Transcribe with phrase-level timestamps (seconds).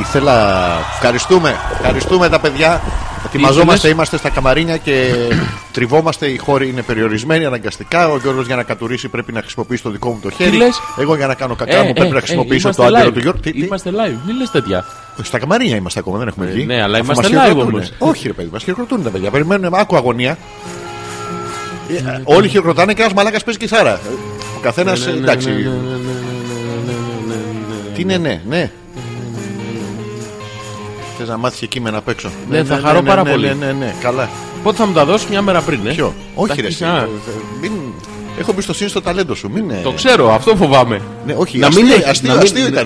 [0.00, 0.62] Ήθελα.
[0.94, 1.56] Ευχαριστούμε.
[1.72, 2.80] Ευχαριστούμε τα παιδιά.
[3.26, 5.12] Ετοιμαζόμαστε, ήθελες; είμαστε στα καμαρίνια και
[5.72, 6.26] τριβόμαστε.
[6.26, 8.08] Οι χώροι είναι περιορισμένοι αναγκαστικά.
[8.08, 10.56] Ο Γιώργος για να κατουρίσει πρέπει να χρησιμοποιήσει το δικό μου το χέρι.
[10.56, 12.88] λες; Εγώ για να κάνω κακά Ε, μου πρέπει ε, να ε, χρησιμοποιήσω είμαστε το
[12.88, 13.12] άντερο live.
[13.12, 13.40] του Γιώργου.
[13.40, 14.84] Τι- τι- Είμαστε live, μην λες τέτοια.
[15.22, 16.64] Στα καμαρίνια είμαστε ακόμα, δεν έχουμε βγει.
[16.64, 17.76] ναι, αλλά Αφού είμαστε μας live χειροκροτούνε.
[18.00, 18.12] όμως.
[18.16, 19.30] Όχι, ρε παιδί, μας χειροκροτούν τα παιδιά.
[19.30, 20.38] Περιμένουν, άκου αγωνία.
[21.88, 24.00] Ε, Όλοι χειροκροτάνε και ένας μαλάκας παίζει κιθάρα.
[24.56, 25.50] Ο καθένας εντάξει.
[27.94, 28.70] Τι είναι, ναι, ναι.
[31.18, 32.30] Θες να μάθεις και κείμενα απ' έξω.
[32.50, 33.46] Ναι, θα χαρώ πάρα ναι, πολύ.
[33.46, 34.28] Ναι, ναι, ναι, καλά.
[34.62, 36.60] Πότε θα μου τα δώσεις μια μέρα πριν, ε; Ποιο, όχι Τα ρε.
[36.66, 36.84] έχεις- εσύ.
[36.90, 37.08] α,
[37.60, 37.72] Μην...
[38.40, 39.50] Έχω εμπιστοσύνη στο ταλέντο σου.
[39.50, 39.70] Μην...
[39.70, 41.00] ε, Το ξέρω, αυτό φοβάμαι.
[41.26, 42.84] Ναι, όχι, Να αστείο, μην έχει- αστείο, να μην- αστείο ήταν.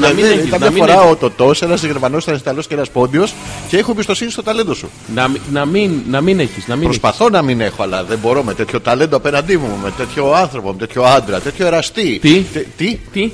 [0.00, 1.10] να μην έχει- Ήταν να μια μην φορά έχεις.
[1.10, 3.34] ο Τωτό, ένας Γερμανός, ένας Ιταλός και ένας Πόντιος
[3.68, 4.88] και έχω εμπιστοσύνη στο ταλέντο σου.
[5.14, 6.98] Να, μη- να μην, να μην έχεις, να μην έχεις.
[7.00, 10.68] Προσπαθώ να μην έχω, αλλά δεν μπορώ με τέτοιο ταλέντο απέναντί μου, με τέτοιο άνθρωπο,
[10.72, 12.18] με τέτοιο άντρα, τέτοιο εραστή.
[12.22, 12.66] Τι; Τε-
[13.12, 13.30] τι;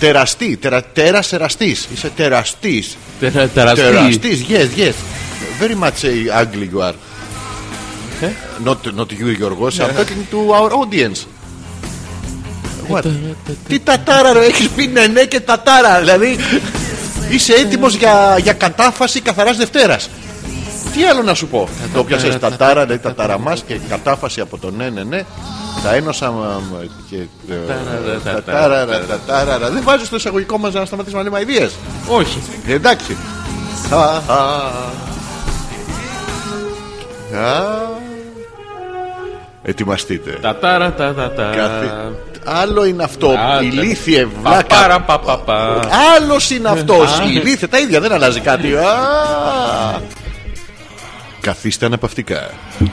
[0.00, 1.88] Τι, Τεραστή, τερα, τέρας εραστής.
[1.94, 2.96] Είσαι τεραστής.
[3.20, 3.80] τερα- τεραστή.
[3.82, 4.92] Τεραστής, yes, yes.
[5.62, 6.94] Very much uh, ugly you are.
[8.20, 8.28] Ε;
[8.64, 9.78] Not, not you, Γιώργος.
[9.80, 11.26] I'm talking to our audience.
[12.90, 13.02] What?
[13.68, 16.36] Τι τατάρα ρε, έχεις πει ναι ναι και τατάρα Δηλαδή
[17.30, 20.08] είσαι έτοιμος για, για κατάφαση καθαράς Δευτέρας
[20.94, 24.70] Τι άλλο να σου πω; Το πιάσες τατάρα, λέει τατάρα μας Και κατάφαση από το
[24.70, 25.24] ναι ναι ναι
[25.82, 26.74] Τα ένωσα μ, μ,
[27.10, 27.16] και,
[27.52, 27.56] ε,
[28.24, 29.58] τατάρα, τατάρα.
[29.70, 31.72] Δεν βάζεις το εισαγωγικό μας να σταματήσουμε να λέμε αηδίες
[32.08, 32.42] Όχι.
[32.66, 33.16] Ε, Εντάξει
[33.90, 34.40] Α, α.
[37.46, 37.88] Α.
[39.62, 41.42] Ετοιμαστείτε Τα τάρα τα τα τα.
[41.56, 41.92] Κάθε-
[42.44, 43.28] Άλλο είναι αυτό.
[43.30, 44.76] Α, Ηλίθιε Πα, βλάκα.
[44.76, 45.80] Πάρα πα πα πα.
[46.16, 47.20] Άλλος είναι αυτός.
[47.28, 48.68] Ηλίθιε τα ίδια δεν αλλάζει κάτι.
[51.40, 51.52] Α.
[51.52, 52.50] Καθίστε αναπαυτικά.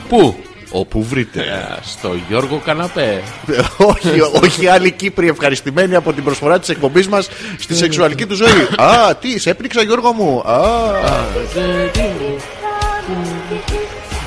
[0.08, 0.36] Πού;
[0.70, 1.40] Όπου βρείτε.
[1.40, 3.22] Ε, Στο Γιώργο Καναπέ.
[3.90, 8.68] όχι, όχι άλλοι Κύπροι ευχαριστημένοι από την προσφορά της εκπομπής μας στη σεξουαλική του ζωή.
[8.76, 10.40] Α, τι, σε έπνιξα Γιώργο μου.
[10.40, 10.60] Α,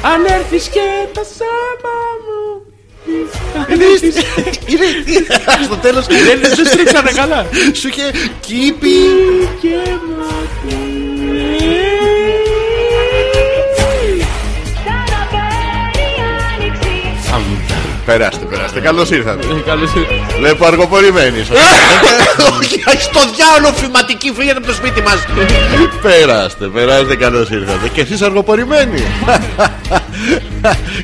[0.03, 0.79] Αν έρθεις και
[1.13, 2.61] τα σάμα μου.
[4.65, 4.85] είναι,
[5.63, 7.45] στο τέλος Δεν σε στρίξανε καλά.
[7.73, 8.03] σου είχε
[8.39, 8.95] κήπη.
[9.61, 9.67] Και
[18.05, 18.79] Περάστε, περάστε.
[18.79, 19.45] Καλώς ήρθατε.
[19.65, 19.91] Καλώς
[20.39, 21.39] Βλέπω αργοπορημένοι.
[22.59, 25.25] Όχι, στο διάολο φηματική φύγετε από το σπίτι μας
[26.01, 29.01] Περάστε, περάστε καλώς ήρθατε Και εσείς αργοπορημένοι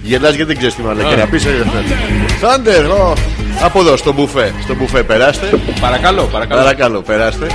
[0.02, 1.66] Γελάς γιατί δεν ξέρεις τι μάλλον Και να πεις ε,
[2.42, 3.14] Θάντερ, ω,
[3.62, 5.50] από εδώ στο μπουφέ Στο μπουφέ περάστε
[5.80, 6.62] Παρακαλώ, παρακαλώ.
[6.62, 7.48] Παρακαλώ περάστε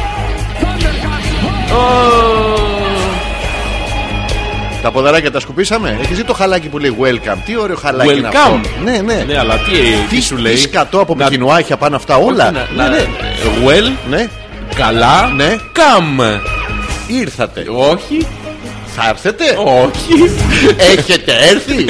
[4.82, 5.98] Τα ποδαράκια τα σκουπίσαμε.
[6.02, 8.40] Έχεις δει το χαλάκι που λέει welcome; Τι ωραίο χαλάκι είναι αυτό.
[8.62, 8.82] Welcome.
[8.84, 9.24] Ναι, ναι.
[9.26, 9.70] Ναι, αλλά τι,
[10.16, 12.44] τι σου λέει; Τι σκατό από Να- πικινουάχια πάνω αυτά όλα.
[12.44, 13.04] Να- Ναι, να- ναι.
[13.66, 14.28] Well, Ναι,
[14.74, 15.56] καλά, ναι.
[15.74, 16.40] come.
[17.06, 17.64] Ήρθατε.
[17.92, 18.26] Όχι,
[18.96, 19.44] Θα έρθετε;
[19.84, 20.30] Όχι.
[20.76, 21.84] Έχετε έρθει;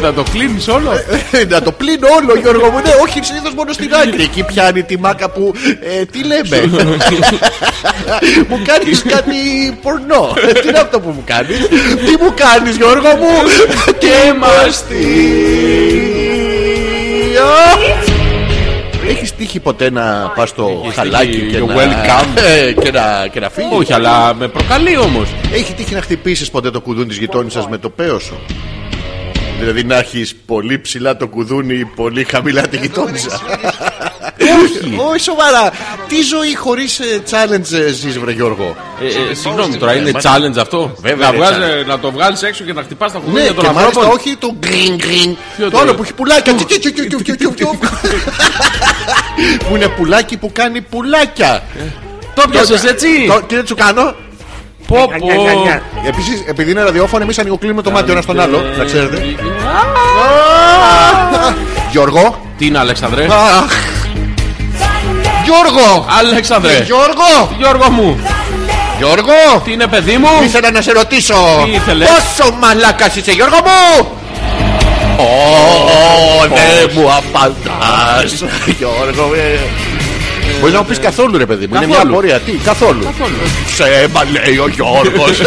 [0.00, 0.90] Θα το κλείνεις όλο;
[1.48, 4.98] Να το πλύνω όλο Γιώργο μου Ναι όχι συνήθως μόνο στην άκρη Εκεί πιάνει τη
[4.98, 6.70] μάκα που ε, Τι λέμε;
[8.48, 9.34] Μου κάνεις κάτι
[9.82, 11.58] πορνό Ε, Τι είναι αυτό που μου κάνεις;
[12.06, 13.32] Τι μου κάνεις Γιώργο μου;
[13.98, 14.32] Και
[19.08, 22.38] Έχεις τύχει ποτέ να πας στο Έχεις χαλάκι τύχει και το να, welcome.
[22.66, 25.28] ε, και να, και να φύγεις; Όχι, αλλά με προκαλεί όμως.
[25.52, 28.36] Έχει τύχει να χτυπήσεις ποτέ το κουδούνι της γειτόνισσας με το πέος σου;
[29.58, 33.40] Δηλαδή να έχεις πολύ ψηλά το κουδούνι Πολύ χαμηλά τη γειτόνισσα
[34.40, 34.96] Όχι.
[35.10, 35.70] Όχι σοβαρά
[36.08, 40.58] Τι ζωή χωρίς ε, challenge ε, ζεις βρε Γιώργο; Ε, ε, Συγγνώμη τώρα, είναι challenge
[40.60, 43.54] αυτό; Βέβαια, να, είναι βγάζε- να το βγάλεις έξω και να χτυπάς τα Ναι κουδούνια
[43.54, 46.54] των και μάλιστα ανθρώπων; όχι το γκριν γκριν Ποιο Το το- άλλο που έχει πουλάκια
[46.54, 47.66] Τσι, τσι, τσι, τσι, τσι, τσι, τσι, τσι.
[49.68, 51.62] Που είναι πουλάκι που κάνει πουλάκια
[52.34, 54.14] Το πιάσες έτσι; Το- Τι δεν σου κάνω;
[54.86, 55.28] Πω, πω.
[56.06, 59.22] Επίσης επειδή είναι ραδιόφωνο εμείς ανοιγοκλίνουμε το μάτι ο ένας στον άλλο Να ξέρετε
[61.90, 63.94] Γιώργο Τι είναι, Αλέξανδρε; Αχ.
[65.46, 66.82] Γιώργο Αλέξανδρε.
[66.84, 68.20] Γιώργο Γιώργο μου,
[68.98, 69.32] Γιώργο
[69.64, 71.34] τι είναι παιδί μου; Ήθελα να σε ρωτήσω
[71.64, 74.08] Τι ήθελες; Πόσο μαλάκας είσαι Γιώργο μου
[75.18, 78.44] Ω, δεν μου απαντάς
[78.78, 79.58] Γιώργο ε.
[80.60, 82.12] Μπορείς να μου πεις καθόλου ρε παιδί μου Είναι μια Καθόλου.
[82.12, 83.36] απορία Τι καθόλου Καθόλου.
[83.74, 85.38] Σε μα λέει ο Γιώργος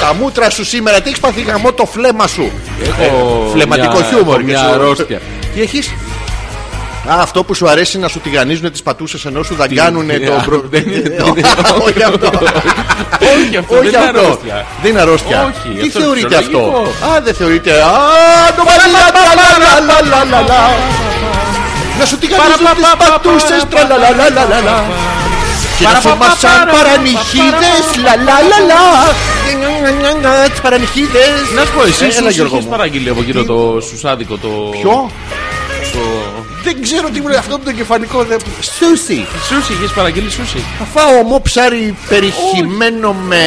[0.00, 2.50] Τα μούτρα σου σήμερα Τι έχεις πάθει γαμό το φλέμα σου
[3.00, 5.20] Έχω Φλεματικό μια- χιούμορ έχω και Μια σου- αρρώστια.
[5.54, 5.90] Τι έχεις;
[7.08, 10.32] Α, αυτό που σου αρέσει να σου τηγανίζουν τις πατούσες ενώ σου δαγκάνουνε Τι- το
[10.34, 10.62] α, μπρο...
[10.70, 11.16] δεν είναι-
[11.86, 12.30] Όχι αυτό
[13.38, 14.20] Όχι, αυτό δεν Όχι είναι αυτό.
[14.20, 14.66] αρρώστια.
[14.82, 15.52] Δεν είναι αρρώστια.
[15.54, 16.58] Όχι, Τι αυτό θεωρείτε αυτό.
[16.58, 17.06] φυσιολογικό.
[17.14, 17.70] Α, δεν θεωρείτε.
[17.82, 17.92] Α,
[18.56, 19.04] το παλιά.
[21.98, 23.64] Να σου τι κάνεις τις πατούσες.
[23.70, 24.84] τραλαλαλαλαλα.
[25.78, 28.58] Και να φώμα σαν παρανυχίδες Λα λα λα
[30.22, 32.70] λα Τις παρανυχίδες Να σου πω, εσύ Έλα, σου Γιώργο είχες μου.
[32.70, 34.48] παραγγείλει από εκείνο το σουσάδικο το...
[34.48, 35.10] Ποιο?
[36.70, 38.38] Το- Δεν ξέρω τι μου λέει αυτό το κεφαλικό δεν-
[38.78, 40.64] Σούσι Σούσι, είχες παραγγείλει σούσι.
[40.78, 43.44] Θα φάω ομό ψάρι περιχυμένο με...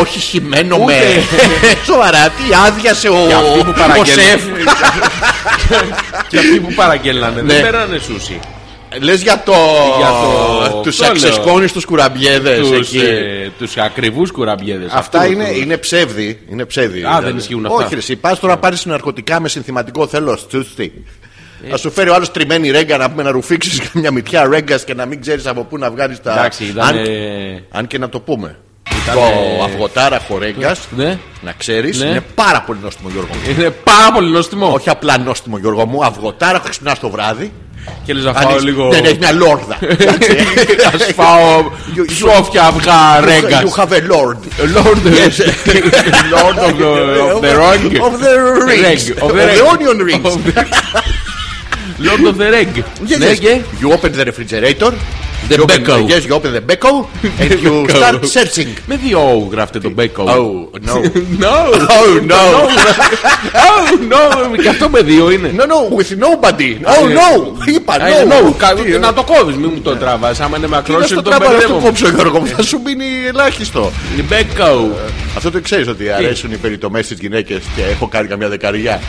[0.00, 0.82] Όχι χυμένο με...
[0.84, 1.22] Ούτε.
[1.86, 4.24] Σοβαρά, τι άδειασε ο, Και αυτοί που ο παραγγέλνουν.
[4.24, 4.42] σεφ.
[6.28, 7.52] Και αυτοί που παραγγέλνανε Ναι.
[7.52, 8.40] δεν πέρανε σούσι.
[9.00, 9.52] Λες για το...
[9.98, 10.08] Για
[10.70, 11.12] το- Τους αυτό λέω.
[11.12, 12.98] αξεσκόνιστους κουραμπιέδες Τους, εκεί.
[12.98, 14.90] ε, τους ακριβούς κουραμπιέδες.
[14.92, 16.40] Αυτά αυτούς, είναι, τους- είναι ψεύδι.
[16.50, 17.02] Είναι ψεύδι.
[17.04, 17.84] Α, δεν ισχύουν αυτά.
[17.84, 20.38] Όχι, ρε, εσύ πας τώρα να πάρεις ναρκωτικά με συνθηματικό θέλω.
[20.48, 21.04] Τσούστι.
[21.70, 24.94] Να σου φέρει ο άλλος τριμμένη ρέγγα να πούμε να ρουφήξεις μια μυτιά ρέγγα και
[24.94, 26.32] να μην ξέρεις από πού να βγάλεις τα.
[26.32, 26.86] Εντάξει, ήταν...
[26.88, 28.56] αν, ε, αν και να το πούμε.
[29.02, 31.18] Ήταν, Το ε, αυγοτάραχο ρέγγα, Ναι.
[31.40, 32.06] να ξέρεις, Ναι.
[32.06, 33.50] είναι πάρα πολύ νόστιμο Γιώργο μου.
[33.58, 34.72] Είναι πάρα πολύ νόστιμο.
[34.72, 37.52] Όχι απλά νόστιμο Γιώργο μου, αυγοτάραχο ξυπνάς το βράδυ.
[38.04, 38.88] Και λες να Αν φάω έχεις- λίγο...
[38.90, 39.78] Δεν έχει μια λόρδα.
[39.98, 40.30] Εντάξει.
[40.94, 41.64] Ας φάω
[41.96, 43.62] You- ψόφια αυγά ρέγκας.
[43.62, 44.36] You have a lord.
[44.76, 44.98] Lord,
[46.34, 46.90] Lord of the,
[47.34, 47.82] of the Reg.
[48.06, 48.32] Of the
[48.68, 49.08] rings.
[49.08, 49.70] Reg, of Of the the reg.
[49.72, 50.36] onion rings.
[51.98, 52.82] Of the- Lord of the Reg.
[53.10, 53.38] Yes, Ναι, yes.
[53.38, 54.92] και You open the refrigerator.
[55.48, 55.96] The you open Beko.
[56.12, 56.92] Yes, you open the Beko
[57.40, 58.68] and you start searching.
[58.86, 60.24] με δύο O γράφτε το Beko.
[60.24, 60.94] Oh, no.
[61.44, 61.56] No.
[61.98, 62.42] Oh, no.
[63.66, 63.82] Oh,
[64.12, 64.60] no.
[64.62, 65.54] Και αυτό με δύο είναι.
[65.56, 66.70] No, no, with nobody.
[66.84, 67.68] Oh, no.
[67.74, 68.48] Είπα, Α, είναι no.
[68.48, 68.52] no.
[68.58, 70.40] Κα- Τι, Να το κόβεις, μην μου το τραβάς.
[70.40, 71.78] Άμα είναι Τι να μακρός, στο το τράβα να το μπερδεύω.
[71.80, 73.92] κόψω Γιώργο μου, θα σου μείνει ελάχιστο.
[74.14, 74.90] Είναι Beko.
[75.36, 79.00] Αυτό το ξέρεις ότι αρέσουν οι περιτομές στις γυναίκες και έχω κάνει καμιά δεκαριά.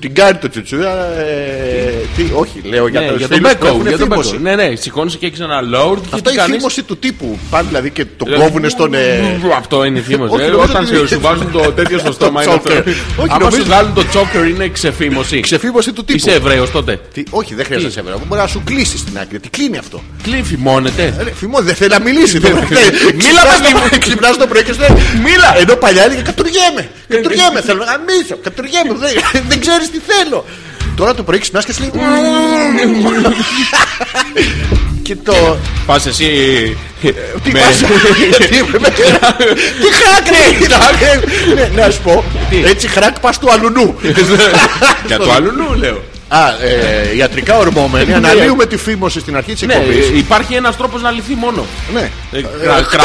[0.00, 0.90] Την κάνει το τσουτσούδα.
[1.18, 3.68] ε, Τι, όχι, λέω για Ναι, τους για τον φίλους που Beko.
[3.68, 4.34] έχουν Για τον θύμωση.
[4.36, 4.40] Beko.
[4.42, 5.96] Ναι, ναι, σηκώνεσαι και έχεις ένα Lord.
[6.00, 7.38] και Αυτό τι η κάνεις; θύμωση του τύπου.
[7.50, 8.94] Πάνε δηλαδή και τον Ε, κόβουνε στον.
[8.94, 9.20] ε,
[9.56, 10.34] Αυτό είναι η θύμωση.
[10.34, 12.68] Όχι, ε, νομίζω Όταν ότι- σε- σου βάζουν το τέτοιο στο στόμα είναι αυτό.
[12.70, 12.88] τσόκερ.
[12.92, 12.98] Όχι,
[13.28, 15.40] Άμα νομίζω- σου βγάλουν το τσόκερ είναι ξεφήμωση.
[15.40, 16.18] Ξεφύμωση του τύπου.
[16.18, 17.00] Είσαι Εβραίος τότε.
[17.14, 19.38] Τι, όχι, δεν χρειάζεται Τι; να σε Μπορεί να σου κλείσει στην άκρη.
[19.40, 21.02] Τι κλείνει αυτό; Κλείνει, φημώνεται.
[21.18, 22.38] Ε, Φημώ, δεν θέλει να μιλήσει.
[22.38, 22.68] δεν- δεν-
[23.14, 23.98] Μίλα, ξυπνάς παιδί το- μου.
[23.98, 24.88] Ξυπνάς το πρωί και σου λέει
[25.24, 25.58] Μίλα.
[25.58, 26.88] Ενώ παλιά έλεγε Κατουργέμαι.
[27.08, 27.60] Κατουργέμαι.
[27.60, 28.36] Θέλω να γαμίσω.
[28.42, 28.92] Κατουργέμαι.
[28.98, 30.44] δεν- Δεν ξέρεις τι θέλω.
[30.96, 31.90] Τώρα το πρωί ξυπνάς και σου λέει
[35.02, 35.56] Και το.
[35.86, 36.26] Πας εσύ.
[37.42, 37.76] Τι με- πας-
[38.48, 38.88] Τι με-
[39.80, 40.26] Τι χράκ
[41.00, 43.94] ρε Ναι, Να σου πω Τι; Έτσι χράκ πας του αλουνού
[45.06, 46.02] Για το άλλο νου λέω.
[46.28, 51.02] Α, ε, ιατρικά ορμόμενοι Αναλύουμε τη φήμωση στην αρχή της Ναι, εκπομπής υπάρχει ένας τρόπος
[51.02, 51.66] να λυθεί μόνο.
[51.94, 53.04] Ναι Ε, κρα- κρα-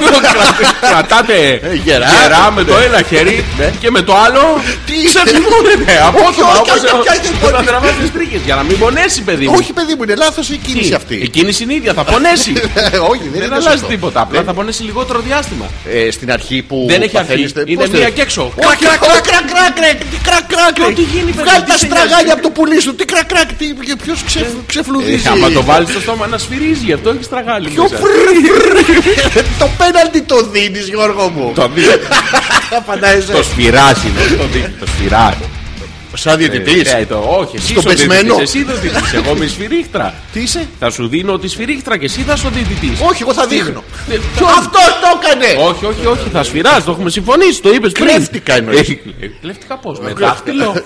[0.80, 2.06] κρα- Κρατάτε Ε, γερά.
[2.22, 3.72] γερά με το ένα χέρι Ναι.
[3.80, 4.40] και με το άλλο
[4.86, 5.92] Τι ξεφημώνεται.
[6.28, 7.44] Όχι, όχι, όχι, όχι, όχι.
[7.46, 9.54] Όταν τραβάς τις τρίχες για να μην πονέσει παιδί μου.
[9.58, 12.52] Όχι παιδί μου είναι λάθος η κίνηση Τι, αυτή Η κίνηση είναι ίδια, θα πονέσει.
[12.92, 13.86] Ε, Όχι δεν Δεν είναι αλλάζει σωστό.
[13.86, 14.20] τίποτα.
[14.20, 15.66] Απλά Δεν- θα πονέσει λιγότερο διάστημα.
[15.92, 17.28] Ε, Στην αρχή που Δεν έχει αρχή.
[17.28, 18.52] παθαίνεστε, Είναι πώς μία δεν- και έξω.
[18.56, 20.76] Όχι, κρακ, κρακ, κρακ, κρακ, ρε, τι κρακ, κρακ,
[22.54, 22.58] ρε.
[22.58, 22.58] Τι γίνει, παιδί, Βγάλ' τι τα σε στραγάλια νοιάζει.
[22.58, 22.94] από το πουλί σου.
[22.94, 23.66] Τι κρακ, κρακ, τι,
[24.04, 25.26] ποιος ξεφ- ξεφλουδίζει.
[25.26, 27.68] Ε, Άμα το βάλεις στο στόμα να σφυρίζει, γι' αυτό έχεις στραγάλι.
[27.68, 27.96] Ποιο μέσα.
[27.96, 29.44] φρρρρ.
[29.58, 31.52] Το πέναλτι το δίνεις Γιώργο μου.
[31.54, 31.84] Το δι-
[32.86, 33.32] Φαντάζεσαι.
[33.32, 35.44] Το σφυράζει, είναι το δι- το σφυράζει.
[36.14, 36.92] Σαν διαιτητής.
[36.92, 38.20] Ε, το- Όχι, εσύ Στο είσαι ο πεσμένο.
[38.34, 40.14] διαιτητής, Εσύ το διαιτητής, εγώ είμαι η σφυρίχτρα.
[40.32, 40.68] Τι είσαι.
[40.78, 43.00] Θα σου δίνω τη σφυρίχτρα και εσύ θα είσαι ο διαιτητής.
[43.00, 43.84] Όχι, εγώ θα δείχνω.
[44.10, 45.68] Ε, ποιο- Αυτό το έκανε.
[45.68, 48.06] Όχι, όχι, όχι, θα σφυράζει, το έχουμε συμφωνήσει, το είπε πριν.
[48.06, 48.78] Κλέφτηκα εννοείς.
[48.88, 50.82] Ε, ε, Κλέφτηκα πώ, με δάχτυλο.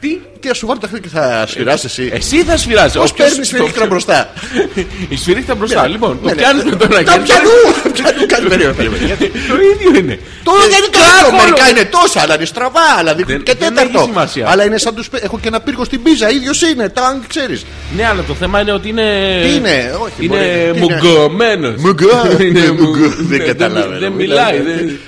[0.00, 2.10] Τι, Τι, τι θα σου βάλω τα χέρια και θα σφυράς εσύ.
[2.12, 2.98] εσύ θα σφυράζει.
[2.98, 4.32] Πώς παίρνεις σφυρίχτρα μπροστά;
[5.14, 6.18] Η σφυρίχτρα μπροστά, λοιπόν.
[6.22, 6.36] Το Ναι, ναι.
[6.40, 7.22] πιάνεις με το ένα Τα χέρι.
[7.22, 7.50] πιανού.
[7.96, 8.72] Πιανού, κάτι περίοδο.
[8.74, 10.18] περίμενε, γιατί- Το ίδιο είναι.
[10.44, 11.36] Το δεν είναι Κράκολο.
[11.36, 11.36] καλό.
[11.42, 12.86] Μερικά είναι τόσα, αλλά είναι στραβά.
[12.98, 13.98] Αλλά δείχνουν Δεν- και δεν τέταρτο.
[13.98, 14.48] έχει σημασία.
[14.50, 15.08] Αλλά είναι σαν τους.
[15.08, 16.30] πε- Έχω και ένα πύργο στην πίζα.
[16.30, 16.88] ίδιος είναι.
[16.88, 17.64] Τάγκ, ξέρεις.
[17.96, 19.06] Ναι, αλλά το θέμα είναι ότι είναι.
[19.42, 20.94] Τι είναι, όχι, Είναι μπορεί- τι είναι.
[21.02, 21.74] μουγκωμένος.
[21.78, 22.18] Μουγκά.
[22.46, 23.08] Είναι Ναι, μουγκ- μουγκά.
[23.08, 23.98] Δεν δεν- καταλαβαίνω.
[24.00, 24.60] Δεν μιλάει.
[24.60, 24.98] δεν-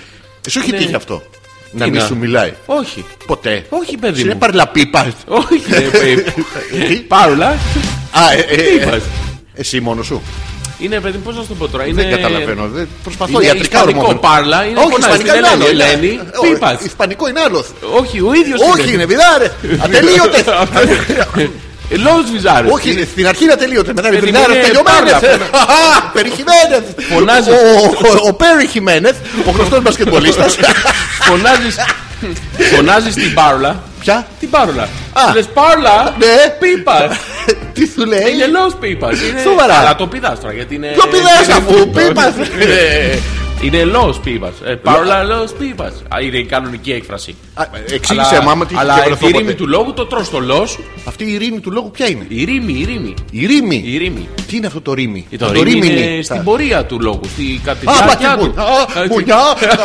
[0.51, 0.77] Σου έχει Ναι.
[0.77, 1.23] τύχει αυτό.
[1.73, 2.53] Να μην να- σου μιλάει.
[2.67, 3.05] Όχι.
[3.27, 3.65] Ποτέ.
[3.69, 4.39] Όχι, παιδί Είναι μου.
[4.39, 5.13] παρλαπίπα.
[5.27, 6.25] Όχι, ρε, παιδί.
[6.87, 7.47] Τι; Πάρουλα.
[8.13, 9.03] Α, ε, ε, Τι ε, είπας;
[9.55, 10.23] Εσύ μόνος σου.
[10.79, 11.87] Είναι, παιδί, πώς να σου το πω τώρα.
[11.87, 12.03] Είναι...
[12.03, 12.69] Δεν καταλαβαίνω.
[12.69, 14.21] δεν- Προσπαθώ Είναι ιατρικά ισπανικό ορμόμενο.
[14.21, 15.67] πάρλα, είναι Όχι, φωνάζει ισπανικά την είναι άλλο.
[15.67, 15.91] Ελένη.
[15.93, 16.81] είναι- Ελένη, όχι, πίπας.
[16.85, 17.65] Ισπανικό είναι άλλο.
[18.01, 19.51] Όχι, ο ίδιος Όχι, είναι βιδάρε.
[19.85, 20.45] Ατελείωτες.
[21.97, 22.69] Λόγος βυζάρε.
[22.71, 23.93] Όχι, στην αρχή είναι ατελείωτε.
[23.95, 24.53] Μετά είναι Γιατί βιδάρε.
[24.55, 25.11] είναι Τελειωμένε.
[25.11, 25.39] πάρλα.
[26.17, 26.85] Περιχημένε.
[27.13, 27.53] Φωνάζεις.
[28.29, 30.57] Ο Πέρι Χιμένεθ, ο γνωστός μπασκετμπολίστας.
[31.29, 31.71] Φωνάζει.
[32.75, 33.83] Φωνάζεις την πάρουλα.
[34.01, 34.83] Ποια; Την πάρουλα.
[35.13, 35.35] Α.
[35.35, 36.15] Λες πάρουλα.
[36.19, 36.35] Ναι.
[36.59, 37.17] Πίπας.
[37.75, 39.17] Τι σου λέει; Είναι λόγος πίπας.
[39.45, 39.75] Σοβαρά.
[39.75, 40.87] Αλλά το πηδά τώρα γιατί είναι.
[40.87, 42.13] Ποιο πηδάς είναι αφού φούτμπολ.
[43.63, 43.63] Πίπας.
[43.63, 44.53] Ε, Είναι λόγο πίπα.
[44.83, 45.93] Πάρουλα λόγο πίπα.
[46.23, 47.35] Είναι η κανονική έκφραση.
[47.55, 49.55] α, Εξήγησε Αλλά- μάμα τι έχει Αλλά διαβρεθώ η ρήμη ποτέ.
[49.55, 50.79] του λόγου το τρως στο λος.
[51.05, 53.15] Αυτή η ειρήνη του λόγου ποια είναι; Η ρήμη, η ρήμη.
[53.31, 53.83] Η ρήμη.
[53.87, 54.29] Η ρήμη.
[54.49, 55.27] Τι είναι αυτό το ρήμη.
[55.39, 56.23] Το Αυτό ρήμη είναι είναι.
[56.23, 57.21] στην πορεία του λόγου.
[57.33, 58.55] Στη Α, κατηδιάκια μα του.
[58.55, 59.09] τι Έτσι.
[59.09, 59.37] μπουνιά,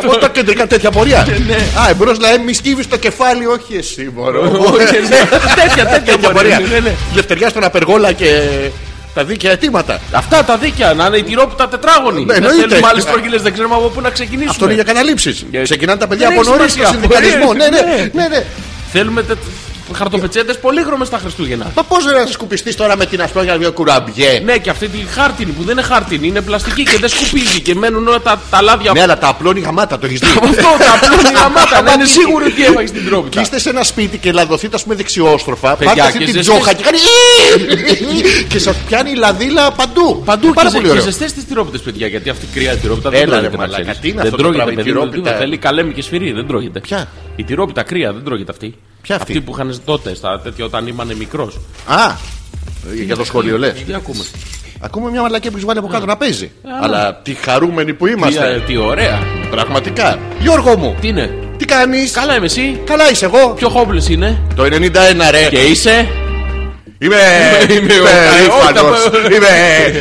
[0.03, 1.27] από τα κεντρικά τέτοια πορεία.
[1.47, 1.53] Ναι.
[1.55, 4.41] Α, εμπρός να μη σκύβεις το κεφάλι, όχι εσύ μωρό.
[4.41, 5.17] Όχι, ναι.
[5.61, 6.57] Τέτοια, τέτοια Τέτοια πορεία.
[6.57, 6.67] πορεία.
[6.73, 6.95] Ναι, ναι.
[7.15, 8.25] Λευτεριά στον απεργόλα και
[9.17, 9.99] Τα δίκαια αιτήματα.
[10.11, 12.19] Αυτά τα δίκαια, να είναι η τυρόπιτα τετράγωνη.
[12.19, 12.57] Ναι, να εννοείται.
[12.57, 14.49] στέλνουμε άλλε τρόγγυλε, δεν ξέρουμε από πού να ξεκινήσουμε.
[14.51, 15.29] Αυτό είναι για καταλήψει.
[15.51, 16.99] Για- Ξεκινάνε τα παιδιά Δεν από έχει νωρί στο σημασία.
[16.99, 17.53] συνδικαλισμό.
[17.53, 18.09] Ναι, ναι, Ναι.
[18.13, 18.43] ναι, ναι.
[18.91, 19.33] Θέλουμε τε...
[19.93, 21.71] χαρτοπετσέτε πολύχρωμε τα Χριστούγεννα.
[21.75, 25.63] Μα πώς να σκουπιστείς τώρα με την ασπρόγια κουραμπιέ; Ναι, και αυτή τη χάρτινη που
[25.63, 29.01] δεν είναι χάρτινη, είναι πλαστική και δεν σκουπίζει και μένουν όλα τα, τα λάδια Ναι,
[29.01, 32.63] αλλά τα απλώνει γαμάτα, το έχεις δει; Αυτό τα απλώνει γαμάτα, να είναι σίγουρο ότι
[32.65, 33.41] έφαγε την Και τρόπιτα.
[33.41, 35.75] είστε σε ένα σπίτι και λαδοθείτε, ας πούμε, δεξιόστροφα.
[35.75, 36.97] Παιδιά, Πάτε αυτή και την ζεστές- τζόχα και κάνει.
[38.47, 40.21] και σας πιάνει η λαδίλα παντού.
[40.25, 41.03] Παντού Πάρα και, πολύ και ωραίο.
[41.03, 43.55] ζεστές τις τυρόπιτες, παιδιά, γιατί αυτή η κρύα τυρόπιτα Έλα, δεν ρε, τρώγεται.
[43.57, 43.99] να μαλάκα, ξέρεις.
[43.99, 45.37] τι είναι δεν αυτό το τρώγεται, πράγμα, η παιδί μου, τυρόπιτα; τίποτα.
[45.43, 46.79] Θέλει καλέμι και σφυρί, δεν τρώγεται.
[46.79, 48.75] Ποια; Η τυρόπιτα κρύα δεν τρώγεται αυτή.
[49.01, 49.31] Ποια αυτή?
[49.31, 51.51] Αυτή που είχαν τότε στα τέτοια όταν ήμουν μικρό.
[51.85, 52.11] Α,
[53.05, 53.69] για το σχολείο λε.
[53.71, 54.23] Τι ακούμε.
[54.79, 56.51] Ακούμε μια μαλακία που έχει βάλει από κάτω να παίζει.
[56.63, 56.71] ναι.
[56.81, 58.63] Αλλά τι χαρούμενοι που Τι, ε, είμαστε.
[58.67, 59.19] τι ωραία.
[59.51, 60.19] Πραγματικά.
[60.39, 61.29] Γιώργο μου, Τι είναι.
[61.57, 61.97] τι κάνει.
[62.09, 62.79] Καλά είμαι εσύ.
[62.85, 63.53] Καλά είσαι εγώ.
[63.53, 64.41] Ποιο χόμπλε είναι.
[64.55, 65.47] Το 91 ρε.
[65.49, 66.07] Και είσαι.
[66.99, 67.15] Είμαι
[67.69, 69.05] Είμαι ο- περήφανος.
[69.05, 69.47] όχι, τα- Είμαι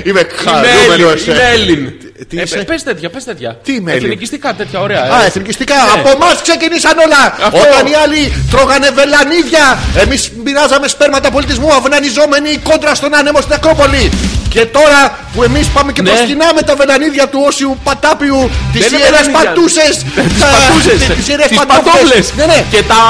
[0.05, 1.26] Είμαι Είμαι χαρούμενος.
[1.26, 1.35] Έλλην.
[1.35, 1.93] Είμαι Έλλην.
[2.29, 3.59] Τι Ε, είσαι; Πες τέτοια, πες τέτοια.
[3.63, 5.03] Τι είμαι Έλλην; Εθνικιστικά τέτοια, ωραία.
[5.03, 5.27] Α, ε.
[5.27, 5.75] εθνικιστικά.
[5.75, 6.01] Ναι.
[6.01, 7.23] Από εμάς ξεκινήσαν όλα.
[7.47, 7.59] Αυτό.
[7.59, 14.11] Όταν οι άλλοι τρώγανε βελανίδια, εμείς μοιράζαμε σπέρματα πολιτισμού αυνανιζόμενοι κόντρα στον άνεμο στην Ακρόπολη.
[14.57, 15.01] Και τώρα
[15.35, 16.11] που εμείς πάμε και Ναι.
[16.11, 18.41] προσκυνάμε τα βελανίδια του Όσιου Πατάπιου,
[18.73, 19.39] τις Δεν είναι ιερές βελανίδια.
[19.47, 19.95] πατούσες.
[20.29, 21.01] Τις πατούσες.
[21.17, 21.85] Τι ιερές Τις πατόφλες.
[21.93, 22.27] πατόφλες.
[22.39, 22.59] Ναι, ναι.
[22.73, 23.01] Και τα...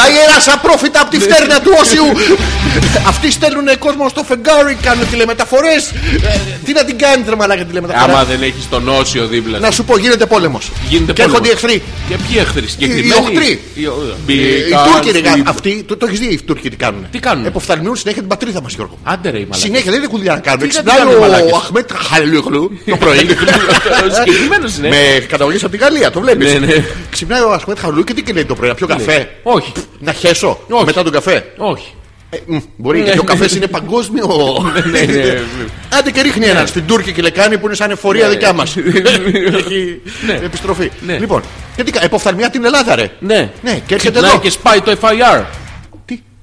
[0.00, 1.24] Τα ιερά απρόφητα από τη Ναι.
[1.26, 2.06] φτέρνα του Όσιου.
[3.12, 5.82] Αυτοί στέλνουν κόσμο στο φεγγάρι, κάνουν τηλεμεταφορές.
[6.64, 9.62] Τι να την κάνεις τρε μαλάκα τηλεμεταφορά; Άμα δεν έχεις τον όσιο δίπλα σου.
[9.66, 10.64] Να σου πω, γίνεται πόλεμος.
[10.88, 11.80] Γίνεται Και έρχονται οι πόλεμος.
[11.80, 11.82] εχθροί.
[12.08, 13.50] Και ποιοι εχθροί Οι συγκεκριμένοι; οχτροί.
[13.74, 16.76] Οι ο- Οι μπήκαν Τούρκοι ρε, στην- αυτοί, το, το έχεις δει οι Τούρκοι τι
[16.76, 17.06] κάνουν.
[17.10, 18.98] Τι κάνουνε; Εποφθαλμιούν συνέχεια την πατρίδα μας, Γιώργο.
[19.04, 19.58] Άντε ρε η μαλάκα.
[19.66, 20.60] Συνέχεια δεν είναι κουδιά να κάνουν.
[20.82, 23.18] Τι Ξυπνάει δεν κάνουν, ο μαλάκες; Αχμέτ Χαλούγλου το πρωί.
[23.18, 24.88] Ο συγκεκριμένος είναι.
[24.88, 26.52] Με καταγωγή από τη Γαλλία, το βλέπεις.
[26.52, 26.84] Ναι, ναι.
[27.10, 29.30] Ξυπνάει ο Αχμέτ Χαλούγλου και τι λέει το πρωί, να πιω καφέ.
[29.42, 29.72] Όχι.
[29.98, 30.84] Να χέσω Όχι.
[30.84, 31.44] μετά τον καφέ.
[31.56, 31.94] Όχι.
[32.32, 34.26] Ε, μ, Μπορεί, γιατί ο καφές είναι παγκόσμιο.
[34.90, 35.40] Ναι, ναι.
[35.98, 38.30] Άντε και ρίχνει έναν στην Τούρκη λεκάνη που είναι σαν εφορία Ναι.
[38.30, 38.76] δικιά μας.
[39.56, 40.40] Έχει Ναι.
[40.44, 40.90] επιστροφή.
[41.06, 41.18] Ναι.
[41.18, 41.42] Λοιπόν,
[41.76, 43.10] και τι κα- εποφθαλμιά την Ελλάδα, ρε.
[43.18, 43.50] Ναι.
[43.62, 44.40] Ναι, και έρχεται Ξυπνάει εδώ.
[44.40, 45.44] και σπάει το FIR.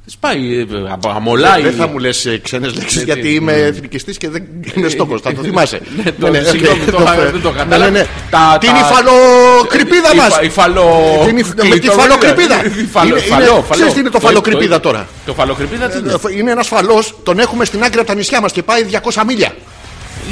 [0.07, 1.61] Τις; Σπάει, ε, απο- αμολάει.
[1.61, 4.43] Δεν θα μου λες ξένες λέξεις Ναι, γιατί τι- είμαι εθνικιστής και δεν
[4.75, 5.21] είναι στόχος.
[5.21, 5.79] Θα το θυμάσαι.
[6.03, 6.97] Ναι, το- συγγνώμη, το-
[7.31, 7.77] δεν το κατάλαβα.
[7.77, 8.05] Ναι, ναι, ναι.
[8.29, 10.33] Τα- Την τα- υφαλοκρηπίδα Η μας.
[10.33, 10.85] φα- Η φαλο...
[11.25, 12.65] Την υφ- με τη φαλοκρηπίδα.
[12.65, 13.63] Η φαλο- Είναι- φαλό, είναι- φαλό.
[13.69, 17.39] ξέρεις τι είναι το φαλοκρηπίδα το- τώρα; Το φαλοκρηπίδα τι είναι; Είναι ένας φαλός, τον
[17.39, 19.51] έχουμε στην άκρη από τα νησιά μας και πάει 200 μίλια.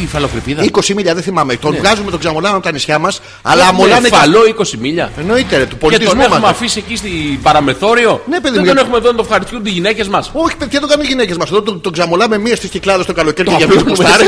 [0.04, 0.64] Η φαλοκρηπίδα.
[0.64, 1.56] 20 μίλια, δεν θυμάμαι.
[1.56, 4.16] Τον βγάζουμε, τον ξαμολάμε από τα νησιά μας, αλλά Ναι, αμολάνε και.
[4.16, 5.12] φαλό 20 μίλια.
[5.20, 6.50] Εννοείται, ρε, του Και τον πολιτισμού έχουμε μας.
[6.52, 8.22] αφήσει εκεί στην παραμεθόριο.
[8.30, 10.30] Ναι, παιδί Δεν μου, τον γιατί- έχουμε εδώ να το ευχαριστούν οι γυναίκες μας.
[10.34, 11.50] Όχι, παιδιά, το κάνουν οι γυναίκες μας.
[11.50, 14.26] Εδώ τον, τον ξαμολάμε μία στις κυκλάδες το καλοκαίρι Το και για δύο απλώνουμε κουστάρε.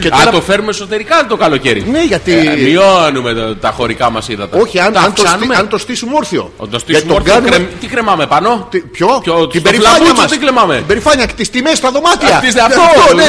[0.00, 1.84] Και Α, τώρα- το φέρουμε εσωτερικά το καλοκαίρι.
[1.90, 2.32] Ναι, γιατί.
[2.32, 4.58] Ε, Μειώνουμε τα- τα χωρικά μας ύδατα.
[4.58, 5.54] Όχι, αν, τα αν, το, στή- αυξάνουμε.
[5.56, 6.52] αν το στήσουμε όρθιο.
[6.56, 9.60] Όταν το Γιατί στήσουμε τον όρθιο, κάνουμε- κρεμ- τι κρεμάμε πάνω; Τι- Ποιο; Ποιο- την
[9.60, 10.30] στο περηφάνεια φλαμπούτσο μας.
[10.30, 12.36] τι κλεμάμε; Την περηφάνεια, τις τιμές στα δωμάτια.
[12.36, 13.28] Αυτή αυτό, ναι, ναι.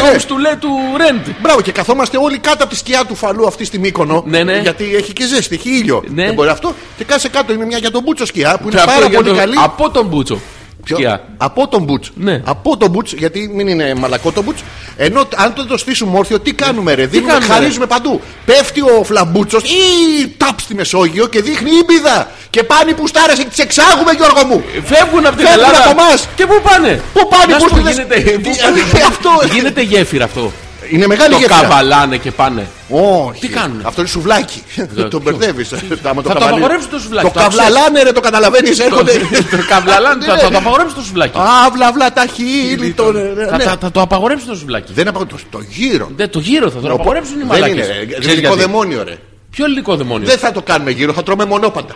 [0.54, 1.34] Rooms του λέει του rent.
[1.42, 4.24] Μπράβο, και καθόμαστε όλοι κάτω από τη σκιά του φαλού αυτή στη Μύκονο.
[4.28, 4.58] Ναι, ναι.
[4.60, 6.04] Γιατί έχει και ζέστη, έχει ήλιο.
[6.08, 6.24] Ναι.
[6.26, 6.74] Δεν μπορεί αυτό.
[6.98, 9.30] Και κάτσε κάτω, είναι μια για τον Μπούτσο σκιά που είναι Αυτό πάρα για πολύ
[9.30, 9.56] το- καλή.
[9.64, 10.40] Από τον Μπούτσο.
[10.84, 11.24] Ποιο; Σκιά.
[11.38, 12.06] Από τον Μπουτ.
[12.16, 12.42] Ναι.
[12.46, 14.58] Από τον Μπουτ, γιατί μην είναι μαλακό το Μπουτ.
[14.98, 18.22] Ενώ αν το, το στήσουμε όρθιο, τι κάνουμε, ρε; Δίνουμε, κάνουμε, χαρίζουμε παντού.
[18.46, 22.32] Πέφτει ο φλαμπούτσος ή τάπ στη Μεσόγειο και δείχνει ήμπιδα.
[22.50, 24.64] Και πάνε οι πουστάρε και τις εξάγουμε, Γιώργο μου.
[24.86, 25.90] Φεύγουν από την Φεύγουν Ελλάδα.
[25.90, 26.28] από εμάς.
[26.36, 27.92] Και πού πάνε; Πού πάνε, Να πού σου πω, πάνε.
[27.92, 28.82] γίνεται, πού Τι- πάνε.
[29.12, 29.30] αυτό.
[29.54, 30.52] γίνεται γέφυρα αυτό.
[30.92, 31.60] Είναι μεγάλη Το γέφυρα.
[31.62, 32.68] καβαλάνε και πάνε.
[32.90, 33.40] Όχι.
[33.40, 34.64] Τι κάνουνε; Αυτό είναι σουβλάκι.
[34.96, 35.70] Τον ποιο; μπερδεύεις.
[36.02, 37.28] Θα το απαγορεύσει το σουβλάκι.
[37.28, 37.58] Το το ξέρεις.
[37.58, 38.80] καβλαλάνε, ρε, το καταλαβαίνεις.
[38.80, 39.12] Έρχονται.
[39.52, 40.26] Το καβλαλάνε.
[40.26, 40.40] Θα Ναι.
[40.42, 41.38] θα το απαγορεύσει το σουβλάκι.
[41.68, 42.92] Αύλα, αύλα τα χείλη.
[42.94, 43.64] το- ναι, Θα- ναι.
[43.64, 44.92] θα- Θα το απαγορεύσει το σουβλάκι.
[44.94, 46.12] Δεν απαγορεύει το γύρο.
[46.16, 47.76] Δεν το γύρο θα το απαγορεύσουν οι Δεν μαλάκες.
[47.76, 47.86] είναι.
[47.98, 48.06] ρε.
[48.06, 49.18] Ξέρεις Ελληνικό γιατί; δαιμόνιο, ρε.
[49.52, 51.94] Ποιο ελληνικό δαιμόνιο; Δεν θα το κάνουμε γύρω, θα τρώμε μονόπαντα.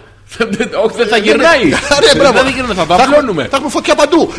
[0.86, 1.64] Όχι, δεν θα γυρνάει.
[2.06, 2.34] Ρε, μπράβο.
[2.34, 3.44] Δεν θα γυρνάει, θα το έχουμε- απλώνουμε.
[3.44, 4.30] Θα έχουμε φωτιά παντού.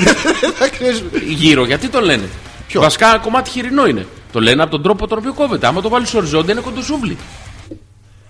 [0.58, 1.02] Θα ξέρεις.
[1.26, 2.28] Γύρω, γιατί το λένε;
[2.70, 4.06] Ποιο; Βασικά κομμάτι χοιρινό είναι.
[4.32, 5.66] Το λένε από τον τρόπο τον οποίο κόβεται.
[5.66, 7.16] Άμα το βάλεις οριζόντια είναι κοντοσούβλι.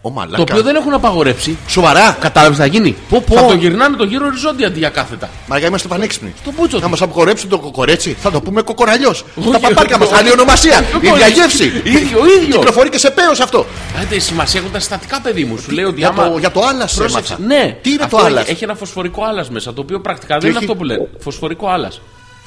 [0.02, 0.42] Ο Το μαλάκα.
[0.42, 1.56] οποίο δεν έχουν απαγορεύσει.
[1.68, 2.16] Σοβαρά.
[2.20, 3.34] Κατάλαβες τι θα γίνει; Πω, πω.
[3.34, 5.28] Θα το γυρνάνε το γύρο οριζόντια αντί για κάθετα.
[5.46, 6.34] Μαργά είμαστε πανέξυπνοι.
[6.44, 6.90] Το μπούτσο Να τους.
[6.90, 9.24] μας αποκορέψουν το κοκορέτσι, θα το πούμε κοκοραλιός.
[9.36, 10.08] Όχι, Τα παπάρια μας.
[10.08, 10.16] όχι.
[10.18, 10.78] Άλλη ονομασία.
[10.96, 11.32] Όχι, ίδια όχι.
[11.32, 11.64] γεύση.
[11.84, 12.56] ίδιο, ίδιο.
[12.58, 13.66] Κυκλοφορεί και σε πέος αυτό.
[14.00, 15.56] Άντε, σημασία έχουν τα συστατικά, παιδί μου.
[15.58, 16.28] Σου λέει ότι Για άμα.
[16.30, 17.34] το, για το άλλας Πρόσεξε.
[17.38, 17.54] έμαθα.
[17.54, 18.48] Ναι, Τι είναι αυτό το έχει- άλλας.
[18.48, 21.08] Έχει ένα φωσφορικό άλλα μέσα, το οποίο πρακτικά δεν είναι έχει; αυτό που λένε.
[21.18, 21.90] Φωσφορικό άλλα.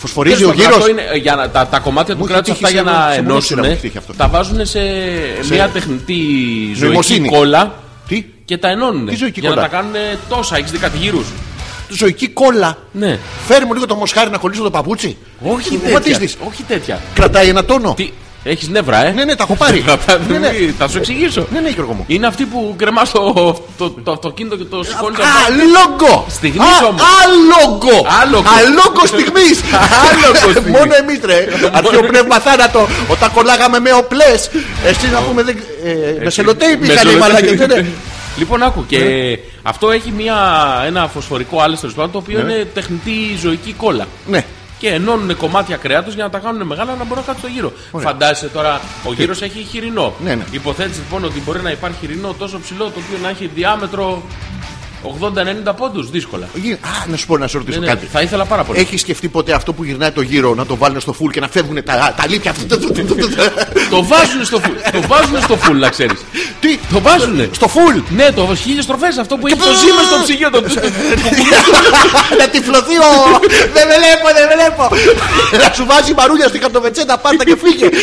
[0.03, 0.86] Φωσφορίζει ο γύρος.
[1.22, 3.22] Για να, τα, τα κομμάτια του Μου έχει κράτους τύχει αυτά για σε- να σε
[3.22, 4.13] μονόσυρα μου ενώσουν, έχει τύχει αυτό.
[4.13, 4.79] τα βάζουν σε,
[5.50, 6.13] μια τεχνητή
[6.65, 7.27] ζωική Νοημοσύνη.
[7.29, 7.74] κόλλα
[8.07, 9.05] Τι, και τα ενώνουν.
[9.07, 9.91] Τι ζωική για κόλλα; να τα κάνουν
[10.29, 10.57] τόσα.
[10.57, 11.25] Έχεις δει κάτι γύρους;
[11.89, 12.77] ζωική κόλλα.
[12.91, 13.19] Ναι.
[13.48, 15.17] Φέρε μου λίγο το μοσχάρι να κολλήσω το παπούτσι.
[15.43, 16.19] Όχι What is τέτοια.
[16.19, 16.48] this?
[16.48, 17.01] Όχι τέτοια.
[17.13, 17.93] Κρατάει ένα τόνο.
[17.93, 18.12] Τι,
[18.43, 19.79] Έχεις νεύρα, ε; Ναι, ναι, τα έχω πάρει.
[19.88, 20.50] Θα, θα- ναι, ναι.
[20.77, 21.47] θα σου εξηγήσω.
[21.51, 22.03] ναι, ναι, Γιώργο μου.
[22.07, 25.15] Είναι αυτή που κρεμάς το, το, το αυτοκίνητο και το σηκώνει.
[25.15, 25.21] Α,
[25.75, 26.25] λόγκο!
[26.29, 27.01] Στιγμής Α, όμως.
[27.23, 28.07] Άλογο!
[28.21, 28.43] Άλογο.
[28.59, 29.62] Αλόγο στιγμής!
[30.09, 30.71] Άλογο στιγμής.
[30.79, 31.47] Μόνο εμείς ρε.
[31.77, 32.88] Αρχαίο πνεύμα θάνατο.
[33.07, 34.50] Όταν κολλάγαμε με οπλές.
[34.85, 35.43] Εσύ να πούμε.
[35.43, 35.63] δεν-
[36.19, 37.85] ε, Με σελοτέιπ είχαν οι μαλάκες, ναι, ναι.
[38.38, 39.00] Λοιπόν, άκου και
[39.63, 40.35] αυτό έχει μια,
[40.85, 44.05] ένα φωσφορικό άλεστο τέλος πάντων, το οποίο είναι τεχνητή ζωική κόλλα.
[44.27, 44.45] Ναι.
[44.84, 47.74] Και ενώνουν κομμάτια κρέατος για να τα κάνουν μεγάλα να μπορούν να κάτσουν στο γύρο.
[48.04, 50.13] Φαντάζεσαι τώρα, ο γύρος έχει χοιρινό.
[50.24, 50.44] Ναι, ναι.
[50.52, 54.24] Υποθέτεις λοιπόν ότι μπορεί να υπάρχει χοιρινό τόσο ψηλό το οποίο να έχει διάμετρο
[55.03, 56.10] 80-90 πόντους.
[56.10, 56.48] Δύσκολα.
[56.53, 58.05] Γι- Α, να σου πω να σε Ναι, ρωτήσω ναι, κάτι.
[58.12, 58.79] θα ήθελα πάρα πολύ.
[58.79, 61.48] Έχεις σκεφτεί ποτέ αυτό που γυρνάει το γύρο να το βάλουν στο φουλ και να
[61.48, 62.53] φεύγουν τα, τα λίπια.
[63.89, 64.75] Το βάζουν στο φουλ.
[64.91, 66.19] το βάζουν στο φουλ, να ξέρεις.
[66.60, 67.50] Τι, Το βάζουνε.
[67.51, 70.50] στο φουλ; Ναι, το χίλιες στροφές αυτό που έχει το ζύμα στο ψυγείο.
[70.50, 70.62] Το...
[72.39, 73.39] να τυφλωθεί ο.
[73.74, 74.89] δεν με βλέπω, δεν με βλέπω.
[75.67, 77.89] να σου βάζει μαρούλια στην καρτοβετσέτα, πάρτα και φύγε.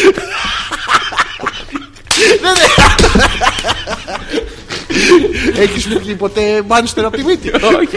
[4.90, 7.50] Δεν- δεν- Έχεις πει ποτέ μάνιστερ από τη μύτη.
[7.50, 7.96] Όχι.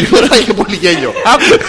[0.00, 1.12] Η ώρα είχε πολύ γέλιο.
[1.34, 1.64] Άκου.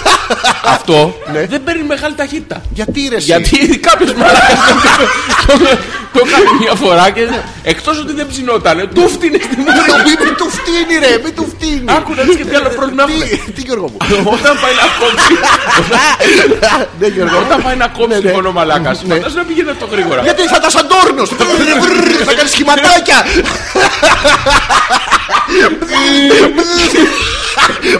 [0.65, 1.45] Αυτό Ναι.
[1.49, 2.61] δεν παίρνει μεγάλη ταχύτητα.
[2.73, 4.53] Γιατί ρε εσύ; Γιατί κάποιος μαλάκα
[5.47, 5.53] το,
[6.13, 7.23] το έκανε μια φορά και
[7.63, 9.79] εκτός ότι δεν ψινότανε, του φτύνε στη μούρη.
[10.05, 11.83] Μην μην του φτύνει ρε, μην του φτύνει.
[11.97, 13.25] Άκου να δεις και τι άλλο πρόβλημα έχουμε.
[13.25, 13.97] Τι- Τι Γιώργο μου;
[14.37, 15.33] Όταν πάει να κόψει,
[16.99, 17.37] Ναι Γιώργο.
[17.45, 18.25] όταν πάει να κόψει Ναι, ναι.
[18.27, 19.13] λοιπόν ο μαλάκα, Ναι.
[19.13, 20.21] φαντάζομαι να πηγαίνει αυτό γρήγορα.
[20.27, 21.29] Γιατί θα τα σαν τόρνος
[22.29, 23.17] Θα κάνει σχηματάκια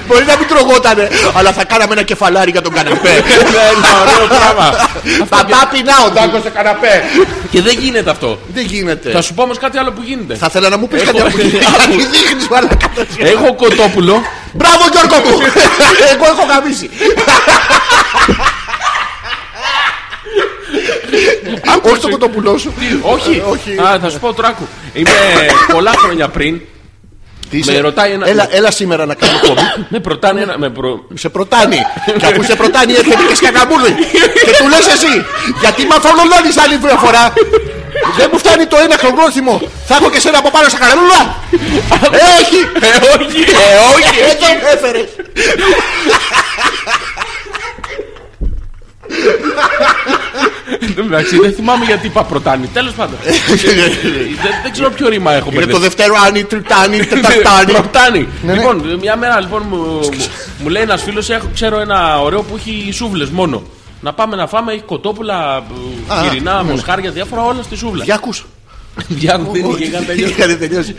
[0.08, 4.27] Μπορεί να μην τρογότανε Αλλά θα κάναμε ένα κεφαλάρι για τον καναπέ Ναι, είναι ωραίο
[4.27, 4.88] πράγμα.
[5.36, 7.04] Παπά πεινάω Ντάκο σε καναπέ
[7.51, 8.39] Και δεν γίνεται αυτό.
[8.54, 10.36] Δεν γίνεται Θα σου πω όμως κάτι άλλο που γίνεται.
[10.36, 12.88] Θα ήθελα να μου πεις Έχω- κάτι από εκεί Γιατί δείχνεις μαλάκα
[13.18, 14.22] Έχω κοτόπουλο.
[14.54, 15.38] Μπράβο Γιώργο μου
[16.13, 16.89] Εγώ έχω γαμίσει
[21.81, 23.71] Όχι το κοτοπουλό σου Όχι, Ε, όχι.
[23.87, 24.67] Α, θα σου πω τώρα άκου.
[24.93, 25.09] Είμαι
[25.73, 26.61] πολλά χρόνια πριν.
[27.49, 30.57] Τι είσαι; Με ρωτάει ένα- Έλα, έλα σήμερα να κάνω κόμπι Με προτάνει ένα.
[30.57, 31.07] Με προ...
[31.13, 31.77] Σε προτάνει.
[32.19, 33.91] και αφού σε προτάνει έρχεται και σκακαμούλη.
[34.45, 35.25] και του λες εσύ.
[35.59, 37.33] Γιατί με αφρολώνεις άλλη μια φορά;
[38.17, 39.61] Δεν μου φτάνει το ένα χρονόθυμο.
[39.87, 41.22] Θα έχω και σένα από πάνω στα καραμούλα.
[42.11, 42.59] ε, όχι.
[42.87, 44.15] Ε, όχι, ε, όχι.
[44.31, 45.07] Έτσι με
[49.09, 50.81] έφερες.
[50.81, 52.67] Εν τω μεταξύ, δεν θυμάμαι γιατί είπα προτάνει.
[52.67, 53.15] Τέλος πάντων.
[54.41, 55.81] δεν, δεν ξέρω ποιο ρήμα έχω Είναι το μπερδέψει.
[55.81, 57.72] δεύτερο άνι, τριτάνι, τεταρτάνι.
[57.72, 58.27] Προτάνει.
[58.41, 58.57] Ναι, ναι.
[58.57, 60.00] Λοιπόν, μια μέρα λοιπόν μου, μου,
[60.59, 63.63] μου λέει ένας φίλος: Ξέρω ένα ωραίο που έχει σούβλες μόνο.
[64.01, 65.63] Να πάμε να φάμε, έχει κοτόπουλα,
[66.09, 66.72] ε, Α, χοιρινά, ναι, ναι.
[66.72, 68.03] μοσχάρια, διάφορα όλα στη σούβλα.
[68.03, 68.37] Διάκους.
[68.37, 68.50] Διάκου
[69.51, 70.33] δεν είχε καν τελειώσει.
[70.33, 70.96] Είχατε τελειώσει.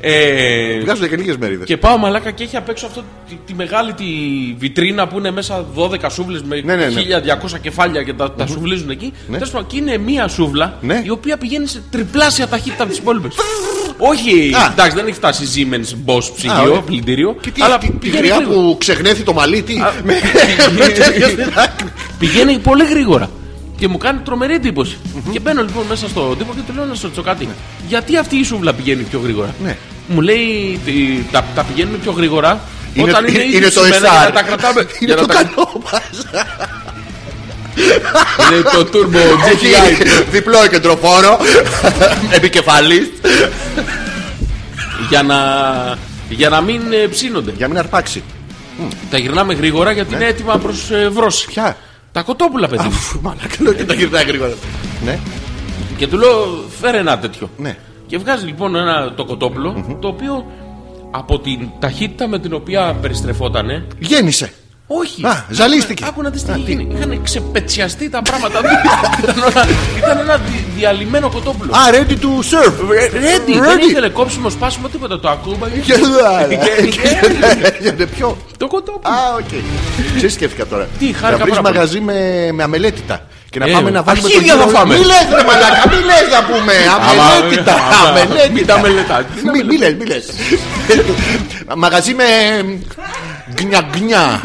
[0.00, 1.66] Ε, Βγάζουν και λίγες μερίδες.
[1.66, 4.04] Και πάω μαλάκα και έχει απ' έξω αυτό τη, τη μεγάλη τη
[4.58, 7.00] βιτρίνα που είναι μέσα 12 σούβλες με Ναι, ναι, ναι.
[7.54, 9.12] 1200 κεφάλια και τα, τα σουβλίζουν εκεί.
[9.28, 9.36] Ναι.
[9.36, 11.02] Τέλος πάντων, και είναι μία σούβλα Ναι.
[11.04, 13.34] η οποία πηγαίνει σε τριπλάσια ταχύτητα από τις υπόλοιπες.
[13.98, 14.70] Όχι, Α.
[14.72, 16.80] εντάξει, δεν έχει φτάσει Siemens Boss Α, ψυγείο, ωραία.
[16.80, 17.36] πλυντήριο.
[17.40, 18.60] Και τι, αλλά τη- τη πηγαίνει γριά γρήγορα.
[18.60, 19.74] που ξεχνέθη το μαλλί, τι.
[19.80, 21.88] Α, Με πηγαίνει- με τέτοιο στην άκρη.
[22.18, 23.30] Πηγαίνει πολύ γρήγορα.
[23.80, 24.96] Και μου κάνει τρομερή εντύπωση.
[25.32, 27.48] Και μπαίνω λοιπόν μέσα στο τύπο και του λέω να σου ρωτήσω κάτι.
[27.88, 29.76] Γιατί αυτή η σούβλα πηγαίνει πιο γρήγορα; Ναι.
[30.08, 32.60] Μου λέει τι- τα, τα πηγαίνουν πιο γρήγορα
[32.94, 34.24] Είναι- όταν είναι, είναι- ήδη είναι το ψημένα για SR.
[34.26, 34.80] να τα κρατάμε.
[35.00, 36.26] Είναι για να το τα- κανό μας.
[38.52, 39.16] Είναι το turbo
[39.52, 40.26] Έχει GTI.
[40.30, 41.38] διπλό κεντροφόρο.
[42.36, 43.10] Επικεφαλής.
[45.08, 45.36] για, να,
[46.28, 47.52] για να μην ε, ψήνονται.
[47.56, 48.22] Για μην αρπάξει.
[49.10, 51.44] Τα γυρνάμε γρήγορα γιατί είναι έτοιμα προς βρώση.
[51.46, 51.52] Ναι.
[51.52, 51.76] Ποια;
[52.12, 52.82] Τα κοτόπουλα, παιδί.
[52.82, 52.88] μου.
[52.88, 54.52] Αφού, Μαλάκα λέω και τα γυρνάει γρήγορα.
[55.04, 55.18] Ναι,
[55.96, 57.50] και του λέω, φέρε ένα τέτοιο.
[57.56, 57.76] ναι.
[58.06, 60.46] Και βγάζει λοιπόν ένα, το κοτόπουλο το οποίο
[61.10, 63.86] από την ταχύτητα με την οποία περιστρεφότανε.
[63.98, 64.52] Γέννησε.
[64.92, 65.26] Όχι.
[65.26, 66.04] Α, ζαλίστηκε.
[66.08, 66.88] Άκου να δεις τι Α, είχε γίνει.
[66.96, 68.58] Είχαν ξεπετσιαστεί τα πράγματα.
[69.22, 69.66] ήταν, ένα,
[69.98, 71.72] ήταν ένα δι- διαλυμένο κοτόπουλο.
[71.72, 72.74] Α, ready to serve.
[73.12, 73.88] Ready, δεν ready.
[73.90, 75.20] ήθελε κόψιμο σπάσιμο τίποτα.
[75.20, 75.78] Το ακούμπαγε.
[75.86, 75.94] Και-
[77.96, 78.36] Για ποιο.
[78.56, 79.14] Το κοτόπουλο.
[79.14, 79.48] Α, οκ.
[80.16, 80.88] Ξέρεις σκέφτηκα τώρα.
[80.98, 81.74] Τι, χάρηκα Να βρεις πάρα πολύ.
[81.74, 83.26] μαγαζί με, με αμελέτητα.
[83.50, 84.94] Και να Ε, πάμε να βάλουμε αρχίδια γύρο- θα φάμε.
[84.98, 86.72] Μη λες ρε μαλάκα, μη λες να πούμε.
[86.96, 87.72] Αμελέτητα.
[87.72, 88.52] άμα, Αμελέτητα.
[88.52, 89.24] μην τα μελετάς.
[89.52, 90.24] Μη- Μη λες, μη λες.
[91.76, 92.24] Μαγαζί με
[93.54, 94.40] γκνια γκνια.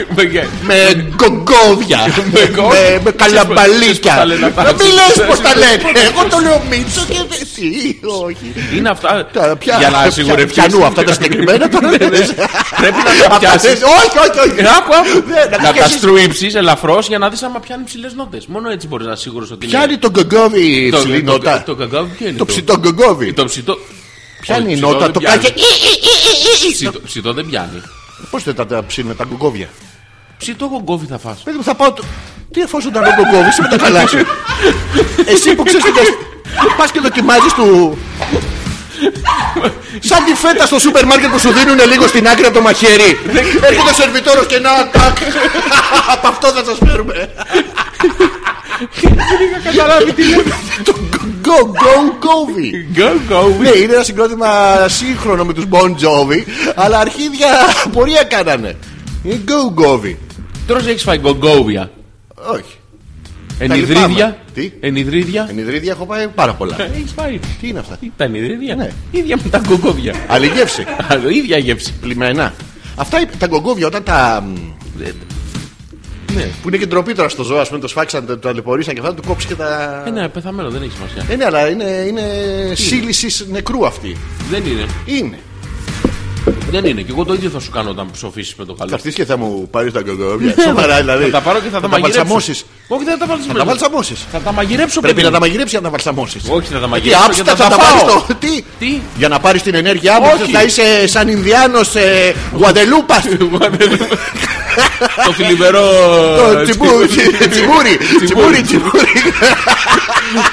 [0.70, 0.76] Με
[1.16, 2.00] γκογκόβια.
[2.34, 4.16] Με γκο- Με- Με Ξέρεις πώς καλαμπαλίκια.
[4.16, 4.64] τα λένε αυτά.
[4.64, 5.82] Να Μη λες Ξέρεις πως τα πώς- λένε.
[6.08, 8.00] Εγώ το λέω Μίτσο και εσύ.
[8.26, 8.48] Όχι.
[8.78, 9.26] Είναι αυτά.
[9.34, 10.54] Τα- ποια- Για να ποια- σιγουρευτείς.
[10.54, 11.88] Πιανού αυτά τα συγκεκριμένα τώρα.
[11.90, 13.62] Πρέπει να τα Αυτά πιάσεις.
[13.70, 14.60] θες- Όχι, όχι, όχι.
[14.78, 15.28] Άκου, άκου.
[15.28, 18.46] Ναι, να Να τα πιάσεις- στρουίψει ελαφρώς για να δεις άμα πιάνει ψηλές νότες.
[18.48, 21.64] Μόνο έτσι μπορείς να είσαι σίγουρος ότι Ποια είναι το γκογκόβι Το- ψηλή το- νότα.
[21.66, 22.38] Το καγκάβι ποιο είναι.
[22.38, 23.34] Το ψητό γκογκόβι.
[23.34, 23.78] Το ψητό.
[24.42, 25.42] Ποια είναι η Όχι, νότα, ψητό το δεν κάνει.
[25.42, 26.74] πιάνει.
[26.74, 27.82] Ψητό- Ψητό δεν πιάνει.
[28.30, 29.68] Πώς δεν τα- τα ψήνουμε τα γκογκόβια.
[30.38, 31.42] Ψητό κογκόβι θα φας.
[31.44, 31.94] Παιδί μου, θα πάω.
[31.94, 32.04] το-
[32.54, 34.18] Τι εφόσον τα τον κόβει, με τα καλά σου.
[35.26, 36.00] Εσύ που ξέρεις ότι
[36.78, 37.98] πας και δοκιμάζεις του.
[40.00, 43.20] Σαν τη φέτα στο σούπερ μάρκετ που σου δίνουν λίγο στην άκρη από το μαχαίρι.
[43.62, 44.70] Έρχεται ο σερβιτόρος και να.
[44.90, 45.18] τάκ.
[46.14, 47.34] Από αυτό θα σας φέρουμε.
[48.80, 49.12] Δεν
[49.50, 50.44] είχα καταλάβει τι λέμε.
[50.84, 50.96] Το
[51.44, 52.98] Go Go Govi.
[53.00, 53.60] Go, go.
[53.62, 54.48] Ναι, είναι ένα συγκρότημα
[54.88, 56.44] σύγχρονο με τους Bon Jovi,
[56.76, 57.48] αλλά αρχίδια
[57.92, 58.76] πορεία κάνανε.
[59.24, 60.16] Είναι Go Govi.
[60.68, 61.92] Τώρα έχεις φάει γκογκόβια.
[62.54, 62.76] Όχι.
[63.60, 64.08] Ενιδρίδια.
[64.08, 64.38] λυπάμαι.
[64.54, 65.48] Τι; Ενιδρίδια.
[65.50, 66.76] Ενιδρύδια έχω πάει πάρα πολλά.
[66.96, 67.40] Έχεις φάει.
[67.62, 68.76] Τι είναι αυτά; Τι, Τα ενιδρίδια.
[68.76, 68.90] Ναι.
[69.12, 70.14] ίδια με τα γκογκόβια.
[70.28, 70.86] Άλλη γεύση.
[71.08, 71.94] Άλλο, ίδια γεύση.
[72.02, 72.54] Πλημμένα.
[72.96, 74.44] Αυτά οι- τα γκογκόβια όταν τα.
[76.36, 76.50] Μ, Ναι.
[76.62, 79.02] που είναι και ντροπή τώρα στο ζώο, ας πούμε, το σφάξαν, το, το αλεπορήσαν και
[79.02, 80.04] θα του κόψεις και τα.
[80.06, 81.34] Ε, ναι, πεθαμένο, δεν έχει σημασία.
[81.34, 82.22] Ε, ναι, αλλά είναι, είναι;
[82.76, 84.18] σύλλησης νεκρού αυτή.
[84.50, 84.86] Δεν είναι.
[85.06, 85.40] Είναι.
[86.72, 87.02] Δεν είναι.
[87.02, 88.96] Και εγώ το ίδιο θα σου κάνω όταν ψοφήσεις με το Θα καλό.
[88.96, 90.56] έρθει και θα μου πάρεις τα γκογκόβια.
[90.68, 91.24] Σοβαρά δηλαδή.
[91.24, 92.18] Θα τα πάρω και θα τα μαγειρέψω.
[92.20, 92.66] βαλσαμώσεις.
[92.88, 93.66] Όχι, δεν θα τα βάλεις Θα τα μέσα.
[93.66, 94.26] βαλσαμώσεις.
[94.32, 95.44] Θα τα μαγειρέψω Πρέπει παιδί να τα μου.
[95.46, 96.38] μαγειρέψει για να τα βαλσαμώσει.
[96.50, 98.22] Όχι, θα τα Τι μαγειρέψω και άψτα θα θα τα τα πάρει φάω.
[98.28, 98.34] το.
[98.40, 100.52] Τι; Τι; Για να πάρεις την ενέργειά μου, Όχι.
[100.52, 103.24] θα είσαι σαν Ινδιάνος ε, Γουαντελούπας.
[105.26, 105.84] Το θλιβερό.
[106.64, 107.08] Τσιμπούρι,
[107.50, 109.08] τσιμπούρι, τσιμπούρι, τσιμπούρι.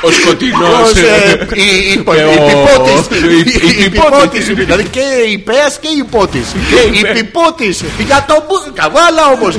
[0.02, 0.80] Ο σκοτεινός.
[0.82, 3.18] Ως, ε, η- η- Και ο- η πιπότης.
[3.18, 3.88] η- η Η πιπότης.
[3.90, 5.00] πιπότης, Δηλαδή και
[5.32, 6.46] η πέας και η πότης.
[6.92, 7.82] Η υπέ- πιπότης.
[7.98, 9.54] Για το μπου- Καβάλα όμως.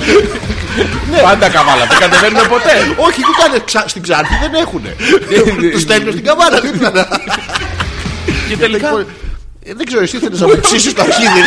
[1.21, 1.85] Πάντα καβάλα.
[1.85, 2.75] Δεν κατεβαίνουν ποτέ.
[2.95, 4.95] Όχι, τι κάνε, ξα- στην Ξάνθη δεν έχουνε.
[5.31, 6.91] Ε, Τους στέλνουν στην Καβάλα δίπλα.
[8.49, 8.87] Και τελικά.
[9.65, 11.41] Ε, Δεν ξέρω, εσύ θέλεις να με ψήσεις το αρχίδι.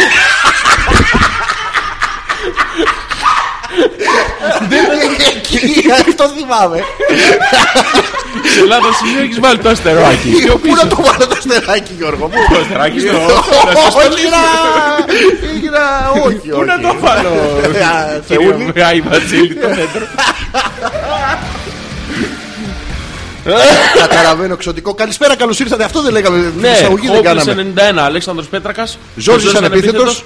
[5.36, 6.78] Εκεί, αυτό θυμάμαι.
[8.52, 10.30] Σε Ελλάδα σημείο έχεις βάλει το αστεράκι.
[10.62, 12.34] Πού να το βάλω το αστεράκι, Γιώργο μου.
[12.52, 13.08] Το αστεράκι στο.
[13.96, 14.42] Όχι να...
[15.54, 15.84] όχι να...
[16.26, 17.28] Όχι, Πού να το βάλω.
[17.28, 18.64] Α, Θεούλη.
[18.64, 20.06] Κύριε Άι Βασίλη, το μέτρο.
[23.98, 24.94] Καταλαβαίνω εξωτικό.
[24.94, 25.84] Καλησπέρα, καλώς ήρθατε.
[25.84, 26.38] Αυτό δεν λέγαμε.
[26.38, 27.72] Την Ναι, εισαγωγή δεν Όπλες κάναμε.
[27.96, 28.98] 91, Αλέξανδρος Πέτρακας.
[29.16, 30.24] Ζόρζη Ζόρζης ανεπίθετος.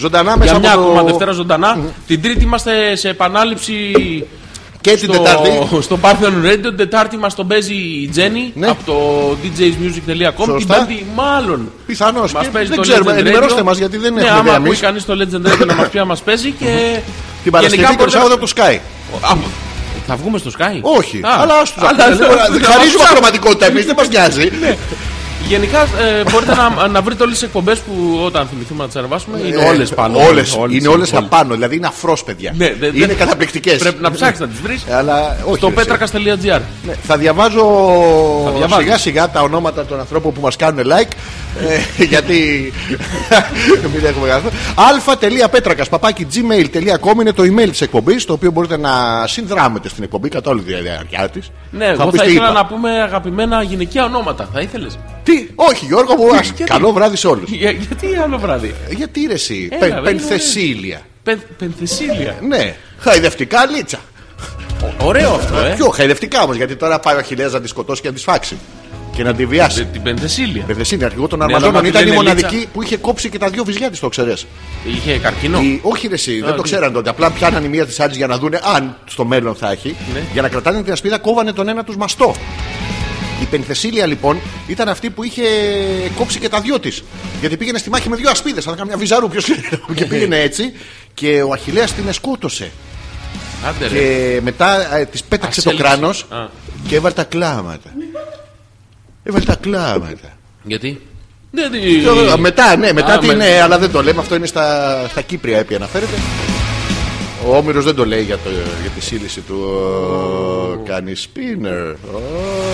[0.00, 0.80] Ζωντανά μέσα Για από μια το.
[0.80, 1.78] ακόμα Δευτέρα ζωντανά.
[2.06, 3.74] Την Τρίτη είμαστε σε επανάληψη
[4.80, 5.50] Και την Τετάρτη.
[5.80, 6.58] στο Parthenon Radio.
[6.62, 8.68] Την Τετάρτη μας τον παίζει η Τζέννη Ναι.
[8.68, 8.96] από το
[9.42, 10.34] djsmusic.com.
[10.44, 10.74] Την Σωστά.
[10.74, 11.70] Πέμπτη μάλλον.
[11.86, 12.32] Πιθανώς.
[12.32, 13.12] Μας παίζει Δεν το ξέρουμε.
[13.12, 13.64] Legend Ενημερώστε Radio.
[13.64, 14.76] μας γιατί δεν ναι, έχουμε άμα ιδέα ακούει εμεί.
[14.76, 16.98] κανείς το Legend Radio να μας πει να μας παίζει και...
[17.42, 18.78] Την Παρασκευή και το μπορείτε- Σάββατο του Sky.
[19.20, 19.36] Α,
[20.06, 20.78] Θα βγούμε στο Sky.
[20.80, 21.20] Όχι.
[21.24, 22.04] Α, Αλλά στου αλλά-
[22.62, 24.50] Χαρίζουμε χρωματικότητα εμείς, δεν μας νοιάζει.
[25.50, 29.38] Γενικά ε, μπορείτε να, να βρείτε όλες τις εκπομπές που όταν θυμηθούμε να τις ανεβάσουμε
[29.46, 30.18] είναι όλες πάνω.
[30.18, 30.54] Όλες.
[30.54, 31.24] Όλες, Ε, Είναι όλες όλες.
[31.24, 31.54] απάνω.
[31.54, 32.52] Δηλαδή είναι αφρός, παιδιά.
[32.56, 33.78] Ναι, δεν- Είναι δεν- καταπληκτικές.
[33.78, 34.84] Πρέπει να ψάξεις να τις βρεις.
[34.90, 35.56] Αλλά όχι.
[35.56, 35.74] Στο εσύ.
[35.76, 36.60] πέτρακα.gr.
[36.86, 37.64] Ναι, θα διαβάζω
[38.44, 38.84] Θα διαβάζεις.
[38.84, 41.10] σιγά σιγά τα ονόματα των ανθρώπων που μας κάνουν like
[41.68, 42.72] ε, γιατί
[43.94, 44.52] μην έχουμε καθόλου.
[44.74, 48.90] αλφα.πέτρακας παπάκι gmail.com είναι το email της εκπομπής το οποίο μπορείτε να
[49.26, 51.50] συνδράμετε στην εκπομπή κατά όλη τη διάρκεια της.
[51.70, 52.54] Ναι, εγώ πεις θα τι ήθελα είπα.
[52.60, 54.48] να πούμε αγαπημένα γυναικεία ονόματα.
[54.52, 57.50] Θα ήθελες; Τι, όχι Γιώργο μου, ας- Γιατί; καλό βράδυ σε όλους.
[57.50, 61.00] Για, γιατί άλλο βράδυ; Γιατί ρε εσύ, Έλα, Πεν- είναι Πενθεσίλια.
[61.22, 62.36] Πεν, πενθεσίλια.
[62.48, 63.98] Ναι, χαϊδευτικά λίτσα.
[65.02, 65.74] Ωραίο αυτό, ε.
[65.76, 68.56] Ποιο, χαϊδευτικά όμως, γιατί τώρα πάει ο Αχιλέας να τη σκοτώσει και να τη σφάξει.
[69.16, 69.80] Και να τη βιάσει.
[69.80, 70.64] Ε, Την πενθεσίλια.
[70.64, 72.68] Πενθεσίλια, αρχηγό των Ναι, Αρμαζόνων αλλά ήταν η λένε μοναδική λίτσα.
[72.72, 74.46] που είχε κόψει και τα δύο βυζιά της, το ξέρεις.
[74.84, 75.60] Είχε καρκίνο.
[75.60, 76.62] Η- όχι ρε εσύ, δεν το τι.
[76.62, 77.10] ξέραν τότε.
[77.10, 79.96] Απλά πιάναν η μία της άλλης για να δούνε αν στο μέλλον θα έχει.
[80.14, 80.20] Ναι.
[80.32, 82.34] Για να κρατάνε την ασπίδα, κόβανε τον ένα τους μαστό.
[83.40, 85.42] Η Πενθεσίλια λοιπόν ήταν αυτή που είχε
[86.16, 87.02] κόψει και τα δυο της.
[87.40, 88.64] Γιατί πήγαινε στη μάχη με δύο ασπίδες.
[88.64, 89.44] Θα κάμια βυζαρού, ποιος
[89.94, 90.72] Και πήγαινε έτσι.
[91.14, 92.70] Και ο Αχηλέα την σκότωσε.
[93.68, 93.98] Άντε ρε.
[93.98, 95.92] Και μετά ε, της πέταξε το Ασέλιξε.
[95.96, 96.46] κράνος Α.
[96.88, 97.90] και έβαλε τα κλάματα.
[99.22, 100.36] Έβαλε τα κλάματα.
[100.62, 101.00] Γιατί;
[101.50, 103.36] Δεν τη- Το- Μετά, ναι, μετά Α, την.
[103.36, 106.14] με- ε, αλλά δεν το λέμε, αυτό είναι στα, στα Κύπρια έπι αναφέρεται.
[107.48, 108.50] Ο Όμηρος δεν το λέει για, το,
[108.80, 109.54] για τη σύλληση του.
[109.64, 111.94] Ω, Κάνει spinner.
[112.14, 112.20] Ω.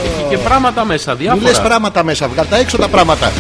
[0.05, 1.65] Έχει και πράγματα μέσα, Μην λες διάφορα.
[1.67, 3.33] πράγματα μέσα, βγάλ τα έξω τα πράγματα.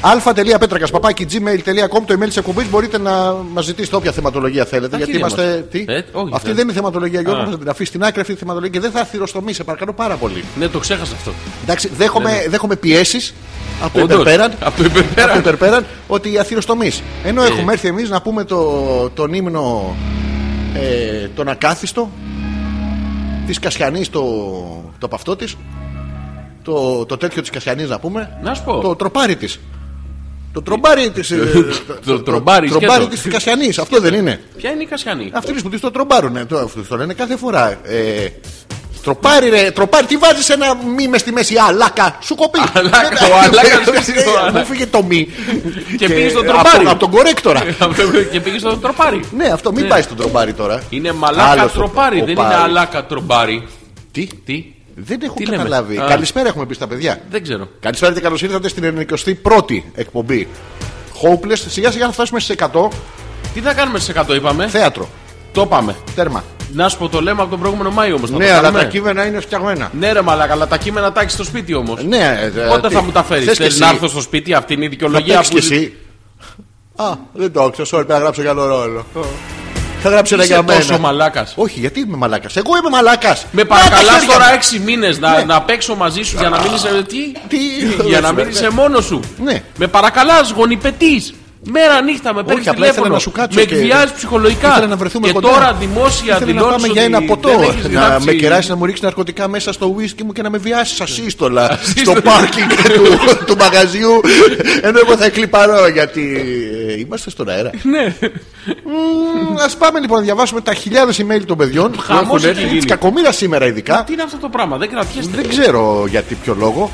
[0.00, 4.94] αλφα.πέτρακα παπάκι gmail.com το email της εκπομπής μπορείτε να μας ζητήσετε όποια θεματολογία θέλετε.
[4.94, 5.42] Α, γιατί κύριε είμαστε.
[5.56, 5.64] μας.
[5.70, 7.50] Τι; Ε, όχι, αυτή δεν- δεν είναι θεματολογία, Γιώργος, Α.
[7.50, 10.14] θα την αφήσει στην άκρη αυτή τη θεματολογία και δεν θα θυροστομεί, σε παρακαλώ πάρα
[10.14, 10.44] πολύ.
[10.58, 11.32] Ναι, το ξέχασα αυτό.
[11.62, 13.34] Εντάξει, δέχομαι, δέχομαι πιέσεις
[13.82, 14.52] από το Όντως, υπερπέραν.
[14.60, 15.24] Από το υπερπέραν.
[15.30, 16.90] από το υπερπέραν ότι αθυροστομή.
[17.24, 17.46] Ενώ Ε.
[17.46, 19.96] έχουμε έρθει εμείς να πούμε το, τον ύμνο
[20.80, 22.10] ε, τον ακάθιστο
[23.46, 24.24] της Κασιανής, το,
[24.98, 25.56] το παυτό της.
[26.62, 28.38] Το, το τέτοιο της Κασιανής να πούμε.
[28.42, 28.80] Να σου πω.
[28.80, 29.60] Το τροπάρι της.
[30.52, 31.32] Το τρομπάρι της.
[32.04, 33.22] Το τρομπάρι τρομπάρι σκέτο.
[33.22, 33.78] της Κασιανής.
[33.78, 34.40] Αυτό δεν είναι.
[34.56, 36.44] Ποια είναι η Κασιανή; Αυτή που τη το τρομπάρουνε.
[36.44, 37.80] Το, αυτό το λένε κάθε φορά.
[39.06, 41.54] Ε, Τροπάρι, ρε, τροπάρι, τι βάζεις ένα μη μες στη μέση.
[41.68, 42.58] Αλάκα, σου κοπεί.
[42.72, 44.66] Αλάκα, ο αλάκας ποιος είναι ο Ε, Μου αλάκας.
[44.68, 45.28] φύγε το μη.
[45.98, 46.86] Και πήγες στον από- τροπάρι.
[46.86, 47.60] Από τον κορέκτορα.
[48.32, 49.20] και πήγες στο τροπάρι.
[49.36, 50.82] Ναι, αυτό μην πάει στον τροπάρι τώρα.
[50.90, 52.56] Είναι μαλάκα Άλλος το- τροπάρι, ο δεν είναι Πάρης.
[52.64, 53.66] αλάκα τροπάρι.
[54.12, 54.64] Τι, Τι,
[54.94, 55.96] δεν έχω Τι λέμε; καταλάβει.
[55.98, 56.04] Α.
[56.08, 57.20] Καλησπέρα έχουμε πει στα παιδιά.
[57.30, 57.68] δεν ξέρω.
[57.80, 60.48] Καλησπέρα και καλώς ήρθατε στην 91η εκπομπή.
[61.22, 62.88] Hopeless, σιγά σιγά θα φτάσουμε στις 100.
[63.54, 65.08] Τι θα κάνουμε σε 100 είπαμε; Θέατρο.
[65.56, 65.96] Το πάμε.
[66.14, 66.44] Τέρμα.
[66.72, 68.30] Να σου πω το λέμε από τον προηγούμενο Μάιο όμως.
[68.30, 69.90] Ναι, αλλά τα κείμενα είναι φτιαγμένα.
[69.98, 72.04] Ναι, ρε μαλάκα, αλλά τα κείμενα τα έχεις στο σπίτι όμως.
[72.04, 73.44] Ναι, ε, Πότε τι, θα μου τα φέρεις.
[73.44, 73.80] θες και Θέλει εσύ.
[73.80, 75.58] να έρθω στο σπίτι, αυτή είναι η Θα δικαιολογία παίξεις που.
[75.60, 75.92] κι εσύ.
[76.96, 77.88] Α, δεν το ξέρω.
[77.88, 79.06] Sorry, πρέπει να γράψω για άλλο ρόλο.
[80.02, 80.78] Θα γράψω ένα Είσαι για μένα.
[80.80, 81.52] τόσο μαλάκας.
[81.56, 83.46] Όχι, γιατί είμαι μαλάκας; Εγώ είμαι μαλάκας.
[83.50, 87.04] Με παρακαλάς τώρα 6 μήνες να, να παίξω μαζί σου για να μην είσαι.
[87.08, 87.58] Τι, Τι,
[88.08, 88.42] για να ναι.
[88.42, 89.20] μην είσαι μόνος σου.
[89.42, 89.62] Ναι.
[89.76, 91.34] Με παρακαλάς, γονιπετής.
[91.72, 93.14] Μέρα νύχτα με παίρνεις απλά ήθελα τηλέφωνο.
[93.14, 94.68] να σου κάτσω με και- εκβιάζεις ψυχολογικά.
[94.68, 95.48] Ήθελα να βρεθούμε και κοντά.
[95.48, 96.74] τώρα δημόσια Ήθελα να δηλώνεις.
[96.82, 97.48] πάμε για ένα ποτό.
[97.90, 98.26] Να γράψει...
[98.26, 101.78] με κεράσει να μου ρίξεις ναρκωτικά μέσα στο ουίσκι μου και να με βιάσεις ασύστολα
[101.96, 104.20] στο πάρκινγκ του, του μαγαζιού.
[104.82, 106.36] Ενώ εγώ θα εκλυπαρώ γιατί
[106.88, 107.70] ε, είμαστε στον αέρα.
[107.82, 108.14] Ναι,
[109.64, 112.62] Α πάμε λοιπόν να διαβάσουμε τα χιλιάδες email των παιδιών που Χαμός έχουν έχει έρθει.
[112.66, 112.78] γίνει.
[112.80, 114.02] Τη κακομήρα σήμερα ειδικά.
[114.06, 115.36] τι είναι αυτό το πράγμα, δεν κρατιέστε.
[115.36, 116.90] Δεν ξέρω γιατί ποιο λόγο.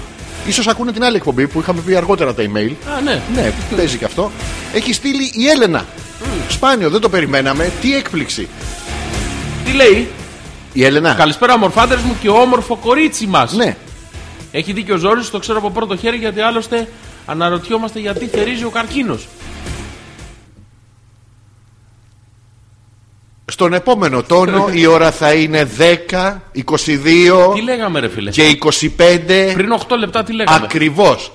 [0.46, 2.72] Ίσως ακούνε την άλλη εκπομπή που είχαμε πει αργότερα τα email.
[2.96, 3.20] Α, ναι.
[3.34, 4.30] Ναι, παίζει και αυτό.
[4.74, 5.84] Έχει στείλει η Έλενα.
[6.48, 7.72] Σπάνιο, δεν το περιμέναμε.
[7.80, 8.48] Τι έκπληξη.
[9.64, 10.08] Τι λέει,
[10.72, 11.14] Η Έλενα.
[11.14, 13.52] Καλησπέρα, ομορφάδερ μου και όμορφο κορίτσι μας.
[13.52, 13.76] Ναι.
[14.52, 16.88] Έχει δίκιο ο Ζόρις, το ξέρω από πρώτο χέρι γιατί άλλωστε
[17.26, 19.28] αναρωτιόμαστε γιατί θερίζει ο καρκίνος.
[23.52, 28.98] Στον επόμενο τόνο η ώρα θα είναι 10, 22 Τι λέγαμε, ρε φίλε; και 25
[29.54, 31.32] Πριν 8 λεπτά τι λέγαμε; ακριβώς.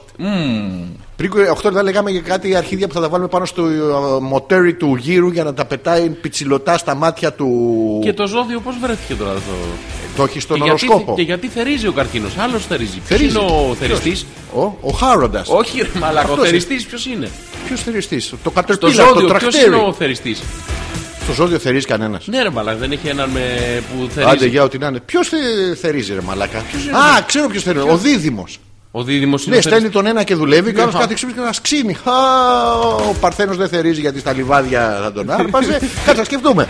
[1.16, 3.72] Πριν 8 λεπτά λέγαμε για κάτι αρχίδια που θα τα βάλουμε πάνω στο ε,
[4.22, 7.50] μοτέρι του γύρου για να τα πετάει πιτσιλωτά στα μάτια του.
[8.04, 9.40] Και το ζώδιο πώς βρέθηκε τώρα το.
[10.16, 11.16] Το έχει στον και, γιατί, οροσκόπο.
[11.16, 13.00] και γιατί θερίζει ο καρκίνος; Άλλος θερίζει.
[13.08, 13.38] Ποιος Θερίζει.
[13.38, 14.26] είναι ο θεριστής;
[14.56, 15.48] Ο, ο Χάροντας.
[15.50, 16.30] Όχι, ρε μαλάκα.
[16.30, 17.30] Ο Αυτός θεριστής ποιος είναι;
[17.66, 19.66] Ποιος θεριστής; Το Στο κατερπίλα, το ζώδιο ποιος τρακτέρι.
[19.66, 20.42] είναι ο θεριστής;
[21.28, 22.28] Στο ζώδιο θερίζει κανένας.
[22.28, 23.40] Ναι, ρε μαλάκα, δεν έχει έναν με...
[23.96, 24.50] που Άντε θερίζει.
[24.50, 25.00] για ό,τι να είναι.
[25.00, 25.30] Ποιος
[25.82, 27.90] θερίζει, ρε Μαλάκα; είναι Α, ξέρω ποιος θερίζει.
[27.90, 28.60] Ο Δίδυμος.
[28.92, 29.52] Ο δίδυμος είναι.
[29.56, 31.00] Ναι, ο στέλνει τον ένα και δουλεύει και ο άλλος Ναι.
[31.00, 31.94] κάθε ξύπνη και να σκύνει.
[32.04, 32.12] Α,
[33.10, 35.72] Ο Παρθένος δεν θερίζει γιατί στα λιβάδια θα τον άρπαζε.
[36.06, 36.68] Κάτσε να σκεφτούμε.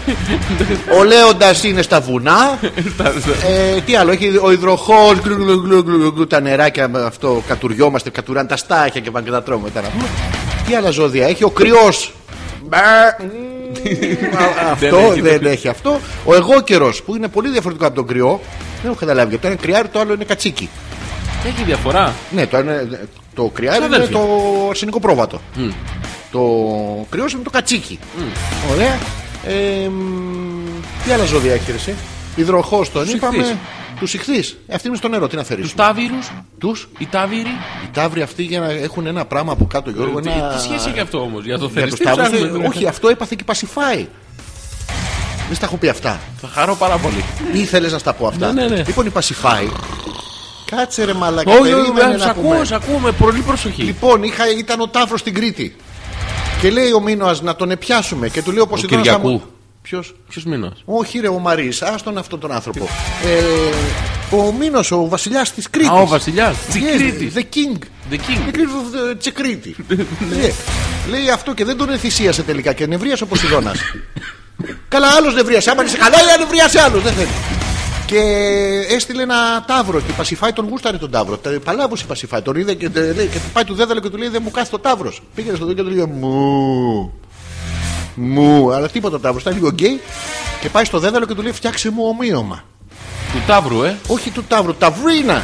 [0.99, 2.59] Ο Λέοντας είναι στα βουνά.
[3.47, 5.17] Ε, τι άλλο, έχει ο υδροχός.
[6.27, 9.87] Τα νεράκια με αυτό κατουριόμαστε, κατουράνε τα στάχια και πάνε και τα τρώμε μετά να
[9.87, 10.05] πούμε.
[10.67, 12.13] Τι άλλα ζώδια έχει, ο κρυός.
[14.71, 15.49] Αυτό έχει το δεν κρυό.
[15.49, 15.99] έχει αυτό.
[16.25, 18.39] Ο εγώ καιρός που είναι πολύ διαφορετικό από τον κρυό.
[18.81, 20.69] Δεν έχω καταλάβει γιατί το ένα είναι κρυάρι, το άλλο είναι κατσίκι.
[21.45, 22.13] Έχει διαφορά.
[22.31, 22.99] Ναι, το, είναι,
[23.33, 24.17] το κρυάρι είναι Ξαδέρφια.
[24.17, 25.41] το αρσενικό πρόβατο.
[26.31, 26.41] Το
[27.09, 27.99] κρυός είναι το κατσίκι.
[28.71, 28.97] Ωραία.
[29.47, 31.95] Ε, μ, τι άλλα ζώδια έχει εσύ;
[32.41, 33.37] Υδροχό τον Τους είπαμε.
[33.37, 33.55] ιχθύς.
[33.99, 34.57] Τους ηχθείς.
[34.71, 35.83] Αυτή είναι στο νερό, τι να Τους θερήσουμε.
[35.83, 36.17] τάβηρου,
[36.57, 37.49] Τους; οι τάβηροι.
[37.85, 40.19] Οι τάβροι αυτοί για να έχουν ένα πράγμα από κάτω, Γιώργο.
[40.19, 40.47] Τι, ένα...
[40.47, 42.03] τι σχέση έχει αυτό όμως για το Για τους θεριστή.
[42.03, 42.63] τάβρους, ψάχνουμε.
[42.65, 44.07] ε, Όχι, αυτό έπαθε και πασιφάει.
[45.47, 46.19] Δεν στα έχω πει αυτά.
[46.41, 47.23] Θα χαρώ πάρα πολύ.
[47.53, 48.53] Ή ήθελες να στα πω αυτά.
[48.53, 48.83] Ναι, ναι, ναι.
[48.87, 49.67] Λοιπόν, η πασιφάει.
[50.71, 51.51] Κάτσε ρε μαλακά.
[51.51, 52.49] Όχι, περίμενε όχι, να σ' πούμε.
[52.51, 53.83] ακούω, σ' ακούω με πολύ προσοχή.
[53.83, 55.75] Λοιπόν, είχα, ήταν ο Ταύρος στην Κρήτη.
[56.61, 58.29] Και λέει ο Μίνωα να τον επιάσουμε.
[58.29, 59.01] Και του λέει ο Ποσειδώνα.
[59.01, 59.41] Κυριακού.
[59.89, 60.13] Ποιος.
[60.29, 61.71] Ποιος μήνας; Όχι, ρε, ο Μαρή.
[61.93, 62.87] Άστον αυτόν τον άνθρωπο.
[63.25, 65.89] Ε, ο Μίνο, ο βασιλιάς της Κρήτης.
[65.89, 66.57] Α, ο βασιλιάς.
[66.57, 67.33] Της Yes, Κρήτης.
[67.35, 67.77] The King.
[68.11, 68.51] The King.
[68.51, 69.75] The King of the Τσεκρίτη.
[69.87, 70.51] Ναι.
[71.17, 73.71] Λέει αυτό και δεν τον εθυσίασε τελικά και νευρίασε ο Ποσειδώνα.
[74.87, 75.69] Καλά, άλλος νευρίασε.
[75.69, 77.03] Άμα είσαι καλά, ή νευρίασε άλλος.
[77.03, 77.27] Δεν θέλει.
[78.05, 78.19] Και
[78.95, 81.39] έστειλε ένα τάβρο και η Πασιφάη τον γούσταρε τον τάβρο.
[81.63, 82.41] Παλάβωσε η Πασιφάη.
[82.41, 84.51] Τον είδε και, τε- λέει, και του πάει του δέδαλο και του λέει: Δεν μου
[84.51, 85.21] κάθεται ο τάβρος.
[85.35, 87.13] Πήγαινε στο δέντρο και του λέει: Μου.
[88.19, 88.73] Μου.
[88.73, 89.39] Αλλά τίποτα ο τάβρο.
[89.41, 89.99] Ήταν λίγο γκέι
[90.61, 92.63] και πάει στο δέδαλο και του λέει: Φτιάξε μου ομοίωμα.
[93.33, 95.33] Του τάβρου, ε; Όχι του τάβρου, ταυρίνα.
[95.33, 95.41] Α,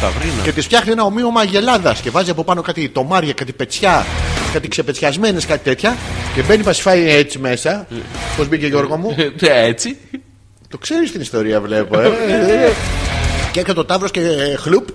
[0.00, 0.42] ταυρίνα.
[0.42, 4.06] Και της φτιάχνει ένα ομοίωμα γελάδα και βάζει από πάνω κάτι τομάρια, κάτι πετσιά,
[4.52, 5.96] κάτι ξεπετσιασμένες, κάτι τέτοια.
[6.34, 7.86] Και μπαίνει πασιφάει έτσι μέσα.
[8.36, 9.96] Πώς μπήκε Γιώργο μου; Ε, Έτσι.
[10.68, 12.00] Το ξέρεις την ιστορία, βλέπω.
[12.00, 12.10] Ε.
[13.52, 14.88] και έκανε το τάβρο και ε, χλουπ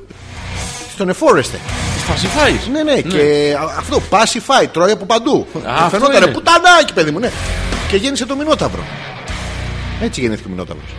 [0.94, 1.60] στον εφόρεστε.
[2.06, 2.54] Τη πασιφάει.
[2.72, 5.48] Ναι, ναι, και α- αυτό πασιφάει, τρώει από παντού.
[5.54, 6.32] Και αυτό Φαινόταν είναι.
[6.32, 7.32] πουτανάκι, παιδί μου, ναι.
[7.90, 8.84] Και γέννησε το Μινόταυρο.
[10.02, 10.96] Έτσι γεννήθηκε ο Μινόταυρος.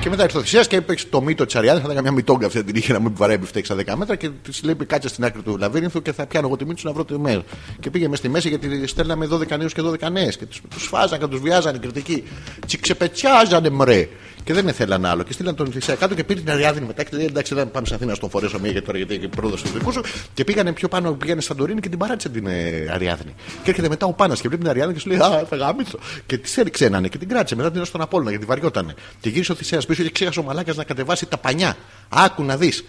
[0.00, 1.78] Και μετά ήρθε ο Θησίας και έπαιξε το μύτο της Αριάδη.
[1.78, 4.28] Θα ήταν καμιά μυτόγκα αυτή την είχε να μην βαρέει μπιφτέκι στα 10 μέτρα και
[4.42, 6.92] της λέει κάτσε στην άκρη του λαβύρινθου και θα πιάνω εγώ τη μύτη σου να
[6.92, 7.42] βρω τη μέρα.
[7.80, 10.86] Και πήγε μες στη μέση γιατί στέλναμε 12 νέους και 12 νέες και τους τους
[10.86, 12.24] φάζαν και τους βιάζανε οι κριτικοί.
[12.66, 14.08] Τσι ξεπετσιάζανε μρέ.
[14.44, 15.22] Και δεν ήθελαν άλλο.
[15.22, 17.86] Και στείλαν τον Θησέα κάτω και πήρε την Αριάδνη μετά και λέει εντάξει, δεν πάμε
[17.86, 20.02] στην Αθήνα στον φορέσω μία γιατί τώρα γιατί έχει πρόοδο του δικούς σου.
[20.34, 23.34] Και πήγανε πιο πάνω, πήγανε στα Ντορίνη και την παράτησε την ε, Αριάδνη.
[23.62, 25.98] Και έρχεται μετά ο Πάνας και βλέπει την Αριάδνη και σου λέει Α, θα γάμισω.
[26.26, 28.94] Και τη έριξε έναν και την κράτησε μετά την έδωσε στον Απόλυνα γιατί βαριότανε.
[29.20, 31.76] Και γύρισε ο Θησέας πίσω και ξέχασε ο Μαλάκας να κατεβάσει τα πανιά.
[32.08, 32.84] Άκου να δεις.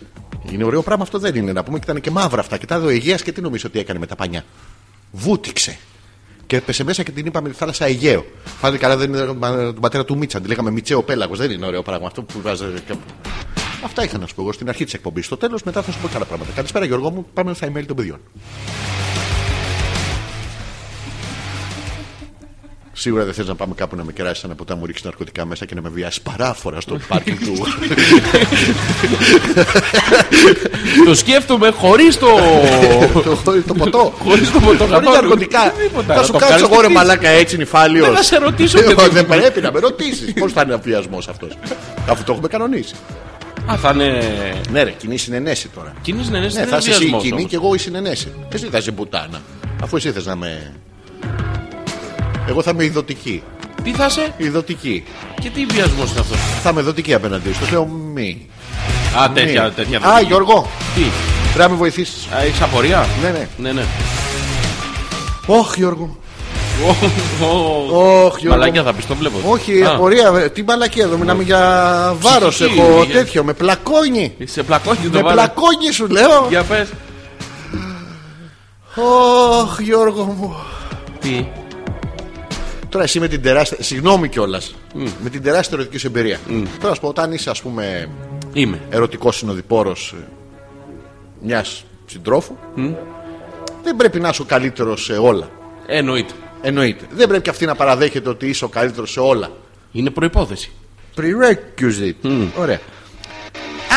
[0.51, 1.51] Είναι ωραίο πράγμα αυτό δεν είναι.
[1.51, 2.57] Να πούμε και ήταν και μαύρα αυτά.
[2.57, 4.45] Και τα ο Αιγαία και τι νομίζω ότι έκανε με τα πανιά.
[5.11, 5.77] Βούτυξε.
[6.53, 8.25] Και έπεσε μέσα και την είπαμε τη θάλασσα Αιγαίο.
[8.45, 10.41] Φάνηκε καλά δεν είναι τον πατέρα του Μίτσα.
[10.41, 11.37] Τη λέγαμε Μιτσέο Πέλαγος.
[11.37, 12.63] Δεν είναι ωραίο πράγμα αυτό που βάζει.
[13.83, 15.25] Αυτά είχα να σου πω εγώ στην αρχή της εκπομπής.
[15.25, 16.51] Στο τέλος μετά θα σου πω και άλλα πράγματα.
[16.55, 17.25] Καλησπέρα Γιώργο μου.
[17.33, 18.19] Πάμε στα email των παιδιών.
[22.95, 25.65] Σίγουρα δεν θες να πάμε κάπου να με κεράσει ένα ποτά μου ρίξεις ναρκωτικά μέσα
[25.65, 27.53] και να με βιάσει παράφορα στο πάρκινγκ του.
[31.05, 32.27] Το σκέφτομαι χωρίς το.
[33.43, 34.13] το, το ποτό.
[34.23, 34.85] Χωρίς το ποτό.
[34.85, 35.73] Χωρίς ναρκωτικά.
[35.81, 36.15] Τίποτα.
[36.15, 38.05] Θα σου Το κάτσω κάνεις εγώ ρε και μαλάκα έτσι νυφάλιο.
[38.05, 39.09] Δεν θα σε ρωτήσω, παιδί μου.
[39.09, 40.33] Δεν πρέπει να με ρωτήσεις.
[40.33, 41.57] Πώς θα είναι ο βιασμό αυτός.
[42.07, 42.95] Αφού το έχουμε κανονίσει.
[43.71, 44.19] Α, θα είναι.
[44.71, 45.93] Ναι, ρε, κοινή συνενέση τώρα.
[46.01, 48.33] Κοινή ναι, Ναι, ναι, θα είσαι εσύ η κοινή και εγώ η συνενέση.
[48.49, 49.41] Εσύ θα είσαι μπουτάνα.
[49.83, 50.73] Αφού εσύ θες να με.
[52.47, 53.43] Εγώ θα είμαι ειδωτική.
[53.83, 55.03] Τι θα είσαι; Ειδωτική.
[55.41, 57.71] και τι βιασμός είναι αυτός; Θα είμαι ειδωτική απέναντι σου.
[57.71, 58.49] Λέω μη.
[59.23, 59.33] Α, Μη.
[59.35, 59.99] τέτοια, τέτοια.
[59.99, 61.01] Α, Γιώργο, Τι,
[61.53, 62.27] πρέπει να με βοηθήσεις.
[62.43, 63.47] έχεις απορία; Ναι, ναι.
[63.57, 63.83] Ναι, ναι.
[65.45, 66.17] Όχι, Γιώργο.
[66.85, 66.89] Ω,
[67.45, 68.59] ω, Όχι, Γιώργο.
[68.59, 69.37] Μαλάκια θα πεις, το βλέπω.
[69.45, 70.31] Όχι, Α, απορία.
[70.43, 71.59] ε, Τι μαλακία εδώ, μιλάμε για
[72.19, 72.55] βάρος.
[72.55, 74.35] Ψυχική, Έχω για- τέτοιο, με πλακώνει.
[74.43, 75.33] Σε πλακώνει το Με βάλα.
[75.33, 76.45] πλακώνει σου λέω.
[76.49, 76.87] Για πες.
[78.95, 80.55] Όχι, Γιώργο μου.
[81.19, 81.45] Τι;
[82.93, 83.77] Τώρα εσύ με την τεράστια.
[83.81, 84.75] Συγγνώμη κιόλας.
[85.23, 86.39] Με την τεράστια ερωτική σου εμπειρία.
[86.47, 88.09] Τώρα να σου πω, όταν είσαι, ας πούμε,
[88.53, 88.79] Είμαι.
[88.89, 90.15] ερωτικός συνοδοιπόρος
[91.41, 92.55] μιας συντρόφου,
[93.83, 95.49] δεν πρέπει να είσαι ο καλύτερος σε όλα.
[95.85, 96.33] Εννοείται.
[96.61, 97.05] Εννοείται.
[97.11, 99.51] Δεν πρέπει και αυτή να παραδέχεται ότι είσαι ο καλύτερος σε όλα.
[99.91, 100.71] Είναι προπόθεση.
[101.17, 102.47] Prerequisite.
[102.57, 102.79] Ωραία.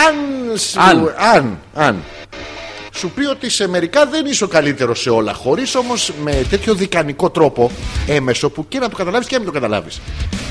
[0.06, 0.14] Αν,
[0.58, 1.14] σου- Αν.
[1.34, 2.02] αν, αν
[2.96, 6.74] σου πει ότι σε μερικά δεν είσαι ο καλύτερος σε όλα, χωρίς όμως με τέτοιο
[6.74, 7.70] δικανικό τρόπο
[8.06, 10.00] έμεσο που και να το καταλάβεις και να μην το καταλάβεις.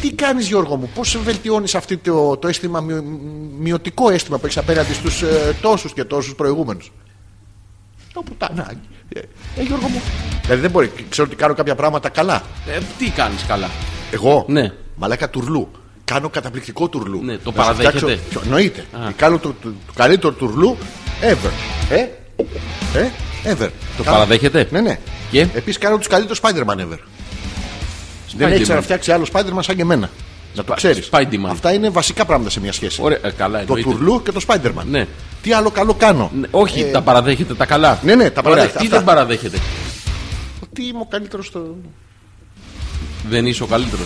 [0.01, 3.03] Τι κάνεις, Γιώργο μου, πώς βελτιώνεις αυτό το, το αίσθημα, μειο-
[3.60, 6.91] μειωτικό αίσθημα που έχεις απέναντι στους ε, τόσους και τόσους προηγούμενους;
[8.13, 8.77] Το πουτανάκι.
[9.10, 9.19] Ε,
[9.55, 10.01] ε, Γιώργο μου.
[10.41, 10.91] Δηλαδή δεν μπορεί.
[11.10, 12.43] Ξέρω ότι κάνω κάποια πράγματα καλά.
[12.67, 13.69] Ε, τι κάνεις καλά;
[14.12, 14.71] Εγώ; Ναι.
[14.95, 15.71] Μαλάκα τουρλού.
[16.03, 17.23] Κάνω καταπληκτικό τουρλού.
[17.23, 17.97] Ναι, το Να σου παραδέχεται.
[17.97, 18.86] φτιάξω- Ποιο- Εννοείται.
[19.15, 20.77] Κάνω το, το, το καλύτερο τουρλού
[21.21, 21.51] ever.
[21.89, 22.05] Ε,
[22.95, 23.08] ε,
[23.43, 23.69] ever.
[23.98, 25.00] Το κάνω- παραδέχεται; Ναι, ναι.
[25.32, 26.98] Και; Επίσης κάνω τους καλύτερους Spider-Man ever.
[28.38, 28.62] Δεν έχει Spider-Man.
[28.62, 30.10] ξαναφτιάξει άλλο Spider-Man σαν και εμένα.
[30.56, 31.10] Να το Sp- ξέρεις.
[31.12, 31.50] Spider-Man.
[31.50, 33.02] Αυτά είναι βασικά πράγματα σε μια σχέση.
[33.02, 33.89] Ωραία, ε, καλά, Το εννοείται.
[33.89, 34.84] τουρλού και το Spider-Man.
[34.89, 35.08] Ναι.
[35.41, 36.32] Τι άλλο καλό κάνω.
[36.39, 38.00] Ναι, Όχι, τα παραδέχεται τα καλά.
[38.04, 38.80] Ναι, ναι, τα Ωραία, παραδέχεται.
[38.80, 38.95] Τι Αυτά.
[38.98, 39.58] δεν παραδέχεται;
[40.74, 41.76] Τι είμαι ο καλύτερος στο.
[43.30, 44.06] Δεν είσαι ο καλύτερος.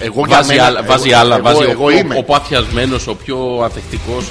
[0.00, 0.78] Εγώ για Βάζει μένα- άλλα.
[0.78, 1.34] εγώ- Βάζει άλλα.
[1.36, 2.14] εγώ- βάζει εγώ ο, είμαι.
[2.14, 4.24] ο, ο παθιασμένο, ο πιο αθεκτικός.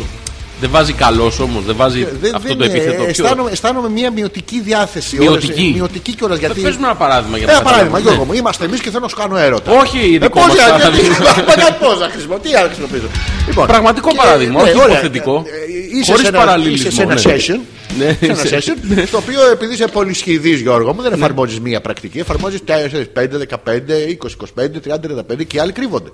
[0.64, 1.64] Δεν βάζει καλός όμως.
[1.66, 2.74] Δεν βάζει Δεν- αυτό δεν το είναι.
[2.74, 2.96] επίθετο.
[3.04, 5.18] Ποιο; αισθάνομαι, αισθάνομαι μια μειωτική διάθεση.
[5.18, 5.52] Μειωτική.
[5.62, 6.62] Όλες- μειωτική κιόλας γιατί.
[6.62, 8.16] Πες μου ένα παράδειγμα για να Ένα παράδειγμα, καταλάβω.
[8.16, 9.72] Γιώργο μου, είμαστε εμείς και θέλω να σου κάνω έρωτα.
[9.72, 11.16] Όχι, Ε, ειδικό πώς, μας για- παράδειγμα.
[11.48, 13.08] γιατί- Μα πώς να χρησιμοποιήσω, τι άλλο χρησιμοποιήσω.
[13.48, 15.36] Λοιπόν, Πραγματικό και- παράδειγμα, ναι, όχι ωραία, υποθετικό.
[15.46, 17.22] ε, ε, είσαι Χωρίς σε ένα- παραλληλισμό, Είσαι σε ένα ναι.
[17.26, 17.60] session.
[18.00, 21.60] Ναι, σε ένα σε- session, στο οποίο επειδή είσαι πολύ σχηδής Γιώργο μου, δεν εφαρμόζεις
[21.60, 26.10] μία πρακτική, εφαρμόζεις 4, 5, 15, 20, 25, 30, 35 και οι άλλοι κρύβονται.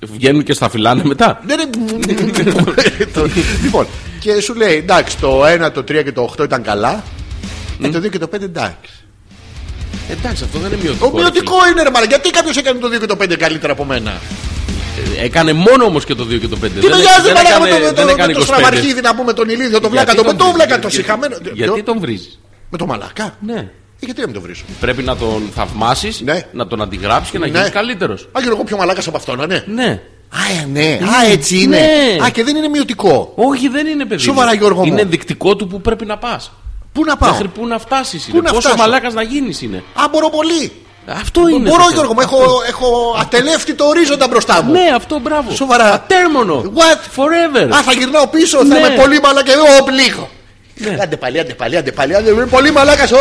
[0.00, 1.40] Βγαίνουν και στα φυλάνε μετά.
[1.46, 1.64] Ναι, ναι.
[3.12, 3.26] Το-
[3.62, 3.86] Λοιπόν,
[4.20, 7.04] και σου λέει εντάξει, το 1, το 3 και το 8 ήταν καλά.
[7.82, 8.92] Και το 2 και το 5 εντάξει.
[10.10, 11.10] Εντάξει, αυτό δεν είναι μειωτικό.
[11.10, 12.06] Το μειωτικό είναι ρε μάνα.
[12.06, 14.10] Γιατί κάποιος έκανε το 2 και το 5 καλύτερα από μένα;
[15.18, 16.80] Ε, Έκανε μόνο όμως και το 2 και το 5.
[16.80, 18.42] Τι με νοιάζει δεν μαλάκα έκανε, με το- δεν με έκανε το 25.
[18.44, 21.36] στραβαρχίδι να πούμε τον ηλίδιο, τον βλάκα, Γιατί τον τον βρίζεις, βλάκα, το γιατί- συχαμένο.
[21.54, 22.38] Γιατί Ποιο; τον βρίζεις;
[22.70, 23.36] Με το μαλάκα.
[23.46, 23.70] Ναι.
[24.04, 24.64] Ε, Γιατί να μην το βρίσω.
[24.80, 26.40] Πρέπει να τον θαυμάσεις, Ναι.
[26.52, 27.52] να τον αντιγράψεις και να Ναι.
[27.58, 28.22] γίνεις καλύτερος.
[28.32, 29.64] Α, και εγώ πιο μαλάκας από αυτόν, ναι.
[29.66, 30.00] Ναι.
[30.28, 30.98] Α, ε, ναι.
[31.04, 31.76] Α, έτσι είναι.
[31.78, 32.24] Ναι.
[32.24, 33.32] Α, και δεν είναι μειωτικό.
[33.36, 34.22] Όχι, δεν είναι παιδί.
[34.22, 34.56] Σοβαρά, μου.
[34.58, 34.86] Γιώργο μου.
[34.86, 36.52] Είναι δεικτικό του που πρέπει να πας.
[36.92, 38.28] Πού να πάω; Μέχρι πού να φτάσεις.
[38.30, 39.82] Πού να Πόσο φτάσω; μαλάκας να γίνεις είναι.
[39.94, 40.72] Α, μπορώ πολύ.
[41.06, 41.68] Αυτό είναι.
[41.68, 41.92] Μπορώ, το θέμα.
[41.92, 42.20] Γιώργο μου.
[42.20, 44.72] Έχω, έχω ατελεύτητο ορίζοντα μπροστά μου.
[44.72, 45.50] Ναι, αυτό μπράβο.
[45.50, 45.92] Σοβαρά.
[45.92, 46.62] Ατέρμονο.
[46.74, 47.00] What?
[47.20, 47.68] Forever.
[47.74, 48.78] Α, θα γυρνάω πίσω, θα Ναι.
[48.78, 49.52] είμαι πολύ μαλάκα.
[49.52, 50.28] Ω, λίγο.
[50.76, 50.96] Ναι.
[51.00, 52.14] Άντε πάλι, άντε πάλι, άντε πάλι.
[52.16, 53.16] Άντε, είμαι πολύ μαλάκας, ω,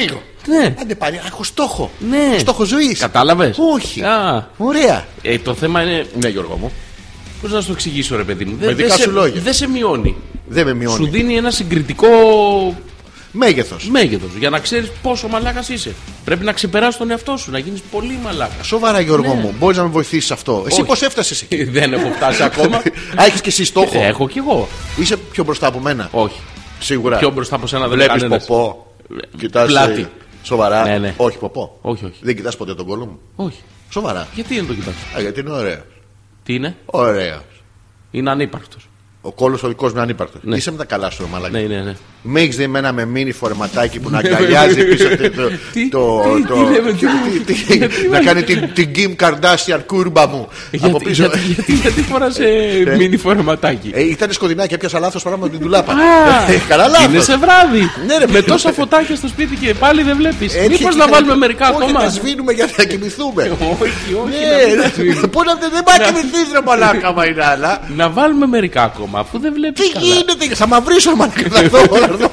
[0.00, 0.22] λίγο.
[0.46, 0.74] Ναι.
[0.82, 1.90] Άντε πάλι, α, έχω στόχο.
[2.10, 2.38] Ναι.
[2.38, 2.98] Στόχο ζωής.
[2.98, 4.02] Κατάλαβες; Όχι.
[4.02, 5.06] Α, Ωραία.
[5.22, 6.06] ε, το θέμα είναι.
[6.22, 6.72] Ναι, Γιώργο μου.
[7.42, 9.40] Πώς να σου το εξηγήσω, ρε παιδί μου; Με δικά σε, σου λόγια.
[9.40, 10.16] δεν σε μειώνει.
[10.48, 11.08] Δεν με Σου μειώνει.
[11.08, 12.08] δίνει ένα συγκριτικό
[13.32, 13.88] Μέγεθος.
[13.88, 15.94] μέγεθος για να ξέρεις πόσο μαλάκας είσαι.
[16.24, 18.66] Πρέπει να ξεπεράσεις τον εαυτό σου, να γίνεις πολύ μαλάκας.
[18.66, 19.40] Σοβαρά, Γιώργο Ναι.
[19.40, 20.64] μου, μπορείς να με βοηθήσεις σε αυτό.
[20.66, 20.88] Εσύ Όχι.
[20.88, 22.76] πώς έφτασες εκεί; Δεν έχω φτάσει ακόμα.
[23.20, 24.00] Α, έχεις και εσύ στόχο.
[24.02, 24.68] Έχω κι εγώ.
[24.96, 26.08] Είσαι πιο μπροστά από μένα.
[26.12, 26.40] Όχι.
[26.80, 27.18] Σίγουρα.
[27.18, 28.46] Πιο μπροστά από σένα δεν Βλέπεις είναι κανένας.
[28.46, 28.86] ποπό.
[29.38, 30.00] Κοιτάς, Πλάτη.
[30.00, 30.06] ε,
[30.42, 30.82] Σοβαρά.
[30.84, 31.14] Ναι, ναι.
[31.16, 31.78] Όχι ποπό.
[31.80, 32.18] Όχι, όχι.
[32.20, 33.18] Δεν κοιτάς ποτέ τον κόλλο μου.
[33.36, 33.60] Όχι.
[33.90, 34.28] Σοβαρά.
[34.34, 35.82] Γιατί δεν το κοιτάς; Α, γιατί είναι ωραία.
[36.42, 37.42] Τι είναι, Ωραίος.
[38.10, 38.88] είναι ανύπαρκτος.
[39.28, 40.40] Ο κόλος ο δικός μου είναι ανύπαρκτος.
[40.44, 40.56] Ναι.
[40.56, 41.52] Είσαι με τα καλά σου, ρε μαλάκι.
[41.54, 41.94] Ναι, ναι, ναι.
[42.22, 45.16] Με έχεις δει εμένα με μίνι φορεματάκι που να αγκαλιάζει πίσω το.
[45.72, 50.26] Τι- το- τι- το- τι λέμε, τι- τι- Να κάνει την την Kim Kardashian κούρμπα
[50.28, 50.48] μου.
[50.48, 51.22] Από Γιατί, πίσω.
[51.22, 55.48] γιατί, γιατί, γιατί φοράς ε, μίνι φορεματάκι; Ε, Ήταν σκοτεινά και έπιασα λάθος πράγμα με
[55.50, 55.92] την τουλάπα.
[55.92, 55.96] Α,
[56.52, 57.32] Ε, Καλά είναι λάθο.
[57.32, 57.90] σε βράδυ.
[58.06, 58.46] Ναι, ρε, με παιδί.
[58.46, 60.54] τόσα φωτάκια στο σπίτι και πάλι δεν βλέπεις.
[60.54, 63.42] Έτσι Μήπως και να θα- βάλουμε μερικά Όχι, ακόμα; να σβήνουμε για να κοιμηθούμε.
[63.80, 64.40] όχι, όχι.
[64.50, 65.26] να μην τα Ναι, σβήνουμε.
[65.26, 67.80] Πού να δεν πάει να κοιμηθείς, ρε μαλάκα, μα είναι άλλα.
[67.96, 69.90] Να βάλουμε μερικά ακόμα αφού δεν βλέπεις.
[69.90, 71.78] Τι γίνεται, θα μαυρίσω, μα θα έρθω.
[71.78, 72.30] θα έρθω.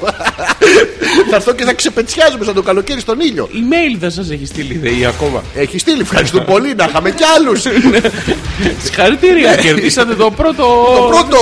[1.30, 3.48] Θα έρθω και θα ξεπετσιάζουμε σαν το καλοκαίρι στον ήλιο.
[3.52, 7.62] Email δεν σας έχει στείλει ΔΕΗ ακόμα; Έχει στείλει, ευχαριστούμε πολύ, να είχαμε κι άλλους.
[8.82, 10.86] Συγχαρητήρια, κερδίσατε το πρώτο.
[10.96, 11.38] Το πρώτο.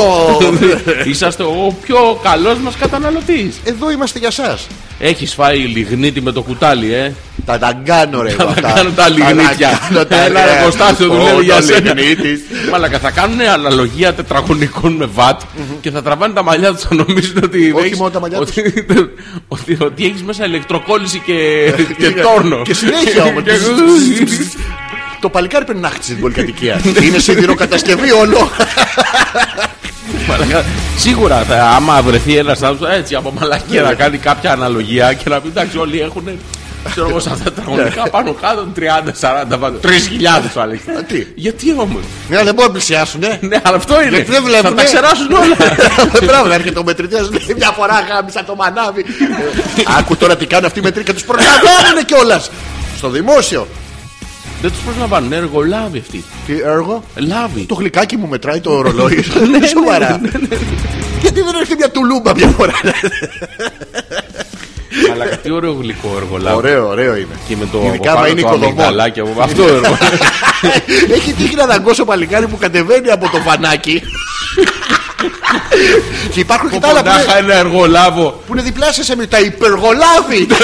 [1.05, 3.61] Είσαστε ο πιο καλός μας καταναλωτής.
[3.64, 4.59] Εδώ είμαστε για εσά.
[5.07, 7.12] Έχεις φάει λιγνίτη με το κουτάλι, ε;
[7.46, 8.30] Θα τα κάνω ρε.
[8.30, 8.61] Θα αυτά.
[8.61, 9.68] τα κάνω τα λιγνίτια.
[9.68, 11.94] Θα τα κάνω τα- Έλα, ρε, Κωνστάσιο, Ω, δουλεύει για το σένα.
[11.94, 12.40] λιγνίτης.
[12.70, 15.40] Μαλακα, θα κάνουν αναλογία τετραγωνικών με βατ
[15.80, 16.82] και θα τραβάνε τα μαλλιά τους.
[16.82, 17.72] Θα νομίζουν ότι.
[17.76, 18.50] Όχι έχεις- μόνο τα μαλλιά τους.
[18.50, 18.72] ότι,
[19.48, 21.34] ότι, ότι έχεις μέσα ηλεκτροκόλληση και,
[21.98, 22.62] και τόρνο.
[22.62, 23.42] Και συνέχεια όμως.
[23.46, 23.57] Και-
[25.20, 26.80] Το παλικάρι πρέπει να χτίσει την πολυκατοικία.
[27.02, 28.38] Είναι σιδηροκατασκευή όλο.
[30.29, 30.64] Μαλακα,
[30.97, 35.41] Σίγουρα θα, άμα βρεθεί ένας άνθρωπος έτσι από μαλακία να κάνει κάποια αναλογία και να
[35.41, 36.29] πει εντάξει, όλοι έχουν.
[36.91, 38.66] Ξέρω εγώ, σε αυτά τα τετραγωνικά πάνω κάτω
[39.55, 39.79] 30-40 πάνω.
[39.83, 39.89] 3.000
[40.57, 40.83] ο Άλεξ.
[41.07, 43.39] τι; Γιατί όμως; Ναι, δεν μπορούν να πλησιάσουν, ε.
[43.41, 44.11] Ναι, αλλά αυτό είναι.
[44.16, 44.75] Γιατί δεν θα βλέπουνε.
[44.75, 45.57] τα ξεράσουν όλα.
[46.27, 49.05] Μπράβο, να έρχεται ο μετρητής λέει μια φορά γάμισα το μανάβι.
[49.77, 52.51] Ε, Άκου τώρα τι κάνουν αυτοί οι μετροί και τους προλαβαίνουν κιόλας.
[52.97, 53.66] Στο δημόσιο.
[54.65, 56.25] Δεν τους προσλαμβάνουν, είναι εργολάβοι αυτοί.
[56.47, 57.61] Τι έργο; Λάβοι.
[57.65, 59.25] Το γλυκάκι μου μετράει το ρολόι.
[59.61, 60.21] Ναι, σοβαρά.
[61.21, 62.73] Γιατί δεν έρχεται μια τουλούμπα μια φορά;
[65.12, 66.57] Αλλά τι ωραίο γλυκό εργολάβο.
[66.57, 67.35] Ωραίο, ωραίο είναι.
[67.49, 68.65] Και με το Ειδικά από άμα πάνω είναι το οικοδομό.
[68.67, 69.99] αμυγδαλάκι από- Αυτό έργο.
[71.17, 74.03] Έχει τύχει να δαγκώσω παλικάρι που κατεβαίνει από το φανάκι.
[76.33, 78.43] και υπάρχουν και τα άλλα που είναι, Μονάχα ένα εργολάβο.
[78.47, 80.47] που είναι διπλάσια σε μη- τα υπεργολάβη.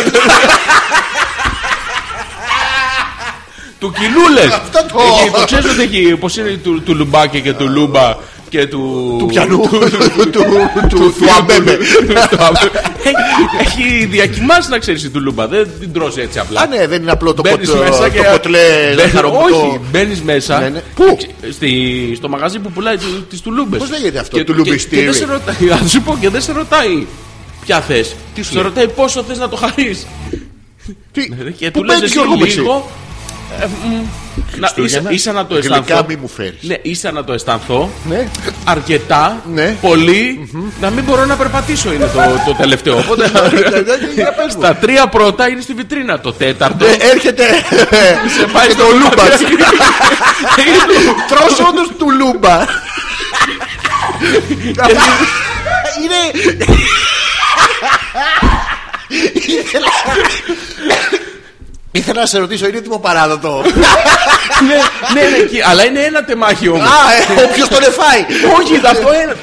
[3.81, 4.41] Του κιλούλε.
[4.55, 6.16] Αυτό το- Το ξέρεις ότι έχει.
[6.16, 8.16] Πώς είναι του, του λουμπάκια και του λούμπα
[8.49, 9.16] και του.
[9.18, 9.61] Του πιανού.
[9.61, 11.76] Του- του- Του αμπέμπε.
[12.31, 15.47] του αμπέ- Έχει- Έχει διακοιμάσει να ξέρεις η τουλούμπα.
[15.47, 16.61] Δεν την τρώσει έτσι απλά.
[16.61, 18.22] Α, ναι, δεν είναι απλό το Μπαίνεις ποτ- μέσα το και.
[18.33, 19.57] ποτλέ Μπαίνεις- ζαχαροπιτό.
[19.57, 20.61] Όχι, μπαίνεις μέσα.
[20.61, 20.83] Ναι, ναι.
[20.95, 21.18] Πού;
[21.53, 22.97] Στη, στο μαγαζί που πουλάει
[23.31, 23.78] τις τουλούμπες.
[23.81, 27.07] Πώς λέγεται αυτό, τουλουμπιστήρι; Και, δεν σε ρωτάει, θα σου πω και δεν σε ρωτάει
[27.64, 28.14] ποια θες.
[28.35, 30.07] Τι σου σε λέει; ρωτάει πόσο θες να το χαρείς.
[31.12, 32.91] Τι, Και πού του λες παίρνεις εσύ Γιώργο μου εσύ; λίγο.
[33.61, 33.93] Ε, μ,
[34.57, 35.11] να, Χριστούγεννα.
[35.11, 36.05] ίσα, ίσα να το Γλυκά αισθανθώ.
[36.09, 36.59] μη μου φέρεις.
[36.63, 37.91] Ναι, ίσα να το αισθανθώ.
[38.09, 38.29] Ναι.
[38.65, 39.77] Αρκετά, Ναι.
[39.81, 40.51] πολύ,
[40.81, 42.97] να μην μπορώ να περπατήσω είναι το, το τελευταίο.
[42.99, 43.31] Οπότε
[44.15, 44.63] Για πες μου.
[44.63, 46.21] στα τρία πρώτα είναι στη βιτρίνα.
[46.21, 47.45] Το τέταρτο Ε, Έρχεται
[48.39, 49.09] σε πάει και στο το λούμπα.
[49.09, 49.25] λούμπα.
[51.29, 52.59] Τρως όντως του λούμπα.
[56.03, 56.21] Είναι...
[61.93, 63.62] Ήθελα- Ήθελα να σε ρωτήσω, είναι έτοιμο παράδοτο.
[65.14, 65.62] ναι, ναι, ναι, εκεί.
[65.62, 66.80] αλλά είναι ένα τεμάχι όμως.
[66.86, 66.93] Α,
[67.41, 68.20] ε, όποιος τον εφάει.
[68.61, 69.36] Όχι, αυτό είναι.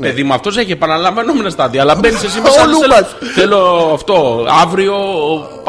[0.00, 1.80] Παιδί μου, αυτός έχει επαναλαμβανόμενα στάδια.
[1.82, 2.60] Αλλά μπαίνεις εσύ Ο μέσα.
[2.60, 3.06] θέλω- Λούμπας.
[3.34, 4.46] Θέλω αυτό.
[4.62, 4.94] Αύριο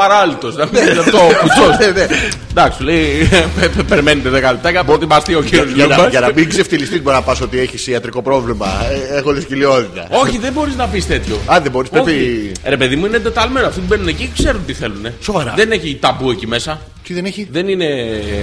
[0.01, 0.55] παράλυτος.
[0.55, 1.77] Να μην είναι αυτό ο κουτσός.
[1.79, 2.05] Ναι, ναι.
[2.51, 3.29] Εντάξει, σου λέει.
[3.59, 6.09] «Πε- πε- Περιμένετε 10 λεπτά να προετοιμαστεί ο κύριος Για να- Λούμπα.
[6.09, 8.67] Για να μην ξεφτιλιστείς, μπορεί να πας ότι έχεις ιατρικό πρόβλημα.
[9.11, 10.07] Ε, Έχω δυσκολιότητα.
[10.09, 11.35] Όχι, δεν μπορείς να πεις τέτοιο.
[11.45, 12.51] Α, δεν μπορείς, πρέπει- Όχι.
[12.65, 13.67] Ρε παιδί μου, είναι εντεταλμένο.
[13.67, 15.05] Αυτοί που μπαίνουν εκεί ξέρουν τι θέλουν.
[15.21, 15.53] Σοβαρά.
[15.55, 16.79] Δεν έχει ταμπού εκεί μέσα.
[17.07, 17.85] Τι δεν έχει; Δεν είναι.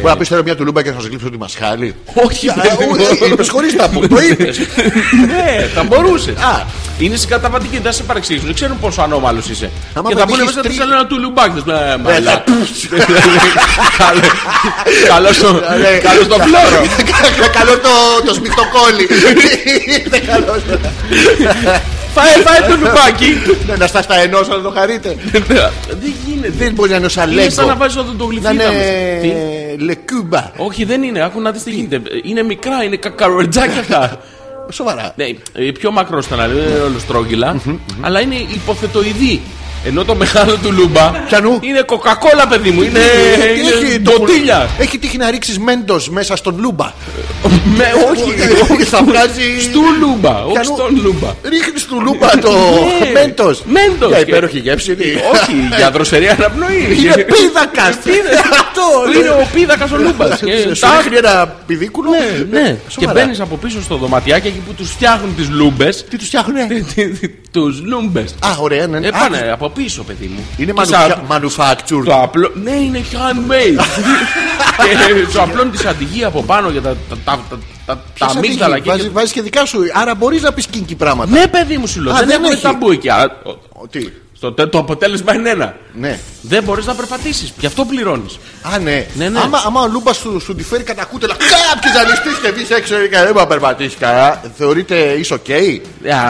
[0.00, 1.94] Μπορεί να πεις τώρα μια τουλούμπα και θα σας κλείψω τη μασχάλη.
[2.14, 2.46] Όχι,
[3.20, 4.08] δεν Είπες χωρίς ταμπού.
[4.08, 4.58] Το είπες.
[5.26, 6.30] Ναι, θα μπορούσε.
[6.30, 6.62] Α.
[6.98, 8.54] Είναι συγκαταβατικοί, δεν θα σε παρεξηγήσουν.
[8.54, 9.70] Ξέρουν πόσο ανώμαλος είσαι.
[9.94, 11.16] Άμα και με θα πούνε δείχνεις μέσα τρι- τρει ένα του
[11.54, 11.70] λουμπάκι.
[11.70, 12.44] Ναι, θα- μαλά.
[15.08, 15.98] Καλό στο Ναι.
[15.98, 16.80] καλό στο φλόρο.
[17.52, 17.92] Καλό το,
[18.26, 19.08] το σμιχτοκόλλι.
[20.06, 20.54] Είναι καλό.
[22.14, 23.42] Φάε, φάε το λουμπάκι.
[23.66, 25.16] Ναι, Να στα στα ενό, να το χαρείτε.
[25.32, 26.52] Δεν γίνεται.
[26.58, 27.78] Δεν μπορεί να είναι σαν Είναι σαν να λέγκο.
[27.78, 28.90] βάζει Να οδοντογλυφίδα είναι μέσα.
[29.78, 30.50] Τι; λεκούμπα.
[30.56, 31.24] Όχι, δεν είναι.
[31.24, 32.00] Άκου να δεις τι γίνεται.
[32.24, 34.20] Είναι μικρά, είναι κακαροτζάκια αυτά.
[34.72, 35.12] Σοβαρά.
[35.16, 37.60] Ναι, ε, πιο μακρός ήταν, δεν είναι όλο στρόγγυλα,
[38.00, 39.40] αλλά είναι υποθετοειδή.
[39.84, 42.82] Ενώ το μεγάλο του λούμπα Πιανού; είναι κοκακόλα, παιδί μου.
[42.82, 42.98] Είναι,
[43.54, 44.68] Τι έχει είναι το πουλ- μποτίλια.
[44.78, 46.92] Έχει τύχει να ρίξεις μέντος μέσα στον λούμπα.
[47.76, 48.34] Με, όχι,
[48.72, 49.60] Όχι, θα βγάζει.
[49.60, 51.28] Στου λούμπα, όχι Πιανού; στον λούμπα.
[51.48, 53.10] Ρίχνεις του λούμπα το Ναι.
[53.20, 53.62] μέντος.
[53.66, 54.08] Μέντος.
[54.08, 54.92] Για Και- υπέροχη γεύση.
[54.92, 55.04] είναι.
[55.32, 56.86] Όχι, για δροσερή αναπνοή.
[56.98, 57.94] Είναι πίδακας.
[58.60, 58.82] Αυτό
[59.18, 60.38] Είναι ο πίδακας ο λούμπας.
[60.38, 62.10] Σου ρίχνει ένα πηδίκουλο.
[62.50, 63.12] Ναι, και Σοβαρά.
[63.20, 66.04] μπαίνεις από πίσω στο δωματιάκι εκεί που τους φτιάχνουν τις λούμπες.
[66.10, 66.66] Τι τους φτιάχνουνε.
[67.52, 68.34] Του λούμπες.
[68.44, 68.98] Α, ωραία, ναι.
[68.98, 70.44] Ε, Α, πάνε από πίσω, παιδί μου.
[70.56, 72.04] Είναι Και σαν- manufactured.
[72.04, 72.50] Το απλό.
[72.62, 73.84] Ναι, είναι handmade.
[74.76, 78.36] και σου απλώνει τη σαντιγή από πάνω για τα, τα, τα, τα, τα, τα Σαν
[78.36, 78.74] αμύγδαλα.
[78.74, 79.78] τύχη, και- βάζεις- Βάζεις και δικά σου.
[79.94, 81.30] Άρα μπορείς να πεις κίνκι πράγματα.
[81.30, 82.12] Ναι, παιδί μου σου λέω.
[82.12, 82.62] Α, δεν δεν έχουν έχει.
[82.62, 83.08] ταμπού εκεί.
[83.08, 83.50] Α, ο-
[83.82, 85.76] Ο, Τι; Στο, τε- το αποτέλεσμα είναι ένα.
[85.94, 86.18] Ναι.
[86.40, 87.52] Δεν μπορείς να περπατήσεις.
[87.58, 88.38] Γι' αυτό πληρώνεις.
[88.74, 89.06] Α, ναι.
[89.14, 89.38] Ναι, ναι.
[89.40, 92.94] Άμα, άμα ο Λούμπας σου, σου τη φέρει κατά κούτελα, κάποιο ζαλιστή και βγεις έξω
[92.94, 95.80] και δεν μπορεί να περπατήσεις καλά, θεωρείται είσαι οκ; Ε,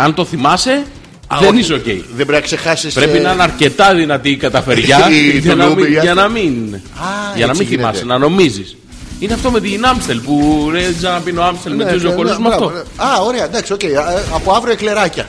[0.04, 0.84] αν το θυμάσαι,
[1.30, 1.58] Α, δεν όχι.
[1.58, 1.84] είσαι οκ.
[1.84, 2.94] Δεν πρέπει να ξεχάσεις.
[2.94, 6.22] Πρέπει να είναι αρκετά δυνατή η καταφεριά Η για, να τουλούμπη, μην, για για αυτό.
[6.22, 6.52] να μην,
[7.36, 7.74] για να έτσι μην γίνεται.
[7.76, 8.76] θυμάσαι, να νομίζεις.
[9.20, 12.48] Είναι αυτό με την Άμστελ που ρε να πίνω Άμστελ Ναι, με τρει ζωοκολλού με
[12.48, 12.72] αυτό.
[12.96, 13.84] Α, ωραία, εντάξει, οκ.
[13.84, 15.26] Α, Από αύριο εκλεράκια.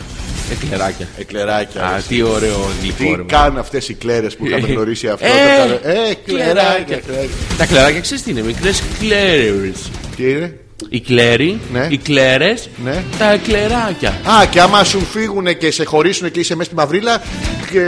[0.52, 1.08] Εκλεράκια.
[1.18, 1.84] Εκλεράκια.
[1.84, 3.16] Α, τι ωραίο Τι γλυκό.
[3.16, 5.26] ρε, κάνουν αυτές οι κλέρες που είχαμε γνωρίσει αυτό.
[5.26, 5.78] Ε, το κάνουν.
[5.84, 6.54] Ε, κλεράκια.
[6.54, 6.97] κλεράκια.
[7.06, 7.30] κλεράκια.
[7.58, 9.89] Τα κλεράκια ξέρεις τι είναι, μικρές κλέρες.
[10.16, 11.88] Τι είναι; Οι κλέροι, Ναι.
[11.89, 13.03] οι κλέρες, Ναι.
[13.19, 14.09] τα κλεράκια.
[14.09, 17.21] Α, και άμα σου φύγουν και σε χωρίσουν και είσαι μέσα στη μαυρίλα,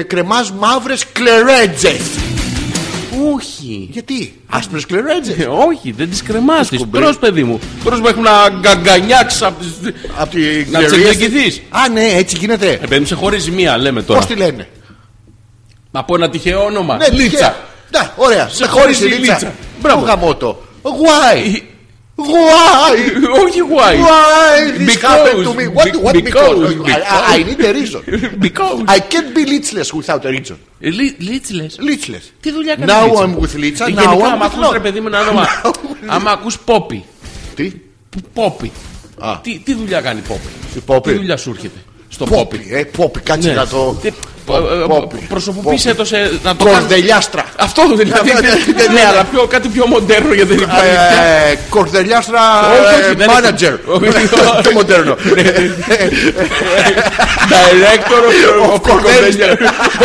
[0.08, 2.02] κρεμάς μαύρες κλερέτζες.
[3.36, 3.88] Όχι.
[3.92, 5.38] Γιατί, άσπρες κλερέτζες.
[5.38, 6.68] Ε, Όχι, δεν τις κρεμάς.
[6.70, 7.02] Τις Σκουμπρί.
[7.02, 7.60] τρώ, παιδί μου.
[7.84, 9.70] Τρώ μέχρι να γκαγκανιάξεις από τις...
[10.18, 10.40] Από τη
[10.72, 11.62] Να τις κλερίες- εκδικηθείς.
[11.70, 12.70] Α, ναι, έτσι γίνεται.
[12.72, 14.20] Ε, παιδί μου, σε χωρίζει μία, λέμε τώρα.
[14.20, 14.68] Πώς τη λένε;
[15.92, 16.96] Από ένα τυχαίο όνομα.
[16.98, 17.30] Ναι, Λίτσα.
[17.30, 17.56] τυχαία.
[17.92, 18.48] Ναι, ωραία.
[18.48, 19.34] Σε Σε χώρισε χωρίζει η η Λίτσα.
[19.34, 19.54] Λίτσα.
[19.82, 20.02] Μπράβο.
[20.02, 20.20] Μπράβο.
[20.22, 20.62] γαμώτο.
[20.82, 21.62] Why?
[22.28, 23.44] Ε, Why?
[23.44, 23.94] Όχι, why?
[24.08, 25.02] Why; This Because.
[25.02, 25.66] happened to me?
[25.78, 26.74] What, what because?
[26.74, 27.04] Because.
[27.28, 28.02] I, I need a reason.
[28.46, 28.78] Because.
[28.88, 30.58] I can't be leechless without a reason.
[31.18, 31.80] Λίτσιλες.
[31.80, 34.68] Leechless; Τι δουλειά κάνεις Now Λίτσα; I'm with Λίτσα, now Γενικά, I'm άμα with ακούς
[34.68, 34.72] Lord.
[34.74, 35.48] ρε παιδί μου ένα όνομα.
[36.08, 37.04] Άμα ακούς Πόπι.
[37.56, 37.72] Τι;
[38.34, 38.72] Πόπι.
[39.20, 39.40] Α.
[39.42, 40.48] Τι, τι δουλειά κάνει Πόπι.
[40.76, 41.12] Η Πόπι.
[41.12, 41.80] Τι δουλειά σου έρχεται.
[42.10, 42.58] Στο Πόπι.
[42.58, 42.70] Πόπι.
[42.76, 43.54] Ε, πόπι, κάτσε Ναι.
[43.56, 44.02] να το...
[44.46, 45.16] Τι- ε, ε, Πόπι.
[45.30, 46.40] Προσωποποίησε το σε.
[46.44, 47.44] Να το κάνεις- Κορδελιάστρα.
[47.56, 48.30] Αυτό δηλαδή.
[48.34, 50.82] Ναι, ναι, ναι, Ναι, αλλά πιο, κάτι πιο μοντέρνο γιατί δεν υπάρχει.
[50.90, 51.24] πια.
[51.52, 52.40] Ε, Κορδελιάστρα
[52.72, 53.74] Όχι, όχι, ε, δεν manager.
[53.96, 54.62] Όχι, όχι.
[54.62, 55.16] Πιο μοντέρνο.
[57.54, 59.50] Director of- Of of Cordelia.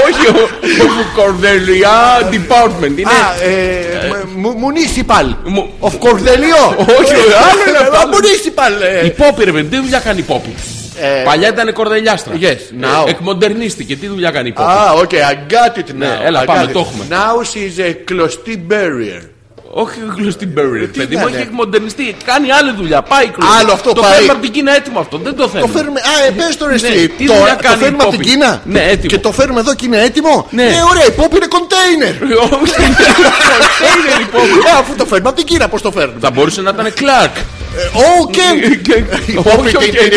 [0.06, 0.48] Όχι, ο-
[0.84, 1.96] of Cordelia
[2.34, 2.98] Department.
[2.98, 3.10] Είναι.
[3.10, 5.34] Α, ε, μου- municipal.
[5.44, 6.64] Μου- Of Κορδελιό.
[6.78, 7.12] Όχι,
[7.48, 8.08] άλλο είναι Ε, αυτό.
[8.12, 8.82] Municipal.
[9.02, 9.06] ε.
[9.06, 10.54] Η Πόπη, ρε παιδί, τι δουλειά κάνει η Πόπη;
[11.00, 12.34] Ε, Παλιά ήταν κορδελιάστρα.
[12.40, 12.44] Yes,
[12.84, 13.06] now.
[13.06, 13.96] Ε, Εκμοντερνίστηκε.
[13.96, 14.68] Τι δουλειά κάνει η Πόπη.
[14.70, 15.94] Α, okay, I got it now.
[15.96, 16.72] Ναι, έλα, I πάμε, got it.
[16.72, 17.04] το έχουμε.
[17.10, 19.22] Now she's a κλωστή barrier.
[19.78, 20.82] Όχι γλωστή Μπέρι.
[20.82, 22.16] Ε, τι Παιδί να μου είναι; έχει εκμοντερνιστεί.
[22.24, 23.02] Κάνει άλλη δουλειά.
[23.02, 23.54] Πάει κλωστή.
[23.60, 24.10] Άλλο αυτό το πάει.
[24.10, 25.16] φέρνουμε από την Κίνα έτοιμο αυτό.
[25.18, 25.72] Δεν το Το θέλουμε.
[25.72, 26.00] φέρνουμε.
[26.00, 27.08] Α, ε, πες το ρε Ναι, εσύ.
[27.08, 28.30] τι Τώρα δουλειά το κάνει η φέρνουμε από την Πόπη.
[28.30, 29.06] Κίνα; Ναι, έτοιμο.
[29.12, 30.62] Και το φέρνουμε εδώ και είναι έτοιμο; Ναι.
[30.62, 32.14] Ε, ωραία, η πόπη είναι κοντέινερ.
[32.62, 32.74] Όχι,
[33.82, 34.56] κοντέινερ η Πόπη.
[34.68, 37.36] Ε, αφού το φέρνουμε από την Κίνα, πώς το φέρνουμε; Θα μπορούσε να ήταν Κλάρκ.
[37.92, 38.42] Ω, και.
[39.26, 40.08] Η πόπη Όχι, και- όχι.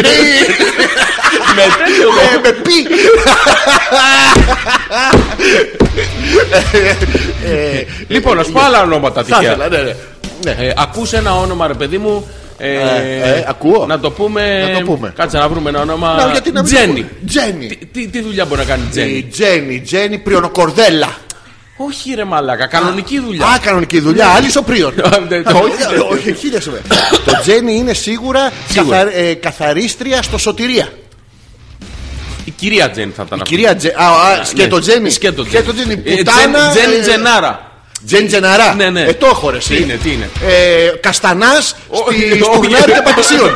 [1.56, 2.88] Με τέτοιο Ε, Με πι.
[7.46, 9.42] Ε, Λοιπόν, να σου πω άλλα ονόματα Θα τυχαία.
[9.52, 9.94] ήθελα, ναι, ναι.
[10.44, 10.52] Ναι.
[10.68, 12.28] Ε, ακούς ένα όνομα, ρε παιδί μου.
[12.58, 13.86] Ε, ε, ακούω.
[13.86, 14.70] Να το πούμε.
[14.72, 15.14] Να το πούμε.
[15.16, 16.14] Κάτσε να βρούμε ένα όνομα.
[16.14, 17.02] Να, γιατί να μην Τζένι.
[17.02, 17.28] το πω.
[17.28, 17.68] Τζένι.
[17.68, 21.08] Τι, τι, τι δουλειά μπορεί να κάνει η Τζένι; Η Τζένι, Τζένι Πριονοκορδέλα.
[21.82, 23.46] Όχι, ρε Μαλάκα, κανονική δουλειά.
[23.48, 24.94] Α, κανονική δουλειά, άλλης σοπρίων.
[25.30, 26.72] Ναι, το- Όχι, όχι, χίλια σου.
[27.26, 28.98] Το Τζένι είναι σίγουρα Σίγουρα.
[29.04, 30.88] καθα- ε, καθαρίστρια στο σωτηρία.
[32.46, 33.54] Η κυρία Τζένι θα ήταν αυτή.
[33.56, 33.94] Κυρία Τζένι.
[33.98, 34.06] Α,
[34.40, 35.10] α, σκέτο Τζένι.
[35.10, 36.02] Σκέτο Σκέτο Τζένι.
[36.06, 36.70] Ε, Πουτάνα.
[36.70, 37.69] Τζένι ε, Τζενάρα.
[38.06, 38.74] Τζένι Τζεναρά.
[38.74, 39.02] Ναι, ναι.
[39.02, 39.58] Ε, το έχω ρε.
[39.58, 39.76] εσύ.
[39.76, 42.42] Τι είναι, τι είναι; Ε, Καστανάς Όχι, στη- όχι.
[42.42, 43.50] στον Άρη και Πατησίων.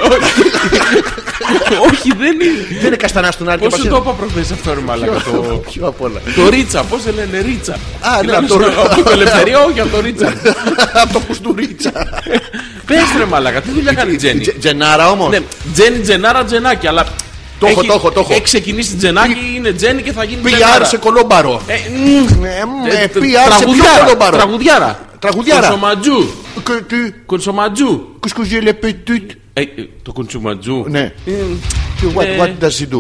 [1.90, 2.66] Όχι, δεν είναι.
[2.80, 4.16] Δεν είναι Καστανάς στον Άρη και Πώ σου το Πατησίων.
[4.16, 5.12] είπα προχθές αυτό, ρε Μαλάκα.
[5.12, 6.20] το- Ποιο απ' όλα.
[6.36, 7.74] Το Ρίτσα, πώς σε λένε Ρίτσα.
[7.74, 7.78] Α,
[8.16, 10.34] ναι, Είναι από το- από το- από το ελευθερία, όχι από το Ρίτσα.
[10.94, 11.92] Από το Κουστουρίτσα.
[12.86, 15.30] Πες ρε Μαλάκα, τι δουλειά κάνει η Τζένι; Τζε- Τζενάρα όμως.
[15.30, 15.40] Ναι,
[15.74, 17.06] Τζένι Τζενάρα Τζενάκι, αλλά.
[17.64, 18.32] Το έχω, έχει- το έχω, το έχω.
[18.34, 20.86] Έχει ξεκινήσει Τζενάκι, είναι Τζένι και θα γίνει PR Τζενάρα.
[20.86, 21.62] σε κολόμπαρο.
[21.68, 24.04] Ε, μ, Ε, μ, ε, ε, PR σε ποιο Τραγουδιάρα.
[24.04, 24.38] κολόμπαρο.
[24.38, 25.00] Τραγουδιάρα.
[25.20, 25.68] Τραγουδιάρα.
[25.68, 26.26] Κονσοματζού.
[26.68, 28.02] Que tu- Κονσοματζού.
[28.20, 29.66] Qu'est-ce que j'ai les petites Ε, ε,
[30.04, 30.86] Το κονσοματζού.
[30.90, 31.00] Ναι.
[31.26, 31.32] Ε,
[32.02, 33.00] Que What, Ε, what does she do?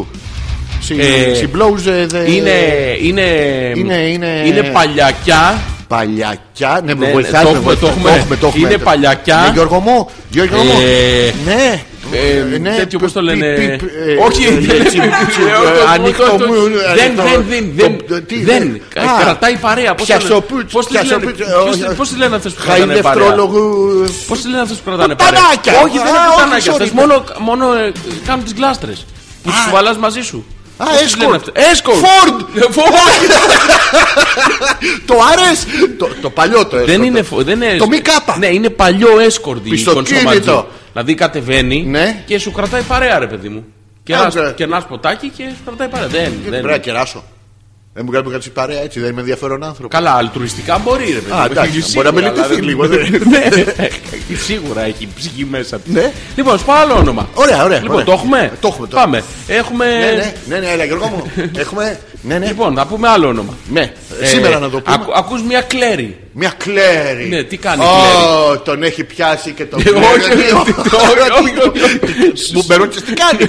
[0.87, 2.27] She, Ε, she blows uh, the...
[2.31, 2.51] Είναι,
[3.01, 3.21] είναι,
[3.75, 5.61] Είναι- είναι- είναι παλιακιά.
[5.87, 7.79] Παλιακιά; Ναι, με Ναι, βοηθάς, το με έχουμε, βοηθάς.
[7.79, 7.87] το
[8.17, 8.35] έχουμε.
[8.35, 8.67] το έχουμε.
[8.67, 9.41] Είναι παλιακιά.
[9.45, 10.09] Ναι, Γιώργο μου.
[10.29, 10.71] Γιώργο μου.
[10.81, 11.81] Ε, Ναι.
[12.13, 13.53] Ε, ναι, τέτοιο πώς το πι- λένε.
[13.55, 15.09] πι- πι- ε, Όχι, ε, δεν τσι- είναι.
[15.27, 16.53] τσι- Ε, ε, το- Ανοιχτό το- το- μου.
[16.53, 18.05] ε, Δεν, το- δεν, δεν, το- δεν.
[18.07, 18.81] το- τι, Δεν.
[18.95, 19.95] Α, Κρατάει παρέα.
[19.95, 20.25] Πώς το λένε.
[20.25, 21.07] πιασοπούτς, Πώς τις λένε.
[21.07, 21.95] πιασοπούτς, ε, Ποιος- όχι.
[21.95, 23.01] Πώς τις λένε αυτές που κρατάνε παρέα.
[23.11, 23.63] Χαϊδευτρόλογου.
[24.27, 25.39] Πώς τις λένε αυτές που κρατάνε παρέα.
[25.39, 25.73] Πουτανάκια.
[25.85, 26.71] Όχι, δεν Α, είναι όχι, πουτανάκια.
[26.71, 26.75] sorry.
[26.75, 27.91] Αυτές μόνο, μόνο ε,
[28.27, 29.05] κάνουν τις γλάστρες.
[29.43, 30.45] Που τους κουβαλάς μαζί σου.
[30.77, 31.35] Α, Πώς τις λένε escort.
[31.35, 31.53] αυτές.
[31.73, 32.01] Escort.
[32.05, 32.37] Ford.
[32.55, 32.93] Ε, Ford.
[35.05, 35.65] Το άρες.
[35.97, 37.05] Το- Το παλιό το Δεν escort.
[37.05, 38.37] είναι, φο- δεν είναι Το μη κάπα.
[38.37, 39.69] Ναι, είναι παλιό έσκορδι.
[39.69, 40.67] Πιστοκίνητο.
[40.93, 42.23] Δηλαδή κατεβαίνει Ναι.
[42.25, 43.65] και σου κρατάει παρέα, ρε παιδί μου.
[44.03, 44.51] Και Α, ένα ναι.
[44.51, 46.07] και ένας ποτάκι και σου κρατάει παρέα.
[46.07, 46.49] Δεν, δεν.
[46.49, 47.23] Πρέπει να κεράσω.
[47.95, 49.87] Δεν μου κάνει κάτι παρέα έτσι, δεν είμαι ενδιαφέρον άνθρωπο.
[49.87, 51.45] Καλά, αλτουριστικά μπορεί, ρε παιδί Α, μου.
[51.51, 55.79] εντάξει, Σίγουρα, μπορεί να με αλλά λυπηθεί δεν- λίγο, δεν- Ναι, σίγουρα έχει ψυχή μέσα.
[55.79, 55.93] της.
[55.93, 56.11] Ναι.
[56.35, 57.29] Λοιπόν, σου πω άλλο όνομα.
[57.33, 57.77] Ωραία, ωραία.
[57.79, 58.05] Λοιπόν, ωραία.
[58.05, 58.87] το έχουμε; Το έχουμε.
[58.87, 59.23] το Πάμε.
[59.47, 59.85] Έχουμε.
[59.85, 61.31] Ναι, ναι, ναι, ναι, έλα Γιώργο μου.
[61.57, 62.45] Έχουμε Ναι, ναι.
[62.47, 63.53] Λοιπόν, θα πούμε άλλο όνομα.
[63.71, 64.95] Ναι, Ε, σήμερα να το πούμε.
[64.99, 66.17] ακού- ακούς μια κλέρι.
[66.35, 67.27] Μια κλέρι.
[67.29, 67.85] Ναι, τι κάνει η
[68.51, 70.51] Ω, τον έχει πιάσει και τον Ε, όχι, κλέρι.
[70.51, 70.73] όχι,
[71.39, 72.53] όχι, όχι.
[72.53, 73.45] Μου μπερούτσες τι κάνει.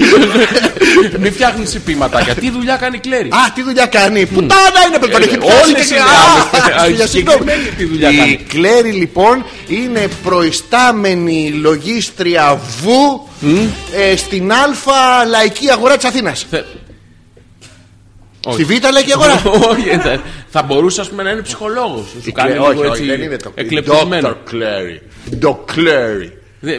[1.21, 2.35] Μην φτιάχνεις συμπήματάκια.
[2.35, 3.29] Τι δουλειά κάνει η κλέρι.
[3.29, 5.63] Α, τι δουλειά κάνει; Πουτάνα είναι που τον έχει Ε, πιάσει.
[5.71, 6.97] όλες και- είναι Α, άμεσες.
[6.97, 7.39] για συγγνώμη.
[7.39, 8.37] Συγκεκριμένη τι δουλειά Η κάνει.
[8.49, 13.29] Κλέρι λοιπόν είναι προϊστάμενη λογίστρια βου
[14.13, 16.47] ε, στην Α λαϊκή αγορά της Αθήνας.
[18.45, 18.63] Θε- Όχι.
[18.65, 19.43] Στη Β λαϊκή αγορά.
[19.71, 22.05] Όχι, ε, θα- θα μπορούσε ας πούμε, να είναι ψυχολόγος.
[22.11, 24.29] Σου Η κάνει Κλέ- λίγο όχι, έτσι όχι, δεν είναι το εκλεπτισμένο.
[24.29, 24.35] Dr.
[24.45, 25.03] Κλέρι.
[25.41, 26.39] Το Κλέρι.
[26.61, 26.79] Δε-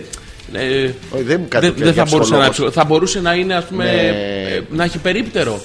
[0.54, 2.50] ε, Όχι, δεν μου κάνει δεν- τέτοια δεν θα μπορούσε να είναι ψυχολόγος.
[2.52, 3.92] ψυχο- Θα μπορούσε να είναι, ας πούμε, Ναι.
[4.56, 5.62] ε, να έχει περίπτερο.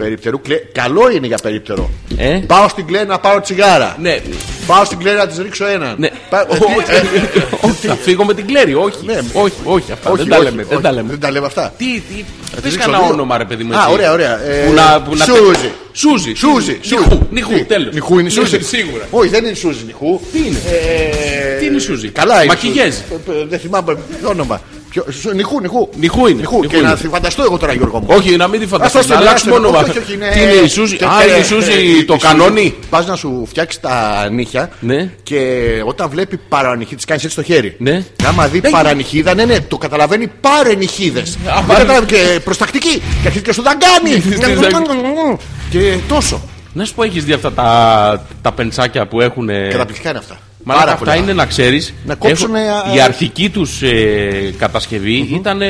[0.00, 0.54] Περίπτερου κλέ...
[0.72, 1.90] Καλό είναι για περίπτερο.
[2.16, 3.96] Ε; Πάω στην Κλέρι να πάρω τσιγάρα.
[4.00, 4.18] Ναι,
[4.66, 5.94] Πάω στην Κλέρι να της ρίξω έναν.
[5.98, 6.08] ναι.
[6.30, 8.98] Πά- ε, Όχι, τι- ε, όχι, Θα φύγω με την κλέρι, όχι.
[9.04, 9.18] Ναι.
[9.32, 10.62] Όχι, όχι, αυτά όχι, δεν τα όχι, λέμε.
[10.62, 11.08] Δεν όχι, τα λέμε.
[11.10, 11.74] Δεν τα λέμε αυτά.
[11.78, 12.24] Τι, τι, τη
[12.54, 13.12] πες ρίξω κανένα δύο.
[13.12, 13.92] όνομα ρε παιδί μου Α, έτσι.
[13.92, 14.40] ωραία, ωραία.
[14.44, 15.70] Ε, Που να, που να Σούζι.
[15.92, 16.32] Σούζι.
[16.34, 16.80] Σούζι.
[16.88, 17.18] Νιχού, Σούζι.
[17.30, 17.94] νιχού, Τι, τέλος.
[17.94, 19.06] Νιχού είναι η Σούζι; Ναι, Σίγουρα.
[19.10, 20.20] Όχι, δεν είναι η Σούζι Νιχού.
[20.32, 22.44] Τι είναι; Ε, Τι είναι η Σούζι; Καλά είναι.
[22.44, 22.94] η Μακιγιέζ.
[22.94, 23.04] Σούζι.
[23.28, 24.60] Ε, ε, Δεν θυμάμαι το όνομα.
[24.90, 25.88] Ποιο- Σου- Νιχού, Νιχού.
[25.96, 26.56] Νιχού είναι, Νιχού.
[26.60, 26.96] Νιχού Και να είναι.
[26.98, 28.06] τη φανταστώ εγώ τώρα, Γιώργο μου.
[28.10, 29.84] Όχι, να μην τη φανταστείς, Ας να το αλλάξουμε στείλω, όνομα.
[29.88, 30.96] όχι, όχι, είναι- Τι είναι η Σούζι.
[30.96, 31.70] και- Α, είναι η ε, Σούζι
[32.00, 35.10] ε, το η κανόνι; Πας να σου φτιάξεις τα νύχια Ναι.
[35.22, 35.38] και
[35.84, 37.74] όταν βλέπει παρανυχή, τη κάνεις έτσι στο χέρι.
[37.78, 38.04] Ναι.
[38.26, 41.22] Άμα δει παρανυχίδα, ναι, ναι, το καταλαβαίνει παρενυχίδε.
[41.58, 42.94] Α, πάρε- Και προστακτική.
[43.22, 44.22] Και αρχίζει και σου δαγκάνει.
[44.60, 45.36] δαγκάνει.
[45.70, 46.40] Και τόσο.
[46.72, 49.48] Να σου πω, έχεις δει αυτά τα, τα πενσάκια που έχουν.
[49.70, 50.38] Καταπληκτικά είναι αυτά.
[50.72, 51.16] Μα Πάρα αυτά πολλά.
[51.16, 51.94] είναι να ξέρεις.
[52.04, 55.60] Να κόψουνε, α, Η αρχική τους ε, κατασκευή ήταν.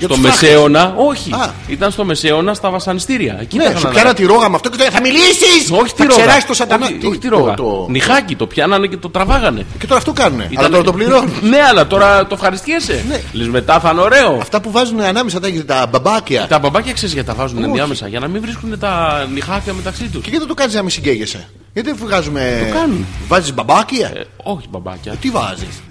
[0.00, 0.48] Ε, Για στο τους φράχτες.
[0.48, 1.32] Μεσαίωνα, όχι.
[1.32, 1.50] Α.
[1.68, 3.36] Ήταν στο Μεσαίωνα στα βασανιστήρια.
[3.40, 5.70] Εκεί τα Ναι, είχαν σου να- πιάνα τη ρόγα με αυτό και το θα μιλήσεις!
[5.70, 6.16] Όχι τη θα ρόγα.
[6.20, 6.86] ξεράσει το σατανά.
[6.86, 7.54] Όχι, Τι, όχι τη το- ρόγα.
[7.54, 9.66] το- Νυχάκι το πιάνανε και το τραβάγανε.
[9.78, 10.42] Και τώρα αυτό κάνουνε.
[10.42, 11.32] Αλλά Ήταν- τώρα το πληρώνουν.
[11.50, 13.04] Ναι, αλλά τώρα το ευχαριστιέσαι.
[13.08, 13.20] Ναι.
[13.32, 14.38] Λες μετά θα είναι ωραίο.
[14.40, 16.46] Αυτά που βάζουν ανάμεσα τα, τα μπαμπάκια.
[16.46, 17.66] Τα μπαμπάκια ξέρεις γιατί τα βάζουν Όχι.
[17.66, 18.08] ενδιάμεσα.
[18.08, 20.22] Για να μην βρίσκουν τα νυχάκια μεταξύ τους.
[20.22, 21.48] Και γιατί δεν το κάνεις να μην συγκαίγεσαι.
[21.72, 22.66] Γιατί δεν βγάζουμε.
[22.72, 23.06] Το κάνουν.
[23.28, 25.12] Βάζεις μπαμπάκια; Ε, όχι μπαμπάκια.
[25.20, 25.82] Τι βάζεις;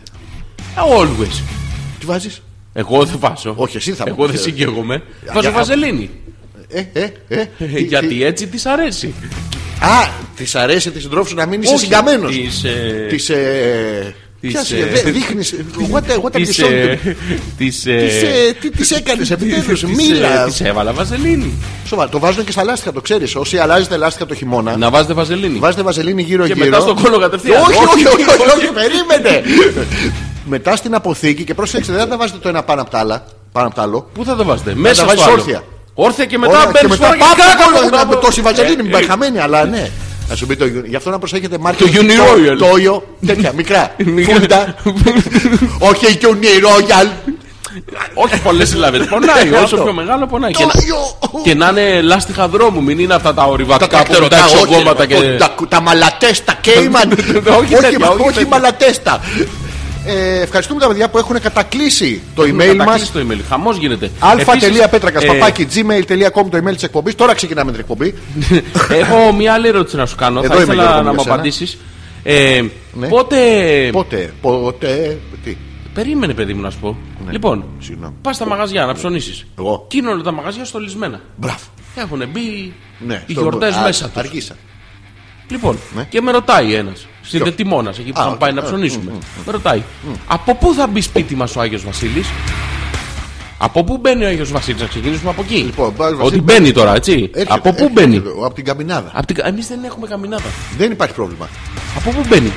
[0.75, 1.41] Ε, Always.
[1.99, 2.41] Τι βάζεις;
[2.73, 3.53] Εγώ δεν βάζω.
[3.57, 4.43] Όχι, εσύ θα μου Εγώ δεν πεις, ε.
[4.43, 5.03] συγκαίγομαι.
[5.23, 6.09] Για- Βάζω για- βαζελίνη.
[6.71, 7.45] Ε, ε, ε.
[7.57, 9.13] Τι- Γιατί τι- έτσι της αρέσει.
[9.79, 12.27] Α, της αρέσει της συντρόφου σου να μην είσαι συγκαμμένο.
[12.27, 13.29] Της, ε, Της.
[13.29, 14.15] Ε...
[14.41, 15.53] της, Ποιας, ε, ε, δεν δείχνεις,
[15.91, 17.15] What, what are you της, showing ε, me?
[17.57, 20.45] της, ε, Της, ε, Τι τη έκανε, επιτέλου, της, ε, μίλα.
[20.45, 21.51] της έβαλα βαζελίνη.
[21.87, 23.35] Σοβαρά, το βάζουν και στα λάστιχα, το ξέρεις.
[23.35, 25.59] Όσοι αλλάζετε λάστιχα το χειμώνα, Να βάζετε βαζελίνη.
[25.59, 26.57] βάζετε βαζελίνη Και γύρω-γύρω.
[26.59, 27.61] μετά στον κόλλο κατευθείαν.
[27.61, 29.41] Όχι, όχι, όχι, όχι, όχι, περίμενε.
[30.49, 33.21] μετά στην αποθήκη και πρόσεξε, δεν θα τα βάζετε το ένα πάνω από το άλλο.
[33.51, 34.09] Πάνω από το άλλο.
[34.13, 35.39] Πού θα το βάζετε, μέσα βάζεις στο άλλο.
[35.41, 35.63] όρθια.
[35.93, 38.17] Όρθια και μετά Ωραία, και μπαίνεις μετά φορά πάμε και κάτω, κάτω, να κάτω.
[38.17, 39.89] τόση βαζελίνη, μην Ε, πάει χαμένη, αλλά ναι.
[40.29, 41.83] Να σου πει το Γι' αυτό να προσέχετε μάρκε.
[41.83, 42.57] Το Uniroyal.
[42.57, 43.91] Τόιο, τέτοια, μικρά.
[44.15, 44.33] Μικρά.
[44.35, 44.75] Φούντα.
[45.79, 47.07] Όχι Uniroyal.
[48.13, 48.97] Όχι πολλές συλλαβέ.
[48.99, 49.49] Πονάει.
[49.53, 49.77] Όσο Αυτό.
[49.83, 50.51] πιο μεγάλο πονάει.
[50.51, 51.41] Και να- Τόιο.
[51.43, 54.35] Και να είναι λάστιχα δρόμου, μην είναι αυτά τα Τα ορειβατικά που τρακτέρω, έχουν τα
[54.37, 55.37] τα εξωγόματα όχι, και.
[55.37, 57.11] τα- Τα μαλατέστα, Κέιμαν.
[57.59, 58.47] Όχι τέτοια, όχι Όχι τέτοια.
[58.47, 59.19] μαλατέστα.
[60.11, 62.85] Ε, Ευχαριστούμε τα παιδιά που έχουν κατακλείσει το Έχουν email μας.
[62.85, 63.39] κατακλείσει το email.
[63.49, 64.05] Χαμός γίνεται.
[64.05, 67.15] Επίσης, αλφα.πέτρακα ε, παπάκι gmail.com το email της εκπομπής.
[67.15, 68.13] Τώρα ξεκινάμε την εκπομπή.
[68.89, 70.39] Έχω μια άλλη ερώτηση να σου κάνω.
[70.39, 71.33] Εδώ Θα είμαι, ήθελα Γιώργο μου, να για μου σένα.
[71.33, 71.77] απαντήσεις.
[72.23, 72.61] Ε,
[72.93, 73.07] Ναι.
[73.07, 73.37] Πότε.
[73.91, 75.17] Πότε, πότε.
[75.43, 75.57] Τι;
[75.93, 76.97] Περίμενε, παιδί μου, να σου πω.
[77.29, 78.13] Λοιπόν, Συγγνώμη.
[78.21, 79.45] πας στα μαγαζιά να ψωνίσεις.
[79.59, 79.85] Εγώ.
[79.89, 81.21] Και είναι όλα τα μαγαζιά στολισμένα.
[81.35, 81.59] Μπράβο.
[81.95, 82.73] Έχουν μπει
[83.07, 84.17] Ναι, οι στο- γιορτές α, μέσα τους.
[84.17, 84.55] Αργήσα.
[85.49, 86.03] Λοιπόν, Ναι.
[86.09, 87.07] και με ρωτάει ένας.
[87.29, 88.37] Συνδετημόνα, εκεί που Α, θα οκ.
[88.37, 89.11] πάει να Α, ψωνίσουμε.
[89.45, 89.83] Με ρωτάει,
[90.27, 92.27] από πού θα μπει σπίτι μας ο Άγιος Βασίλης;
[93.57, 96.71] Από πού μπαίνει ο Άγιος Βασίλης, να ξεκινήσουμε από εκεί; Λοιπόν, Άγιος Ότι Βασίλης μπαίνει
[96.71, 97.29] τώρα, έτσι.
[97.33, 99.11] Έρχεται, από πού έρχεται, μπαίνει; Από την καμινάδα.
[99.13, 99.35] Από την...
[99.45, 100.49] Εμείς δεν έχουμε καμινάδα.
[100.77, 101.47] Δεν υπάρχει πρόβλημα.
[101.97, 102.51] Από πού μπαίνει;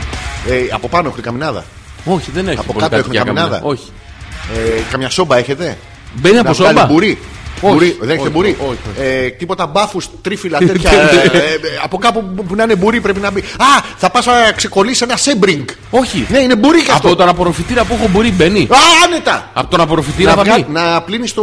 [0.49, 1.65] Ε, από πάνω έχουν καμινάδα.
[2.05, 2.59] Όχι, δεν έχει.
[2.59, 3.89] Από πολύ κάτω κατοικία έχουν καμινάδα; Όχι.
[4.57, 5.79] Ε, καμιά σόμπα έχετε;
[6.15, 7.19] Μπαίνει από Να βγάλει σόμπα; Μπουρί.
[7.65, 7.73] Όχι.
[7.75, 7.97] Μπουρί.
[8.01, 8.79] Δεν έχετε Όχι, μπουρί; όχι, όχι.
[9.09, 10.91] Ε, τίποτα μπάφους, τρίφυλλα τέτοια.
[10.93, 13.41] ε, ε, ε, από κάπου που- που να είναι μπουρί πρέπει να μπει.
[13.41, 15.65] Α, θα πας να ξεκολλήσει ένα σέμπρινγκ.
[15.91, 16.27] Όχι.
[16.31, 17.09] Ναι, είναι μπουρί και αυτό.
[17.09, 18.63] Από τον απορροφητήρα που έχω μπορεί μπαίνει.
[18.71, 19.51] Α, άνετα.
[19.55, 20.73] Από τον απορροφητήρα Να, θα βγάλει- μπει.
[20.73, 21.43] να πλύνεις το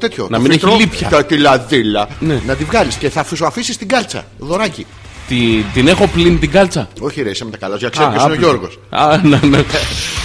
[0.00, 0.26] τέτοιο.
[0.30, 1.08] Να το μην έχει φίλτρο, λίπια.
[1.08, 2.08] τα- Τη λαδίλα.
[2.20, 2.40] Ναι.
[2.46, 4.24] Να τη βγάλεις και θα σου αφήσεις την κάλτσα.
[4.38, 4.86] Δωράκι.
[5.28, 6.88] Τη- Την έχω πλύνει την κάλτσα.
[7.00, 7.76] Όχι, ρε, είσαι με τα καλά.
[7.76, 8.44] Για ξέρω Α, ποιο είναι ο άπλυτη.
[8.44, 8.78] Γιώργος.
[8.90, 9.64] Α, ναι, ναι.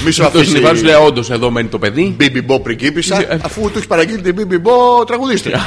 [0.06, 0.46] Μη σου Το αφήσει.
[0.46, 2.14] συνειβάζω λέει όντως εδώ μένει το παιδί.
[2.18, 5.60] Μπίμπι Μπό πριγκίπισσα, Ε, αφού του έχεις παραγγείλει την Μπίμπι Μπό τραγουδίστρια.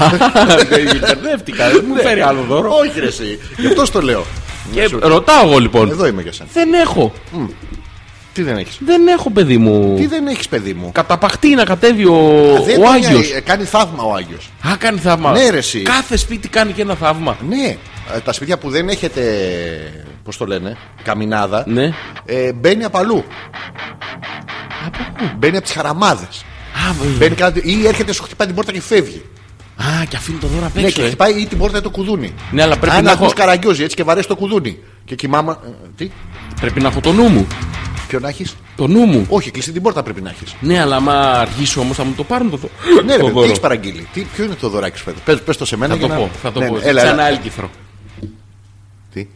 [0.68, 2.70] Μπερδεύτηκα, δεν μου φέρει άλλο δώρο.
[2.70, 3.39] Όχι, ρε, εσύ.
[3.57, 4.24] Γι' αυτό το λέω.
[4.72, 5.91] Και ρωτάω εγώ λοιπόν.
[5.91, 6.49] Εδώ είμαι για σένα.
[6.53, 7.12] Δεν έχω.
[8.35, 9.95] Τι δεν έχεις; Δεν έχω παιδί μου.
[9.97, 12.14] Τι δεν έχεις, παιδί μου; Καταπαχτεί να κατέβει ο,
[12.66, 13.30] Δεν ο τον- Άγιος.
[13.32, 14.51] ε, Κάνει θαύμα ο Άγιος.
[14.68, 15.30] Α, κάνει θαύμα.
[15.32, 15.82] Ναι, ρε, εσύ.
[15.82, 17.37] Κάθε σπίτι κάνει και ένα θαύμα.
[17.49, 17.76] Ναι,
[18.16, 19.22] ε, τα σπίτια που δεν έχετε.
[20.24, 21.64] Πώς το λένε, καμινάδα.
[21.66, 21.91] Ναι.
[22.24, 23.24] Ε, μπαίνει από αλλού.
[24.87, 26.45] Από πού; Μπαίνει από τις χαραμάδες.
[26.89, 29.22] Α, β- Μπαίνει κάτι, ή έρχεται, σου χτυπάει την πόρτα και φεύγει.
[29.76, 30.95] Α, και αφήνει το δώρο απ' Ναι, έξω.
[30.95, 31.07] και ε.
[31.07, 32.35] χτυπάει ή την πόρτα ή το κουδούνι.
[32.51, 34.78] Ναι, αλλά πρέπει Αν να ακούς έχω- καραγκιόζι έτσι και βαρέσεις το κουδούνι.
[35.05, 35.51] Και κοιμάμαι.
[35.66, 36.11] ε, Τι,
[36.61, 37.47] Πρέπει να έχω το νου μου.
[38.09, 39.26] Ποιο να έχεις; Το νου μου.
[39.28, 40.55] Όχι, κλειστή την πόρτα πρέπει να έχεις.
[40.61, 42.68] Ναι, αλλά άμα αργήσω όμως θα μου το πάρουν το, δω...
[43.05, 43.46] Ναι, ρε, το παιδί, τι δώρο.
[43.46, 46.07] έχεις παραγγείλει; Τι, ποιο είναι το δωράκι σου, Πες, πες το σε μένα Θα το
[46.07, 46.74] για να- πω, θα το Ναι, πω.
[46.74, 47.28] ναι, Έλα, Έλα, ένα έλα.
[47.36, 47.70] έλκυθρο.
[49.12, 49.26] Τι,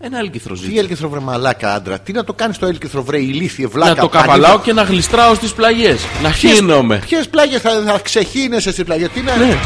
[0.00, 0.78] Ένα έλκυθρο τι ζήτησε.
[0.80, 3.94] έλκυθρο βρε μαλάκα άντρα; Τι να το κάνεις το έλκυθρο βρε ηλίθιε βλάκα.
[3.94, 6.00] Να το καβαλάω και να γλιστράω στις πλαγιές.
[6.22, 6.98] Να χύνομαι.
[7.06, 9.36] Ποιες πλάγε θα, θα ξεχύνεσαι στις πλαγιές; Τι να.
[9.36, 9.56] Ναι.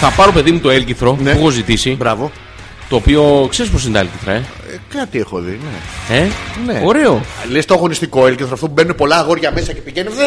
[0.00, 1.32] Θα πάρω παιδί μου το έλκυθρο Ναι.
[1.32, 1.90] που έχω ζητήσει.
[1.94, 2.30] Μπράβο.
[2.88, 4.42] Το οποίο ξέρεις πώς είναι τα έλκυθρα, ε;
[4.74, 5.58] Ε, κάτι έχω δει,
[6.10, 6.16] ναι.
[6.16, 6.28] ε;
[6.66, 6.80] Ναι.
[6.84, 7.20] Ωραίο.
[7.50, 10.12] Λες το αγωνιστικό έλκυθρο αυτό που μπαίνουν πολλά αγόρια μέσα και πηγαίνουν.
[10.14, 10.22] Δε,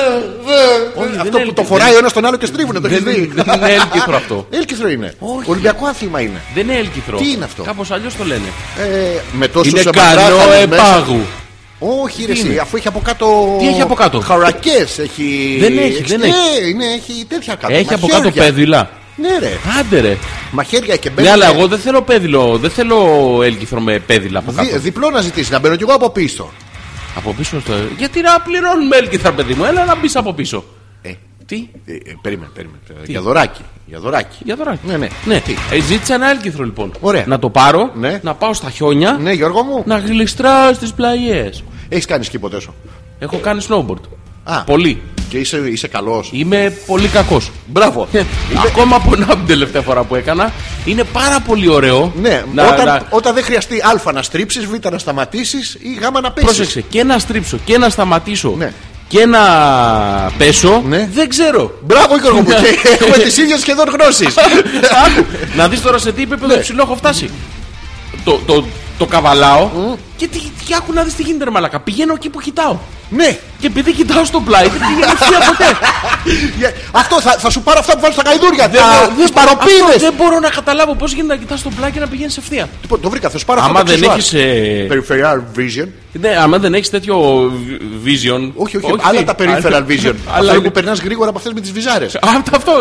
[0.45, 1.63] δε, Όχι, δεν αυτό είναι που το έλκυθρο.
[1.63, 2.81] φοράει ο ένας τον άλλο και στρίβουν.
[2.81, 3.31] Το έχεις Δεν, δει.
[3.35, 4.47] δεν είναι έλκυθρο αυτό.
[4.49, 5.13] Έλκυθρο είναι.
[5.19, 5.49] Όχι.
[5.49, 6.41] Ολυμπιακό άθλημα είναι.
[6.53, 7.17] Δεν είναι έλκυθρο.
[7.17, 8.49] Τι είναι αυτό; Κάπως αλλιώς το λένε.
[8.79, 10.61] Ε, με τόσους Είναι αμπατράχαλους κανό μέσα.
[10.61, 11.19] επάγου.
[11.79, 13.55] Όχι, ρε, Τι εσύ, είναι; αφού έχει από κάτω.
[13.59, 15.57] Τι έχει από κάτω; Χαρακές έχει.
[15.59, 16.73] Δεν έχει, δεν ναι, έχει.
[16.73, 17.73] ναι, έχει τέτοια κάτω.
[17.73, 18.43] Έχει από κάτω Μαχαίρια.
[18.43, 18.89] πέδιλα.
[19.17, 19.51] Ναι, ρε.
[19.79, 20.17] Άντε ρε.
[20.51, 21.31] Μαχαίρια και Ναι, μπαίνουν.
[21.31, 22.57] αλλά εγώ δεν θέλω πέδιλο.
[22.57, 22.97] Δεν θέλω
[23.43, 24.79] έλκυθρο με πέδιλα από Δι, κάτω.
[24.79, 26.49] διπλό να ζητήσεις, να μπαίνω κι εγώ από πίσω.
[27.15, 27.73] Από πίσω στο.
[27.97, 29.63] Γιατί να πληρώνουμε έλκυθρα, παιδί μου.
[29.63, 30.63] Έλα να μπεις από πίσω.
[31.01, 31.11] Ε,
[31.45, 32.79] Τι; ε, ε, περίμενε, περίμενε.
[33.05, 33.61] Για δωράκι.
[33.85, 34.37] Για δωράκι.
[34.43, 34.79] Για δωράκι.
[34.87, 35.07] Ναι, ναι.
[35.25, 35.39] ναι.
[35.39, 36.91] Τι; Ε, ζήτησα ένα έλκυθρο λοιπόν.
[36.99, 37.23] Ωραία.
[37.27, 38.19] Να το πάρω, Ναι.
[38.23, 41.63] να πάω στα χιόνια, Ναι, Γιώργο μου, να γλιστράω στις πλαγιές.
[41.89, 42.73] έχεις κάνει σκι ποτέ σου;
[43.19, 44.01] Έχω κάνει snowboard.
[44.47, 44.63] Α.
[44.63, 45.01] Πολύ.
[45.29, 46.29] Και είσαι, είσαι καλός.
[46.33, 47.51] Είμαι πολύ κακός.
[47.65, 48.07] Μπράβο.
[48.65, 50.51] Ακόμα από την τελευταία φορά που έκανα.
[50.85, 52.13] Είναι πάρα πολύ ωραίο.
[52.21, 56.01] Ναι, να, όταν, να- όταν δεν χρειαστεί Α να στρίψεις, Β να σταματήσεις ή Γ
[56.21, 56.49] να πέσεις.
[56.55, 58.71] Πρόσεξε και να στρίψω και να σταματήσω Ναι.
[59.07, 59.39] και να
[60.37, 60.83] πέσω.
[60.87, 61.09] Ναι.
[61.13, 61.71] Δεν ξέρω.
[61.85, 64.35] Μπράβο, Γιώργο μου, και έχουμε τις ίδιες σχεδόν γνώσεις.
[65.05, 65.25] Άκου,
[65.55, 66.61] να δεις τώρα σε τι επίπεδο Ναι.
[66.61, 67.29] ψηλό έχω φτάσει.
[68.23, 68.63] Το, το,
[68.97, 69.69] το καβαλάω
[70.17, 71.79] και τι, τι άκου να δεις τι γίνεται, ρε Μαλάκα.
[71.79, 72.77] Πηγαίνω εκεί που κοιτάω.
[73.09, 75.77] ναι, Και επειδή κοιτάω στο πλάι, δεν πηγαίνω ευθεία ποτέ.
[76.57, 78.67] Για- αυτό θα, θα σου πάρω αυτά που βάλεις στα καϊδούρια.
[78.67, 80.01] Δεν τα- μπορώ- τις αυτό παροπίδες.
[80.01, 82.69] Δεν μπορώ να καταλάβω πώς γίνεται να κοιτάς στο πλάι και να πηγαίνεις ευθεία.
[82.81, 84.45] Λοιπόν, το βρήκα, θα σου πάρω Άμα αυτά τα δεν αξεσουάρ.
[84.45, 84.87] έχεις.
[84.91, 85.87] Peripheral vision.
[86.11, 87.15] Ναι, άμα δεν έχεις τέτοιο
[88.05, 88.51] vision.
[88.55, 90.13] Όχι, όχι, άλλα τα peripheral vision.
[90.35, 92.15] Αλλά Αυτό που περνάς γρήγορα από αυτές με τις βυζάρες.
[92.21, 92.71] Αυτό, αυτό.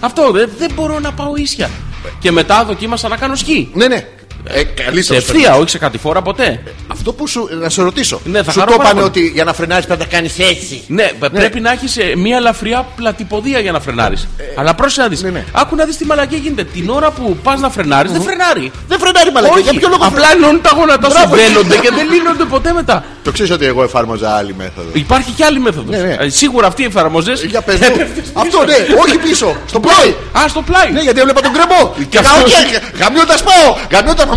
[0.00, 1.70] αυτό δεν, δεν μπορώ να πάω ίσια.
[2.18, 3.70] Και μετά δοκίμασα να κάνω σκι.
[3.74, 4.06] Ναι, ναι.
[4.48, 5.02] Ε, καλύτερο.
[5.02, 6.62] Σε ευθεία, όχι σε κατηφόρα ποτέ.
[6.88, 7.48] Αυτό που σου.
[7.60, 8.20] Να σε ρωτήσω.
[8.24, 9.24] Ναι, θα σου χαρώ το πάρα είπανε πολύ.
[9.26, 10.82] ότι για να φρενάρεις πρέπει να κάνεις έτσι.
[10.86, 14.28] Ναι, πρέπει να έχεις μια ελαφριά πλατυποδία για να φρενάρεις.
[14.56, 15.22] Αλλά πρόσεχε να δεις.
[15.22, 15.44] ναι, ναι.
[15.52, 16.64] Άκου να δεις τι μαλακία γίνεται.
[16.64, 18.70] Την ώρα που πας να φρενάρεις, δεν φρενάρει.
[18.88, 19.58] Δεν φρενάρει μαλακά.
[19.60, 21.34] Για ποιο λόγο Απλά ενώνουν τα γόνατα σου, Μπράβο.
[21.36, 23.04] δένονται και δεν λύνονται ποτέ μετά.
[23.24, 24.88] Το ξέρεις ότι εγώ εφάρμοζα άλλη μέθοδο.
[24.92, 25.96] Υπάρχει και άλλη μέθοδος.
[25.96, 26.28] Ναι, ναι.
[26.28, 27.44] Σίγουρα αυτή εφαρμοζές.
[27.44, 27.86] Για πες μου.
[28.42, 29.56] Αυτό ναι, όχι πίσω.
[29.68, 30.14] Στο πλάι.
[30.44, 30.90] Α, στο πλάι.
[30.92, 31.94] Ναι, γιατί έβλεπα τον κρεμό.
[32.08, 33.76] Και αυτό- γα- και γαμιώντα πάω.
[33.92, 34.26] Γαμιώντα.
[34.26, 34.30] μ,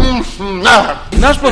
[0.44, 0.76] μ, να.
[1.28, 1.52] Να σου πω,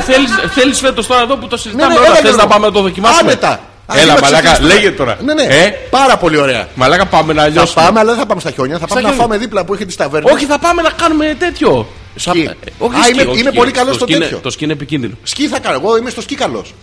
[0.54, 2.42] θέλεις φέτος τώρα εδώ που το συζητάμε Ναι, ναι, όλα, έλα, θες Γιώργο.
[2.42, 3.60] να πάμε να το δοκιμάσουμε; Άνετα.
[3.86, 4.74] Α, Έλα, είμαι μαλάκα, ψηφιστή.
[4.74, 5.16] λέγε τώρα.
[5.24, 5.42] Ναι, ναι.
[5.42, 6.68] Ε, Πάρα πολύ ωραία.
[6.74, 7.84] μαλάκα, πάμε να Θα λιώσουμε.
[7.84, 8.78] πάμε, αλλά δεν θα πάμε στα χιόνια.
[8.78, 9.22] Θα πάμε να χιόνια.
[9.24, 10.32] φάμε δίπλα που έχει τις ταβέρνες.
[10.32, 11.88] Όχι, θα πάμε να κάνουμε τέτοιο.
[12.16, 12.44] Σκι.
[12.44, 13.58] Θα- Όχι, Α, σκι, είμαι- όχι είμαι σκι.
[13.58, 14.38] πολύ καλός Το στο σκι είναι- τέτοιο.
[14.42, 15.14] Το σκι είναι επικίνδυνο.
[15.22, 15.74] Σκι θα κάνω.
[15.74, 16.74] Εγώ είμαι στο σκι καλός.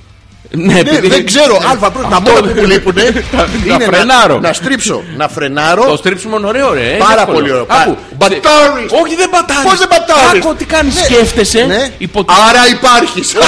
[0.52, 1.62] Ναι, Ναι, επειδή- δεν ξέρω.
[1.70, 2.08] Αλφα πρώτα.
[2.08, 2.94] Τα μόνα που μου λείπουν
[3.68, 4.40] είναι φρενάρω.
[4.40, 5.04] να στρίψω.
[5.18, 5.96] Να Το φρενάρω.
[5.98, 6.96] στρίψιμο είναι ωραίο, ρε.
[7.00, 7.38] Πάρα εύκολο.
[7.38, 7.66] πολύ ωραίο.
[7.70, 8.92] Άκου, Μπατάρεις.
[9.04, 9.68] Όχι, δεν πατάρει.
[9.68, 10.96] Πώς δεν πατάρεις; Άκου τι κάνεις.
[10.96, 11.02] Ναι.
[11.02, 11.64] Σκέφτεσαι.
[11.66, 11.90] Ναι.
[11.98, 13.34] υπό τη- Άρα υπάρχεις.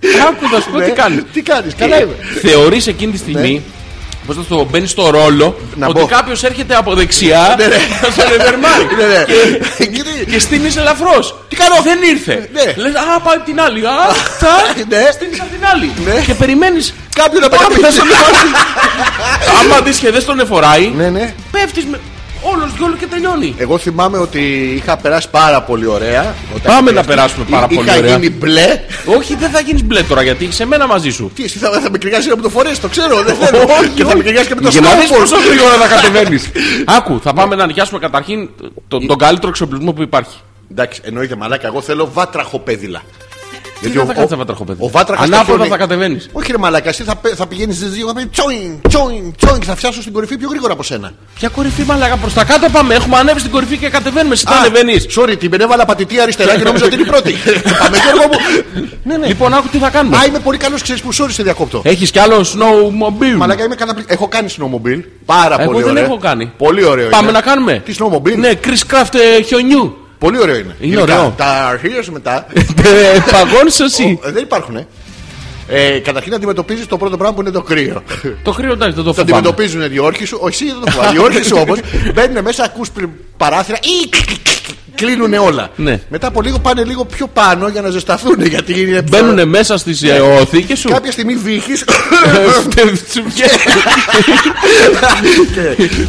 [0.28, 0.90] Άκου, θα σου πω τι Ναι.
[0.92, 1.22] κάνεις.
[1.32, 2.14] Τι κάνεις, καλά είμαι.
[2.42, 3.62] Θεωρείς εκείνη τη στιγμή.
[4.26, 6.06] Πώς θα το μπαίνεις στο ρόλο Να ότι μπω.
[6.06, 7.76] κάποιος έρχεται από δεξιά Ναι, ναι.
[8.02, 8.86] να σε ρεβερμάρει.
[8.98, 9.24] Ναι, ναι.
[9.78, 11.18] Και- Κύριε, Και στείνει ελαφρώ.
[11.48, 12.48] Τι κάνω; Δεν ήρθε.
[12.52, 12.64] Ναι.
[12.82, 13.86] Λες, α, πάει απ' την άλλη.
[13.86, 13.90] Α,
[14.38, 15.08] τσακ, Ναι.
[15.12, 15.92] στείνεις απ' την άλλη.
[16.04, 16.20] Ναι.
[16.26, 16.94] Και περιμένεις.
[17.14, 17.92] Κάποιον να με Πότε θα καπήσει.
[17.92, 18.50] στον εφοράει.
[19.60, 21.34] Άμα δεις και δεν στον εφοράει, Ναι, ναι.
[21.50, 22.00] πέφτεις με.
[22.42, 23.54] Όλος γιόλο και τελειώνει.
[23.58, 24.40] Εγώ θυμάμαι ότι
[24.76, 26.34] είχα περάσει πάρα πολύ ωραία.
[26.54, 28.14] όταν Πάμε είχα- να περάσουμε πάρα Είχα πολύ ωραία.
[28.16, 28.80] γίνει μπλε.
[29.16, 31.30] Όχι, δεν θα γίνεις μπλε τώρα γιατί σε μένα μαζί σου.
[31.34, 33.22] Τι, εσύ θα, θα με κρυγάσει να μου το φορέσει, το ξέρω.
[33.22, 33.58] Δεν θέλω.
[33.94, 35.18] Και θα με κρυγάσει και με το Για να δεις snowboard.
[35.18, 36.50] πόσο γρήγορα θα κατεβαίνεις.
[36.84, 38.48] Άκου, θα πάμε να νοικιάσουμε καταρχήν
[38.88, 40.36] το- τον καλύτερο εξοπλισμό που υπάρχει.
[40.70, 41.66] Εντάξει, εννοείται μαλάκα.
[41.66, 43.02] Εγώ θέλω βάτραχο πέδιλα.
[43.80, 44.78] Τι δεν θα κάνεις βατραχοπέδι.
[44.82, 46.28] Ο βάτραχας Ανάποδα τα χιόνι- θα κατεβαίνεις.
[46.32, 49.58] Όχι, ρε μαλάκα, εσύ θα, πε- θα πηγαίνεις στις δύο, θα πει τσόιν, τσόιν, τσόιν
[49.60, 51.12] και θα φτιάσω στην κορυφή πιο γρήγορα από σένα.
[51.34, 52.94] Ποια κορυφή μαλάκα προς τα κάτω πάμε.
[52.94, 54.34] Έχουμε ανέβει στην κορυφή και κατεβαίνουμε.
[54.34, 55.06] Εσύ θα Α, ανεβαίνεις.
[55.16, 57.34] Sorry, την έβαλα πατητή αριστερά και νόμιζα ότι είναι η πρώτη.
[57.82, 58.88] Πάμε, Γιώργο μου.
[59.04, 59.26] Ναι, ναι.
[59.26, 60.16] Λοιπόν, άκου τι θα κάνουμε.
[60.16, 61.80] Α, είμαι πολύ καλός, ξέρεις που sorry σε διακόπτω.
[61.84, 64.12] Έχεις κι άλλο snowmobile; Μαλάκα είμαι καταπληκτικό.
[64.22, 65.00] Έχω κάνει snowmobile.
[65.24, 66.04] Πάρα Εγώ πολύ δεν ωραίο.
[66.04, 66.52] έχω κάνει.
[66.56, 67.08] Πολύ ωραίο.
[67.08, 67.32] Πάμε είναι.
[67.32, 67.82] να κάνουμε.
[67.84, 69.94] Τι snowmobile; Ναι, Chris Craft ε, χιονιού.
[70.20, 70.76] Πολύ ωραίο είναι.
[70.80, 71.34] Είναι Ειδικά ωραίο.
[71.36, 72.46] Τα αρχεία σου μετά.
[72.54, 74.18] Ε, Παγώνεις εσύ.
[74.24, 74.86] Ε, δεν υπάρχουν, ε.
[75.68, 78.02] Ε, καταρχήν αντιμετωπίζεις το πρώτο πράγμα που είναι το κρύο.
[78.42, 79.36] Το κρύο εντάξει, δεν το Το φοβάμαι.
[79.38, 80.38] αντιμετωπίζουν οι όρχοι σου.
[80.40, 81.14] Όχι, εσύ δεν το φοβάμαι.
[81.14, 81.78] Οι όρχοι σου όμως
[82.14, 82.88] μπαίνουν μέσα, ακούς
[83.36, 83.78] παράθυρα.
[85.00, 85.70] Ή κλείνουν όλα.
[85.76, 86.00] Ναι.
[86.08, 88.46] Μετά από λίγο πάνε λίγο πιο πάνω για να ζεσταθούν.
[88.46, 90.02] Γιατί είναι πιο- Μπαίνουν μέσα στις
[90.40, 90.88] οθήκες σου.
[90.88, 91.72] Κάποια στιγμή βύχει.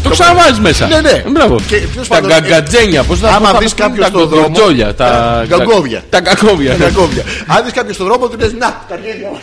[0.03, 0.87] Το ξαναβάζεις μέσα.
[0.87, 1.23] Ναι, ναι.
[1.31, 1.55] Μπράβο.
[1.67, 3.03] Και ποιος Τα πάντων- γκαγκατζένια.
[3.03, 5.45] Πώς θα Άμα πώς θα δεις το πούνε, κάποιον τα στον δρόμο- γκοτζόλια, Τα Τα
[5.57, 6.03] γκαγκόβια.
[6.09, 6.75] Τα γκαγκόβια.
[6.77, 6.85] ναι.
[6.85, 7.23] Κακόβια.
[7.47, 9.39] Αν δεις κάποιο στον δρόμο, του λες Να, τα αρχίδια μου».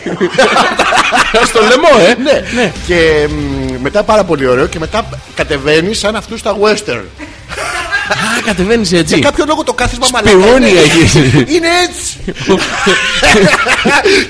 [1.51, 2.15] Στο λαιμό, ε.
[2.55, 2.73] Ναι.
[2.87, 7.03] Και μ, μετά πάρα πολύ ωραίο και μετά κατεβαίνεις σαν αυτούς στα western.
[8.11, 9.15] Α, κατεβαίνεις έτσι.
[9.15, 10.31] Για κάποιο λόγο το κάθισμα μαλακά.
[10.39, 11.45] Σπιούνι είναι- έχει.
[11.55, 12.17] Είναι έτσι.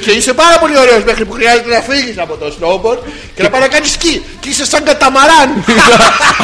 [0.05, 2.99] και είσαι πάρα πολύ ωραίος μέχρι που χρειάζεται να φύγεις από το snowboard
[3.35, 4.23] και να πάει να κάνεις σκι.
[4.41, 5.49] Και είσαι σαν καταμαράν.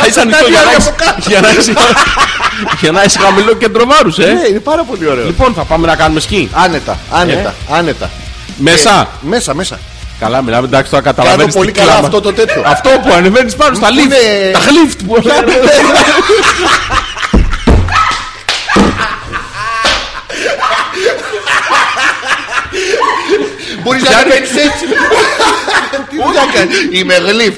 [0.08, 1.22] Είσαι ανοιχτό για να Κάτι έχεις- από κάτω.
[1.30, 1.72] για να έχεις-
[2.80, 4.32] για να έχει χαμηλό κέντρο βάρου, ε.
[4.32, 5.24] Ναι, είναι πάρα πολύ ωραίο.
[5.26, 6.50] Λοιπόν, θα πάμε να κάνουμε σκι.
[6.52, 8.10] Άνετα, άνετα, άνετα.
[8.56, 9.08] Μέσα.
[9.20, 9.78] Και- Μέσα, μέσα.
[10.20, 11.54] Καλά, μιλάμε, εντάξει, τώρα Κάνω καταλαβαίνεις.
[11.54, 12.62] πολύ καλά αυτό το τέτοιο.
[12.66, 14.02] Αυτό που ανεβαίνεις πάνω στα lift.
[14.04, 15.14] είναι- Τα lift που
[23.84, 24.84] Μπορείς να κάνεις έτσι.
[26.10, 27.54] Τι δουλειά κάνεις; Είμαι γλυφ.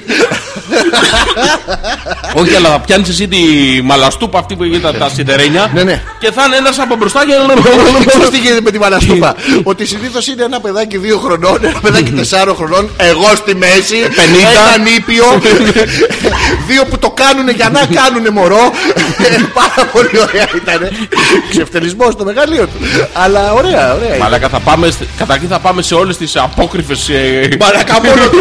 [2.34, 3.38] Όχι, αλλά θα πιάνεις εσύ τη
[3.82, 5.70] μαλαστούπα αυτή που γίνεται από τα σιδερένια.
[5.74, 6.02] Ναι, ναι.
[6.18, 7.32] Και θα είναι ένας από μπροστά και
[8.06, 12.10] Ξέρεις τι γίνεται με τη μαλαστούπα; Ότι συνήθως είναι ένα παιδάκι δύο χρονών, ένα παιδάκι
[12.12, 14.10] τεσσάρων χρονών, εγώ στη μέση, 50.
[14.74, 15.24] έναν ήπιο,
[16.66, 18.72] δύο που το κάνουν για να κάνουν μωρό.
[19.18, 20.88] Ε, Πάρα πολύ ωραία ήταν.
[21.50, 22.78] Ξεφτελισμός στο μεγαλείο του.
[23.12, 24.06] Αλλά ωραία, ωραία.
[24.08, 24.18] ήταν.
[24.18, 26.94] Μαλάκα, θα πάμε, σ- καταρχήν θα πάμε σε όλες τις απόκριφε.
[27.60, 28.22] Μαλακά μόνο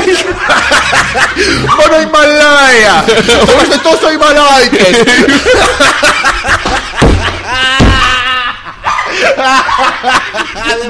[1.79, 2.95] Μόνο η Μαλάια
[3.51, 4.95] Είμαστε τόσο οι Μαλάικες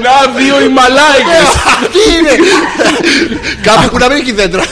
[0.02, 1.38] Να δύο οι μαλάικε.
[1.92, 2.30] Τι είναι;
[3.62, 4.62] Κάπου που να μην έχει δέντρα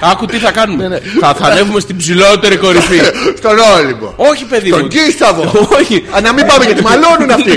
[0.00, 0.88] Άκου τι θα κάνουμε.
[0.88, 3.00] Ναι, Θα, θα ανέβουμε στην ψηλότερη κορυφή.
[3.38, 4.76] Στον Όλυμπο Όχι, παιδί μου.
[4.78, 6.04] Τον Κίσταβο Όχι.
[6.16, 7.56] Α, Να μην πάμε γιατί μαλώνουν αυτοί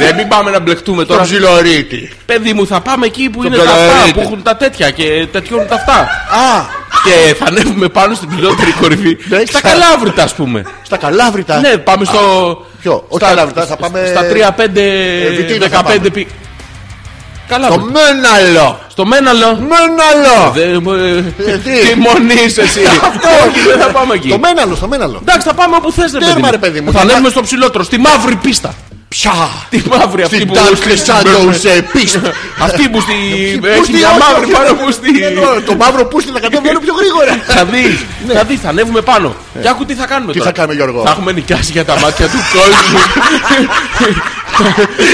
[0.00, 1.22] Δεν μην πάμε να μπλεχτούμε Τον τώρα.
[1.22, 4.12] ψιλορίτη Παιδί μου, θα πάμε εκεί που είναι Τον τα αυτά, Καλαρίτη.
[4.12, 5.98] που έχουν τα τέτοια και τέτοιον τα αυτά.
[6.30, 6.76] Α
[7.08, 9.16] Και θα ανέβουμε πάνω στην ψηλότερη κορυφή.
[9.28, 10.62] Ναι, Στα ξα- καλάβρητα, ας πούμε.
[10.82, 12.20] Στα καλάβρητα Ναι, πάμε στο.
[12.82, 15.32] Ποιο; Όχι καλάβρητα θα πάμε Στα 3-5.
[15.36, 16.08] Βιτίνο θα 15 πάμε.
[16.10, 16.26] πι.
[17.50, 17.68] Στο Καλά.
[17.68, 19.46] Μέναλο Στο Μέναλο.
[19.46, 20.92] Μέναλο Δεν μου-
[21.46, 22.80] Ε, τι; Τι μονή είσαι εσύ.
[23.46, 24.28] Όχι, δεν θα πάμε εκεί.
[24.28, 26.50] Το Μέναλο, στο Μέναλο Εντάξει, θα πάμε όπου θες ρε Τέρμα, παιδί μου.
[26.50, 26.92] ρε παιδί μου.
[26.92, 28.74] Θα Θα ανέβουμε πά- στο ψηλότερο, στη μαύρη πίστα.
[29.08, 29.32] Ποια
[29.70, 30.54] Τη μαύρη αυτή Στην που.
[30.54, 32.20] Dark Shadows ε, πίστα
[32.60, 33.14] Αυτή που στη.
[33.60, 34.74] Πού Έχει στη- μια όχι, μαύρη όχι, πάνω όχι.
[34.84, 35.22] που στη.
[35.24, 37.42] Εδώ, Το μαύρο πούστη θα κατέβει όλο πιο γρήγορα.
[37.46, 38.04] Θα δεις,
[38.34, 39.34] θα δεις, θα ανέβουμε πάνω.
[39.62, 40.32] Και άκου τι θα κάνουμε Ναι.
[40.32, 40.50] Τι τώρα.
[40.50, 42.98] θα κάνουμε, Γιώργο; Θα έχουμε νοικιάσει για τα μάτια του κόσμου.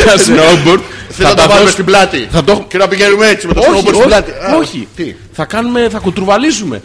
[0.07, 0.81] Τα snowboard.
[1.17, 2.29] Θέλω να τα βάλουμε δώσουμε- στην πλάτη.
[2.33, 2.65] Θα το...
[2.69, 4.31] Και να πηγαίνουμε έτσι με το Όχι, snowboard στην όχι, πλάτη.
[4.31, 4.89] Α, όχι.
[4.97, 6.83] Τι; Θα κάνουμε, θα κουτρουβαλίσουμε.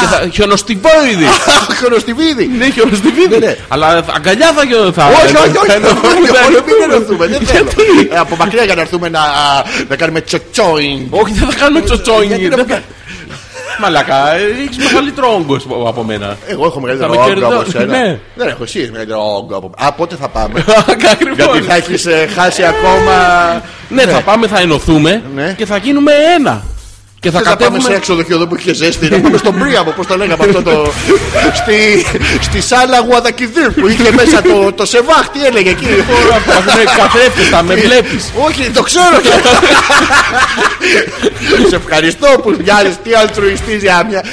[0.00, 1.26] Και θα χιονοστιβόιδη.
[1.80, 2.46] Χρονοστιβίδι.
[2.58, 3.38] Ναι, χιονοστιβίδι.
[3.38, 3.56] Ναι, ναι.
[3.68, 5.06] Αλλά αγκαλιά θα γιο- θα.
[5.06, 5.56] Όχι, όχι, όχι.
[5.56, 6.94] θα δεν ενωθούμε, θέλουμε, θα όχι, Μην ενωθούμε.
[6.94, 7.26] ενωθούμε.
[7.26, 7.64] Δεν θέλω.
[7.74, 9.20] Γιατί; Ε, Από μακριά για να έρθουμε να
[9.88, 11.06] να κάνουμε τσοτσόινγκ.
[11.10, 12.28] Όχι, δεν θα κάνουμε τσοτσόινγκ.
[12.30, 12.82] Γιατί να δεν μην θα-
[13.80, 15.56] Μαλακά, έχεις μεγαλύτερο όγκο
[15.88, 16.36] από μένα.
[16.46, 17.98] Εγώ έχω μεγαλύτερο Θα με όγκο από κερδώ- σένα.
[17.98, 18.18] ναι.
[18.34, 20.64] Δεν έχω εσύ έχεις μεγαλύτερο όγκο από Α, πότε θα πάμε;
[21.12, 21.36] Ακριβώς.
[21.36, 23.12] Γιατί θα έχεις ε, χάσει ακόμα.
[23.88, 25.54] Ναι, θα πάμε, θα ενωθούμε Ναι.
[25.56, 26.64] και θα γίνουμε ένα.
[27.24, 27.96] Και θα Θες να πάμε σε κατέβουμε.
[27.96, 30.92] έξοδο εδώ που είχες ζέστη, να πάμε στον Πρίαμο, πώς το λέγαμε αυτό το.
[31.54, 32.06] στη,
[32.40, 37.62] στη σάλα Γουαδακιδίρ που είχε μέσα το, το σεβάχ, τι έλεγε εκεί; Ναι, καθρέφτες, θα
[37.62, 38.32] με βλέπεις.
[38.46, 39.16] Όχι, το ξέρω.
[41.68, 44.24] Σε ευχαριστώ που μοιάζεις τι αλτρουιστής για μια.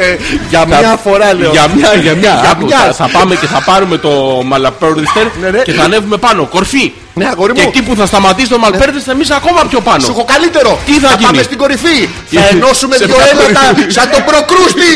[0.00, 0.16] Ε, ε,
[0.48, 1.50] Για μια φορά λέω.
[1.50, 2.38] Για μια, για μια.
[2.40, 2.78] Για Άκου, μια.
[2.78, 5.58] θα- Θα πάμε και θα πάρουμε το μαλαπέρδιστερ Ναι, ναι.
[5.62, 6.46] και θα ανέβουμε πάνω.
[6.46, 6.92] Κορφή.
[7.18, 7.68] Ναι, αγόρι Και μου.
[7.68, 10.06] εκεί που θα σταματήσει το μαλπέρδιστερ, εμεί ακόμα πιο Σου πάνω.
[10.08, 10.78] έχω καλύτερο.
[10.86, 12.08] Τι θα γίνει; πάμε στην κορυφή.
[12.30, 14.90] Τι- Θα ενώσουμε σε δυο ποια έλατα κορυφή; σαν τον προκρούστη.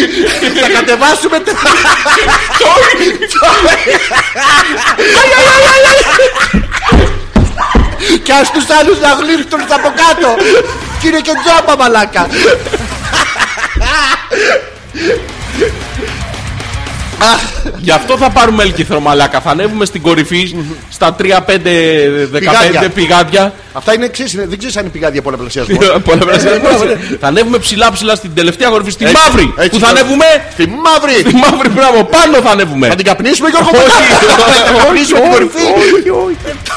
[0.61, 1.39] θα κατεβάσουμε.
[1.39, 1.55] τε-
[8.23, 10.35] Κι ας τους άλλους να γλύφτουν από κάτω.
[11.01, 12.27] Και είναι και τζάμπα μαλάκα.
[17.87, 19.41] Γι' αυτό θα πάρουμε έλκυθρο μαλάκα.
[19.41, 20.55] Θα ανέβουμε στην κορυφή
[20.91, 21.23] στα 3-5-15
[22.39, 22.91] Πηγάδια.
[22.95, 23.53] πηγάδια.
[23.73, 25.93] Αυτά είναι ξέρεις, είναι- δεν ξέρεις αν είναι πηγάδια πολλαπλασιασμός.
[26.09, 26.79] Πολλαπλασιασμός.
[26.81, 27.17] Ναι, ναι.
[27.21, 29.55] Θα ανέβουμε ψηλά ψηλά στην τελευταία κορυφή, στη Έτσι, μαύρη.
[29.57, 30.25] έτσι, Που θα το- ανέβουμε.
[30.53, 31.13] Στη μαύρη.
[31.27, 32.89] Στη μαύρη, μπράβο, πάνω θα ανέβουμε.
[32.89, 35.65] Θα την καπνίσουμε Γιώργο Όχι, Θα την καπνίσουμε την όχι, κορυφή.
[35.97, 36.37] όχι, όχι.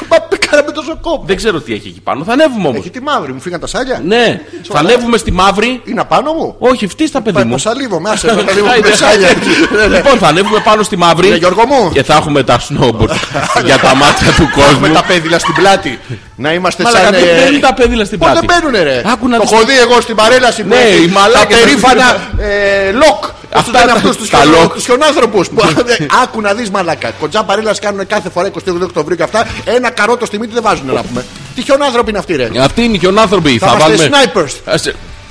[0.10, 0.18] Μα
[0.50, 1.24] κάναμε τόσο κόπο.
[1.26, 2.24] Δεν ξέρω τι έχει εκεί πάνω.
[2.24, 2.80] Θα ανέβουμε όμως.
[2.80, 4.02] Έχει τη μαύρη, μου φύγαν τα σάλια.
[4.06, 4.42] Ναι,
[4.72, 5.82] θα ανέβουμε στη μαύρη.
[5.86, 6.56] Είναι απάνω μου.
[6.60, 7.52] Όχι, φτύς τα παιδί Πάει μου.
[7.52, 9.30] πω σαλίβομαι, άσε το λίγο Χάιντε, με σάλια.
[9.76, 9.96] Ναι, ναι.
[9.98, 11.92] Λοιπόν, θα ανέβουμε πάνω στη μαύρη Ναι, Γιώργο μου.
[11.94, 13.16] και θα έχουμε τα snowboard
[13.70, 14.94] για τα μάτια του Με κόσμου.
[14.94, 16.00] τα πέδιλα στην πλάτη.
[16.36, 17.12] Να είμαστε Μαλάκα, σαν.
[17.14, 18.46] δεν ε, μπαίνουν τα πέδιλα στην Πώς πλάτη.
[18.46, 20.62] δεν μπαίνουνε ρε; Άκου να το δεις- έχω δει εγώ στην παρέλαση.
[20.62, 22.06] που Ναι, έχει οι μαλάκες Τα δεν- περήφανα
[22.38, 23.24] ε, λοκ.
[23.56, 24.74] Αυτούς Αυτά λένε τα- αυτούς τους τα χιονο- λοκ.
[24.74, 25.48] τους χιονάνθρωπους.
[25.50, 25.62] που-
[26.24, 27.10] Άκου να δεις μαλάκα.
[27.20, 29.48] Κοντζά παρέλαση κάνουν κάθε φορά 22 Οκτωβρίου και αυτά.
[29.66, 31.26] Ένα καρότο στη μύτη δεν βάζουν να πούμε.
[31.56, 33.58] Τι χιονάνθρωποι είναι αυτοί ρε; Αυτοί είναι και άνθρωποι.
[33.58, 34.32] Θα Θα είμαστε βάλουμε.
[34.66, 34.74] snipers.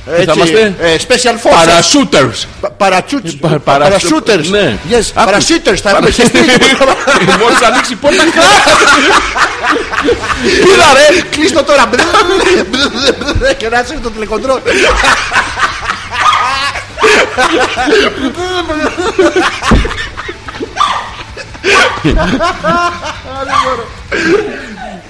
[0.07, 0.75] Ας- Έτσι, Θα είμαστε.
[0.81, 1.55] ε, special forces.
[1.67, 2.47] Παρασούτερς.
[2.61, 4.49] Πα- παρατσούτς- Πα- παρα- Παρασούτερς.
[4.49, 4.77] Ναι.
[4.91, 5.25] Yes, Άκου.
[5.25, 5.81] παρασούτερς.
[5.81, 6.39] Θα έχουμε χεστεί.
[7.41, 8.23] Μόλις ανοίξει η πόρτα.
[10.65, 11.21] Πήρα ρε.
[11.31, 11.89] Κλείστο τώρα.
[13.59, 14.61] Και να είσαι το τηλεκοντρόλ.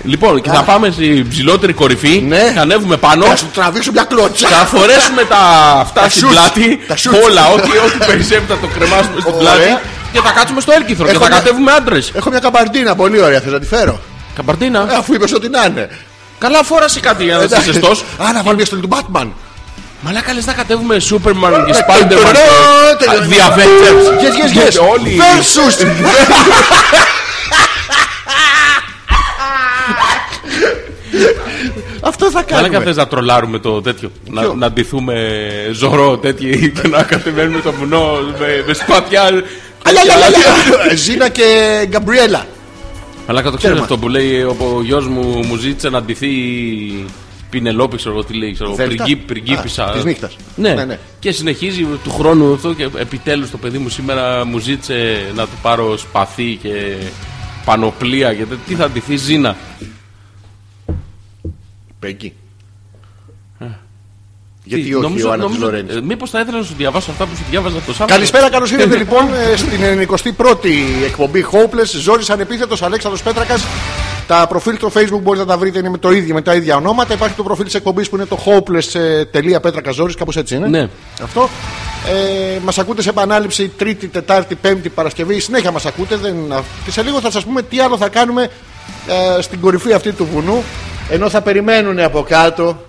[0.04, 2.24] Λοιπόν, και θα πάμε στη ψηλότερη κορυφή.
[2.28, 2.52] Ναι.
[2.54, 3.24] Θα ανέβουμε πάνω.
[3.24, 4.48] Θα σου τραβήξω μια κλώτσα.
[4.48, 5.38] Θα φορέσουμε τα
[5.80, 6.30] αυτά στην shoes.
[6.30, 6.80] πλάτη.
[6.86, 7.24] Τα shoes.
[7.24, 9.40] Όλα, ό,τι, ό,τι περισσεύει θα το κρεμάσουμε στην Ωραία.
[9.54, 9.80] πλάτη.
[10.12, 11.04] Και θα κάτσουμε στο έλκυθρο.
[11.04, 12.12] Και Έχω θα μια- κατέβουμε άντρες.
[12.14, 13.40] Έχω μια καμπαρτίνα πολύ ωραία.
[13.40, 14.00] Θες να τη φέρω;
[14.36, 14.86] Καπαρτίνα.
[14.90, 15.88] Ε, Αφού είπες ότι να είναι.
[16.38, 17.72] Καλά, φόρασε κάτι για να είσαι Εντάξει.
[17.72, 18.04] ζεστός.
[18.18, 19.26] Α, να βάλω μια στολή του Batman.
[20.04, 22.34] Μαλάκα λες να κατέβουμε Superman και Ε, Spider-Man.
[22.98, 23.28] τελειώνει.
[23.30, 24.22] The Avengers.
[24.22, 24.88] Yes, yes, yes.
[24.92, 25.18] Όλοι.
[25.20, 25.86] Versus.
[32.00, 32.84] Αυτό θα Μαλάκα κάνουμε.
[32.84, 34.10] θες να τρολάρουμε το τέτοιο.
[34.30, 35.14] Να, Ποιο; να ντυθούμε
[35.72, 39.22] ζωρό τέτοιοι και να κατεβαίνουμε το βουνό με, με σπάτια.
[39.22, 40.94] Αλιά, αλιά, αλιά.
[40.96, 41.44] Ζήνα και
[41.88, 42.46] Γκαμπριέλα.
[43.26, 43.82] Μαλάκα το ξέρει Τέρμα.
[43.82, 46.28] αυτό που λέει ο, ο γιος μου μου ζήτησε να ντυθεί
[47.52, 49.04] Πινελόπη, ξέρω εγώ τι λέει, ξέρω εγώ, Δέλτα.
[49.04, 49.84] πριγκί- πριγκίπισσα.
[49.84, 50.36] Α, της νύχτας.
[50.56, 50.74] Ναι.
[50.74, 50.98] Ναι, ναι.
[51.20, 55.56] Και συνεχίζει του χρόνου αυτό και επιτέλους το παιδί μου σήμερα μου ζήτησε να του
[55.62, 56.96] πάρω σπαθί και
[57.64, 59.56] πανοπλία και τε- τι θα ντυθεί Ζήνα.
[61.98, 62.32] Πέγκι.
[64.64, 65.96] Γιατί όχι νομίζω, ο Άννα της νομίζω, Λορέντζ.
[65.96, 68.70] ε, Μήπως θα ήθελα να σου διαβάσω αυτά που σου διάβαζα το Σάββατο; Καλησπέρα, καλώς
[68.72, 71.98] ήρθατε λοιπόν ε, στην 91η εκπομπή Hopeless.
[72.00, 73.64] Ζόρι ανεπίθετος Αλέξανδρος Πέτρακας.
[74.26, 76.76] Τα προφίλ του Facebook μπορείτε να τα βρείτε είναι με, το ίδιο, με τα ίδια
[76.76, 77.14] ονόματα.
[77.14, 80.68] Υπάρχει το προφίλ της εκπομπής που είναι το hopeless.πέτρακα Ζόρι, κάπως έτσι είναι.
[80.68, 80.88] Ναι.
[81.22, 81.48] Αυτό.
[82.54, 85.40] Ε, μας ακούτε σε επανάληψη Τρίτη, Τετάρτη, Πέμπτη, Παρασκευή.
[85.40, 86.16] Συνέχεια μας ακούτε.
[86.16, 86.34] Δεν...
[86.84, 88.48] Και σε λίγο θα σας πούμε τι άλλο θα κάνουμε
[89.38, 90.62] ε, στην κορυφή αυτή του βουνού.
[91.10, 92.82] Ενώ θα περιμένουν από κάτω.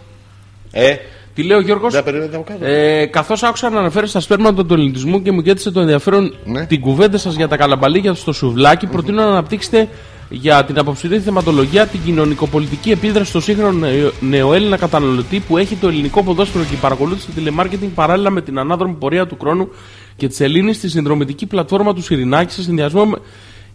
[0.72, 0.96] Ε,
[1.36, 2.66] Τι λέει ο Γιώργος; δεν θα περιμένουν από κάτω.
[2.66, 6.66] Ε, Καθώς άκουσα να αναφέρεις στα σπέρματα του ελληνισμού και μου κέντρισε το ενδιαφέρον Ναι.
[6.66, 9.88] την κουβέντα σας για τα καλαμπαλίκια στο σουβλάκι, προτείνω να αναπτύξετε
[10.34, 15.88] για την αποψηλή θεματολογία την κοινωνικοπολιτική επίδραση στο σύγχρονο νεο- νεοέλληνα καταναλωτή που έχει το
[15.88, 19.70] ελληνικό ποδόσφαιρο και η παρακολούθηση του τηλεμάρκετινγκ παράλληλα με την ανάδρομη πορεία του χρόνου
[20.16, 23.18] και της Ελλήνης στη συνδρομητική πλατφόρμα του Σιρινάκη σε συνδυασμό με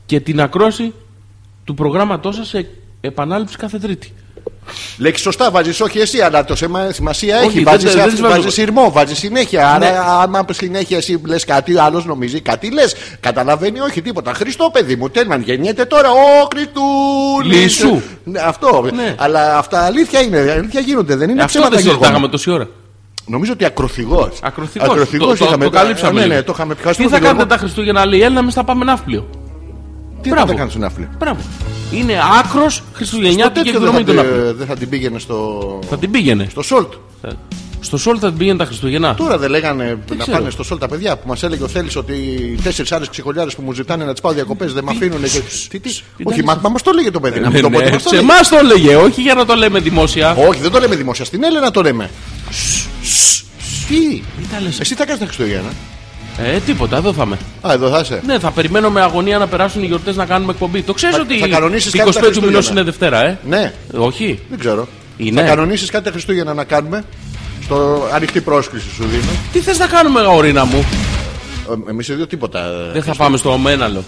[0.07, 0.93] και την ακρόαση
[1.65, 2.69] του προγράμματός σας σε
[3.01, 4.13] επανάληψη κάθε Τρίτη.
[4.99, 7.55] Λέξη σωστά, βάζεις όχι εσύ, αλλά το σema- σημασία Όχι, έχει.
[7.55, 8.35] δεν- Βάζεις δεν- δεν τις βάζω.
[8.35, 9.77] βάζεις σειρμό, βάζεις συνέχεια.
[9.79, 9.87] Ναι.
[9.87, 12.95] Άρα, άμα συνέχεια εσύ λες κάτι, άλλος νομίζει κάτι λες.
[13.21, 14.33] Καταλαβαίνει, όχι τίποτα.
[14.35, 16.09] Χριστό, παιδί μου, τέλμαν γεννιέται τώρα.
[16.11, 17.55] Ο Χριστούλη.
[17.63, 18.01] Λυσού.
[18.25, 18.89] Ναι, αυτό.
[18.95, 19.15] Ναι.
[19.19, 20.39] Αλλά αυτά αλήθεια είναι.
[20.39, 21.17] Αλήθεια γίνονται.
[21.17, 21.99] Δεν είναι Αυτό ψέματα, δεν Γιώργο.
[22.01, 22.69] συζητάγαμε τόση ώρα.
[23.27, 24.39] Νομίζω ότι ακροθυγός.
[24.43, 24.89] Ακροθυγός.
[24.89, 25.65] Το, το, είχαμε.
[25.65, 26.13] το καλύψαμε.
[26.21, 26.35] Ναι, λίγο.
[26.35, 27.09] ναι, το είχαμε Τι πιάσει.
[27.09, 29.29] θα κάνετε τα Χριστούγεννα, λέει η Έλληνα, εμείς θα πάμε ναύπλιο.
[30.29, 30.53] Τι θα Μπράβο.
[30.53, 31.41] τα κάνεις στον άφλιο; Μπράβο.
[31.93, 34.51] Είναι άκρος Στο χριστουγεννιάτικη τέτοιο δεν θα, εκδρομή του ναύπλιο.
[34.53, 35.79] τη- δεν θα την πήγαινε στο.
[35.91, 36.47] Θα την πήγαινε.
[36.51, 36.93] Στο Σολτ.
[37.81, 39.15] Στο Σόλ θα την πήγαινε τα Χριστούγεννα.
[39.15, 40.37] Τώρα δεν λέγανε να ξέρω.
[40.37, 42.15] πάνε στο Σολ τα παιδιά που μας έλεγε ο Θέλει ότι
[42.63, 45.23] τέσσερις άλλες ξεχολιάρε που μου ζητάνε να τις πάω διακοπές δεν με αφήνουν.
[45.23, 45.41] Και...
[45.69, 47.41] Τι, τι; Όχι, μα, μα μας το έλεγε το παιδί.
[47.41, 48.33] Να μην το πω ότι μας το Σε έλεγε.
[48.33, 50.35] εμάς το έλεγε, όχι για να το λέμε δημόσια.
[50.49, 51.25] Όχι, δεν το λέμε δημόσια.
[51.25, 52.11] Στην Έλενα το λέμε.
[53.89, 54.81] Τι; Τι τα λες.
[54.81, 55.69] Εσύ τα κάνεις τα Χριστούγεννα.
[56.45, 57.39] Ε, τίποτα, εδώ θα είμαι.
[57.69, 58.23] Α, εδώ θα είσαι.
[58.27, 60.83] Ναι, θα περιμένω με αγωνία να περάσουν οι γιορτές να κάνουμε εκπομπή.
[60.83, 62.71] Το ξέρεις Θα- ότι θα κανονίσεις 25 κάτι τα του μηνός Χριστούγεννα.
[62.71, 64.89] είναι Δευτέρα, ε; Ναι, Όχι; δεν ξέρω.
[65.17, 65.41] Είναι.
[65.41, 67.05] Θα κανονίσεις κάτι τα Χριστούγεννα να κάνουμε;
[67.63, 69.31] Στο ανοιχτή πρόσκληση σου δίνω.
[69.53, 70.85] Τι θες να κάνουμε, γαωρίνα μου;
[71.89, 72.59] Εμείς οι δύο τίποτα.
[72.59, 74.03] ε, Δεν θα πάμε στο Ομέναλο.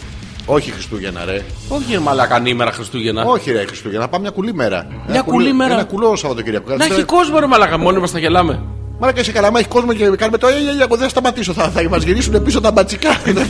[0.46, 1.42] Όχι Χριστούγεννα, ρε.
[1.68, 3.24] Όχι, μαλακανή ημέρα Χριστούγεννα.
[3.24, 4.08] Όχι, ρε Χριστούγεννα.
[4.08, 4.86] Πάμε μια κουλή μέρα.
[5.08, 5.72] Ένα κουλή μέρα.
[5.72, 6.76] Ένα κουλό Σαββατοκύριακο.
[6.76, 8.62] Να έχει κόσμο, ρε μαλακα, μόνοι μας τα γελάμε.
[9.02, 10.98] Μάρα και σε καλά, μα έχεις κόσμο και κάνουμε το «Ε, ε, ε, εγώ δεν
[10.98, 11.52] θα σταματήσω.
[11.52, 13.10] Θα, θα μας γυρίσουν πίσω τα μπατσικά.
[13.24, 13.44] για,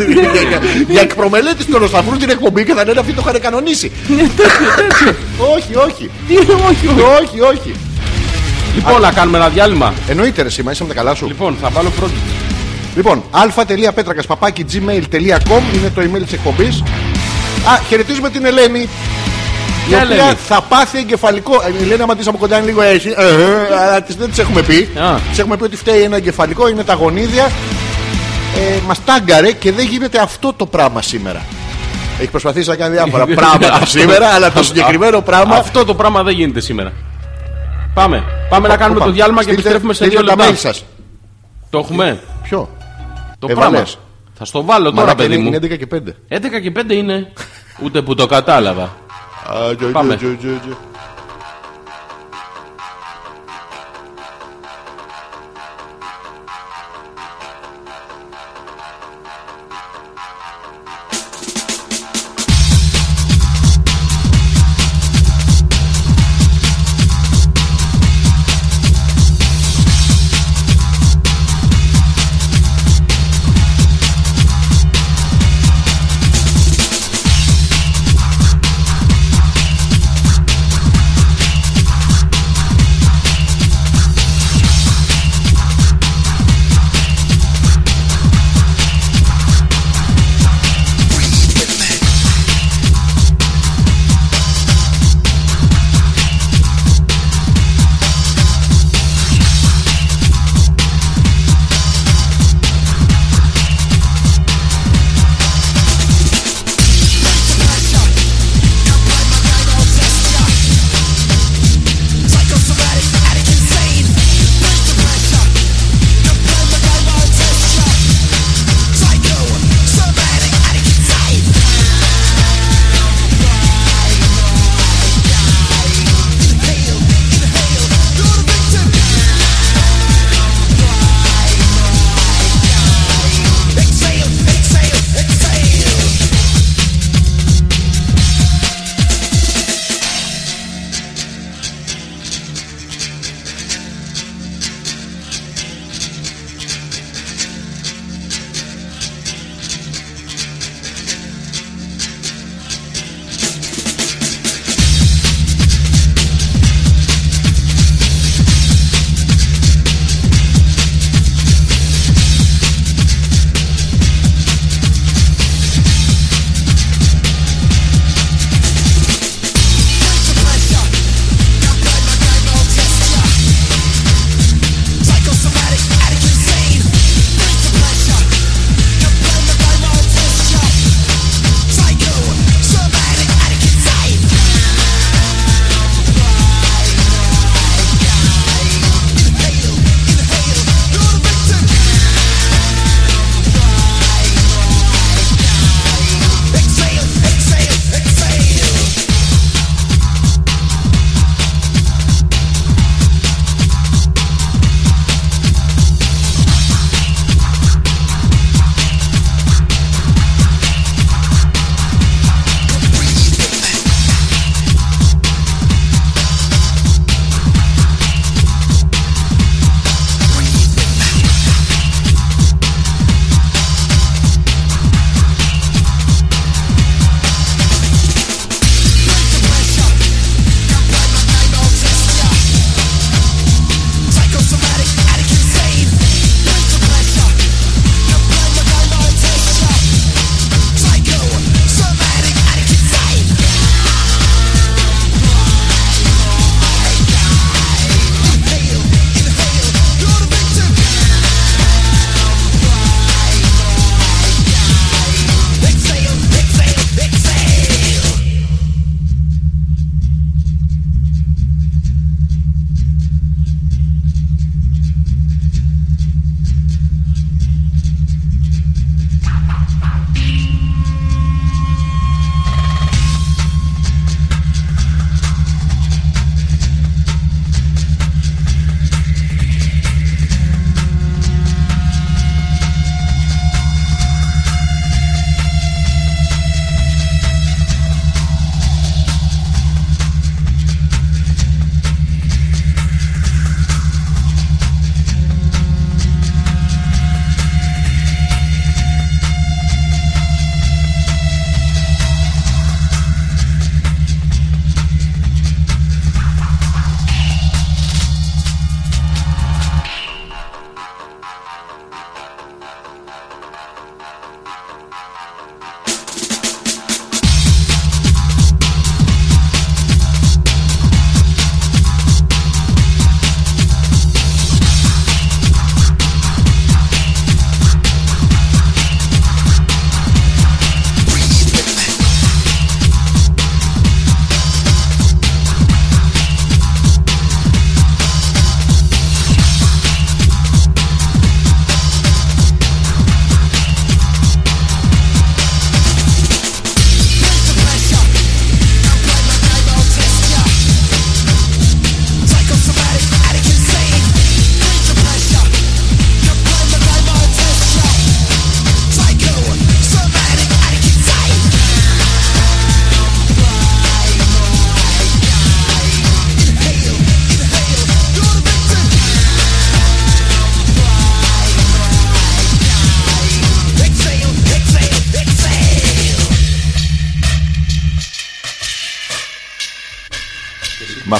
[0.48, 3.92] για, για εκπρομελέτης τώρα θα βρουν την εκπομπή και θα λένε αυτοί το είχαν κανονίσει.
[5.57, 6.11] όχι, όχι.
[6.28, 7.01] Τι, όχι, όχι.
[7.20, 7.74] όχι, όχι.
[8.74, 9.94] Λοιπόν, να κάνουμε ένα διάλειμμα.
[10.09, 11.26] Εννοείται ρε σήμα, είσαι με τα καλά σου.
[11.26, 12.14] Λοιπόν, θα βάλω πρώτη.
[12.96, 16.82] Λοιπόν, αλφα.πέτρακας παπάκι gmail.com είναι το email της εκπομπής.
[17.66, 18.88] Α, χαιρετίζουμε την Ελένη.
[19.91, 21.53] Η Ποια οποία Ελένη; θα πάθει εγκεφαλικό.
[21.55, 23.14] Ε, Η Ελένη, άμα τη από κοντά είναι λίγο έτσι.
[23.16, 24.88] ε, ε, αλλά της- δεν της έχουμε πει.
[24.99, 25.14] Α.
[25.30, 27.45] Της έχουμε πει ότι φταίει ένα εγκεφαλικό, είναι τα γονίδια.
[28.57, 31.43] Ε, Μας τάγκαρε και δεν γίνεται αυτό το πράγμα σήμερα.
[32.20, 35.55] Έχει προσπαθήσει να κάνει διάφορα πράγματα σήμερα, αλλά το συγκεκριμένο πράγμα.
[35.57, 36.93] Αυτό το πράγμα δεν γίνεται σήμερα.
[37.95, 38.24] Πάμε.
[38.49, 40.47] Πάμε να κάνουμε Πού το πάμε; διάλειμμα και Στείλτε- επιστρέφουμε σε στείλτε δύο τα mail
[40.47, 40.57] λεπτά.
[40.61, 40.84] σας.
[41.70, 42.68] Το έχουμε; Ποιο;
[43.38, 43.70] Το Έβαλες.
[43.70, 43.88] πράγμα.
[44.38, 45.49] Θα στο βάλω τώρα, Μαλάκα, παιδί είναι, μου.
[45.49, 45.99] είναι 11 και 5.
[46.28, 47.32] 11 και 5 είναι.
[47.82, 48.97] Ούτε που το κατάλαβα.
[49.51, 50.89] 啊，就，就，就，就。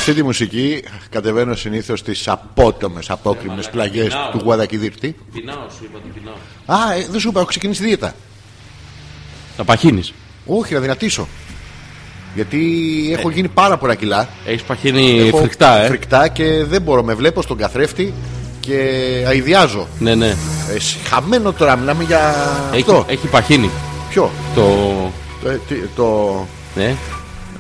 [0.01, 4.31] Αυτή τη μουσική κατεβαίνω συνήθως στις απότομες, απόκριμες πλαγιές πεινάω.
[4.31, 5.17] του Γουαδακιδίρτη.
[5.33, 6.81] Πεινάω, σου είπα ότι πεινάω.
[6.81, 8.15] Α, ε, δεν σου είπα, έχω ξεκινήσει δίαιτα.
[9.57, 10.13] Θα παχύνεις.
[10.47, 11.29] Όχι, να δυνατήσω.
[12.35, 12.61] Γιατί
[13.19, 14.29] έχω γίνει πάρα πολλά κιλά.
[14.47, 17.03] Έχεις παχύνει Έχω φρικτά, ε; φρικτά και δεν μπορώ.
[17.03, 18.15] Με βλέπω στον καθρέφτη
[18.61, 18.79] και
[19.29, 19.89] αειδιάζω.
[19.99, 20.29] Ναι, ναι.
[20.29, 20.37] Ε,
[21.09, 22.35] χαμένο τώρα, μιλάμε για
[22.73, 23.05] Έχει, αυτό.
[23.09, 23.71] έχει παχύνει.
[24.11, 24.63] Ποιο; Το.
[25.49, 26.47] Ε, τι, το...
[26.75, 26.95] Ναι.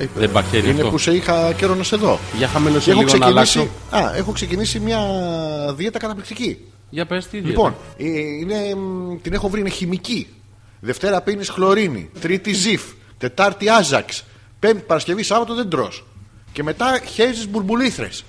[0.00, 0.90] Ε, Δεν παχαίνει Είναι αυτό.
[0.90, 2.18] που σε είχα καιρό να σε δω.
[2.36, 3.60] Για χαμηλώσει Και έχω λίγο να αλλάξω.
[3.60, 5.00] ξεκινήσει, α, έχω ξεκινήσει μια
[5.76, 6.58] δίαιτα καταπληκτική.
[6.90, 10.26] Για πες τι Λοιπόν, ε, είναι, μ, την έχω βρει, είναι χημική.
[10.80, 12.10] Δευτέρα πίνεις χλωρίνη.
[12.20, 12.82] Τρίτη ζυφ.
[13.18, 14.24] Τετάρτη άζαξ.
[14.58, 16.04] Πέμπτη Παρασκευή Σάββατο δεν τρως.
[16.52, 18.24] Και μετά χέζεις μπουρμπουλήθρες.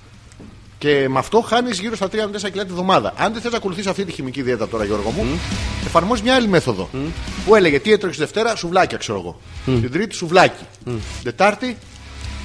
[0.82, 2.12] Και με αυτό χάνεις γύρω στα 3-4
[2.52, 3.14] κιλά τη βδομάδα.
[3.18, 5.26] Αν δεν θες να ακολουθήσει αυτή τη χημική δίαιτα τώρα, Γιώργο μου,
[5.86, 6.90] εφαρμόζεις μια άλλη μέθοδο.
[7.46, 9.40] Που έλεγε τι έτρωγε Δευτέρα, σουβλάκια ξέρω εγώ.
[9.82, 10.64] Την Τρίτη, σουβλάκι.
[11.24, 11.78] Τετάρτη,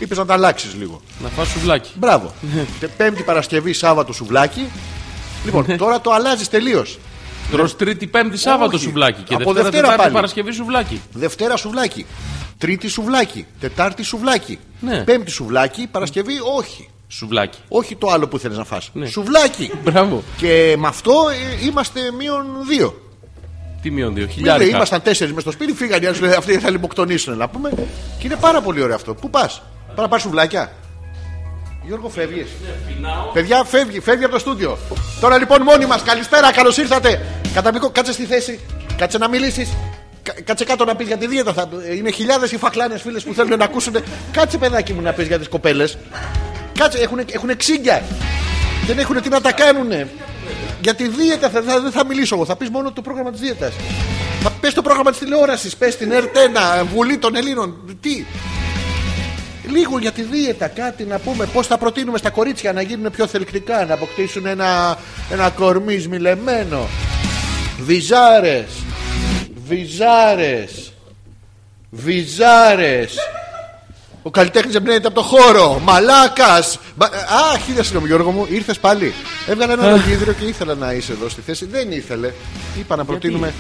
[0.01, 1.01] είπες να τα αλλάξεις λίγο.
[1.23, 1.91] Να φας σουβλάκι.
[1.95, 2.33] Μπράβο.
[2.81, 4.67] Τε- Πέμπτη Παρασκευή, Σάββατο σουβλάκι.
[5.45, 6.99] Λοιπόν, τώρα το αλλάζεις τελείως.
[7.51, 8.85] Τρως τρίτη, πέμπτη, Σάββατο Όχι.
[8.85, 9.23] σουβλάκι.
[9.23, 10.15] Και Από Δευτέρα, Δευτέρα Τετάρτη, πάλι.
[10.15, 11.01] Παρασκευή σουβλάκι.
[11.13, 12.07] Δευτέρα σουβλάκι.
[12.59, 13.47] Τρίτη σουβλάκι.
[13.61, 14.59] Τετάρτη σουβλάκι.
[14.81, 15.03] Ναι.
[15.05, 15.87] Πέμπτη σουβλάκι.
[15.91, 16.89] Παρασκευή όχι.
[17.09, 17.59] Σουβλάκι.
[17.69, 18.91] Όχι το άλλο που θέλεις να φας.
[18.93, 19.07] Ναι.
[19.07, 19.71] Σουβλάκι.
[19.83, 20.23] Μπράβο.
[20.37, 21.13] Και με αυτό
[21.63, 23.01] ε, είμαστε μείον δύο.
[23.83, 24.25] Τι μείον δύο.
[24.25, 24.77] Μην λέει, Χιλιάρικα.
[24.77, 27.71] ήμασταν τέσσερις μες στο σπίτι, φύγανε οι άλλοι, λέει, αυτοί θα λιμοκτονήσουν να πούμε.
[28.19, 29.15] Και είναι πάρα πολύ ωραίο αυτό.
[29.15, 29.63] Πού πας,
[29.95, 30.73] Πά να πάρει σουβλάκια;
[31.87, 32.47] Γιώργο, φεύγεις.
[33.33, 34.79] Παιδιά, φεύγει, φεύγει από το στούντιο.
[35.21, 37.27] Τώρα λοιπόν μόνοι μας, καλησπέρα, καλώς ήρθατε.
[37.55, 38.61] Καταπληκτικό, κάτσε στη θέση,
[38.97, 39.73] κάτσε να μιλήσεις.
[40.45, 41.53] Κάτσε κάτω να πεις για τη δίαιτα.
[41.53, 41.69] Θα...
[41.97, 43.97] Είναι χιλιάδες οι φακλάνες φίλες που θέλουν να ακούσουν.
[44.33, 45.99] Κάτσε, παιδάκι μου, να πεις για τις κοπέλες.
[46.77, 48.03] Κάτσε, έχουν, έχουν ξύγκια.
[48.87, 49.91] Δεν έχουν τι να τα κάνουν.
[50.81, 52.45] Για τη δίαιτα θα, θα- δεν θα μιλήσω εγώ.
[52.45, 53.73] Θα πεις μόνο το πρόγραμμα της δίαιτας.
[54.43, 57.97] Θα πες το πρόγραμμα της τηλεόρασης, πες την ΕΡΤ1, Βουλή των Ελλήνων.
[58.01, 58.25] Τι;
[59.71, 61.47] Λίγο για τη δίαιτα, κάτι να πούμε.
[61.47, 64.99] Πώς θα προτείνουμε στα κορίτσια να γίνουν πιο θελκτικά, να αποκτήσουν ένα,
[65.33, 66.89] ένα κορμί σμιλεμένο.
[67.81, 68.67] Βυζάρες.
[69.69, 70.93] Βυζάρες.
[71.91, 73.15] Βυζάρες.
[74.27, 75.81] Ο καλλιτέχνη εμπνέεται από το χώρο.
[75.85, 76.47] Μαλάκα.
[76.55, 79.15] Α, χίλια συγγνώμη, Γιώργο μου, ήρθε πάλι.
[79.47, 81.67] Έβγαλε ένα λογίδριο και ήθελα να είσαι εδώ στη θέση.
[81.67, 82.33] Δεν ήθελε.
[82.79, 83.55] Είπα να προτείνουμε,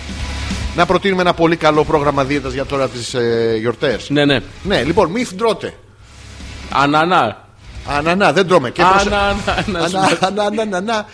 [0.76, 3.98] να προτείνουμε ένα πολύ καλό πρόγραμμα δίαιτας για τώρα τι ε, γιορτέ.
[4.09, 4.38] Ναι, ναι.
[4.62, 5.74] Ναι, λοιπόν, μη τρώτε.
[6.70, 7.44] Ανανά.
[7.88, 8.70] Ανανά, δεν τρώμε.
[8.70, 9.34] Και προσε- Ανανά.
[9.66, 11.06] Ανα- ανα- ανα- ανα-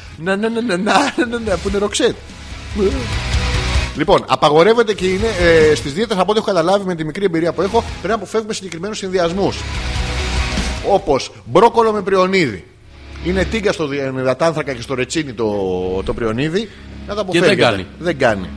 [3.96, 5.26] Λοιπόν, απαγορεύεται και είναι
[5.70, 8.14] ε, στις δίαιτες από ό,τι έχω καταλάβει με τη μικρή εμπειρία που έχω, πρέπει να
[8.14, 9.60] αποφεύγουμε συγκεκριμένους συνδυασμούς.
[10.88, 12.64] Όπως μπρόκολο με πριονίδι.
[13.24, 15.52] Είναι τίγκα στο δι- υδατάνθρακα και στο ρετσίνι το,
[16.04, 16.68] το πριονίδι.
[17.08, 17.54] Να τα αποφεύγετε.
[17.54, 17.86] δεν κάνει.
[17.98, 18.48] Δεν κάνει.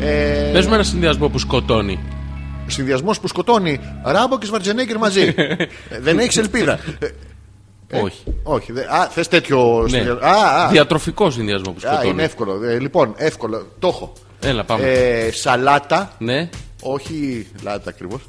[0.00, 1.98] Ε, Πες με ένα συνδυασμό που σκοτώνει.
[2.66, 5.22] Συνδυασμός που σκοτώνει Ράμπο και Σβαρτζενέγκερ μαζί.
[5.90, 6.78] Ε, δεν έχεις ελπίδα.
[7.88, 8.22] Ε, Όχι.
[8.42, 8.72] όχι.
[8.72, 9.88] δε- Α, θες τέτοιο Ναι.
[9.88, 10.26] συνδυασμό.
[10.26, 12.22] Α, α, Διατροφικό συνδυασμό που Α, είναι σκοτώνει.
[12.22, 12.64] εύκολο.
[12.64, 13.66] Ε, λοιπόν, εύκολο.
[13.78, 14.12] Το έχω.
[14.42, 14.84] Έλα, πάμε.
[14.88, 16.12] Ε, σαλάτα.
[16.18, 16.48] Ναι.
[16.82, 18.20] Όχι λάτα ακριβώς.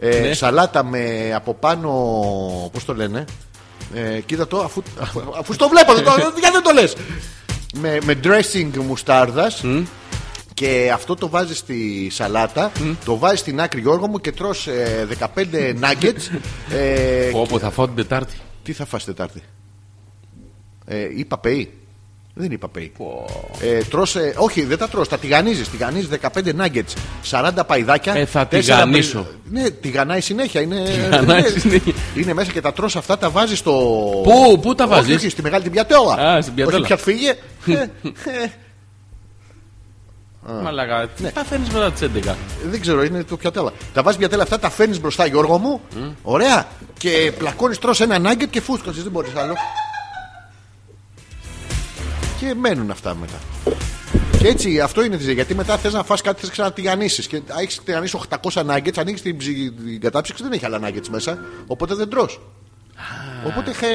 [0.00, 0.32] Ε, Ναι.
[0.34, 1.90] Σαλάτα με από πάνω.
[2.72, 3.24] Πώς το λένε.
[3.94, 6.96] Ε, κοίτα το, αφού, αφού, αφού στο βλέπω, δεν το, γιατί δεν το λες;
[7.74, 9.64] Με, με dressing μουστάρδας.
[10.54, 12.72] Και αυτό το βάζεις στη σαλάτα,
[13.04, 15.26] το βάζεις στην άκρη Γιώργο μου και τρως ε, 15
[15.80, 16.38] nuggets.
[16.70, 18.36] Ε, Όπου θα φάω την Τετάρτη.
[18.62, 19.42] τι θα φας Τετάρτη;
[20.86, 21.72] Ε, είπα πεϊ.
[22.38, 22.92] Δεν είπα πεϊ.
[23.60, 25.68] Ε, τρως, ε, όχι, δεν τα τρως, τα τηγανίζεις.
[25.68, 26.92] Τηγανίζεις 15 nuggets,
[27.30, 28.14] 40 παϊδάκια.
[28.14, 29.18] Ε, θα τέσσερα τηγανίσω.
[29.18, 30.60] παι- Ναι, τηγανάει συνέχεια.
[30.60, 31.92] Είναι, Τηγανάει είναι- συνέχεια.
[32.16, 33.72] είναι μέσα και τα τρως αυτά, τα βάζεις στο.
[34.22, 36.12] Πού, πού τα Όχι, βάζεις; όχι, στη μεγάλη την πιατέλα.
[36.14, 36.76] Α, στην πιατέλα.
[36.78, 37.34] Όχι, πια φύγε.
[37.66, 38.50] Ε, ε,
[40.62, 40.98] Μαλάκα.
[41.18, 41.28] Ναι.
[41.28, 42.36] Τι παθαίνεις μετά τις 11.
[42.70, 43.72] Δεν ξέρω, είναι το πιατέλα.
[43.94, 45.80] Τα βάζεις πιατέλα αυτά, τα φέρνεις μπροστά, Γιώργο μου.
[46.22, 46.66] Ωραία.
[46.98, 49.02] Και πλακώνεις, τρως ένα νάγκετ και φούσκωσες.
[49.02, 49.54] Δεν μπορείς άλλο.
[52.40, 53.34] Και μένουν αυτά μετά.
[54.38, 57.26] Και έτσι αυτό είναι τη Γιατί μετά θες να φας κάτι, θες να τηγανίσει.
[57.26, 58.18] Και έχεις τηγανίσει
[58.50, 61.38] 800 nuggets, ανοίγεις την, ψη- την κατάψυξη, δεν έχει άλλα nuggets μέσα.
[61.66, 62.40] Οπότε δεν τρως.
[63.46, 63.86] Οπότε χε,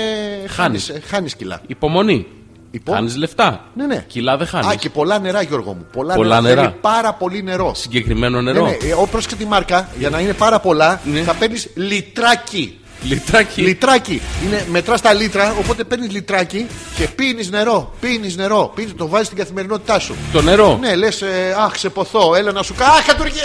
[0.48, 1.06] χάνεις, Χάνεις.
[1.08, 1.62] χάνεις κιλά.
[1.68, 2.28] Υπομονή.
[2.72, 3.66] Υπό- Χάνεις λεφτά.
[3.76, 4.04] Ναι, ναι.
[4.08, 4.76] Κιλά δεν Α, χάνεις.
[4.76, 5.86] και πολλά νερά, Γιώργο μου.
[5.92, 6.56] Πολλά, Πολλά νερά.
[6.56, 6.68] νερά.
[6.70, 7.74] Θέλει πάρα πολύ νερό.
[7.76, 8.66] Συγκεκριμένο Ναι, νερό.
[8.66, 8.72] ναι.
[8.72, 11.20] Ε, ό, πρόσεξε τη μάρκα, για να είναι πάρα πολλά, Ναι.
[11.22, 12.80] θα παίρνεις λιτράκι.
[13.04, 13.62] Λιτράκι.
[13.62, 14.22] Λιτράκι.
[14.46, 17.94] Είναι, μετράς τα λίτρα, οπότε παίρνεις λιτράκι και πίνεις νερό.
[18.00, 18.72] Πίνεις νερό.
[18.76, 20.16] Πίνεις, το βάζεις στην καθημερινότητά σου.
[20.34, 20.78] Το νερό.
[20.82, 21.24] Ναι, λες,
[21.66, 22.92] αχ, σε ποθώ, έλα να σου κάνω.
[22.94, 23.42] Αχ, κατουργέ.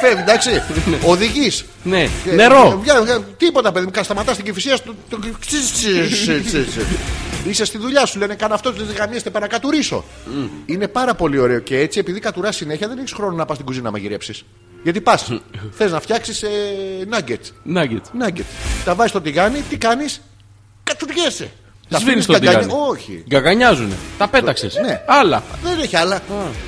[0.00, 0.62] Φεύγει, εντάξει.
[1.04, 1.64] Οδηγείς.
[1.82, 2.08] Ναι.
[2.30, 2.82] Ε, Νερό.
[3.36, 4.82] Τίποτα, παιδί μου, σταματάς στην κυφυσία σου.
[4.84, 6.66] το- το- τσις, τσις, τσις, τσις.
[7.48, 10.04] Είσαι στη δουλειά σου, λένε κάνε αυτός, δεν γαμίστε παρακατουρίσω.
[10.66, 13.66] Είναι πάρα πολύ ωραίο και έτσι, επειδή κατουράς συνέχεια, δεν έχεις χρόνο να πας στην
[13.66, 14.44] κουζίνα να μαγειρέψεις.
[14.82, 15.40] Γιατί πας,
[15.72, 16.48] θες να φτιάξεις ε,
[17.12, 17.50] nuggets.
[17.62, 18.04] Νάγκετ.
[18.22, 18.44] Nuggets.
[18.84, 20.20] Τα βάζεις στο τηγάνι, τι κάνεις,
[20.98, 21.50] φουργέσαι.
[21.88, 22.80] Τα σβήνεις το γκαγκανιά- τηγάνι.
[22.90, 23.24] Όχι.
[23.28, 23.94] Γκαγανιάζουνε.
[24.18, 24.78] Τα πέταξες.
[24.86, 25.02] Ναι.
[25.06, 25.42] Άλλα.
[25.62, 26.20] Δεν έχει άλλα.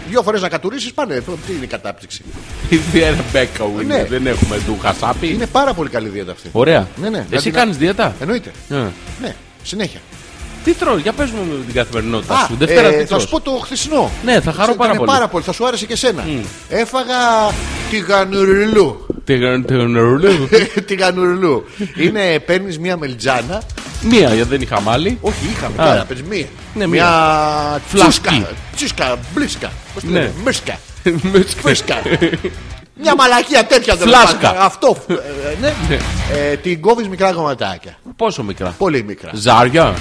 [0.09, 1.21] Δύο φορές να κατουρίσεις πάνε.
[1.47, 2.23] Τι είναι η κατάπτυξη;
[2.69, 3.97] Η διαρμπέκα μου είναι.
[3.97, 4.05] Ναι.
[4.05, 5.29] Δεν έχουμε του χασάπι.
[5.29, 6.49] Είναι πάρα πολύ καλή δίαιτα αυτή.
[6.53, 6.89] Ωραία.
[6.97, 7.19] Ναι, ναι.
[7.19, 8.51] Εσύ Δηλαδή να- κάνεις δίαιτα; Εννοείται.
[8.71, 8.75] Ε.
[9.21, 10.01] Ναι, συνέχεια.
[10.65, 12.55] Τι τρώω, για πες μου την καθημερινότητά Α, σου.
[12.59, 13.23] Δευτέρα ε, τι θα τρως.
[13.23, 14.11] σου πω το χθεσινό.
[14.25, 15.11] Ναι, θα χαρώ Σε- πάρα ήταν πολύ.
[15.19, 15.45] πάρα πολύ.
[15.45, 16.25] Θα σου άρεσε και εσένα.
[16.69, 17.15] Έφαγα
[17.91, 19.07] τηγανουρλού.
[19.25, 20.49] Τι έκανε το νερούλου.
[20.87, 21.65] τηγανουρλού.
[22.03, 23.63] Είναι παίρνεις μία μελιτζάνα.
[24.03, 25.19] Μία, γιατί δεν είχα μάλι.
[25.21, 25.87] Όχι, είχαμε Α.
[25.87, 26.05] τώρα.
[26.05, 26.47] Παίρνεις μία.
[26.75, 27.07] Ναι, μία
[27.87, 28.21] Φλάσκι.
[28.29, 28.49] τσούσκα.
[28.77, 29.73] Τσούσκα, μπλίσκα.
[29.95, 30.19] Πώς το Ναι.
[30.19, 30.79] λένε, μίσκα.
[31.33, 31.97] Με Φίσκα.
[33.03, 34.55] Μια μαλακία τέτοια δεν Φλάσκα.
[34.59, 34.97] Αυτό.
[35.09, 35.15] ε,
[35.61, 35.73] ναι.
[36.51, 37.97] Ε, την κόβεις μικρά κομματάκια.
[38.17, 39.31] Πόσο μικρά; Πολύ μικρά.
[39.35, 39.95] Ζάρια.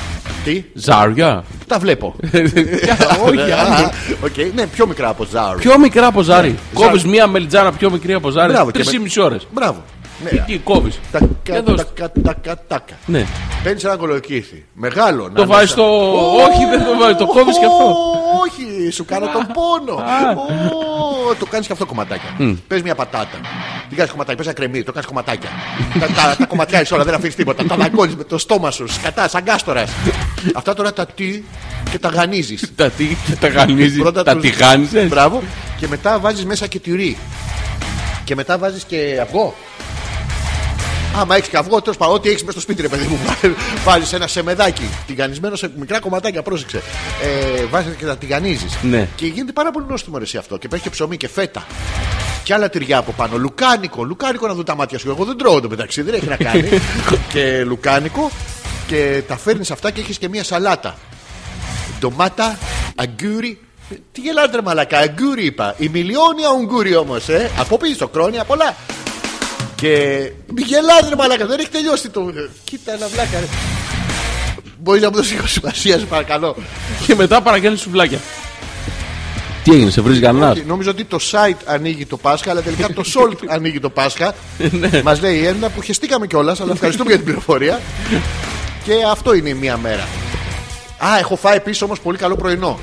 [0.44, 1.44] Τι, Ζάρια.
[1.68, 2.15] τα βλέπω.
[3.28, 3.91] Όχι, Α, άλλο.
[4.23, 5.57] οκ, Ναι, πιο μικρά από ζάρι.
[5.60, 6.57] Πιο μικρά από ζάρι.
[6.73, 8.52] Κόβεις μία μελιτζάνα πιο μικρή από ζάρι.
[8.52, 9.48] Μπράβο, και Τρεις με- μισή ώρες.
[9.52, 9.84] Μπράβο.
[10.23, 10.30] Ναι.
[10.30, 12.94] Εκεί κόβεις; Τακα, Για δώσ' τακα, τακα, τακα.
[13.06, 13.26] Ναι.
[13.64, 14.65] Παίρνεις ένα κολοκύθι.
[14.73, 15.30] Μεγάλο.
[15.36, 15.84] Το βάζεις στο.
[16.36, 17.18] Όχι, δεν το βάζεις.
[17.18, 17.95] Το κόβεις και αυτό.
[18.44, 20.03] Όχι, σου κάνω τον πόνο.
[21.30, 22.30] Ω, Το κάνεις και αυτό κομματάκια.
[22.68, 23.39] Πες μια πατάτα.
[23.89, 25.49] Τι κάνεις κομματάκια, πες ένα κρεμμύδι, το κάνεις κομματάκια.
[25.99, 27.65] τα, τα, τα κομματιάζει όλα, δεν αφήνεις τίποτα.
[27.65, 29.84] Τα δαγκώνει με το στόμα σου, σκατά, σαν κάστορα.
[30.53, 31.43] Αυτά τώρα τα τι
[31.91, 32.72] και τα γανίζεις.
[32.76, 33.99] Τα τι και τα γανίζεις.
[33.99, 35.02] Πρώτα Τα τους- τηγάνιζε.
[35.02, 35.43] Μπράβο.
[35.77, 37.18] Και μετά βάζεις μέσα και τυρί.
[38.23, 39.56] Και μετά βάζεις και αυγό.
[41.15, 43.19] Άμα έχεις και αυγό, τέλος πάντων, ό,τι έχεις μέσα στο σπίτι, ρε παιδί μου.
[43.85, 46.81] Βάζεις ένα σεμεδάκι τηγανισμένο σε μικρά κομματάκια, πρόσεξε.
[47.57, 48.77] Ε, βάζεις και τα τηγανίζεις.
[48.81, 49.07] Ναι.
[49.15, 50.57] Και γίνεται πάρα πολύ νόστιμο ρε, εσύ αυτό.
[50.57, 51.65] Και παίρνει και ψωμί και φέτα.
[52.43, 53.38] Και άλλα τυριά από πάνω.
[53.38, 54.03] Λουκάνικο.
[54.03, 55.09] Λουκάνικο να δουν τα μάτια σου.
[55.09, 56.69] Εγώ δεν τρώω το μεταξύ, δεν έχει να κάνει.
[57.33, 58.31] και λουκάνικο.
[58.88, 60.95] Και τα φέρνεις αυτά και έχεις και μία σαλάτα.
[61.99, 62.57] Ντομάτα,
[62.95, 63.59] αγκούρι.
[64.11, 65.75] Τι γελάτε ρε μαλακά, αγκούρι είπα.
[65.77, 67.49] Η μιλιόνια ουγγούρι όμως, ε.
[67.59, 68.75] Από πίσω, κρόνια πολλά.
[69.81, 72.33] Και μη γελάτε ρε μαλακά, δεν έχει τελειώσει το.
[72.63, 73.45] Κοίτα ένα βλάκα, ρε.
[74.77, 76.55] Μπορεί να μου δώσει λίγο σημασία, σε παρακαλώ.
[77.05, 78.19] Και μετά παραγγέλνει σουβλάκια.
[79.63, 82.93] Τι έγινε, σε βρει κανένας; Και Νόμιζα ότι το site ανοίγει το Πάσχα, αλλά τελικά
[82.93, 84.35] το Salt ανοίγει το Πάσχα.
[85.03, 87.81] Μας λέει η Έλληνα που χεστήκαμε κιόλας, αλλά ευχαριστούμε για την πληροφορία.
[88.85, 90.07] Και αυτό είναι η μία μέρα.
[90.97, 92.79] Α, έχω φάει επίσης όμως πολύ καλό πρωινό.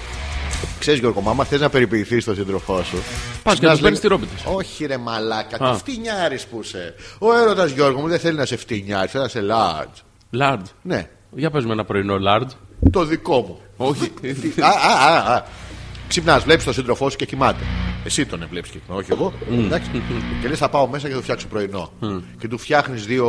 [0.78, 2.96] Ξέρεις Γιώργο, μάμα θες να περιποιηθείς τον σύντροφό σου.
[3.42, 4.50] Πας και Ξυπνάς, τους παίρνεις λέει, τη ρόπιτα.
[4.50, 5.72] Όχι ρε μαλάκα, Α.
[5.72, 6.94] τι φτηνιάρης που είσαι.
[7.18, 10.02] Ο έρωτας Γιώργο μου δεν θέλει να σε φτηνιάρη, θέλει να σε large.
[10.40, 10.62] Large.
[10.82, 12.48] Ναι, Για πες με ένα πρωινό large.
[12.92, 13.58] το δικό μου.
[13.76, 14.08] Όχι.
[14.10, 15.42] Τι- α, α, α, α.
[16.18, 17.64] Ξυπνάς, βλέπεις τον σύντροφό σου και κοιμάται.
[18.04, 19.32] Εσύ τον βλέπεις και κοιμάται, όχι εγώ.
[19.64, 19.90] Εντάξει.
[20.42, 21.92] Και λες, θα πάω μέσα και θα του φτιάξω πρωινό.
[22.38, 23.26] Και του φτιάχνεις δύο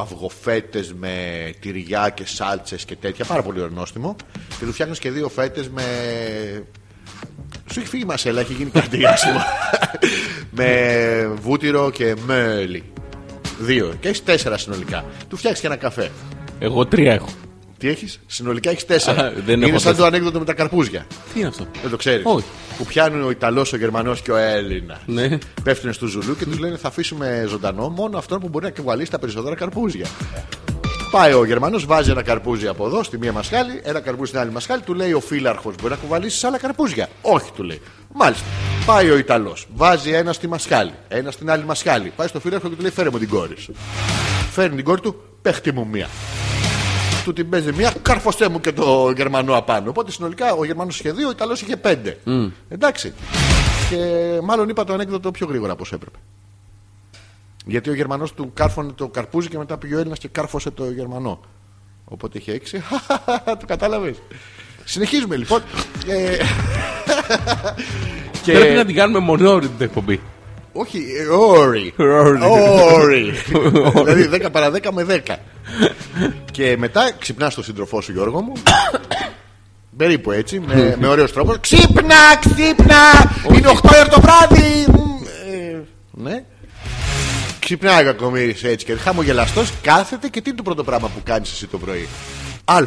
[0.00, 1.14] αυγοφέτες με
[1.60, 3.24] τυριά και σάλτσες και τέτοια.
[3.24, 4.16] Πάρα πολύ ορνόστιμο.
[4.58, 5.82] Και του φτιάχνεις και δύο φέτες με.
[7.72, 9.38] Σου έχει φύγει η μασέλα, έχει γίνει κάτι άσχημο.
[10.58, 12.84] με βούτυρο και μέλι.
[13.58, 13.94] Δύο.
[14.00, 15.04] Και έχεις τέσσερα συνολικά.
[15.28, 16.10] Του φτιάξεις και ένα καφέ.
[16.58, 17.28] Εγώ τρία έχω.
[17.78, 19.24] Τι έχεις, συνολικά έχεις τέσσερα.
[19.24, 19.96] Α, δεν είναι έχω σαν τέσσερα.
[19.96, 21.06] το ανέκδοτο με τα καρπούζια.
[21.32, 22.24] Τι είναι αυτό; Δεν το ξέρεις.
[22.26, 22.44] Όχι.
[22.78, 24.98] Που πιάνουν ο Ιταλός, ο Γερμανός και ο Έλληνας.
[25.06, 25.38] Ναι.
[25.62, 29.10] Πέφτουν στο ζουλού και τους λένε θα αφήσουμε ζωντανό μόνο αυτόν που μπορεί να κουβαλήσει
[29.10, 30.06] τα περισσότερα καρπούζια.
[31.10, 34.50] Πάει ο Γερμανός, βάζει ένα καρπούζι από εδώ στη μία μασχάλη, ένα καρπούζι στην άλλη
[34.50, 37.80] μασχάλη, του λέει ο φύλαρχο μπορεί να κουβαλήσεις άλλα καρπούζια; Όχι, του λέει.
[38.12, 38.46] Μάλιστα.
[38.86, 42.12] Πάει ο Ιταλός, βάζει ένα στη μασχάλη, ένα στην άλλη μασχάλη.
[42.16, 43.74] Πάει στο φύλαρχο και του λέει φέρε μου την κόρη σου.
[44.50, 46.08] Φέρνει την κόρη του, παίχτη μου μία
[47.26, 49.90] του την παίζει μία, κάρφωσέ μου και το Γερμανό απάνω.
[49.90, 52.18] Οπότε συνολικά ο Γερμανός είχε δύο, ο Ιταλός είχε πέντε.
[52.68, 53.12] Εντάξει.
[53.90, 53.98] Και
[54.42, 56.18] μάλλον είπα το ανέκδοτο πιο γρήγορα από όσο έπρεπε.
[57.66, 60.90] Γιατί ο Γερμανός του κάρφωνε το καρπούζι και μετά πήγε ο Έλληνας και κάρφωσε το
[60.90, 61.40] Γερμανό.
[62.04, 62.82] Οπότε είχε έξι.
[63.60, 64.16] το κατάλαβες.
[64.84, 65.62] Συνεχίζουμε λοιπόν.
[66.06, 66.36] Ε,
[68.42, 68.52] και...
[68.52, 70.20] Πρέπει να την κάνουμε μονόρι την εκπομπή.
[70.78, 71.94] Όχι, ε, όρι.
[71.96, 72.40] Όρι.
[72.92, 73.32] Όρι.
[74.04, 75.34] δηλαδή 10 παρα 10 με 10.
[76.50, 78.52] και μετά ξυπνάς τον σύντροφό σου, Γιώργο μου.
[79.96, 81.60] Περίπου έτσι, με, με ωραίος τρόπος.
[81.60, 83.32] Ξύπνα, ξύπνα!
[83.54, 84.86] Είναι 8 ώρα το βράδυ!
[84.88, 86.44] Μ, ε, ναι.
[87.58, 91.52] Ξυπνάει ο κακομοίρης έτσι και χαμογελαστός κάθεται και τι είναι το πρώτο πράγμα που κάνεις
[91.52, 92.08] εσύ το πρωί;
[92.64, 92.78] Α.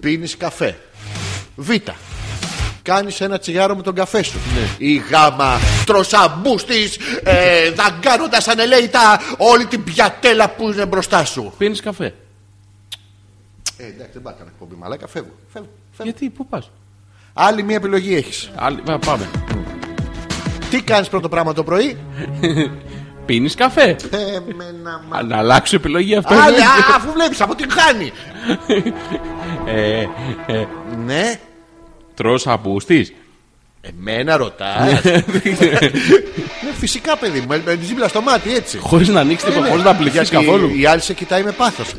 [0.00, 0.78] Πίνεις καφέ.
[1.56, 1.70] Β.
[2.86, 4.38] Κάνεις ένα τσιγάρο με τον καφέ σου.
[4.78, 6.88] Ή γάμα τροσαμπούστη,
[7.22, 11.52] ε, δαγκάνοντας ανελέητα όλη την πιατέλα που είναι μπροστά σου.
[11.58, 12.14] Πίνεις καφέ.
[13.76, 15.30] Ε, εντάξει, δεν πάω να εκπομπή, μαλάκα, φεύγω.
[15.52, 16.10] φεύγω, φεύγω.
[16.10, 16.70] Γιατί, πού πας;
[17.32, 18.50] Άλλη μία επιλογή έχεις.
[19.06, 19.30] Πάμε.
[20.70, 21.96] Τι κάνεις πρώτο πράγμα το πρωί;
[23.26, 23.96] Πίνεις καφέ.
[24.10, 25.18] Εμένα, μα...
[25.18, 26.34] Α, Να αλλάξω επιλογή αυτό.
[26.34, 28.12] Άλλη, α, αφού βλέπεις από την χάνει.
[29.66, 30.00] Ε,
[30.46, 30.66] ε,
[31.04, 31.40] Ναι,
[32.16, 33.12] τρως απούστης.
[33.80, 35.02] εμένα ρωτάς.
[35.04, 38.78] ναι, φυσικά παιδί μου, με, με τη ζύμπλα στο μάτι έτσι.
[38.78, 40.74] Χωρίς να ανοίξει τίποτα, χωρίς να πληθείς Γιατί καθόλου.
[40.76, 41.94] Η άλλη σε κοιτάει με πάθος.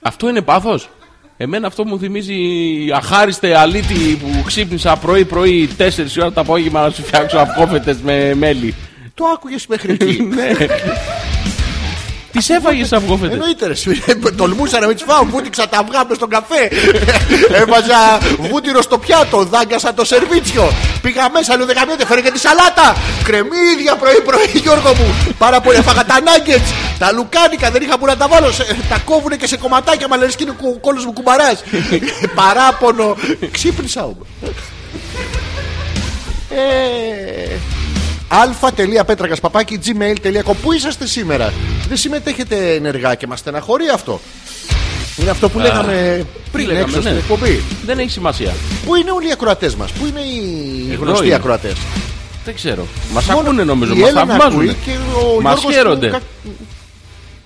[0.00, 0.88] Αυτό είναι πάθος.
[1.36, 2.34] Εμένα αυτό μου θυμίζει
[2.94, 5.88] αχάριστε αλήτη που ξύπνησα πρωί-πρωί 4
[6.18, 8.74] ώρα το απόγευμα να σου φτιάξω αυγόφετες με μέλι.
[9.14, 10.18] Το άκουγες μέχρι εκεί.
[12.36, 12.40] ναι.
[12.40, 13.32] Τις έφαγες αυγόφετε.
[13.32, 13.74] Εννοείται, ρε.
[13.74, 13.90] σου.
[14.36, 15.24] Τολμούσα να μην τις φάω.
[15.24, 16.62] Βούτυξα τα αυγά μες στον καφέ.
[17.60, 18.18] Έβαζα
[18.50, 19.44] βούτυρο στο πιάτο.
[19.44, 20.72] Δάγκασα το σερβίτσιο.
[21.02, 22.96] Πήγα μέσα, λέω δεν καμιέται, φέρε και τη σαλάτα.
[23.24, 25.14] Κρεμμύδια πρωί-πρωί, Γιώργο μου.
[25.38, 26.70] Πάρα πολύ έφαγα τα nuggets.
[26.98, 28.50] Τα λουκάνικα δεν είχα που να τα βάλω.
[28.52, 30.08] Σε- Τα κόβουνε και σε κομματάκια.
[30.08, 31.64] Μα λένε και είναι ο κόλο μου κουμπαράς.
[32.34, 33.16] Παράπονο.
[33.50, 34.26] Ξύπνησα όμως.
[36.50, 37.56] Ε,
[38.28, 41.52] αλφα.πέτρακας παπάκι gmail.com Πού είσαστε σήμερα,
[41.88, 44.20] Δεν συμμετέχετε ενεργά και μας στεναχωρεί αυτό.
[45.20, 47.02] Είναι αυτό που λέγαμε πριν λέγαμε, έξω ναι.
[47.02, 47.62] στην εκπομπή.
[47.86, 48.52] Δεν έχει σημασία.
[48.86, 51.34] Πού είναι όλοι οι ακροατές μας, Πού είναι οι Εδώ γνωστοί είναι.
[51.34, 51.72] ακροατές;
[52.44, 52.86] Δεν ξέρω.
[53.12, 54.76] Μας ακούνε νομίζω, η μας Έλενα ακούει θαυμάζουν.
[54.84, 56.06] και ο Μας Γιώργος χαίρονται.
[56.06, 56.20] που κα-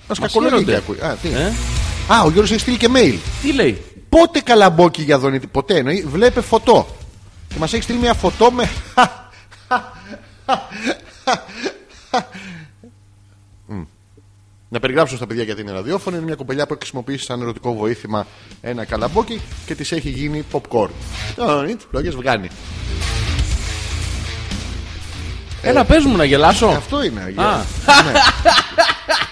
[0.07, 0.75] Μας Μας κακολογεί και χαίρονται.
[0.77, 1.09] ακούει.
[1.09, 1.27] Α, τι.
[1.27, 1.51] Ε,
[2.13, 3.15] Α, ο Γιώργος έχει στείλει και mail.
[3.41, 6.87] τι λέει; Πότε καλαμπόκι για δονητή, ποτέ εννοεί, βλέπε φωτό.
[7.47, 8.69] Και μας έχει στείλει μια φωτό με.
[13.65, 13.83] Μμ.
[14.69, 16.15] Να περιγράψω στα παιδιά γιατί είναι ραδιόφωνο.
[16.15, 18.25] Είναι μια κοπελιά που έχει χρησιμοποιήσει σαν ερωτικό βοήθημα
[18.61, 20.89] ένα καλαμπόκι και της έχει γίνει popcorn.
[21.67, 22.47] Τι φλόγε βγάνει.
[25.61, 26.65] Έλα, πες μου να γελάσω.
[26.67, 27.21] Αυτό είναι.
[27.21, 27.57] Α.
[27.57, 28.11] Ναι.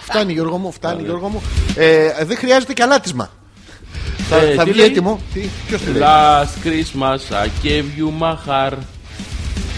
[0.02, 1.42] Φτάνει Γιώργο μου, φτάνει Γιώργο μου.
[1.76, 3.30] Ε, δεν χρειάζεται και αλάτισμα.
[4.30, 5.20] Θα, Ε, θα τι βγει λέει; έτοιμο.
[5.34, 8.78] Τι, ποιος τι λέει; Last Christmas I gave you my heart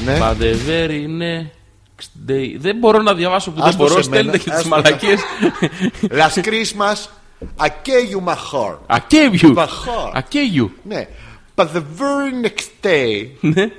[0.06, 0.18] Ναι.
[0.22, 4.22] But the very next day Δεν μπορώ να διαβάσω που δεν Άστο μπορώ σε μένα,
[4.22, 4.70] Στέλνετε και τις άστο.
[4.70, 5.20] μαλακίες
[6.02, 6.98] Last Christmas,
[7.60, 8.96] I gave you my heart.
[8.96, 10.14] I gave you My heart.
[10.16, 11.08] I gave you Ναι.
[11.56, 13.70] But the very next day, Ναι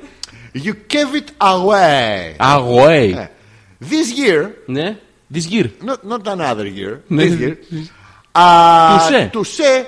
[0.55, 2.36] you gave it away.
[2.39, 3.31] Away Ναι.
[3.90, 4.97] This year, Ναι
[5.35, 7.23] This year not, not another year, Ναι.
[7.24, 7.55] this year,
[8.36, 9.31] uh, Touché.
[9.32, 9.86] touché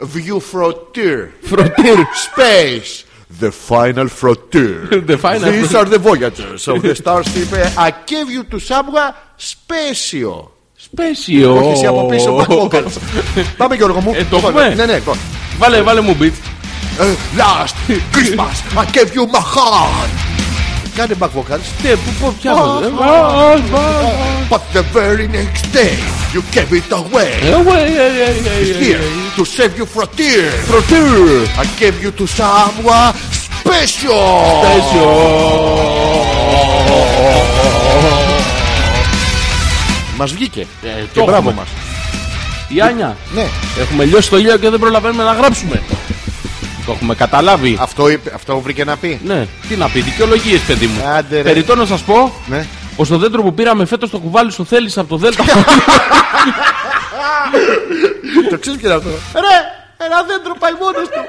[0.00, 1.18] view frontier.
[1.50, 3.04] Frontier Space.
[3.40, 4.76] The final frontier.
[5.12, 5.78] The final These frontier.
[5.80, 7.48] are the voyagers of the starship.
[7.86, 10.50] I gave you to someone special.
[10.78, 12.92] Σπέσιο Όχι εσύ από πίσω back vocals.
[13.56, 14.12] Πάμε Γιώργο μου.
[14.14, 14.74] Ε, το έχουμε.
[14.74, 14.94] Ναι, ναι.
[14.94, 15.16] λοιπόν.
[15.58, 16.32] Βάλε, βάλε μου beat
[17.00, 20.10] Ε, Last Christmas I gave you my heart.
[20.96, 21.66] Κάνε back vocals.
[21.82, 24.48] Ναι, πού, πού, ποια Α, βάζω, ε; α, Α, α, α.
[24.50, 25.94] But the very next day
[26.34, 27.32] you gave it away.
[27.60, 29.36] Away, ε, ε, ε, ε, Here ε.
[29.36, 30.48] to save you frontier.
[30.70, 33.12] Frontier I gave you to someone
[33.44, 34.26] special.
[34.62, 35.10] Σπέσιο
[40.16, 40.60] Μας βγήκε.
[40.60, 40.66] Ε,
[41.12, 41.52] Και το μπράβο έχουμε.
[41.54, 41.68] μας.
[42.68, 43.46] Η Άνια Ναι.
[43.80, 45.82] Έχουμε λιώσει το γέλιο και δεν προλαβαίνουμε να γράψουμε.
[46.86, 47.76] Το έχουμε καταλάβει.
[47.80, 49.20] Αυτό, είπε- αυτό βρήκε να πει.
[49.24, 51.08] Ναι, τι να πει, δικαιολογίες, παιδί μου.
[51.08, 51.42] Άντε, ρε.
[51.42, 52.66] Περιτώ να σας πω, Ναι.
[52.96, 55.44] πως το δέντρο που πήραμε φέτος το κουβάλι σου θέλεις από το Δέλτα.
[58.50, 59.56] Το ξέρεις ποιο είναι αυτό; Ρε,
[60.06, 61.20] ένα δέντρο πάει μόνος του.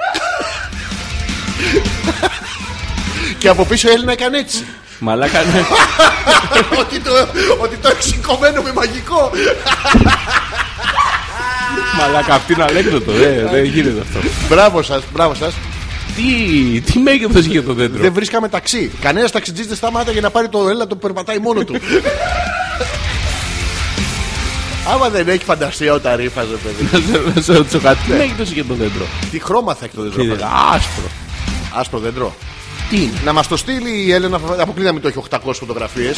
[3.40, 4.66] Και από πίσω η Έλληνα έκανε έτσι.
[5.00, 5.64] Μαλάκα, ναι.
[6.82, 7.12] ότι, το,
[7.62, 9.32] ότι το έχει σηκωμένο με μαγικό.
[12.00, 13.12] Μαλάκα, αυτή είναι αλέκδοτο.
[13.12, 14.20] Δεν, δεν γίνεται αυτό.
[14.50, 15.54] μπράβο σας, μπράβο σας.
[16.16, 18.92] Τι, τι μέγεθος είχε το δέντρο; Δεν βρίσκαμε ταξί.
[19.02, 21.76] Κανένας ταξιτζής δεν σταμάτα για να πάρει το έλα το περπατάει μόνο του.
[24.94, 26.90] Άμα δεν έχει φαντασία όταν ρήφαζε, παιδί.
[26.92, 27.98] Να σε- Να σε ρωτήσω κάτι.
[28.06, 30.24] Τι μέγεθος είχε το δέντρο; Τι χρώμα θα έχει το δέντρο.
[30.24, 30.50] φαντάζομαι.
[30.76, 31.04] Άσπρο.
[31.74, 32.36] Άσπρο δέντρο.
[32.90, 36.18] Τι είναι; Να μας το στείλει η Έλενα, αποκλείται να μην το έχει 800 φωτογραφίες.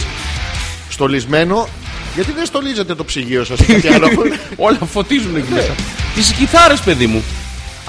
[0.89, 1.68] Στολισμένο.
[2.15, 4.07] Γιατί δεν στολίζετε το ψυγείο σας ή κάτι άλλο;
[4.68, 5.72] Όλα φωτίζουν εκεί μέσα.
[6.15, 7.23] Τις κιθάρες, παιδί μου.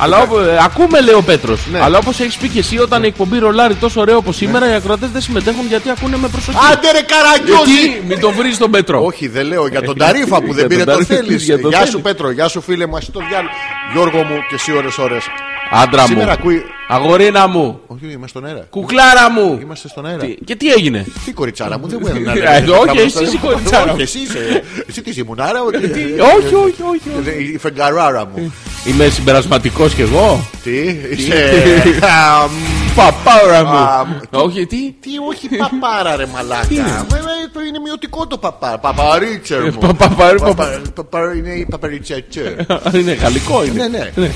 [0.03, 1.61] Αλλά όπου- ε, ακούμε, λέει ο Πέτρος.
[1.73, 1.81] Ναι.
[1.83, 4.75] Αλλά όπως έχεις πει και εσύ, όταν η εκπομπή ρολάρει τόσο ωραίο όπως σήμερα, οι
[4.75, 6.59] ακροατές δεν συμμετέχουν γιατί ακούνε με προσοχή.
[6.73, 7.81] Άντε ρε καραγκιόζη!
[7.81, 9.05] Γιατί μην τον βρεις τον Πέτρο.
[9.05, 11.45] Όχι, δεν λέω για τον Ταρίφα που δεν Για πήρε τον το Ταρίφα, θέλεις.
[11.45, 11.93] για τον Γεια θέλεις.
[11.93, 13.55] σου Πέτρο, γεια σου φίλε μου, εσύ το διάλογο.
[13.93, 15.25] Γιώργο μου και εσύ ώρες ώρες.
[15.71, 16.07] Άντρα μου.
[16.09, 16.63] Σήμερα ακούει.
[16.89, 17.81] Αγορίνα μου.
[17.87, 18.67] Όχι, είμαστε στον αέρα.
[18.71, 19.59] Κουκλάρα μου.
[19.63, 20.19] Είμαστε στον αέρα.
[20.25, 22.69] Τι- Και τι έγινε; Τι κοριτσάρα μου, δεν μπορεί να Ε, λέει.
[22.71, 23.93] όχι, Θα εσύ μου- είσαι η κοριτσάρα.
[23.93, 24.63] Όχι, εσύ είσαι.
[24.89, 25.63] Εσύ τι είσαι, η μουνάρα.
[25.63, 25.77] ότι-
[26.37, 27.29] Όχι, όχι, όχι.
[27.29, 27.53] όχι.
[27.55, 28.53] Η φεγγαράρα μου.
[28.85, 30.41] Είμαι συμπερασματικός κι εγώ.
[30.63, 30.79] Τι,
[31.11, 31.55] είσαι.
[32.03, 32.51] αμ,
[32.97, 34.21] Παπάρα Α, μου.
[34.31, 36.67] Όχι, τι; Τι, όχι παπάρα ρε μαλάκα.
[36.71, 38.79] είναι; Ε, ε, το Είναι μειωτικό το παπάρα.
[38.79, 39.79] Παπαρίτσερ μου.
[39.81, 42.53] Πα- παπαρί- Παπα- παπα- Είναι η παπαριτσέτσερ.
[43.01, 44.11] Είναι γαλλικό, Ναι, είναι.
[44.17, 44.31] ναι.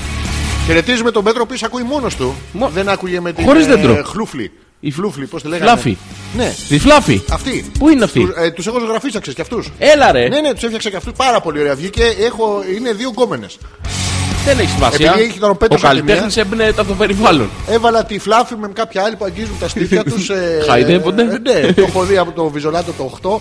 [0.65, 2.35] Χαιρετίζουμε τον Πέτρο που ακούει μόνος του.
[2.53, 3.45] Μο- Δεν άκουγε με την.
[3.45, 4.03] Χωρίς ε, δέντρο.
[4.05, 4.51] Χλούφλη.
[4.79, 5.97] Η Φλούφλη, πώς τη λέγανε; Φλάφη.
[6.37, 7.21] Ναι, Τη φλάφη.
[7.31, 7.71] αυτή.
[7.79, 9.71] Πού είναι αυτή; Τους, ε, τους έχω ζωγραφίσει και αυτούς.
[9.77, 10.27] Έλα ρε.
[10.27, 11.75] Ναι, ναι, τους έφτιαξα και αυτούς πάρα πολύ ωραία.
[11.75, 13.57] Βγήκε, έχω, είναι δύο γκόμενες.
[14.45, 15.09] Δεν έχεις σημασία.
[15.11, 17.49] Επειδή έχει τον Ο Πέτρος από τη καλλιτέχνης έμπνεε από το περιβάλλον.
[17.69, 20.29] Έβαλα τη φλάφη με κάποια άλλη που αγγίζουν τα στήθια τους.
[20.29, 21.21] Ε, Χαϊδεύονται.
[21.21, 21.25] ε,
[21.65, 23.39] ναι, το έχω δει από το βιζολάτο το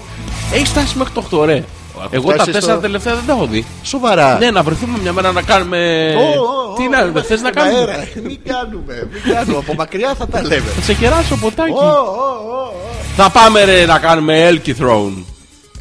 [0.53, 0.55] 8.
[0.55, 1.65] Έχεις φτάσει μέχρι το 8, ρε.
[2.11, 3.65] Εγώ τα φτάσει τέσσερα στο- τελευταία δεν τα έχω δει.
[3.83, 4.39] Σοβαρά.
[4.39, 6.13] Ναι, να βρεθούμε μια μέρα να κάνουμε.
[6.17, 8.07] Ω, ω, ω, Τι ω, να θες να στον κάνουμε; αέρα.
[8.25, 9.57] Μην κάνουμε, μην κάνουμε.
[9.59, 10.65] Από μακριά θα τα λέμε.
[10.77, 11.71] Θα σε κεράσω ποτάκι.
[11.73, 12.73] Ω, ω, ω, ω.
[13.17, 15.25] Θα πάμε ρε να κάνουμε Elky Throne.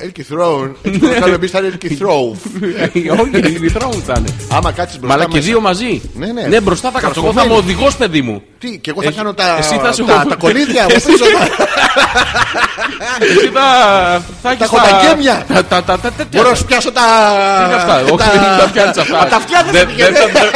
[0.03, 0.69] Elky Throne.
[0.83, 2.35] Έτσι που το κάνουμε εμείς θα είναι Elky Throne.
[3.21, 4.29] Όχι, Elky Throne θα είναι.
[4.51, 5.47] Άμα κάτσεις Μα αλλά μπροστά και μέσα.
[5.47, 6.01] δύο μαζί.
[6.15, 6.41] Ναι, ναι.
[6.47, 7.21] Ναι, μπροστά θα κάτσω.
[7.23, 8.41] Εγώ θα είμαι οδηγός, παιδί μου.
[8.59, 9.79] Τι, και εγώ θα Εσύ- κάνω τα, εσύ
[11.93, 13.25] θα σου- τα, τα κολύδια από πίσω.
[13.25, 14.21] τα- Εσύ θα.
[14.41, 15.45] θα έχεις έχω τα γκέμια.
[15.53, 16.25] Τα, τα, τα, τα, τέτοια.
[16.35, 17.01] Μπορώ να σου πιάσω τα.
[17.59, 19.19] Τι είναι αυτά, όχι τα- δεν τα πιάνεις αυτά.
[19.19, 20.49] Α, Τα φτιάχνεις Δεν- και δεν θα τα-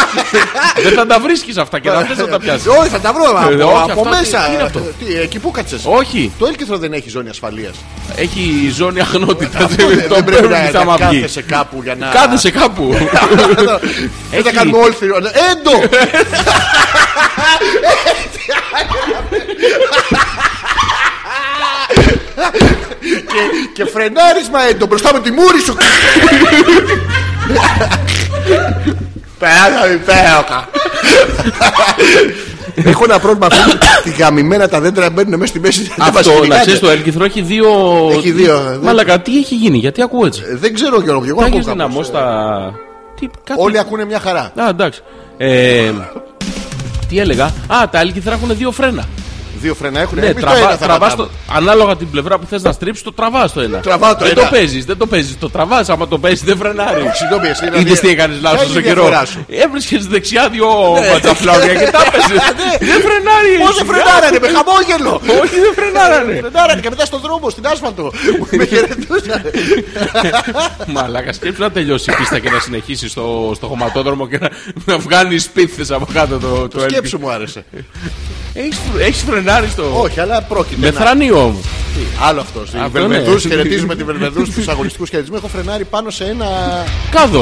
[0.83, 2.65] Δεν θα τα βρίσκεις αυτά και να θες να τα πιάσεις.
[2.67, 4.39] Όχι, θα τα βρω Ε, από, όχι, από αυτά τι- μέσα.
[4.47, 7.75] τι είναι αυτό; Τι, εκεί που κάτσες; Όχι, Το έλκυθρο δεν έχει ζώνη ασφαλείας.
[8.15, 9.63] έχει ζώνη αγνότητας.
[9.63, 11.21] Αυτό δεν- Το δεν πρέπει παίρνεις να, άμα να βγεις.
[11.21, 12.07] κάθεσαι κάπου για να.
[12.07, 12.85] Κάθεσαι κάπου.
[14.31, 15.15] Δεν θα Έχει- κάνουμε όλοι θηρό.
[15.51, 15.71] Έντο!
[23.31, 23.41] Και,
[23.73, 25.75] και φρενάρισμα έντο μπροστά με τη μούρη σου.
[29.39, 30.69] Πέρα υπέροχα.
[32.75, 33.77] Έχω ένα πρόβλημα αυτό.
[34.03, 35.81] Τη γαμημένα τα δέντρα μπαίνουν μέσα στη μέση.
[35.81, 36.61] δεν μας Αυτό, να κυνηγάνε.
[36.61, 37.67] ξέρεις το έλκυθρο έχει δύο...
[38.13, 38.79] Έχει δύο.
[38.83, 41.67] Μαλακα, τι έχει γίνει, γιατί ακούω έτσι; Ε, Δεν ξέρω Γιώργο, εγώ Θα ακούω έχεις
[41.67, 42.73] κάπως, δυναμώσει ε, τα...
[43.19, 43.61] Τι, κάτι...
[43.61, 44.51] Όλοι ακούνε μια χαρά.
[44.55, 45.01] Α, εντάξει.
[45.37, 45.91] Ε,
[47.09, 49.03] τι έλεγα; Α, τα έλκυθρα έχουν δύο φρένα.
[49.61, 50.19] Δύο φρένα έχουν.
[50.19, 51.29] Ναι, Εμείς το τραβά, ένα θα τραβάς πατάμε.
[51.47, 53.79] το, ανάλογα την πλευρά που θες να στρίψεις, το τραβάς το ένα.
[53.79, 54.41] Τραβάω το δεν ένα.
[54.41, 55.89] το παίζεις, δεν το παίζεις, το τραβάς.
[55.89, 57.03] Άμα το παίζεις δεν φρενάρει.
[57.13, 59.01] Συγγνώμη, εσύ δηλαδή- Είδες τι έκανες Ποια λάθος είναι στο η καιρό.
[59.01, 60.67] διαφορά σου; Έβρισκες δεξιά δύο
[61.13, 62.41] ματσαφλάρια και τα έπαιζες.
[62.89, 63.51] Δεν φρενάρει.
[63.65, 63.93] Πώς δεν σιγά.
[63.93, 65.13] φρενάρανε, με χαμόγελο.
[65.41, 66.33] Όχι, δεν φρενάρανε.
[66.43, 68.11] Φρενάρανε και μετά στον δρόμο, στην άσφαλτο.
[68.51, 69.41] Με χαιρετούσαν.
[70.93, 74.49] Μαλάκα, σκέψου να τελειώσει η πίστα και να συνεχίσεις στο, στο χωματόδρομο και να,
[74.85, 76.93] να βγάλεις σπίθες από κάτω το, το, έλκυ.
[76.93, 77.65] Σκέψου μου άρεσε.
[78.53, 80.01] Έχεις, έχεις φρενάρει στο.
[80.01, 80.79] Όχι, αλλά πρόκειται.
[80.79, 81.59] Με να- θρανίο όμω.
[82.27, 82.73] Άλλο αυτός.
[82.73, 83.39] Οι Αυτό Βελβεδού, ναι.
[83.39, 85.37] χαιρετίζουμε τη Βελβεδού στου αγωνιστικούς χαιρετισμού.
[85.37, 86.45] Έχω φρενάρει πάνω σε ένα.
[87.11, 87.41] Κάδο.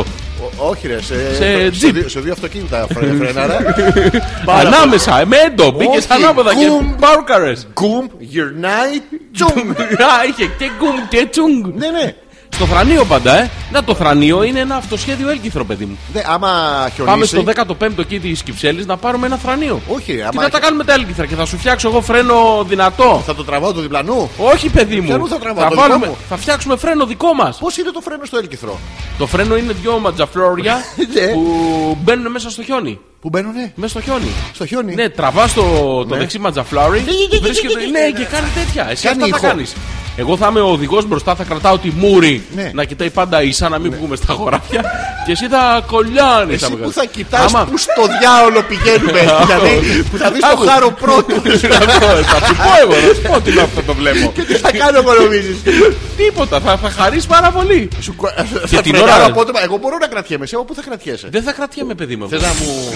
[0.59, 1.93] Ό- Όχι, ρε, σε, Σε σε, τζιπ.
[1.93, 3.57] δύο, σε δύο αυτοκίνητα φρε- φρενάρα.
[4.45, 5.71] Πάρα Ανάμεσα, με έντο.
[5.71, 6.93] Μπήκες Όχι, ανάποδα και γκουμ.
[6.99, 7.67] μπάρκαρες.
[7.73, 9.01] Γκουμ, γυρνάει,
[9.33, 9.69] τσουμ.
[10.09, 11.65] Α, είχε και γκουμ και τσούγκ.
[11.77, 12.15] Ναι, ναι.
[12.55, 13.49] Στο θρανίο πάντα, ε.
[13.71, 15.97] Να το θρανίο είναι ένα αυτοσχέδιο έλκυθρο, παιδί μου.
[16.13, 17.27] Ναι, άμα Πάμε χιονίσει.
[17.27, 17.43] στο
[17.79, 19.81] 15ο εκεί της Κυψέλης να πάρουμε ένα θρανίο.
[19.87, 22.63] Όχι, ρε, Και άμα θα τα κάνουμε τα έλκυθρα και θα σου φτιάξω εγώ φρένο
[22.67, 23.23] δυνατό.
[23.25, 25.07] θα το τραβάω το διπλανού; Όχι, παιδί μου.
[25.07, 27.57] Ποιανού θα τραβάω, το βάλουμε, δικό μου; θα φτιάξουμε φρένο δικό μας.
[27.57, 28.79] Πώς είναι το φρένο στο έλκυθρο.
[29.17, 30.75] Το φρένο είναι δυο ματζαφλόρια
[31.13, 31.27] Ναι.
[31.27, 32.99] που μπαίνουν μέσα στο χιόνι.
[33.21, 34.31] Που μπαίνουνε; Μέσα στο χιόνι.
[34.53, 34.95] στο χιόνι.
[34.95, 35.61] Ναι, τραβάς το,
[36.09, 37.03] το δεξί ματζαφλάρι.
[37.41, 37.79] Βρίσκεται.
[37.91, 38.87] Ναι, και κάνει τέτοια.
[38.89, 39.47] Εσύ Κάνει αυτά θα ήχο.
[39.47, 39.73] κάνεις.
[40.17, 42.71] Εγώ θα είμαι ο οδηγός μπροστά, θα κρατάω τη μούρη Ναι.
[42.73, 44.81] να κοιτάει πάντα ίσα να μην βγούμε στα χωράφια.
[45.25, 46.61] και εσύ θα κολλιάνεις.
[46.63, 49.19] Εσύ που θα κοιτάς Άμα- που στο διάολο πηγαίνουμε.
[49.41, 50.65] δηλαδή που θα δεις το Άκου.
[50.67, 51.35] χάρο πρώτο.
[52.31, 54.31] θα σου πω εγώ, θα σου πω τι είναι αυτό το βλέπω.
[54.35, 55.57] Και τι θα κάνω εγώ νομίζεις.
[56.17, 57.89] Τίποτα, θα, θα χαρίσει πάρα πολύ.
[58.01, 58.29] Σου κο-
[58.69, 59.63] Και θα την φρενάρω ώρα- απότομα.
[59.63, 60.43] Εγώ μπορώ να κρατιέμαι.
[60.43, 61.27] Εσύ από πού θα κρατιέσαι.
[61.31, 62.29] Δεν θα κρατιέμαι, παιδί μου.
[62.29, 62.91] Θες να μου.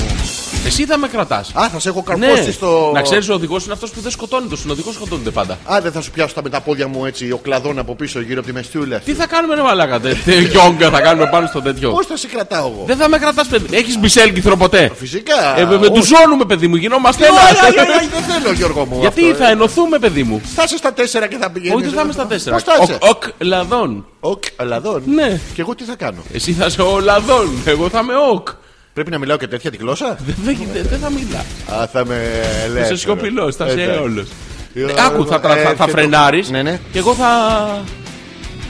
[0.65, 1.51] Εσύ θα με κρατάς.
[1.53, 2.91] Α, θα σε έχω Ναι, καρπώσει στο.
[2.93, 4.47] να ξέρεις ο οδηγός είναι αυτός που δεν σκοτώνει.
[4.47, 5.57] Το συνοδηγό σκοτώνεται πάντα.
[5.65, 8.21] Α, δεν θα σου πιάσω τα με τα πόδια μου έτσι, ο κλαδόν από πίσω
[8.21, 8.99] γύρω από τη μεστούλα.
[8.99, 9.99] Τι θα κάνουμε, ρε Μαλάκα.
[9.99, 11.91] τε- τε- Γιόγκα θα κάνουμε πάνω στο τέτοιο.
[11.91, 13.77] Πώς θα σε κρατάω εγώ; Δεν θα με κρατάς, παιδί.
[13.77, 15.59] Έχεις μπισέλκυθρο ποτέ; Φυσικά.
[15.59, 17.87] Ε, με, με τους ζώνουμε, παιδί μου, γινόμαστε Όχι, όχι, ένας.
[17.89, 18.97] όχι, όχι, Δεν θέλω, Γιώργο μου.
[18.99, 19.51] Γιατί αυτό, θα ε.
[19.51, 21.75] ενωθούμε, παιδί μου; Θα είσαι στα τέσσερα και θα πηγαίνεις.
[21.75, 22.55] Όχι, δεν θα είμαι στα τέσσερα.
[22.55, 24.05] Πώς θα είσαι; Οκ, οκ, λαδόν.
[24.19, 25.01] Οκ, λαδόν.
[25.05, 25.39] Ναι.
[25.53, 27.49] Και εγώ τι θα κάνω; Εσύ θα είσαι ο λαδόν.
[27.65, 28.47] Εγώ θα είμαι οκ.
[28.93, 30.35] Πρέπει να μιλάω και τέτοια τη γλώσσα; Δεν
[30.73, 31.45] δεν- δεν θα μιλά.
[31.81, 32.85] Α, θα με Θα ελεύθερο.
[32.85, 34.01] είσαι σιωπηλός, θα είσαι Εντάξει.
[34.03, 34.27] όλος.
[34.73, 36.79] Ε, Άκου, θα, τρα- ε, θα, θα και το- φρενάρεις Ναι, ναι.
[36.91, 37.29] και εγώ θα,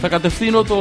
[0.01, 0.75] θα κατευθύνω το,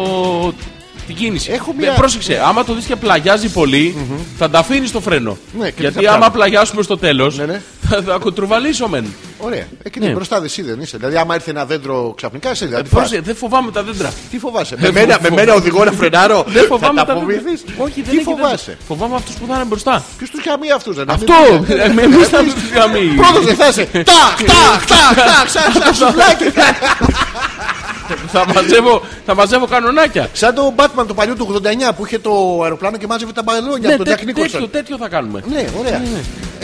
[1.09, 1.51] την κίνηση.
[1.53, 3.97] Έχω Ε, μια- Πρόσεξε, άμα το δεις και πλαγιάζει πολύ,
[4.39, 5.37] θα τα αφήνεις το φρένο.
[5.59, 7.61] Ναι, και τι Γιατί θα άμα κάνω; πλαγιάσουμε στο τέλος, Ναι, ναι.
[7.89, 9.05] θα, θα κοντρουβαλήσω μεν.
[9.39, 9.65] Ωραία.
[9.83, 10.07] Εκεί Ναι.
[10.11, 10.97] μπροστά εσύ δεν είσαι.
[10.97, 14.13] Δηλαδή, άμα έρθει ένα δέντρο ξαφνικά, εσύ δεν Πρόσεξε, δεν φοβάμαι τα δέντρα.
[14.31, 14.75] Τι φοβάσαι.
[14.79, 15.35] Δεν Με μένα, φοβάμαι.
[15.37, 16.45] με μένα οδηγό να φρενάρω.
[16.49, 17.39] Δεν φοβάμαι θα τα τα δέντρα.
[17.41, 17.65] φοβηθείς.
[17.79, 18.43] Όχι, δεν Τι έχει δέντρα.
[18.43, 20.05] φοβάσαι; Φοβάμαι αυτούς που θα είναι μπροστά.
[20.19, 21.35] Ποιο του χαμεί αυτούς, δεν Αυτό!
[22.03, 23.07] Εμεί θα του γαμί.
[23.17, 23.85] Πρώτος δεν θα είσαι.
[23.93, 26.45] Ταχ, ταχ, ταχ, ταχ, σαν σαν σουβλάκι.
[28.33, 30.29] Θα μαζεύω, θα μαζεύω κανονάκια.
[30.33, 31.61] Σαν το Batman το παλιό του
[31.91, 34.61] 89 που είχε το αεροπλάνο και μάζευε τα μπαλόνια Ναι, από τον τέ- Jack τέτοιο,
[34.65, 34.69] Nicholson.
[34.73, 35.43] τέτοιο θα κάνουμε.
[35.49, 36.03] Ναι, ωραία.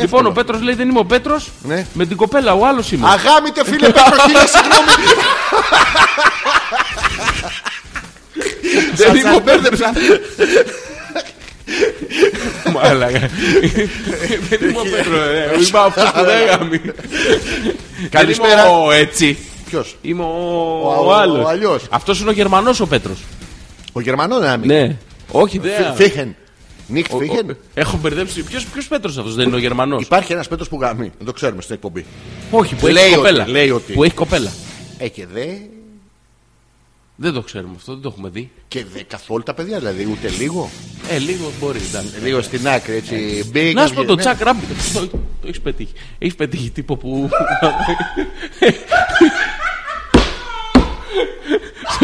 [0.01, 1.51] Λοιπόν, ο Πέτρος λέει δεν είμαι ο Πέτρος.
[1.63, 1.87] Ναι.
[1.93, 3.07] Με την κοπέλα, ο άλλος είμαι.
[3.09, 4.89] Αγάμητε φίλε Πέτρο, χίλια συγγνώμη.
[8.95, 9.61] Δεν Σας- είμαι σας ο Πέτρος.
[9.61, 9.93] μπέρδεψα.
[12.73, 13.19] Μάλακα.
[14.49, 15.19] Δεν είμαι ο Πέτρος.
[15.19, 16.81] ε, Είμαι αυτό που δεν γάμει.
[18.11, 18.55] Καλησπέρα.
[18.57, 19.39] Δεν είμαι ο έτσι.
[19.75, 21.43] Ποιος; Είμαι ο, Ο- ο άλλο.
[21.43, 21.83] ο αλλιώς.
[21.91, 23.19] Αυτός είναι ο Γερμανός ο Πέτρος.
[23.93, 24.67] Ο Γερμανός να μην.
[24.69, 24.97] Ναι.
[25.31, 25.95] Όχι, δεν.
[25.95, 26.35] Φίχεν.
[26.87, 27.57] Νίκ Ο- ο- Φίχεν.
[27.75, 28.43] Έχω μπερδέψει.
[28.43, 31.13] Ποιο Πέτρος αυτός δεν είναι ο Γερμανός; Υπάρχει ένας πέτρος που γαμεί.
[31.17, 32.05] Δεν το ξέρουμε στην εκπομπή.
[32.51, 33.49] Όχι, που Λέει έχει ότι- κοπέλα.
[33.49, 34.53] λέει ότι- Που έχει κοπέλα.
[34.99, 35.47] Ε, και δε.
[37.17, 38.51] Δεν το ξέρουμε αυτό, δεν το έχουμε δει.
[38.69, 40.71] Και δε, καθόλου τα παιδιά, δηλαδή ούτε λίγο.
[41.11, 41.81] Ε, λίγο μπορεί.
[41.89, 42.13] εντάξει.
[42.23, 43.45] Λίγο στην άκρη, έτσι.
[43.53, 44.21] Μπήκαν Να σου πω και- το ναι.
[44.21, 44.69] Τσακ Ράμπιτ.
[44.95, 45.93] Το, το έχεις πετύχει.
[46.19, 47.29] Έχεις πετύχει τύπο που.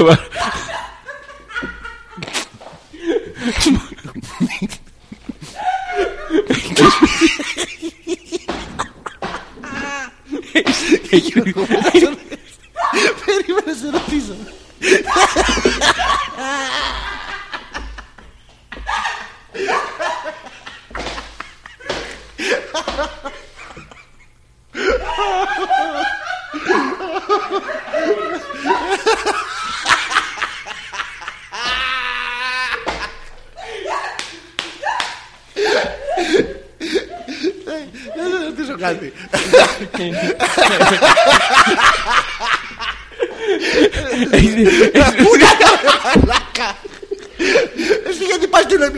[0.01, 0.19] Σοβαρά.
[13.25, 14.35] Περίμενε σε ρωτήσω.
[38.17, 39.13] Δεν θα ρωτήσω κάτι.
[48.09, 48.91] Εσύ γιατί πας και λέει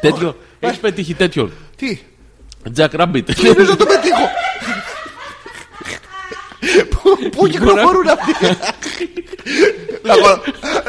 [0.00, 0.36] Τέτοιο.
[0.60, 1.52] Έχεις πετύχει τέτοιον.
[1.76, 1.98] Τι,
[2.72, 3.32] Τζακ Ράμπιτ.
[3.40, 4.30] πρέπει να το πετύχω.
[6.90, 8.32] Πού- Πού κυκλοφορούν αυτοί;
[10.08, 10.42] Λαγο-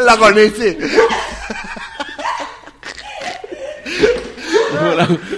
[0.03, 0.77] Λαγωνίτσι.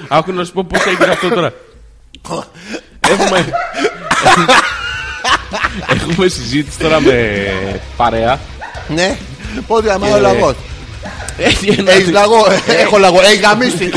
[0.08, 1.54] Άκου να σου πω πώς έγινε αυτό τώρα.
[3.10, 3.46] Έχουμε.
[5.94, 7.36] Έχουμε συζήτηση τώρα με
[7.98, 8.40] παρέα.
[8.88, 9.18] Ναι,
[9.68, 10.56] πότε άμα ο λαγός;
[11.38, 13.90] Έχει ένα- Έχεις λαγό, έχω λαγό, έχεις γαμίσει.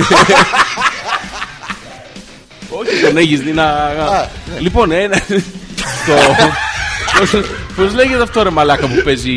[2.71, 3.91] Όχι, τον έχεις δει να.
[4.59, 5.23] Λοιπόν, ένα.
[6.07, 6.35] Το.
[7.77, 9.31] Πώ λέγεται αυτό ρε μαλάκα που παίζει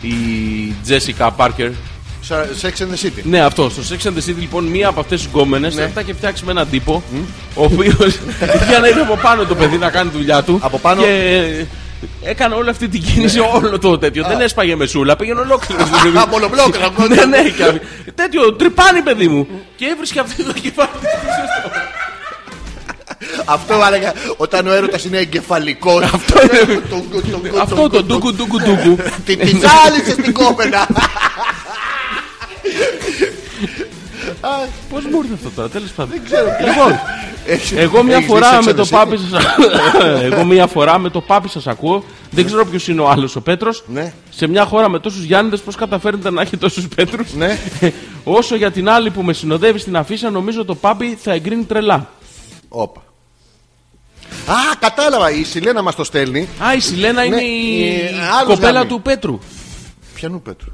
[0.00, 0.14] η
[0.82, 1.70] Τζέσικα Πάρκερ.
[2.62, 3.22] Sex and the City.
[3.22, 3.70] Ναι, αυτό.
[3.70, 5.82] Στο Sex and the City, λοιπόν, μία από αυτές τις γκόμενες Ναι.
[5.82, 7.02] αυτά και φτιάξει με έναν τύπο,
[7.54, 8.18] ο οποίος
[8.68, 10.58] για να είναι από πάνω το παιδί να κάνει τη δουλειά του.
[10.62, 11.02] Από πάνω.
[11.02, 11.64] Και
[12.22, 14.24] έκανε όλη αυτή την κίνηση, όλο το τέτοιο.
[14.28, 15.82] Δεν έσπαγε μεσούλα, πήγαινε ολόκληρο.
[16.20, 16.90] Α, μονοπλόκρα.
[17.08, 17.80] ναι, ναι, και αυτή-
[18.14, 19.46] τέτοιο τρυπάνι, παιδί μου.
[19.76, 20.88] Και έβρισκε αυτή το κεφάλι.
[23.44, 26.02] Αυτό έλεγα όταν ο έρωτας είναι εγκεφαλικός.
[26.02, 26.80] Αυτό είναι.
[27.60, 28.98] Αυτό το ντούκου ντούκου ντούκου.
[29.26, 30.86] Την τη ζάλισε στην κόπελα.
[34.90, 36.22] Πώς μου ήρθε αυτό τώρα, τέλος πάντων.
[36.24, 36.46] ξέρω.
[36.66, 36.98] Λοιπόν,
[37.46, 38.90] Έχεις- εγώ μια έχεις φορά δει με Sex and το the City?
[38.90, 40.14] πάπι σα.
[40.26, 42.04] Εγώ μια φορά με το πάπι σας ακούω.
[42.30, 43.84] Δεν ξέρω ποιος είναι ο άλλος ο Πέτρος.
[43.86, 44.12] Ναι.
[44.30, 47.58] Σε μια χώρα με τόσους Γιάννηδες, πώς καταφέρνετε να έχει τόσους Πέτρους; Ναι.
[48.24, 52.10] Όσο για την άλλη που με συνοδεύει στην αφίσα, νομίζω το πάπι θα εγκρίνει τρελά.
[52.68, 53.00] Όπα.
[54.46, 55.30] Α, κατάλαβα.
[55.30, 56.48] Η Σιλένα μας το στέλνει.
[56.64, 58.86] Α, η Σιλένα είναι Ναι, η ε, άλλος κοπέλα γάμι.
[58.88, 59.38] του Πέτρου.
[60.14, 60.68] Ποιανού Πέτρου;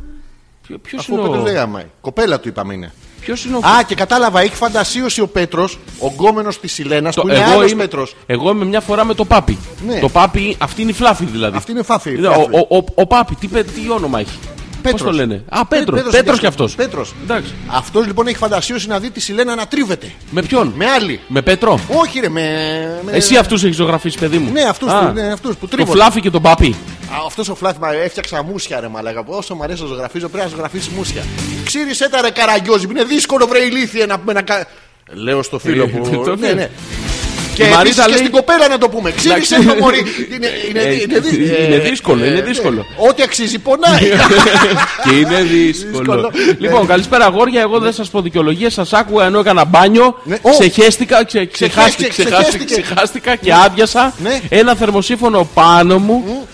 [0.82, 1.44] Ποιο Αφού ο είναι Πέτρος ο.
[1.44, 1.84] δεν γαμάει.
[2.00, 2.92] Κοπέλα του είπαμε είναι.
[3.20, 3.58] Ποιος είναι ο.
[3.58, 4.40] Α, και κατάλαβα.
[4.40, 8.16] Έχει φαντασίωση ο Πέτρος, ο γκόμενος της Σιλένας, Το- που είναι εγώ, άλλος είμαι, Πέτρος.
[8.26, 9.58] εγώ είμαι μια φορά με το πάπι.
[9.86, 9.98] Ναι.
[10.00, 11.56] Το πάπι, αυτή είναι η φλάφη δηλαδή.
[11.56, 12.10] Αυτή είναι φάφη.
[12.10, 14.38] Είδα, Ο, ο, ο, ο πάπι, τι, πε- τι όνομα έχει;
[14.82, 15.00] Πέτρος.
[15.02, 15.96] Πώς το λένε; Α, Πέ- Πέτρος.
[15.98, 16.74] Πέτρος Πέτρος και κι αυτός.
[16.74, 17.14] Πέτρος.
[17.22, 17.52] Εντάξει.
[17.66, 20.12] Αυτός λοιπόν έχει φαντασίωση να δει τη Σιλένα να τρίβεται.
[20.30, 21.20] Με ποιον; Με άλλη.
[21.28, 22.40] Με Πέτρο; Όχι ρε, με...
[23.04, 24.52] με- Εσύ αυτούς έχεις ζωγραφίσει, παιδί μου.
[24.52, 25.98] Ναι, αυτούς, Α, που, ναι, αυτούς που Το τρίβονται.
[25.98, 26.74] φλάφι και τον πάπι.
[27.10, 29.22] Α, αυτός ο Φλάθ μα έφτιαξα μουσια ρε μαλάκα.
[29.26, 31.22] Όσο μου αρέσει να ζωγραφίζω πρέπει να ζωγραφίσεις μουσια.
[31.64, 32.86] Ξύρισε τα ρε καραγκιόζη.
[32.90, 34.66] Είναι δύσκολο βρε ηλίθιε να πούμε να κα...
[35.12, 36.08] Λέω στο φίλο Ε, που.
[36.24, 36.54] το ναι, φίλο.
[36.54, 36.70] ναι.
[37.54, 39.10] Και, Η Μαρίτα επίσης και λέει- στην κοπέλα να το πούμε.
[39.10, 39.74] Ξύρισε Εντάξει.
[39.78, 39.98] το μωρί.
[40.34, 41.32] Είναι, είναι, Ε, είναι, δυ-
[41.66, 42.86] είναι ε, δύσκολο, είναι ε, δύσκολο.
[42.98, 43.08] ναι.
[43.08, 44.00] Ό,τι αξίζει πονάει.
[45.04, 45.92] και είναι δύσκολο.
[45.92, 46.30] Δύσκολο.
[46.58, 47.60] λοιπόν, καλησπέρα αγόρια.
[47.60, 48.68] Εγώ δεν σας πω δικαιολογίε.
[48.70, 50.20] Σας άκουγα ενώ έκανα μπάνιο.
[50.24, 50.38] Ναι.
[50.42, 50.50] Ω.
[50.50, 52.80] Ξεχέστηκα, ξε, ξεχάστηκα, Ξεχέστηκε, ξεχάστηκα, ξεχέστηκε.
[52.82, 54.40] ξεχάστηκα και άδειασα Ναι.
[54.48, 56.46] ένα θερμοσύφωνο πάνω μου.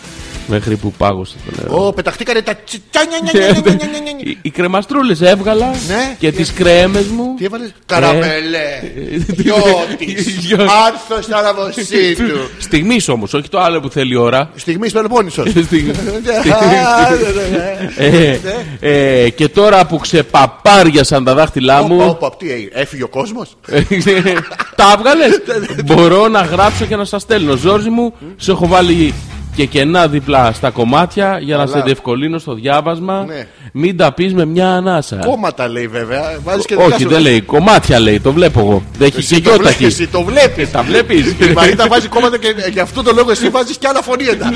[0.51, 1.87] Μέχρι που πάγωσε το νερό.
[1.87, 3.19] Ω, πεταχτήκανε τα τσιτσάνια.
[3.23, 4.33] νια, νια, νια, νια, νια, νια, νια.
[4.33, 6.17] Οι, οι κρεμαστρούλες έβγαλα Ναι.
[6.19, 7.35] και Τι- τι κρέμες μου.
[7.39, 8.81] Τι έβαλες; Καραμελέ.
[9.27, 10.27] Γιώτης.
[10.39, 12.51] Γιο- Άρθος στα λαβοσί του.
[12.59, 14.51] Στιγμής όμως, όχι το άλλο που θέλει η ώρα.
[14.57, 15.49] Στιγμής Πελοπόννησος.
[15.51, 15.99] Στιγμής.
[15.99, 18.39] Α, ναι, ναι, ναι.
[18.81, 22.05] Ε, ε, και τώρα που ξεπαπάριασαν τα δάχτυλά Όπα, μου.
[22.09, 23.57] όπα, τι έγινε, έφυγε ο κόσμος;
[24.77, 25.41] Τα έβγαλες;
[25.85, 27.57] Μπορώ να γράψω και να σας στέλνω.
[27.57, 29.15] Ζόρζι μου, σε έχω βάλει
[29.59, 31.77] και κενά δίπλα στα κομμάτια για να Καλά.
[31.77, 33.25] σε διευκολύνω στο διάβασμα.
[33.25, 33.47] Ναι.
[33.73, 35.17] Μην τα πεις με μια ανάσα.
[35.17, 36.39] Κόμματα λέει βέβαια.
[36.45, 37.09] Βάζεις και δικά Όχι, σου.
[37.09, 37.41] δεν λέει.
[37.41, 38.21] Κομμάτια λέει.
[38.21, 38.83] Το βλέπω εγώ.
[38.99, 39.85] Δεν έχει Εσύ και το γιώτα βλέπεις, εκεί.
[39.85, 40.71] Εσύ το βλέπεις.
[40.71, 41.27] Τα βλέπεις.
[41.27, 44.51] Η Μαρίτα βάζει κόμματα και γι' αυτό το λόγο εσύ βάζεις και άλλα φωνήεντα.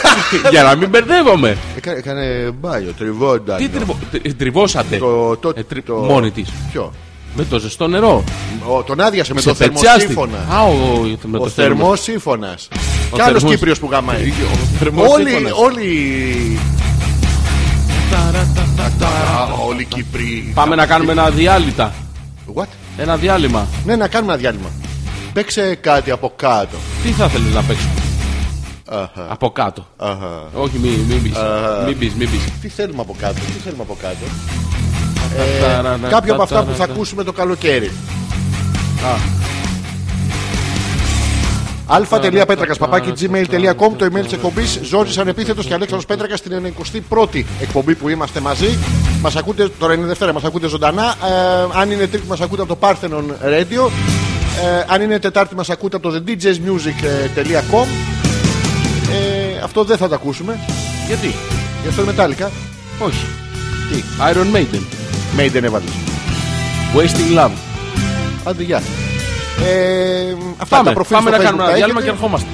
[0.50, 1.56] Για να μην μπερδεύομαι.
[1.76, 3.54] Έκανε- Έκανε μπάγιο, τριβόντα.
[3.54, 4.96] Τι τριβω- τρι- τριβώσατε.
[4.96, 6.48] Το- το- Ε, τρι- το- Μόνη της.
[6.72, 6.92] Ποιο;
[7.36, 8.24] Με το ζεστό νερό.
[8.68, 10.06] Ο- Τον άδειασε με Σε το πετσιάστη.
[10.06, 10.54] θερμοσύμφωνα.
[10.56, 10.72] Α, ο,
[11.24, 12.54] με Ο το θερμοσύμφωνα.
[13.10, 14.16] Ο Κι άλλος θερμός- Κύπριος που γαμάει.
[14.30, 15.52] Ο θερμοσύμφωνας.
[15.52, 16.58] Όλοι, όλοι.
[19.04, 20.50] Α, Όλοι οι Κύπροι.
[20.54, 21.92] Πάμε να κάνουμε ένα διάλυτα.
[22.54, 22.66] What?
[22.96, 23.66] Ένα διάλειμμα.
[23.84, 24.68] Ναι, να κάνουμε ένα διάλειμμα.
[25.32, 26.76] Παίξε κάτι από κάτω.
[27.02, 27.90] Τι θα θέλεις να παίξουμε.
[29.28, 29.86] Από κάτω.
[29.96, 30.42] Αχα.
[30.54, 31.32] Όχι, μην μην πεις.
[31.86, 32.40] Μην πεις, μην πεις.
[32.60, 34.24] Τι θέλουμε από κάτω, τι θέλουμε από κάτω.
[35.60, 36.92] Ταραρα, Ε, Κάποιο από αυτά που θα ταραρα.
[36.92, 37.86] ακούσουμε το καλοκαίρι.
[37.86, 39.36] Α.
[41.90, 46.74] αλφα.πέτρακα παπάκι gmail.com το email της εκπομπής Ζόρι Ανεπίθετος και Αλέξανδρος Πέτρακας στην
[47.10, 48.78] 91η εκπομπή που είμαστε μαζί.
[49.20, 51.02] Μας ακούτε, τώρα είναι Δευτέρα, μας ακούτε ζωντανά.
[51.04, 53.90] Ε, αν είναι Τρίτη, μας ακούτε από το Parthenon Radio.
[54.64, 57.86] Ε, αν είναι Τετάρτη, μας ακούτε από το thedjsmusic.com.
[59.10, 60.58] Ε, αυτό δεν θα το ακούσουμε.
[61.06, 61.26] Γιατί;
[61.72, 62.50] Γιατί αυτό είναι μετάλλικα.
[62.98, 63.24] Όχι.
[63.90, 64.02] Τι;
[64.32, 64.82] Iron Maiden.
[65.36, 65.84] Maiden έβαλε.
[66.94, 67.50] Wasting Love.
[68.44, 68.82] Άντε, γεια.
[69.66, 72.22] Ε, αυτά Πάμε, τα προφίλ πάμε στο να Facebook κάνουμε τα ένα διάλειμμα και έχετε.
[72.22, 72.48] ερχόμαστε.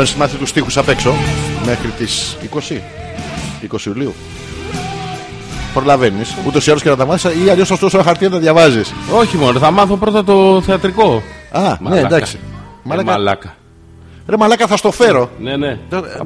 [0.00, 1.14] Ε, πρέπει να έχεις μάθει τους στίχους απ' έξω
[1.66, 2.80] μέχρι τις 20,
[3.62, 4.14] 20 Ιουλίου.
[5.74, 6.34] Προλαβαίνεις.
[6.46, 8.92] Ούτως ή άλλως και να τα μάθεις ή αλλιώς ωστόσο ένα χαρτί να τα διαβάζεις.
[9.12, 11.22] Όχι μόνο, θα μάθω πρώτα το θεατρικό.
[11.52, 12.06] Α, ναι, Μαλάκα.
[12.06, 12.38] εντάξει.
[12.42, 12.46] Ε,
[12.82, 13.10] Μαλάκα.
[13.10, 13.54] μαλάκα.
[14.26, 15.30] Ρε μαλάκα θα στο φέρω.
[15.40, 15.66] Ναι, ναι.
[15.68, 15.76] Ε,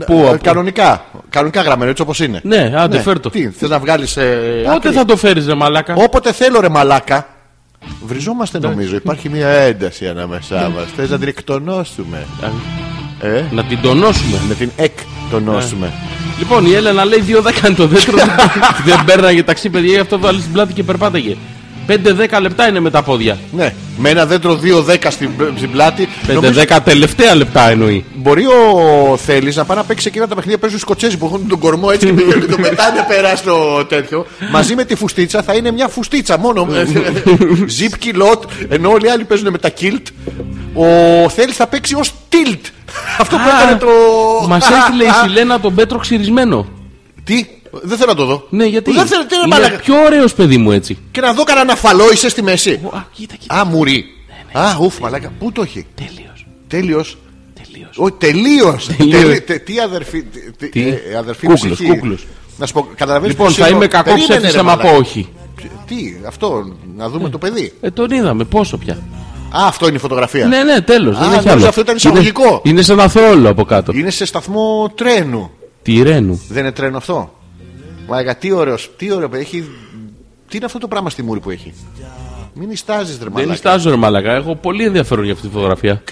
[0.06, 1.04] Πού, ε, από- Κανονικά.
[1.30, 2.40] Κανονικά γραμμένο έτσι όπως είναι.
[2.42, 3.30] Ναι, άντε, φέρ' το.
[3.30, 4.16] Τι, θες να βγάλεις.
[4.16, 7.26] Ε, Πότε θα το φέρεις ρε μαλάκα; Όποτε θέλω ρε μαλάκα.
[8.06, 8.96] Βριζόμαστε νομίζω.
[8.96, 10.84] Υπάρχει μια ένταση ανάμεσά μας.
[10.96, 12.26] Θες να την εκτονώσουμε;
[13.24, 14.40] Ε, Να την τονώσουμε.
[14.48, 15.92] να την εκτονώσουμε.
[16.38, 18.16] Λοιπόν, η Έλενα λέει 2-10 είναι το δέντρο.
[18.86, 21.36] Δεν πέρναγε ταξί, παιδιά, γι' αυτό βάλεις στην πλάτη και περπάταγε.
[21.88, 23.38] 5-10 λεπτά είναι με τα πόδια.
[23.52, 26.08] Ναι, με ένα δέντρο 2-10 στην, στην πλάτη.
[26.34, 28.04] νομίζω 5-10 τελευταία λεπτά εννοεί.
[28.14, 31.26] Μπορεί ο Θέλει να πάει να παίξει εκείνα τα παιχνίδια που παίζουν οι Σκοτσέζοι που
[31.26, 34.26] έχουν τον κορμό έτσι και πηγαίνουν, το πετάνε πέρα στο τέτοιο.
[34.50, 36.68] Μαζί με τη φουστίτσα θα είναι μια φουστίτσα μόνο.
[37.78, 40.02] Zip κιλότ, ενώ όλοι οι άλλοι παίζουν με τα kilt.
[40.74, 42.60] Ο Θέλει θα παίξει ως tilt.
[43.20, 43.86] Αυτό που έκανε το.
[44.48, 46.66] Μας έστειλε η Σιλένα τον Πέτρο ξυρισμένο.
[47.24, 47.46] Τι,
[47.82, 48.46] δεν θέλω να το δω.
[48.50, 49.76] Ναι, γιατί; Δεν θέλω, τι είναι είναι μαλάκα.
[49.76, 50.98] πιο ωραίος παιδί μου έτσι.
[51.10, 52.70] Και να δω κανένα φαλό είσαι στη μέση.
[52.92, 53.54] Α, κοίτα, κοίτα.
[53.60, 54.04] Α, μουρί.
[54.52, 55.32] Α, ουφ, μαλάκα.
[55.38, 56.46] Πού το έχει; Τέλειος.
[56.68, 57.18] Τέλειος.
[57.62, 57.96] Τελείως.
[57.96, 58.78] Όχι, τελείω.
[58.96, 59.38] Τελείως.
[59.64, 60.22] Τι αδερφή.
[60.58, 61.90] τι- Τι; ε, αδερφή Κούκλος, ψυχή.
[61.90, 62.26] κούκλος.
[62.58, 64.70] Να σου πω, καταλαβαίνεις Λοιπόν, ποιος θα είναι ο- είμαι κακό Περίμενε, ψεύτη ρε, άμα
[64.70, 64.90] μαλάκα.
[64.90, 65.28] πω όχι.
[65.86, 65.96] Τι,
[66.26, 67.72] αυτό, να δούμε το παιδί.
[67.80, 68.98] Ε, τον είδαμε, πόσο πια.
[69.56, 70.46] Α, αυτό είναι η φωτογραφία.
[70.46, 71.16] Ναι, ναι, τέλος.
[71.16, 71.66] Α, Δεν έχει νόμιζα άλλο.
[71.68, 72.46] αυτό ήταν εισαγωγικό.
[72.48, 73.92] Είναι, είναι σε ένα θρόλο από κάτω.
[73.94, 75.50] Είναι σε σταθμό τρένου.
[75.82, 77.34] Τη Ρένου; Δεν είναι τρένο αυτό;
[78.08, 79.42] Μαλάκα, τι ωραίο, τι ωραίο παιδί.
[79.42, 79.64] Έχει...
[80.48, 81.72] Τι είναι αυτό το πράγμα στη μούρη που έχει;
[82.54, 83.52] Μην ιστάζει, ρε Δεν μαλάκα.
[83.52, 84.32] ιστάζω ρε μαλακά.
[84.34, 86.02] Έχω πολύ ενδιαφέρον για αυτή τη φωτογραφία.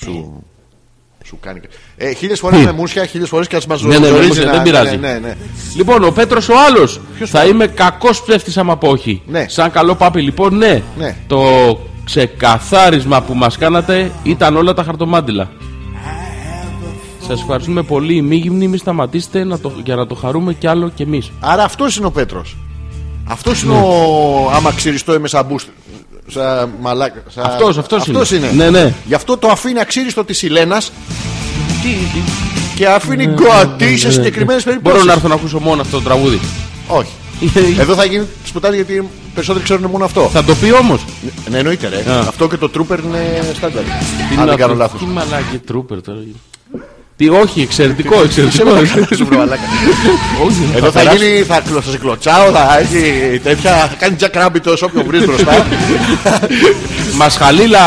[0.00, 0.44] Σου,
[1.28, 1.60] σου κάνει.
[1.96, 4.62] Ε, χίλιες φορές με μουσια, χίλιες φορές και α μας Ναι, ναι, με μουσια, δεν
[4.62, 4.96] πειράζει.
[4.96, 5.36] Ναι, ναι, ναι.
[5.76, 7.00] Λοιπόν, ο Πέτρος ο άλλος.
[7.24, 9.22] Θα είμαι κακός ψεύτης άμα πω όχι.
[9.26, 9.46] Ναι.
[9.48, 10.82] Σαν καλό πάπη, λοιπόν, ναι.
[10.98, 11.16] Ναι.
[11.26, 11.40] Το
[12.04, 15.50] ξεκαθάρισμα που μας κάνατε ήταν όλα τα χαρτομάτιλα.
[17.26, 18.14] Σας ευχαριστούμε πολύ.
[18.14, 21.30] Οι μη γυμνοί, μη σταματήσετε να το, για να το χαρούμε κι άλλο κι εμείς.
[21.40, 22.56] Άρα αυτός είναι ο Πέτρος.
[23.24, 24.50] Αυτός είναι ο.
[24.54, 25.46] Άμα ξυριστό είμαι σαν
[26.28, 26.38] μπούστ.
[26.38, 27.22] Σαν μαλάκα.
[27.28, 27.44] Σαν...
[27.44, 28.46] Αυτός, αυτός Αυτός είναι.
[28.46, 28.64] είναι.
[28.64, 28.94] Ναι, ναι.
[29.04, 30.88] Γι' αυτό το αφήνει αξίριστο της Ηλένα Τι,
[31.82, 32.20] τι,
[32.74, 34.96] και αφήνει γκοατή σε συγκεκριμένες περιπτώσεις.
[34.96, 36.40] Μπορώ να έρθω να ακούσω μόνο αυτό το τραγούδι.
[36.86, 37.10] Όχι.
[37.80, 40.28] Εδώ θα γίνει σπουτάρι γιατί οι περισσότεροι ξέρουν μόνο αυτό.
[40.32, 41.04] Θα το πει όμως.
[41.50, 42.10] Ναι, εννοείται ρε.
[42.10, 42.18] Α.
[42.18, 43.82] Αυτό και το Trooper είναι στάνταρ.
[44.38, 45.00] Αν δεν κάνω λάθος.
[45.00, 46.18] Τι μαλάκι τρούπερ τώρα.
[47.18, 48.70] Τι, όχι, εξαιρετικό, εξαιρετικό.
[50.46, 51.16] Όχι, Εδώ θα περάσει.
[51.16, 53.70] γίνει, θα, κλω- θα σε κλωτσάω, θα έχει τέτοια.
[53.72, 55.66] Θα κάνει Jack Rabbit όσο όποιον βρει μπροστά.
[57.20, 57.80] Μασχαλίλα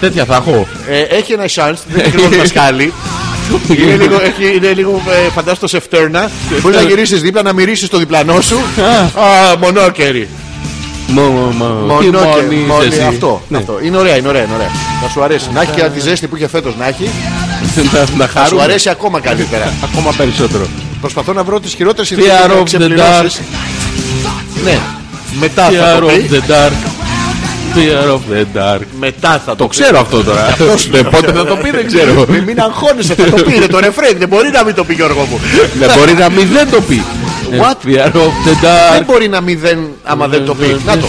[0.00, 0.66] τέτοια θα έχω.
[0.88, 2.92] Ε, έχει ένα chance, δεν είναι ακριβώ μασκάλι.
[3.68, 6.30] είναι λίγο, έχει, είναι λίγο ε, φαντάζομαι το σεφτέρνα.
[6.62, 8.56] Μπορεί να γυρίσεις δίπλα, να μυρίσει το διπλανό σου.
[8.56, 10.28] Α, μονόκερι.
[11.10, 12.44] Μο- μο- μο- τι Μονόκερι.
[12.46, 13.58] μόνη είσαι μόνη- εσύ; Αυτό, Ναι.
[13.58, 13.78] αυτό.
[13.82, 14.70] Είναι ωραία, είναι ωραία, είναι ωραία.
[15.02, 15.48] Θα σου αρέσει.
[15.54, 17.10] Να έχει και τη ζέστη που είχε φέτος να έχει.
[17.92, 19.72] Να- Να Θα σου χαρούμε αρέσει ακόμα καλύτερα.
[19.84, 20.66] ακόμα περισσότερο.
[21.00, 23.40] Προσπαθώ να βρω τι χειρότερε Fear of the ξεπληρώσεις.
[24.64, 24.78] Ναι,
[25.40, 26.28] μετά θα Fear το of πει.
[26.32, 26.72] the dark.
[27.76, 28.80] Fear of the dark.
[28.98, 29.70] Μετά θα το Το πει.
[29.70, 30.56] ξέρω αυτό τώρα.
[30.90, 32.24] Δεν πότε θα το πει δεν ξέρω.
[32.28, 33.54] Μην, μην αγχώνεσαι, θα το πει.
[33.56, 34.14] Είναι το ρεφρέν.
[34.18, 35.40] Δεν μπορεί να μην το πει Γιώργο μου.
[35.78, 37.02] Δεν μπορεί να μην δεν το πει.
[37.50, 37.86] What?
[37.88, 39.04] Fear of the Δεν dark.
[39.06, 40.76] μπορεί να μην δεν, άμα δεν το πει.
[40.86, 41.06] Να το.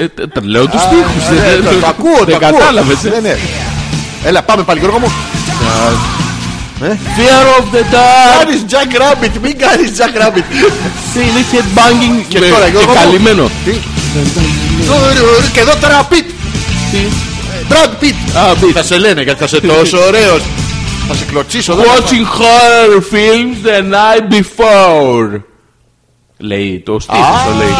[0.00, 1.28] Ε, τε- τε- Λέω τους στίχους.
[1.40, 2.58] Ναι, ε, το- Το ακούω, το Δεν ακούω.
[4.24, 5.12] Έλα, πάμε πάλι Γιώργο μου.
[7.16, 8.38] Fear of the dark.
[8.44, 10.44] Κάνεις Jack Rabbit, μην κάνεις Jack Rabbit.
[11.16, 12.98] Είναι headbanging Και με- τώρα και Γιώργο μου.
[13.00, 13.50] καλυμμένο.
[13.64, 13.70] Τι;
[15.52, 16.24] Και εδώ τώρα Pitt.
[16.90, 16.98] Τι;
[17.68, 18.36] Brad Pitt.
[18.38, 18.70] Α, beat.
[18.74, 20.40] Θα σε λένε γιατί θα είσαι τόσο ωραίος.
[21.08, 21.82] Θα σε κλωτσίσω εδώ.
[21.82, 25.40] Watching horror films the night before.
[26.38, 27.74] Λέει το στίχος το λέει.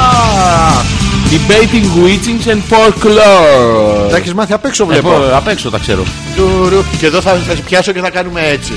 [1.34, 4.10] Α, Debating witchings and folklore.
[4.10, 5.36] Τα έχεις μάθει απ' έξω Εγώ βλέπω.
[5.36, 6.02] απ' έξω τα ξέρω.
[6.36, 6.82] Τουρου.
[6.98, 8.72] Και εδώ θα, θα σε πιάσω και θα κάνουμε έτσι.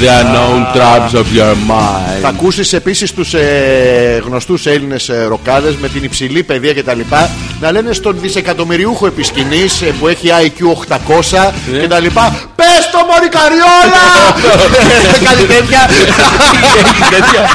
[0.00, 2.20] The unknown tribes of your mind.
[2.22, 7.00] Θα ακούσεις επίσης τους ε, γνωστούς Έλληνες ε, ροκάδες με την υψηλή παιδεία κτλ.
[7.60, 10.62] Να λένε στον δισεκατομμυριούχο επισκηνής ε, που έχει IQ
[10.94, 10.96] 800
[11.72, 11.78] Ναι.
[11.78, 12.06] κτλ.
[12.54, 14.04] Πες το μωρή καριόλα!
[15.28, 15.88] Κάτι τέτοια.
[17.10, 17.48] τέτοια.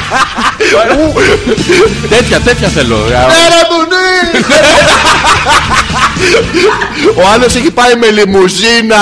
[2.08, 2.96] τέτοια, τέτοια θέλω.
[2.96, 3.14] Ναι
[3.48, 4.44] ρε μπουνί!
[7.16, 8.96] Ο άλλος έχει πάει με λιμουζίνα,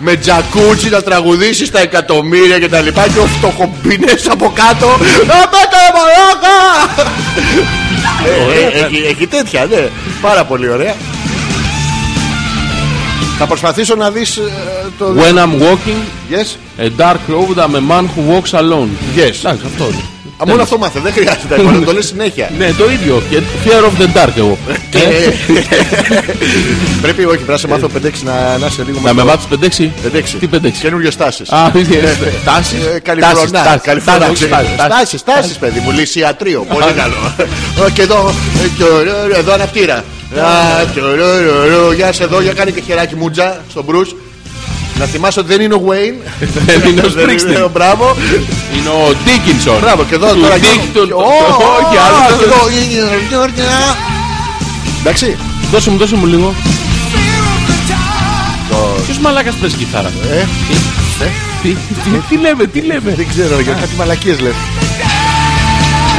[0.00, 4.86] με τζακούτσι να τραγουδήσει στα εκατομμύρια και τα λοιπά και ο φτωχομπίνες από κάτω
[5.26, 6.58] «Να πέτε μαλάκα!»
[8.26, 9.88] Ε, ε, έχει- Έχει τέτοια, ναι.
[10.20, 10.94] Πάρα πολύ ωραία.
[13.38, 14.42] Θα προσπαθήσω να δεις ε,
[14.98, 15.14] το...
[15.16, 16.00] When I'm walking
[16.30, 18.88] Yes, a dark road, I'm a man who walks alone.
[19.16, 19.34] yes.
[19.38, 20.02] Εντάξει, αυτό είναι.
[20.40, 21.62] Α, μόνο αυτό μάθε, δεν χρειάζεται.
[21.78, 22.50] να το λε συνέχεια.
[22.58, 23.22] Ναι, το ίδιο.
[23.30, 24.58] Και Fear of the Dark εγώ.
[24.90, 25.32] Και- Ε,
[27.02, 29.46] Πρέπει, όχι, πρέπει να σε μάθω 5-6 να, να είσαι λίγο Να με το- βάθει
[29.50, 29.90] 5-6.
[30.02, 30.36] 5-6.
[30.40, 30.78] Τι 5-6.
[30.80, 31.42] Καινούριο στάσει.
[31.48, 31.70] Α,
[32.44, 32.76] τάσει.
[33.02, 33.80] Καλιφρονά.
[33.82, 34.26] Καλιφρονά.
[34.84, 35.90] Στάσει, στάσει, παιδί μου.
[35.90, 36.66] Λυσιατρίο.
[36.72, 37.14] Πολύ καλό.
[37.86, 38.32] Ω, Και εδώ,
[38.64, 39.94] ε, και ο- εδώ αναπτήρα.
[39.96, 40.04] Α,
[40.94, 44.10] και ο- ρο- ρο- Γεια σε εδώ, για κάνει και χεράκι μουτζα στον Μπρουσ.
[45.00, 46.18] Να θυμάσαι ότι δεν είναι ο Wayne.
[46.66, 47.64] Δεν είναι ο Δεν είναι Springsteen.
[47.64, 48.16] ο Μπράβο.
[48.76, 49.78] Είναι ο Dickinson.
[49.80, 50.56] Μπράβο, και εδώ Του τώρα.
[50.56, 51.22] Dick, του- Ω,
[51.78, 52.38] Όχι, α, άλλος.
[53.54, 53.78] και εδώ.
[55.00, 55.36] Εντάξει.
[55.72, 56.54] Δώσε μου, δώσε μου λίγο.
[59.04, 60.44] Ποιος μαλάκας παίζει κιθάρα; Ε,
[61.62, 64.52] Τι, τι, τι λέμε, τι λέμε; Δεν ξέρω, για κάτι μαλακίες λες.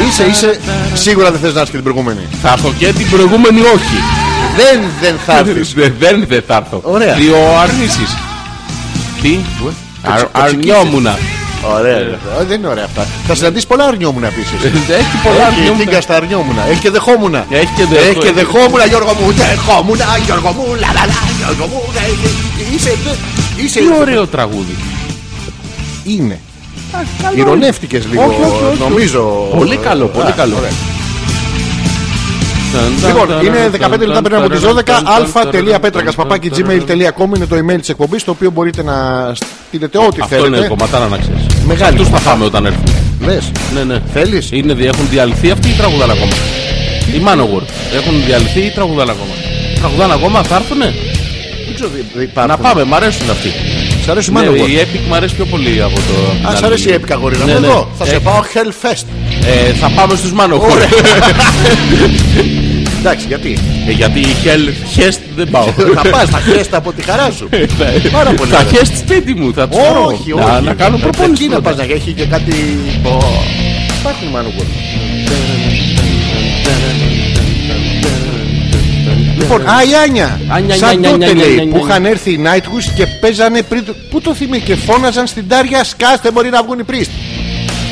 [0.09, 0.59] Είσαι, είσαι.
[0.93, 2.27] Σίγουρα δεν θες να έρθει και την προηγούμενη.
[2.41, 3.97] Θα έρθω και την προηγούμενη όχι.
[4.55, 5.73] Δεν, δεν θα έρθεις.
[5.73, 6.79] Δεν δεν δεν θα έρθω.
[6.83, 7.13] Ωραία.
[7.13, 8.17] Τι ο αρνήσεις.
[9.21, 9.37] Τι;
[10.03, 11.17] Αρ- το Αρνιόμουνα.
[11.77, 11.97] Ωραία.
[11.97, 12.17] ρε.
[12.39, 13.07] Ε, Δεν είναι ωραία αυτά.
[13.27, 14.51] Θα συναντήσεις πολλά αρνιόμουνα επίσης.
[14.89, 15.77] Έχει πολλά Έχει αρνιόμουνα.
[15.85, 16.61] τίγκα στα αρνιόμουνα.
[16.69, 17.45] Έχει και δεχόμουνα.
[17.49, 19.31] Έχει και δεχό- Έχει και δεχόμουνα, Γιώργο μου.
[19.31, 20.65] Δεχόμουνα, Γιώργο μου.
[20.67, 21.81] Λα, λα, λα, Γιώργο μου.
[21.95, 22.97] Έχει- Είσαι.
[23.63, 23.79] Είσαι.
[23.79, 24.75] Τι ωραίο τραγούδι.
[26.03, 26.39] Είναι.
[27.21, 28.23] καλό Ηρωνεύτηκες λίγο.
[28.23, 28.79] Όχι, όχι, όχι.
[28.79, 29.19] Νομίζω.
[29.57, 30.55] Πολύ καλό, πολύ Α, καλό.
[32.77, 33.07] Ωραία.
[33.07, 35.01] Λοιπόν, είναι 15 λεπτά πριν από τις 12.
[35.03, 38.93] αλφα.πέτρακα.gmail.com είναι το email της εκπομπής, το οποίο μπορείτε να
[39.67, 40.67] στείλετε ό,τι Αυτό είναι θέλετε.
[40.67, 41.45] κομματάρα να ξέρεις.
[41.65, 42.31] Μεγάλη Αυτούς θα κομματάρα.
[42.31, 42.83] πάμε όταν έρθουν.
[43.21, 43.51] Λες.
[43.73, 44.01] Ναι, ναι.
[44.13, 46.31] Θέλεις; Είναι, δι- έχουν διαλυθεί αυτοί ή τραγουδάνε ακόμα;
[47.15, 47.63] Οι Manowar.
[47.95, 49.33] Έχουν διαλυθεί ή τραγουδάνε ακόμα;
[49.79, 50.93] Τραγουδάνε ακόμα, θα έρθουνε;
[51.65, 52.61] Δεν ξέρω τι- τι Να υπάρχουν.
[52.61, 53.51] πάμε, μ' αρέσουν αυτοί.
[54.05, 54.55] Σ' αρέσει Ναι, μάλλον.
[54.55, 56.01] η Epic μ' αρέσει πιο πολύ από το.
[56.01, 56.95] από την Α, σ' άλλη αρέσει η μεριά.
[56.95, 57.67] έπικα γορίνα Ναι, μου ναι.
[57.67, 57.89] εδώ.
[57.97, 59.05] Θα σε Ε, πάω Hellfest.
[59.69, 60.81] ε, θα πάμε στους Manowar.
[62.99, 63.57] Εντάξει, γιατί;
[63.87, 65.65] Ε, γιατί η Hell Hest δεν πάω.
[65.95, 67.49] Θα πας, θα χέστα από τη χαρά σου.
[68.17, 68.81] Πάρα πολύ Θα ωραία.
[68.81, 70.05] Hest σπίτι μου, θα τους φέρω.
[70.05, 70.63] Όχι, Να- όχι.
[70.63, 71.43] Να κάνω Ε, προπόνηση.
[71.43, 71.77] Εκεί να πρώτα.
[71.77, 72.53] πας να έχει και κάτι.
[73.99, 74.65] Υπάρχουν Manowar.
[79.41, 80.39] Λοιπόν, α, η Άνια.
[80.47, 81.79] Άνια, Σαν νια, τότε νια, νια, λέει νια, νια.
[81.79, 83.85] που είχαν έρθει οι Nightwish και παίζανε πριν.
[83.85, 87.11] το- Πού το θυμεί και φώναζαν στην Τάρια σκάστε μπορεί να βγουν οι πρίστ.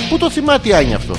[0.10, 1.14] Πού το θυμάται η Άνια αυτό;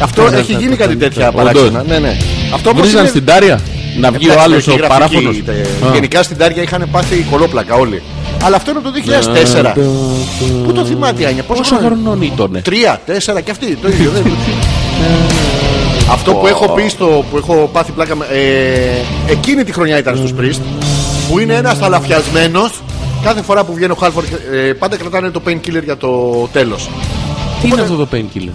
[0.00, 1.40] Αυτό έχει γίνει κάτι τέτοια Όντως.
[1.42, 1.84] παράξενα.
[1.88, 2.16] Ναι, ναι.
[2.54, 3.60] Αυτό όμως Βρίζαν είναι- στην Τάρια
[3.98, 5.42] να βγει ο Εντάξει, άλλος έχει ο γραφική, παράφωνος.
[5.44, 5.92] τε- Α.
[5.92, 8.02] Γενικά στην Τάρια είχαν πάθει κολόπλακα όλοι.
[8.42, 9.72] Αλλά αυτό είναι το 2004.
[10.64, 11.94] Πού το θυμάται η Άνια, πόσο Πόσο χρόνο.
[11.94, 12.60] χρονών ήτονε.
[12.60, 13.76] Τρία, τέσσερα και αυτή.
[13.82, 14.12] Το ίδιο.
[16.10, 17.24] δεν- Αυτό που έχω πει στο.
[17.30, 18.16] που έχω πάθει πλάκα.
[18.16, 20.60] με- Ε, εκείνη τη χρονιά ήταν στους Priest.
[21.28, 22.70] Που είναι ένας θαλαφιασμένος
[23.24, 26.08] Κάθε φορά που βγαίνει ο Χάλφορντ, ε, πάντα κρατάνε το painkiller για το
[26.52, 26.88] τέλος
[27.62, 28.52] Τι είναι αυτό το painkiller;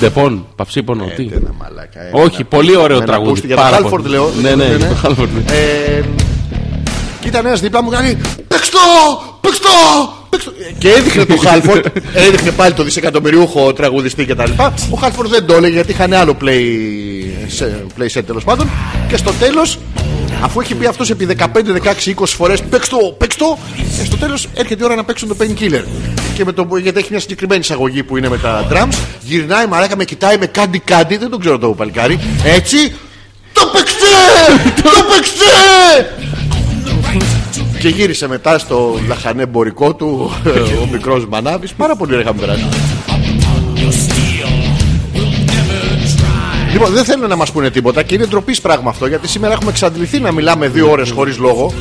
[0.00, 3.30] Ντεπών, παυσίπονο, τι; Ένα μαλάκα, ε, Όχι, ένα- πολύ ωραίο ένα τραγούδι.
[3.30, 4.14] μπούστι Για το πάρα Χάλφορντ πολύ.
[4.14, 4.30] λέω.
[4.42, 4.88] Ναι, ναι, Ναι, ναι.
[4.88, 5.52] το Halford, ναι.
[5.98, 6.02] Ε,
[7.20, 8.16] και ήταν ένας δίπλα μου κάνει
[8.48, 8.78] Παίξτο!
[9.40, 9.68] Παίξτο!
[9.68, 9.68] Παίξτο!
[10.78, 11.86] Και έδειχνε το Χάλφορντ,
[12.26, 14.50] έδειχνε πάλι το δισεκατομμυριούχο τραγουδιστή κτλ.
[14.90, 16.62] Ο Χάλφορντ δεν το έλεγε γιατί είχαν άλλο play,
[17.46, 18.68] σε- play set τέλος πάντων.
[19.08, 19.78] Και στο τέλος,
[20.42, 23.58] αφού έχει πει αυτός επί 15, 16, 20 φορές παίξτο, παίξτο,
[24.00, 25.82] ε, στο τέλος έρχεται η ώρα να παίξουν το painkiller.
[26.34, 29.96] Και με το, γιατί έχει μια συγκεκριμένη εισαγωγή που είναι με τα drums, γυρνάει μαράκα,
[29.96, 32.18] με κοιτάει με κάτι κάτι, δεν τον ξέρω το παλικάρι.
[32.44, 32.76] Έτσι,
[33.52, 34.06] το παίξτε!
[34.82, 36.12] το παίξτε!
[37.78, 40.30] Και γύρισε μετά στο λαχανέμπορικό του
[40.82, 41.72] ο μικρός Μανάβης.
[41.72, 42.66] Πάρα πολύ ωραία είχαμε περάσει.
[46.72, 49.70] Λοιπόν δεν θέλουν να μας πούνε τίποτα Και είναι ντροπής πράγμα αυτό Γιατί σήμερα έχουμε
[49.70, 51.72] εξαντληθεί να μιλάμε δύο ώρες χωρίς λόγο.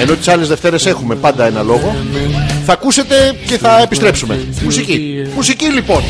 [0.00, 1.96] Ενώ τις άλλες Δευτέρες έχουμε πάντα ένα λόγο.
[2.64, 4.46] Θα ακούσετε και θα επιστρέψουμε.
[4.62, 5.26] Μουσική.
[5.34, 6.02] Μουσική λοιπόν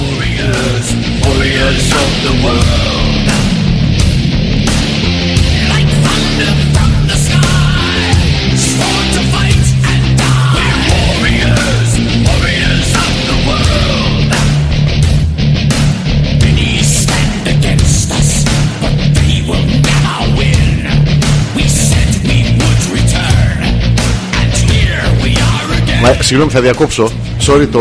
[26.05, 27.11] Μα, Συγγνώμη θα διακόψω
[27.47, 27.81] Sorry το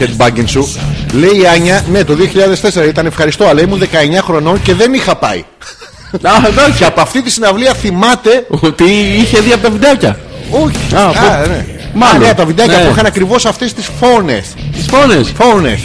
[0.00, 0.68] headbanging σου
[1.12, 2.16] Λέει η Άνια Ναι το
[2.82, 3.84] 2004 ήταν ευχαριστώ Αλλά ήμουν 19
[4.22, 5.44] χρονών και δεν είχα πάει
[6.22, 6.78] Α, εντάξει.
[6.78, 8.84] Και από αυτή τη συναυλία θυμάται Ότι
[9.16, 10.18] είχε δει από τα βιντεάκια.
[10.50, 10.94] Όχι.
[10.94, 11.66] Α, Α, πού- ναι.
[11.94, 12.22] Μάλλον.
[12.22, 12.84] Α, ναι, τα βιντεάκια Ναι.
[12.84, 14.42] που είχαν ακριβώς αυτές τις φώνε.
[14.72, 15.22] Τις φώνε.
[15.34, 15.78] Φώνε.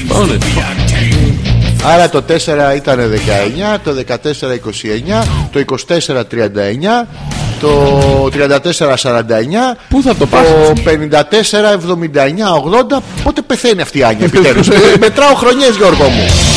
[1.82, 1.94] Φώνε.
[1.94, 3.00] Άρα το 4 ήταν
[3.76, 4.16] 19, το 14
[5.22, 7.08] 29, το 24 39,
[7.60, 9.78] το 34 49.
[9.90, 12.54] Πού θα το πας; Το 54 79
[12.96, 13.02] 80.
[13.24, 14.68] Πότε πεθαίνει αυτή η Άνια επιτέλους.
[15.00, 16.49] Μετράω χρονιές Γιώργο μου.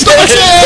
[0.00, 0.61] Το παίξε!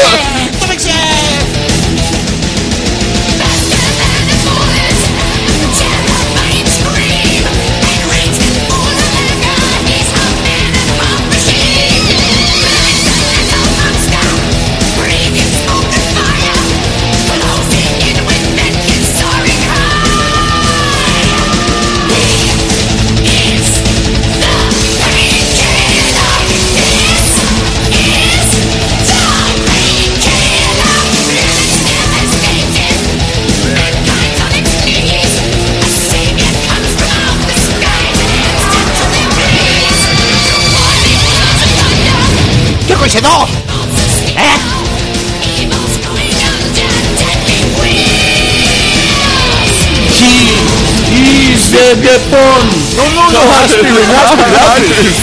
[52.06, 52.64] Is the depon.
[52.96, 53.88] No, no, no, άσπρη,
[54.22, 55.14] άσπρη, άσπρη.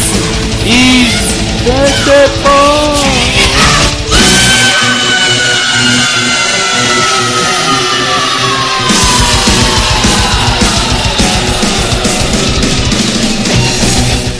[0.65, 1.15] Is
[1.65, 2.97] the depon.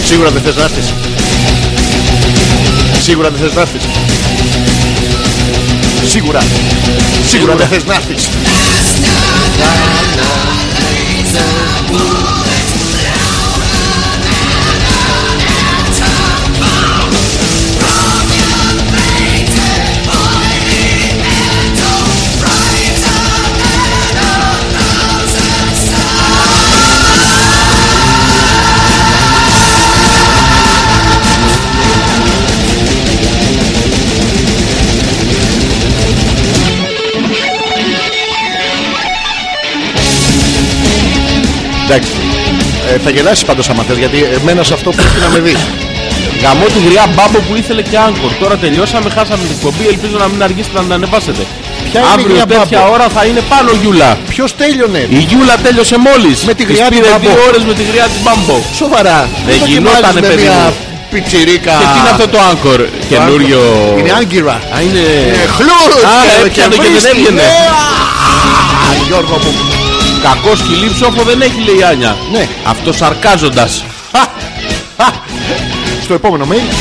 [0.04, 0.94] Σίγουρα δεν θες να έρθεις.
[3.02, 3.84] Σίγουρα δεν θες να έρθεις.
[6.08, 6.40] Σίγουρα.
[7.28, 8.28] Σίγουρα δεν θες να έρθεις.
[41.86, 42.12] Εντάξει.
[42.94, 45.62] Ε, θα γελάσεις πάντως άμα θες, γιατί εμένα σε αυτό πρέπει να με δεις.
[46.44, 48.32] Γαμώ τη γριά μπάμπο που ήθελε και άγκορ.
[48.42, 49.86] Τώρα τελειώσαμε, χάσαμε την εκπομπή.
[49.94, 51.44] Ελπίζω να μην αργήσετε να την ανεβάσετε.
[51.90, 54.10] Ποια είναι η Αύριο γριά τέτοια μπάμπο; ώρα θα είναι πάνω Γιούλα.
[54.34, 56.38] Ποιος τέλειωνε; Η Γιούλα τέλειωσε μόλις.
[56.50, 57.24] Με τη γριά Της του πήρε μπάμπο.
[57.30, 58.56] δύο ώρες με τη γριά της μπάμπο.
[58.82, 59.20] Σοβαρά.
[59.48, 60.74] Δεν το γινότανε, κοιμάζεις με παιδί μια μου.
[61.14, 61.74] πιτσιρίκα.
[61.82, 62.80] Και τι είναι αυτό το άγκορ.
[63.12, 63.62] Καινούριο.
[64.00, 64.56] Είναι άγκυρα.
[64.76, 65.04] Α, είναι.
[65.28, 67.10] Είναι χλούρους Α, και- έπιανε και δεν βρίσκει.
[67.14, 67.42] έβγαινε.
[67.48, 67.86] Ναι, α,
[69.10, 69.52] Γιώργο μου.
[70.24, 72.16] Κακός σκυλί ψόφο δεν έχει λέει η Άνια.
[72.32, 72.48] Ναι.
[72.66, 73.84] Αυτός σαρκάζοντας.
[76.04, 76.74] Στο επόμενο mail.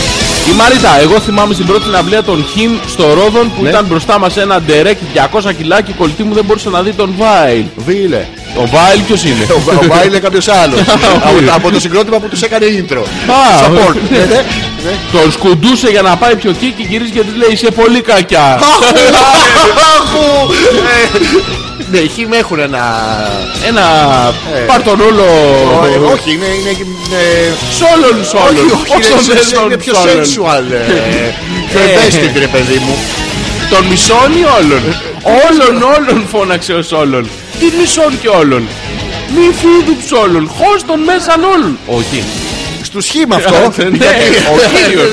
[0.51, 3.69] Η Μαρίτα, εγώ θυμάμαι στην πρώτη συναυλία των Χιμ στο Ρόδον που Ναι.
[3.69, 6.93] ήταν μπροστά μας ένα ντερέκ 200 κιλά και η κολλητή μου δεν μπορούσε να δει
[6.93, 7.65] τον Βάιλ.
[7.77, 8.27] Βίλε.
[8.57, 10.81] Ο Βάιλ ποιος είναι; Ο Βα- Ο Βάιλ είναι κάποιος άλλος.
[11.29, 12.99] Από- Από το συγκρότημα που τους έκανε intro.
[12.99, 13.95] Α, Support.
[14.11, 14.19] ναι.
[14.19, 14.45] Ναι,
[14.85, 14.91] ναι.
[14.91, 14.97] Ναι.
[15.21, 18.61] Τον σκουντούσε για να πάει πιο εκεί και γυρίζει και της λέει είσαι πολύ κακιά.
[19.97, 20.53] Αχου!
[20.95, 21.19] Ε,
[21.91, 22.83] Ναι, οι χιμ έχουν ένα...
[23.67, 23.85] Ένα
[24.57, 24.59] Ε.
[24.59, 25.25] πάρ τον όλο.
[25.85, 26.47] Ε, Όχι, είναι...
[26.61, 26.71] είναι
[27.23, 28.65] ε, Σόλον σόλον.
[28.71, 30.25] Όχι, όχι, Όσο είναι- θες είναι- τον είναι πιο σόλον.
[30.25, 30.65] sensual.
[30.73, 31.35] ε,
[31.71, 31.93] Πιο Ε.
[31.93, 32.97] ευαίσθητη ρε παιδί μου.
[33.71, 34.83] Τον μισόν ή όλων.
[35.47, 37.29] όλων όλων φώναξε ο Σόλον.
[37.59, 38.69] Τι μισόν και όλων.
[39.35, 40.51] Μη φίδου ψόλων.
[40.57, 41.79] Χως τον μέσαν όλων.
[41.87, 42.25] Όχι.
[42.93, 43.55] Στους χιμ αυτό.
[43.77, 44.07] Ναι,
[44.53, 45.09] ο κύριος.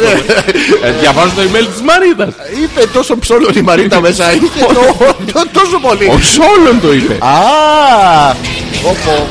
[0.84, 2.34] Ε, Διαβάζω το email της Μαρίτας.
[2.64, 4.34] Είπε τόσο ψόλο η Μαρίτα μέσα.
[4.34, 4.96] Είχε το-
[5.34, 6.06] το- τόσο πολύ.
[6.08, 7.14] Ο Σόλον το είπε.
[7.20, 8.36] Α,
[8.84, 9.28] Όπο.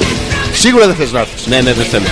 [0.53, 1.47] Σίγουρα δεν θες να έρθεις.
[1.47, 2.05] Ναι, ναι, δεν θέλω.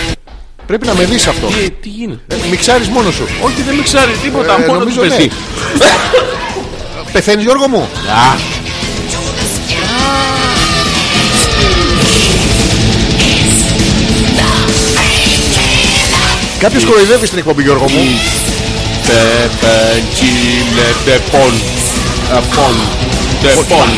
[0.67, 1.47] Πρέπει να με δεις αυτό.
[1.47, 3.29] Τι, τι γίνεται; Ε, Μιξάρεις μόνος σου.
[3.41, 4.63] Όχι, δεν με ξέρει τίποτα.
[4.63, 5.15] Ε, Μόνο νομίζω του ναι.
[5.17, 5.31] πεσί.
[7.13, 7.89] Πεθαίνεις Γιώργο μου.
[16.61, 18.05] Κάποιος κοροϊδεύει στην εκπομπή Γιώργο μου.
[19.07, 21.53] Πεπεντσίνε τεπών.
[22.33, 22.75] Απών.
[23.43, 23.89] Τεπών.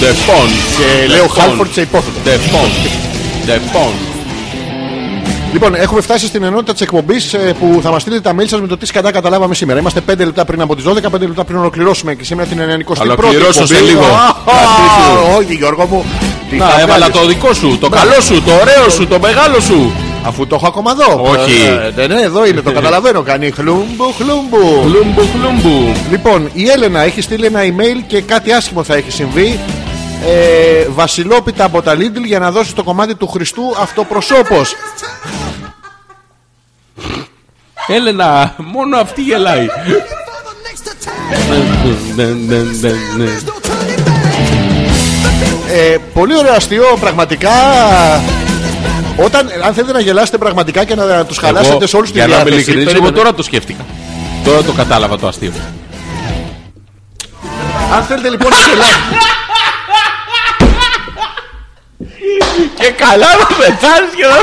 [0.00, 0.50] The phone.
[0.76, 1.38] Και The λέω phone.
[1.38, 2.16] Χάλφορντ σε υπόθετο.
[2.24, 2.86] The phone.
[3.48, 3.94] The phone.
[5.52, 8.66] Λοιπόν, έχουμε φτάσει στην ενότητα της εκπομπής που θα μας στείλετε τα mail σας με
[8.66, 9.78] το τι σκατά καταλάβαμε σήμερα.
[9.78, 13.00] Είμαστε 5 λεπτά πριν από τις 12, 5 λεπτά πριν ολοκληρώσουμε και σήμερα την 91η
[13.00, 13.90] Ολοκληρώσω σε εκπομπή.
[13.92, 14.04] λίγο.
[14.04, 15.36] Α, Κρατήσου.
[15.38, 16.04] Όχι, Γιώργο μου.
[16.50, 17.16] Τι Να, θα έβαλα βγάλεις.
[17.20, 19.92] το δικό σου, το καλό σου, το ωραίο σου, το μεγάλο σου.
[20.24, 21.22] Αφού το έχω ακόμα εδώ.
[21.22, 21.52] Όχι.
[21.96, 23.22] Ε, ναι, εδώ είναι, το καταλαβαίνω.
[23.22, 24.80] Κάνει χλούμπου, χλούμπου.
[24.82, 25.92] Χλούμπου, χλούμπου.
[26.10, 29.60] Λοιπόν, η Έλενα έχει στείλει ένα email και κάτι άσχημο θα έχει συμβεί.
[30.26, 34.74] Ε, βασιλόπιτα από τα Lidl για να δώσει το κομμάτι του Χριστού αυτοπροσώπος.
[37.86, 39.66] Έλενα, μόνο αυτή γελάει.
[42.16, 43.30] Ναι, ναι, ναι, ναι.
[45.72, 47.50] Ε, πολύ ωραίο αστείο, πραγματικά.
[49.16, 52.26] Όταν, αν θέλετε να γελάσετε πραγματικά και να τους χαλάσετε Εγώ, σε όλους τη Για
[52.26, 52.60] να είμαι διάθεση.
[52.70, 53.16] ειλικρινής, εγώ περίμενε.
[53.16, 53.84] τώρα το σκέφτηκα.
[54.44, 55.52] Τώρα το κατάλαβα το αστείο.
[57.94, 59.16] Αν θέλετε λοιπόν να γελάσετε.
[62.74, 64.36] Και καλά να πεθάνεις και να...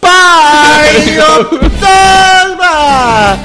[0.00, 3.38] Πάει ο πτάσμα!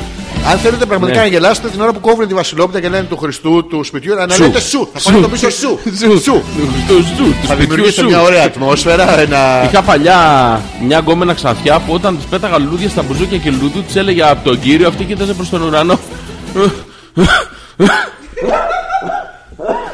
[0.52, 1.26] Αν θέλετε πραγματικά Ναι.
[1.26, 4.34] να γελάσετε την ώρα που κόβουν τη Βασιλόπιτα και λένε του Χριστού του σπιτιού, να
[4.34, 4.44] Σου.
[4.44, 4.90] λέτε σου.
[4.94, 5.80] Θα πάνε το πίσω σου.
[5.98, 6.44] Σου, Σου.
[6.88, 8.08] Του σου, του Θα σπιτιού δημιουργήσετε σου.
[8.08, 9.20] μια ωραία ατμόσφαιρα.
[9.20, 9.64] Ένα...
[9.64, 13.96] Είχα παλιά μια γκόμενα ξανθιά που όταν της πέταγα λουλούδια στα μπουζούκια και λουλούδου της
[13.96, 16.00] έλεγα από τον κύριο αυτή κοίταζε προς τον ουρανό.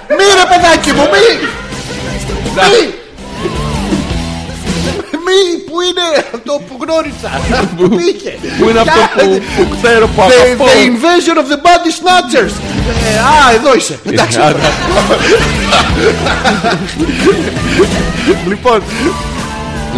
[0.10, 1.48] Μη ρε παιδάκι μου, μη!
[5.30, 5.40] Μη!
[5.50, 7.32] Μη, πού είναι αυτό που γνώρισα.
[7.78, 8.34] Πού πήγε.
[8.60, 9.26] Πού είναι αυτό που,
[9.56, 10.66] που ξέρω που The, αγαπώ.
[10.70, 12.54] the invasion of the body snatchers.
[13.10, 13.96] Ε, α, εδώ είσαι.
[14.10, 14.38] Εντάξει.
[18.48, 18.82] λοιπόν,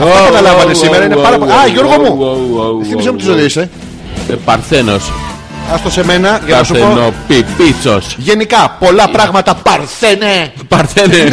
[0.01, 2.17] Ω, καταλάβανε ω, σήμερα, είναι ω, πάρα ω, πολύ- Α, ω, Γιώργο ω, μου.
[2.19, 3.69] ω, ω, ω, θύμισε μου τι ω, ζωή είσαι.
[4.29, 5.11] ε, Παρθένος.
[5.73, 6.79] Άστο σε μένα για να σου πω.
[6.79, 8.15] Παρθενοπιπίτσος.
[8.17, 10.51] Γενικά, πολλά πράγματα παρθένε.
[10.67, 11.15] Παρθένε.
[11.17, 11.29] Ναι.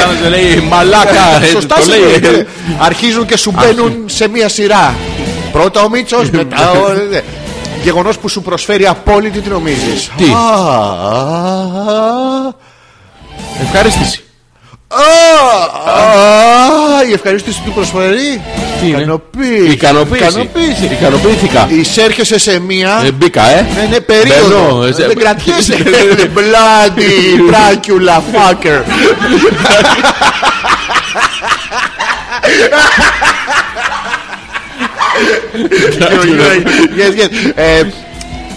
[0.00, 1.42] Σαν να σε λέει μαλάκα.
[1.42, 2.00] ε, Σωστά το σου λέει.
[2.20, 2.34] λέει.
[2.40, 2.46] ε,
[2.78, 4.94] Αρχίζουν και σου μπαίνουν σε μία σειρά.
[5.52, 6.88] Πρώτα ο Μίτσος, μετά ο.
[7.10, 7.20] ναι.
[7.82, 10.08] Γεγονός που σου προσφέρει απόλυτη τι νομίζει.
[10.16, 10.24] Τι;
[13.62, 14.24] Ευχαρίστηση.
[17.08, 18.42] Η ευχαρίστηση του προσφέρει.
[18.80, 19.70] Τι είναι; Ικανοποίηση.
[19.72, 20.24] Ικανοποίηση.
[20.24, 20.84] Ικανοποίηση.
[21.00, 21.68] Ικανοποιήθηκα.
[21.70, 23.02] Εισέρχεσαι σε μία.
[23.04, 23.66] Ε, Μπήκα, ε.
[23.76, 24.48] Ναι, ναι, περίοδο.
[24.66, 25.74] Μπαίνω, ε, σε- Δεν κρατιέσαι.
[26.36, 28.82] Bloody Dracula fucker.
[36.96, 37.52] Yes, yes.
[37.54, 37.82] Ε,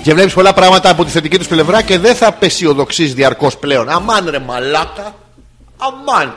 [0.03, 3.89] Και βλέπεις πολλά πράγματα από τη θετική τους πλευρά και δεν θα πεσιοδοξεί διαρκώς πλέον.
[3.89, 5.15] Αμάν ρε μαλάκα.
[5.88, 6.34] Αμάν.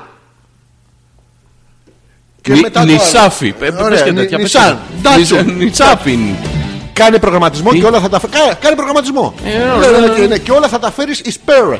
[2.40, 2.92] Και Νι- μετά το άλλο.
[2.92, 3.46] Νησάφι.
[3.48, 4.78] Ε, πες Ωραία, και νι- τέτοια, πες Νισάν.
[5.02, 5.34] και- Ντάτσου.
[5.44, 6.20] Νισ- Νιτσάφιν.
[6.92, 8.32] Κάνε προγραμματισμό Τι; και όλα θα τα φέρει.
[8.60, 9.34] Κάνε προγραμματισμό.
[9.44, 10.14] Ε, Ναι, ωραία, ναι, ωραία.
[10.18, 11.78] και, ναι, και όλα θα τα φέρεις εις πέρα.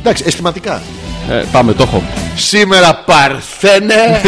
[0.00, 0.82] Εντάξει, αισθηματικά.
[1.30, 2.02] Ε, Πάμε, το έχω.
[2.36, 3.94] Σήμερα παρθένε.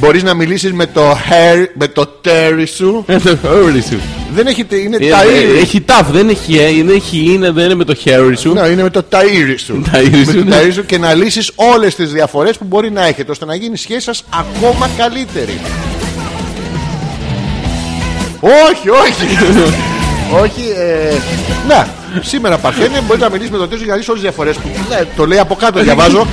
[0.00, 4.00] Μπορείς να μιλήσεις με το hair, με το τέρι σου; Ε, το χέρι σου.
[4.34, 4.64] Δεν έχει.
[4.64, 5.56] τε- Είναι Ε, ταΐρι.
[5.56, 8.52] ε, Έχει ταφ, δεν έχει ε, δεν έχει είναι, δεν είναι με το χέρι σου.
[8.52, 9.82] Ναι, είναι με το ταΐρι σου.
[9.92, 10.56] Ταΐρι Με σου, το ναι.
[10.56, 13.72] ταΐρι σου και να λύσεις όλες τις διαφορές που μπορεί να έχετε ώστε να γίνει
[13.74, 15.60] η σχέση σας ακόμα καλύτερη.
[18.40, 19.38] όχι, όχι.
[20.42, 20.62] όχι.
[20.78, 21.14] Ε,
[21.68, 21.88] να,
[22.20, 24.68] σήμερα Παρθένε μπορεί να μιλήσει με τον Τέσο για να λύσει όλες τις διαφορές που.
[24.88, 26.26] Ναι, το λέει από κάτω, διαβάζω.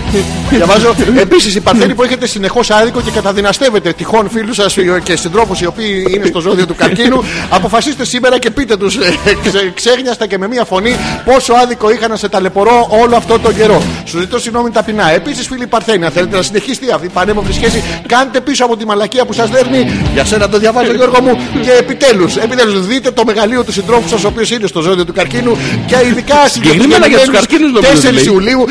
[0.50, 0.96] διαβάζω.
[1.20, 5.66] Επίσης η Παρθένη που έχετε συνεχώς άδικο και καταδυναστεύετε τυχόν φίλους σας και συντρόφους οι
[5.66, 8.98] οποίοι είναι στο ζώδιο του καρκίνου, αποφασίστε σήμερα και πείτε τους
[9.44, 10.96] ξε, ξέγνιαστα και με μία φωνή
[11.26, 13.82] πόσο άδικο είχα να σε ταλαιπωρώ όλο αυτό τον καιρό.
[14.06, 15.12] Σου ζητώ συγγνώμη ταπεινά.
[15.12, 18.86] Επίσης, φίλοι Παρθένη, αν θέλετε να συνεχιστεί αυτή η πανέμορφη σχέση, κάντε πίσω από τη
[18.86, 19.92] μαλακία που σας δέρνει.
[20.14, 21.38] Για σένα το διαβάζω, Γιώργο μου.
[21.62, 25.14] Και επιτέλους, επιτέλους, δείτε το μεγαλείο του συντρόφου σας, ο οποίος είναι στο ζώδιο του
[25.14, 25.58] καρκίνου.
[25.86, 28.24] Και ειδικά Συγκεκριμένα για τους καρκίνους νομίζω 4 λέει.
[28.24, 28.66] Ιουλίου.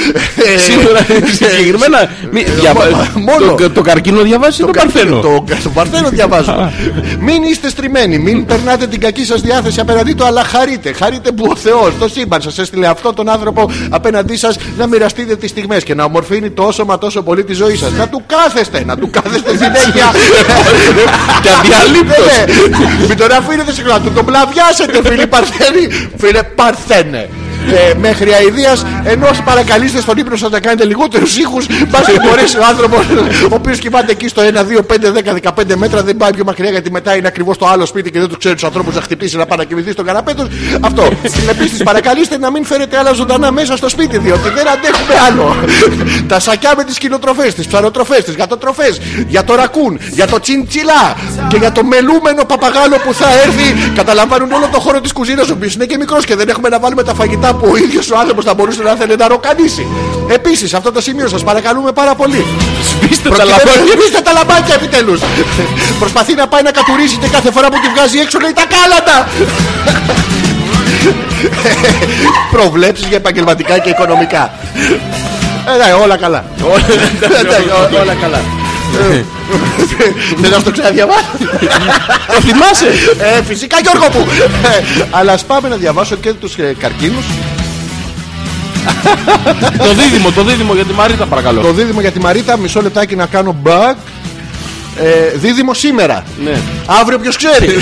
[0.54, 2.10] ε, Σίγουρα, συγκεκριμένα.
[2.30, 3.54] μη- διαβα- μόνο.
[3.54, 6.72] το- Το καρκίνο διαβάζει το παρθένο; Το, το Παρθένο διαβάζω.
[7.20, 10.92] μην είστε στριμμένοι, μην περνάτε την κακή σας διάθεση απέναντί του, αλλά χαρείτε.
[10.92, 15.36] Χαρείτε που ο Θεός, το σύμπαν σας έστειλε αυτόν τον άνθρωπο απέναντί σας να μοιραστείτε
[15.36, 17.92] τις στιγμές και να ομορφύνει τόσο μα τόσο πολύ τη ζωή σας.
[17.92, 20.06] Να του κάθεστε, να του κάθεστε συνέχεια.
[21.42, 22.26] Και αδιαλείπτως.
[22.26, 23.06] Ναι, ναι.
[23.08, 26.10] Μην τον αφήνετε συχνά, να του τον πλαβιάσετε, φίλοι Παρθένοι.
[26.16, 26.42] Φίλε
[26.88, 27.47] Παρθένε.
[27.70, 31.66] Ε, μέχρι αηδίας, ενώ παρακαλείστε στον ύπνο σας να κάνετε λιγότερους ήχους.
[31.66, 33.06] Μπα και μπορέσει ο άνθρωπος,
[33.50, 36.70] ο οποίος κοιμάται εκεί στο 1, 2, 5, 10, 15 μέτρα, δεν πάει πιο μακριά
[36.70, 39.36] γιατί μετά είναι ακριβώς το άλλο σπίτι και δεν τους ξέρει τους ανθρώπους να χτυπήσει
[39.36, 40.46] να πάει να κοιμηθεί στον καναπέ τους.
[40.80, 41.02] Αυτό.
[41.50, 45.56] Επίση, παρακαλείστε να μην φέρετε άλλα ζωντανά μέσα στο σπίτι, διότι δεν αντέχουμε άλλο.
[46.28, 51.16] Τα σακιά με τις κοινοτροφέ, τι ψαροτροφές, τι γατοτροφές, για το ρακούν, για το τσιντσιλά
[51.48, 53.92] και για το μελούμενο παπαγάλο που θα έρθει.
[53.94, 56.78] Καταλαμβάνουν όλο το χώρο της κουζίνας, ο οποίος είναι και μικρός και δεν έχουμε να
[56.78, 59.86] βάλουμε τα φαγητά που ο ίδιος ο άνθρωπος θα μπορούσε να θέλει να ροκανίσει.
[60.28, 62.44] Επίσης, αυτό το σημείο σας παρακαλούμε πάρα πολύ.
[62.88, 63.92] Σβήστε τα Προκειμένου- λαμπάκια.
[63.92, 65.20] Σβήστε τα λαμπάκια επιτέλους.
[65.98, 69.28] Προσπαθεί να πάει να κατουρίσει και κάθε φορά που τη βγάζει έξω λέει τα κάλατα.
[72.50, 74.50] Προβλέψεις για επαγγελματικά και οικονομικά.
[75.74, 76.44] Ε, ναι, όλα καλά.
[77.40, 78.40] Εντάξει, ό- όλα καλά.
[78.96, 79.22] Ε,
[80.36, 81.26] Δεν θα σου το ξαναδιαβάσω.
[82.26, 82.86] Το θυμάσαι;
[83.38, 84.26] Ε, φυσικά Γιώργο μου.
[84.62, 87.24] Ε, Αλλά ας πάμε να διαβάσω και τους ε, καρκίνους.
[89.78, 91.60] το δίδυμο, το δίδυμο για τη Μαρίτα παρακαλώ.
[91.60, 93.94] Το δίδυμο για τη Μαρίτα, μισό λεπτάκι να κάνω bug.
[95.02, 96.22] Ε, δίδυμο σήμερα.
[96.44, 96.60] Ναι.
[97.00, 97.68] Αύριο ποιος ξέρει.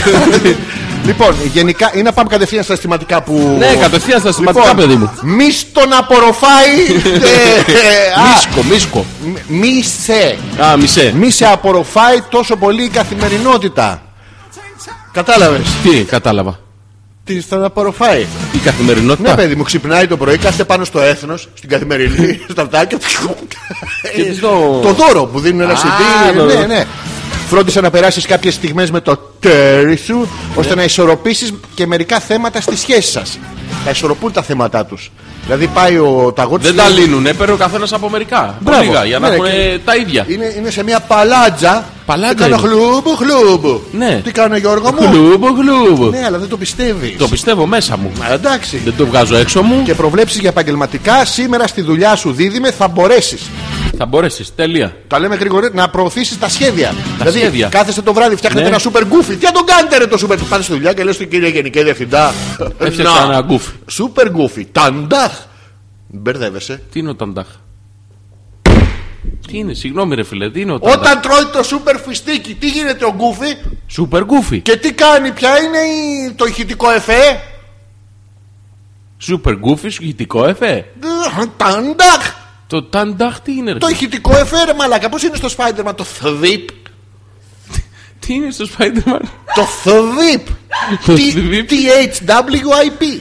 [1.07, 3.55] λοιπόν, γενικά, ή να πάμε κατευθείαν στα αισθηματικά που.
[3.59, 5.11] Ναι, κατευθείαν στα σημαντικά Λοιπόν, παιδί μου.
[5.23, 6.74] Μη στον απορροφάει.
[7.05, 7.19] ε,
[7.73, 9.05] ε, α, Μίσκο, μίσκο.
[9.27, 10.37] μ- Μη σε.
[10.62, 11.12] Α, μισέ.
[11.16, 14.03] Μη σε απορροφάει τόσο πολύ η καθημερινότητα.
[15.12, 15.66] Κατάλαβες.
[15.83, 16.59] Τι, κατάλαβα.
[17.24, 18.27] Τι στον απορροφάει.
[18.53, 19.28] Η καθημερινότητα.
[19.31, 22.99] Ναι, παιδί μου, ξυπνάει το πρωί, κάθεται πάνω στο έθνος, στην καθημερινή, στα αυτάκια.
[24.16, 26.35] Και τι το- το δώρο που δίνουν ένα Α, CD.
[26.37, 26.85] το- Ναι, ναι.
[27.47, 32.60] Φρόντισε να περάσεις κάποιες στιγμές με το τέρι σου, ώστε να ισορροπήσεις και μερικά θέματα
[32.60, 33.39] στη σχέση σας.
[33.85, 35.10] Θα ισορροπούν τα θέματα τους.
[35.47, 36.66] Δηλαδή πάει ο ταγότης.
[36.73, 38.55] Δεν τα λύνουν, έπαιρνε ο καθένας από μερικά.
[38.60, 38.82] Μπράβο.
[38.82, 40.24] Λίγα, για να Ναι, έχουν και- τα ίδια.
[40.28, 41.85] Είναι, είναι σε μια παλάτζα.
[42.06, 42.68] Παλάτζα Και κάνω είναι.
[42.68, 43.82] χλούμπου, χλούμπου.
[43.93, 44.20] Ναι.
[44.24, 46.06] Τι κάνω, Γιώργο μου; Γλούμπο, γλούμπο.
[46.10, 47.16] Ναι, αλλά δεν το πιστεύεις.
[47.18, 48.12] Το πιστεύω μέσα μου.
[48.32, 48.77] Εντάξει.
[48.85, 49.82] Δεν το βγάζω έξω μου.
[49.85, 53.43] Και προβλέψεις για επαγγελματικά σήμερα στη δουλειά σου δίδυμε θα μπορέσεις.
[53.98, 54.55] Θα μπορέσεις.
[54.55, 54.97] Τέλεια.
[55.09, 56.94] Τα λέμε γρήγορα να προωθήσεις τα σχέδια.
[57.18, 57.68] δηλαδή, σχέδια.
[57.68, 58.74] κάθεστε το βράδυ, φτιάχνετε Ναι.
[58.74, 59.36] ένα super goofy.
[59.39, 60.36] Τι να τον κάνετε, ρε το super.
[60.48, 62.35] Πάτε στη δουλειά και λες του κύριε Γενική Διευθυντά.
[62.78, 63.70] Έφτιαξα ένα γκούφι.
[63.98, 64.62] Super goofy.
[64.73, 65.32] Ταντάχ.
[66.09, 66.83] Μπερδεύεσαι.
[66.93, 67.47] Τι είναι ο ταντάχ;
[69.47, 72.69] Τι είναι, συγγνώμη ρε φίλε, τι είναι ο ταντάχ; Όταν τρώει το super φιστίκι, τι
[72.69, 74.61] γίνεται ο goofy Σούπερ γκούφι.
[74.61, 76.33] και τι κάνει, ποια είναι η...
[76.33, 77.41] το ηχητικό εφέ;
[79.19, 80.85] Σούπερ γκούφι, σου ηχητικό εφέ;
[81.57, 82.35] Ταντάχ.
[82.66, 83.78] Το ταντάχ τι είναι ρε.
[83.78, 85.09] Το ηχητικό εφέ, ρε μαλάκα.
[85.09, 86.69] Πώς είναι στο Spider-Man το θδίπ;
[88.20, 89.20] Τι είναι στο Spider-Man;
[89.55, 90.47] Το θδίπ.
[91.07, 91.69] Το Τι- θδίπ.
[91.70, 93.20] T-H-W-I-P.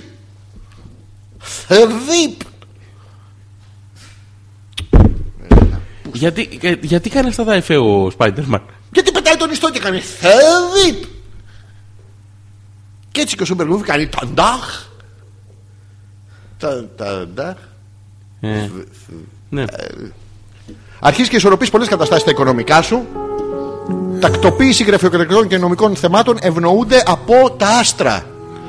[6.15, 8.59] Γιατί, ε, γιατί κάνει αυτά τα εφέ ο Spider-Man;
[8.91, 11.03] Γιατί πετάει τον ιστό και κάνει θδίπ.
[13.11, 14.85] Και έτσι και ο Super Movie κάνει ταντάχ.
[16.57, 17.55] Τα- Ταντάχ.
[18.39, 18.69] Ε,
[19.49, 19.63] ναι.
[20.99, 23.05] Αρχίζεις και ισορροπείς πολλές καταστάσεις στα οικονομικά σου.
[24.19, 28.25] Τακτοποίηση γραφειοκρατικών και νομικών θεμάτων ευνοούνται από τα άστρα.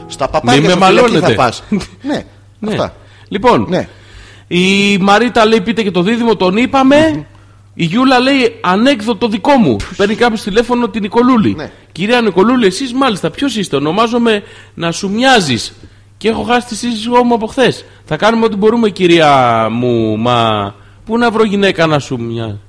[0.06, 1.26] Στα παπάκια Μη με σου φυλακή μαλώνετε.
[1.26, 1.62] θα πας.
[2.02, 2.24] ναι,
[2.58, 2.70] Ναι.
[2.72, 2.94] αυτά.
[3.28, 3.88] Λοιπόν, Ναι.
[4.46, 7.26] η Μαρίτα λέει πείτε και το δίδυμο, τον είπαμε.
[7.78, 9.76] Η Γιούλα λέει ανέκδοτο δικό μου.
[9.96, 11.54] Παίρνει κάποιος τηλέφωνο την Νικολούλη.
[11.54, 11.70] Ναι.
[11.92, 14.42] Κυρία Νικολούλη, εσείς μάλιστα ποιος είστε, ονομάζομαι
[14.74, 15.72] να σου μοιάζεις.
[16.16, 17.84] Και έχω χάσει τη σύζυγό μου από χθες.
[18.04, 20.74] Θα κάνουμε ό,τι μπορούμε, κυρία μου, μα.
[21.04, 22.60] Πού να βρω γυναίκα να σου μοιάζει.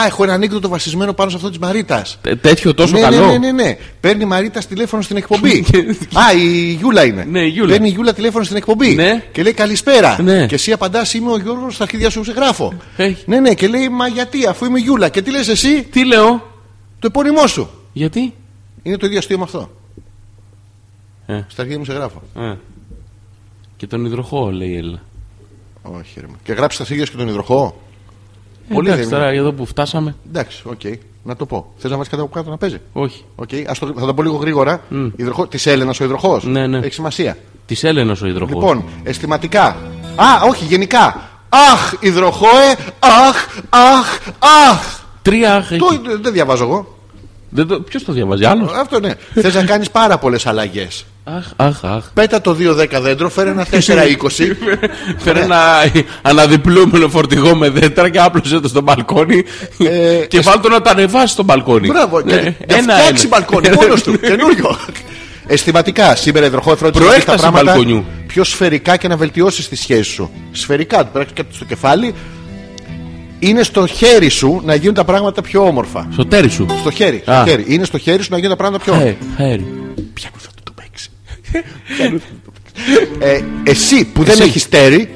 [0.00, 2.18] Α, έχω ένα ανέκδοτο βασισμένο πάνω σε αυτό της Μαρίτας.
[2.22, 3.76] Τε- τέτοιο τόσο ναι, καλό; Ναι, ναι, ναι, ναι.
[4.00, 5.64] Παίρνει η Μαρίτα τηλέφωνο στην εκπομπή.
[6.28, 7.24] Α, η Γιούλα είναι.
[7.24, 7.70] Ναι, η Γιούλα.
[7.72, 8.94] Παίρνει η Γιούλα τηλέφωνο στην εκπομπή.
[8.94, 9.24] Ναι.
[9.32, 10.22] Και λέει καλησπέρα.
[10.22, 10.46] Ναι.
[10.46, 12.72] Και εσύ απαντάς, είμαι ο Γιώργος, στα αρχίδια σου σε γράφω.
[12.96, 13.24] Έχει.
[13.26, 15.08] Ναι, ναι, και λέει, μα γιατί, αφού είμαι η Γιούλα.
[15.08, 16.30] Και τι λες εσύ, Τι λέω,
[16.98, 17.70] το επώνυμό σου.
[17.92, 18.34] γιατί;
[18.82, 19.70] Είναι το ίδιο αστείο με αυτό.
[21.26, 22.22] Ε, Στα αρχίδια μου σε γράφω.
[22.38, 22.54] ε.
[23.76, 25.02] Και τον υδροχό, λέει η Έλενα.
[25.82, 26.26] Όχι, ρε.
[26.42, 27.80] Και γράψεις τα αρχίδια σου και τον υδροχό;
[28.68, 30.14] Ε, Πολύ εντάξει, δεν τώρα εδώ που φτάσαμε.
[30.28, 30.80] Εντάξει, οκ.
[31.22, 31.72] Να το πω.
[31.76, 33.24] Θες να βάλει κάτι από κάτω να παίζει; Όχι.
[33.34, 34.80] Οκ, ας το, θα το πω λίγο γρήγορα.
[35.16, 36.44] Υδροχό, της Έλενας ο υδροχός.
[36.44, 36.78] Ναι, ναι.
[36.78, 37.36] Έχει σημασία.
[37.66, 38.54] Της Έλενας ο υδροχός.
[38.54, 39.66] Λοιπόν, αισθηματικά.
[40.14, 41.30] Α, όχι, γενικά.
[41.48, 44.18] Αχ, υδροχόε, αχ, αχ,
[44.70, 45.02] αχ.
[45.22, 45.80] Τρία αχ έχει.
[45.80, 46.98] Το, δεν διαβάζω εγώ.
[47.48, 47.80] Δεν το...
[47.80, 49.14] Ποιος το διαβάζει, άλλος; Αυτό ναι.
[49.34, 51.04] Θες να κάνεις πάρα πολλές αλλαγές.
[51.24, 52.04] Αχ, αχ, αχ.
[52.14, 53.76] Πέτα το 2-10 δέντρο, φέρε ένα 4-20.
[55.18, 55.58] Φέρε ένα
[56.22, 59.44] αναδιπλούμενο φορτηγό με δέντρα και άπλωσε το στο μπαλκόνι.
[59.78, 61.86] Ε, και βάλ το να τα ανεβάσει στο μπαλκόνι.
[61.86, 64.18] Μπράβο, και Ναι, να φτιάξει μπαλκόνι μόνος του.
[64.28, 64.76] Καινούριο.
[65.46, 68.04] Αισθηματικά, σήμερα υδροχό φρόντισε Προέκταση τα πράγματα μπαλκονιού.
[68.26, 70.30] πιο σφαιρικά και να βελτιώσεις τη σχέση σου.
[70.52, 72.14] Σφαιρικά, πρέπει και στο κεφάλι.
[73.38, 76.08] Είναι στο χέρι σου να γίνουν τα πράγματα πιο όμορφα.
[76.12, 76.66] Στο τέρι σου.
[76.80, 77.44] Στο χέρι, στο Α.
[77.46, 77.64] χέρι.
[77.68, 79.10] Είναι στο χέρι σου να γίνουν τα πράγματα πιο όμορφα.
[79.42, 79.66] Ε, χέρι.
[80.14, 80.38] Ποια που
[83.18, 84.42] ε, εσύ που δεν Εσύ.
[84.42, 85.08] έχεις τέρι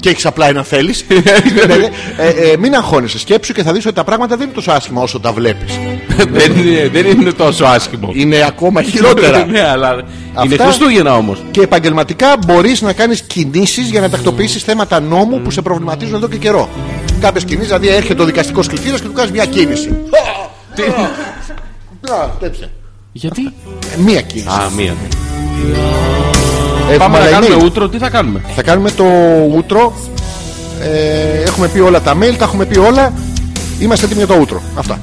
[0.00, 1.04] και έχεις απλά ένα θέλεις,
[2.16, 3.18] ε, ε, μην αγχώνεσαι.
[3.18, 5.78] Σκέψου και θα δεις ότι τα πράγματα δεν είναι τόσο άσχημα όσο τα βλέπεις.
[6.32, 8.10] δεν, είναι, δεν είναι τόσο άσχημο.
[8.14, 9.44] Είναι ακόμα χειρότερα.
[9.50, 9.92] ναι, αλλά
[10.44, 11.42] είναι Αυτά- Χριστούγεννα όμως.
[11.50, 16.28] και επαγγελματικά μπορείς να κάνεις κινήσεις για να τακτοποιήσεις θέματα νόμου που σε προβληματίζουν εδώ
[16.28, 16.68] και καιρό.
[17.20, 19.88] Κάποιε κινήσει, δηλαδή έρχεται ο δικαστικός κλητήρα και του κάνεις μια κίνηση.
[22.10, 22.70] Α, τέτοια.
[23.12, 23.42] Γιατί;
[23.96, 24.48] Ε, Μία κίνηση.
[24.48, 24.94] Α, μία.
[26.82, 27.64] Έχουμε Πάμε να άλλα κάνουμε email.
[27.64, 29.04] ούτρο, τι θα κάνουμε; Θα κάνουμε το
[29.56, 29.92] ούτρο.
[30.80, 33.12] Ε, έχουμε πει όλα τα mail, τα έχουμε πει όλα.
[33.78, 34.62] Είμαστε έτοιμοι για το ούτρο.
[34.76, 34.98] Αυτά.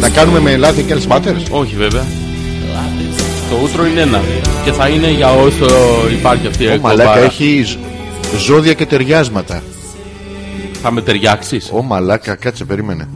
[0.00, 1.42] Να κάνουμε με λάδι και άλλες μάτερες.
[1.50, 2.04] Όχι βέβαια.
[3.50, 4.20] Το ούτρο είναι ένα.
[4.64, 5.66] Και θα είναι για όσο
[6.12, 7.24] υπάρχει αυτή η Ο μαλάκα εκπομπάρα.
[7.26, 7.76] έχει ζ-
[8.38, 9.62] ζώδια και ταιριάσματα.
[10.82, 13.08] Θα με ταιριάξεις; Ο μαλάκα, κάτσε, περίμενε.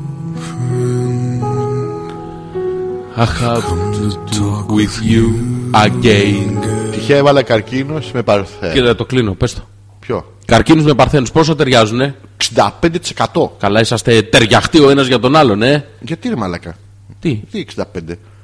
[3.17, 3.69] I have
[3.99, 4.07] to
[4.39, 5.25] talk with you
[5.73, 6.59] again.
[6.93, 8.73] Τυχαία έβαλα καρκίνος με παρθένο.
[8.73, 9.61] Κοίτα, το κλείνω, πες το.
[10.01, 12.15] Ποιο; Καρκίνους με παρθένους πόσο ταιριάζουνε;
[12.55, 13.51] 65%.
[13.59, 16.77] Καλά, είσαστε ταιριαχτοί ο ένας για τον άλλον, ε; Γιατί ρε μαλάκα;
[17.21, 17.83] Τι; Τι 65.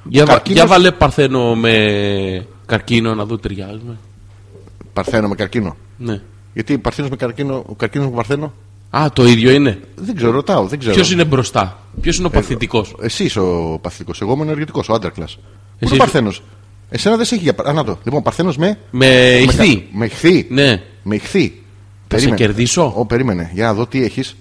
[0.04, 3.96] Για, βα- Καρκίνος- για βάλε παρθένο με καρκίνο να δω ταιριάζουμε.
[4.92, 5.76] Παρθένο με καρκίνο.
[5.98, 6.20] Ναι.
[6.54, 8.52] Γιατί παρθένος με καρκίνο, ο καρκίνος με παρθένο;
[8.96, 10.94] Α, το ίδιο είναι; Δεν ξέρω, ρωτάω, δεν ξέρω.
[10.94, 14.20] Ποιος είναι μπροστά; Ποιος είναι ο παθητικός; Εσύ είσαι ο παθητικός.
[14.20, 15.24] Εγώ είμαι ενεργητικός, ο άντρακλα.
[15.24, 15.32] Πού
[15.78, 16.42] είναι είσαι- ο Παρθένος;
[16.88, 17.54] Εσένα δεν σε έχει για.
[17.68, 17.98] Α, να το.
[18.04, 18.78] Λοιπόν, Παρθένος με.
[18.90, 19.06] Με
[19.42, 19.88] ηχθή.
[19.92, 20.46] Με ηχθή.
[20.50, 20.82] Ναι.
[21.02, 21.62] Με ηχθή.
[22.08, 23.50] Θα σε κερδίσω; Ω, περίμενε.
[23.54, 24.36] Για να δω τι έχεις.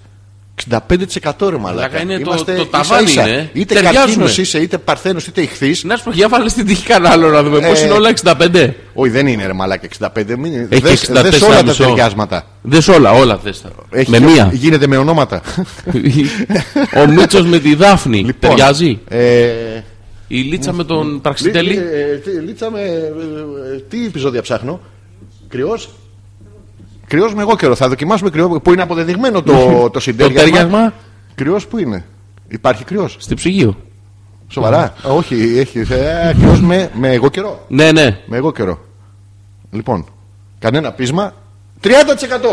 [0.69, 1.59] 65% ρε μαλάκα.
[1.59, 3.27] Μαλάκα, είναι το- Είμαστε το ίσα ταβάνι ίσα.
[3.27, 3.49] είναι.
[3.53, 4.03] Είτε Ταιριάζουμε.
[4.05, 5.75] καρκίνος είσαι, είτε παρθένος, είτε ηχθή.
[5.83, 7.59] Να σου πω, για βάλες στην τύχη κανένα άλλο να δούμε.
[7.59, 8.73] Πώς Ε, είναι όλα 65.
[8.93, 10.35] Όχι, δεν είναι ρε μαλάκα 65.
[10.37, 10.53] Μην...
[10.69, 11.83] Έχει Δες, 64 δες όλα τα μισό.
[11.85, 12.45] ταιριάσματα.
[12.61, 13.69] Δες όλα, όλα θες τα.
[13.91, 14.49] Έχει Με και- μία.
[14.53, 15.41] Γίνεται με ονόματα.
[17.03, 18.17] Ο Μίτσος με τη Δάφνη.
[18.17, 18.99] Λοιπόν, Ταιριάζει.
[19.09, 19.47] Ε,
[20.27, 21.75] Η Λίτσα με τον Λί- Πραξιτέλη.
[21.77, 22.79] ε, τι- Λίτσα με.
[22.79, 22.83] ε,
[23.75, 24.79] ε, Τι επεισόδια ψάχνω;
[25.49, 25.89] Κρυός.
[27.11, 27.75] Κρυός με εγώ καιρό.
[27.75, 30.43] Θα δοκιμάσουμε κρυό που είναι αποδεδειγμένο το, το Το συντέριασμα.
[30.51, 30.93] ταιριάσμα
[31.35, 32.05] Κρυός που είναι.
[32.47, 33.15] Υπάρχει κρυός.
[33.19, 33.75] στη ψυγείο.
[34.47, 34.93] Σοβαρά.
[35.03, 35.79] Όχι, έχει.
[35.79, 37.65] Ε, κρυός με, με εγώ καιρό.
[37.67, 38.19] Ναι, ναι.
[38.25, 38.79] Με εγώ καιρό.
[39.71, 40.05] Λοιπόν,
[40.59, 41.33] κανένα πείσμα.
[41.83, 41.89] 30%!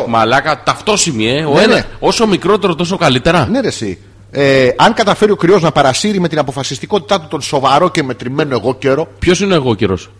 [0.08, 1.44] Μαλάκα, ταυτόσημη, ε.
[1.44, 1.84] Ο Ναι, ένα- ναι.
[1.98, 3.46] Όσο μικρότερο, τόσο καλύτερα.
[3.50, 3.98] Ναι, ρε, εσύ.
[4.30, 8.54] Ε, αν καταφέρει ο κρυός να παρασύρει με την αποφασιστικότητά του τον σοβαρό και μετρημένο
[8.54, 10.10] εγώ καιρό, Ποιος είναι εγώ καιρός;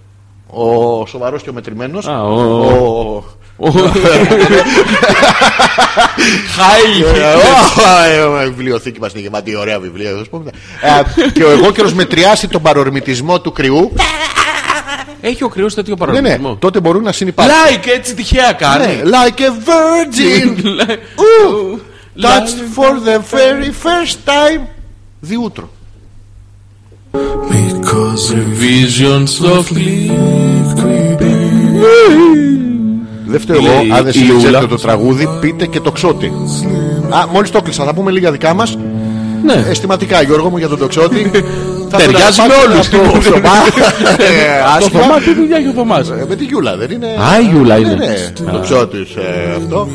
[0.47, 2.06] ο σοβαρός και ο μετρημένος.
[2.06, 3.24] Α, ο-
[6.56, 6.98] Χάι!
[8.47, 10.10] Η βιβλιοθήκη μας είναι γεμάτη ωραία βιβλία.
[10.10, 10.51] θα σου πω μετά.
[10.80, 13.93] Ε, Και ο εγώ καιρός μετριάσει τον παρορμητισμό του κρυού.
[15.20, 16.56] Έχει ο κρυός τέτοιο Ναι, ναι, παραδείγμα.
[16.59, 17.55] τότε μπορούν να συνεπάρχουν.
[17.55, 18.86] Like, έτσι τυχαία κάνει.
[18.86, 20.56] Ναι, Like a virgin.
[21.24, 21.78] Ooh,
[22.20, 24.60] Touched for the very first time.
[25.20, 25.70] Διούτρο.
[27.12, 30.10] Because Vision softly.
[33.31, 33.95] Δεν φταίω Λέει εγώ.
[33.97, 34.67] Αν δεν η συνεχίσετε Ιούλα.
[34.67, 36.33] το τραγούδι, πείτε και το ξότι.
[37.11, 37.85] Α, μόλις το κλείσα.
[37.85, 38.79] Θα πούμε λίγα δικά μας.
[39.45, 39.65] Ναι.
[39.69, 41.31] Αισθηματικά, Γιώργο μου, για τον τοξότη.
[41.91, 43.11] Θα Ταιριάζει τον με αρπάξω όλους.
[43.11, 43.57] από το Θωμά.
[44.19, 45.01] Ε, Το άσχημα.
[45.03, 47.07] Θωμάς, τι δουλειά έχει ο Θωμάς; Ε, Με τη Γιούλα, δεν είναι.
[47.07, 47.95] Α, η Γιούλα είναι.
[47.95, 48.07] Ναι,
[48.45, 48.53] ναι.
[48.53, 49.89] Το ξώτης ε, αυτό.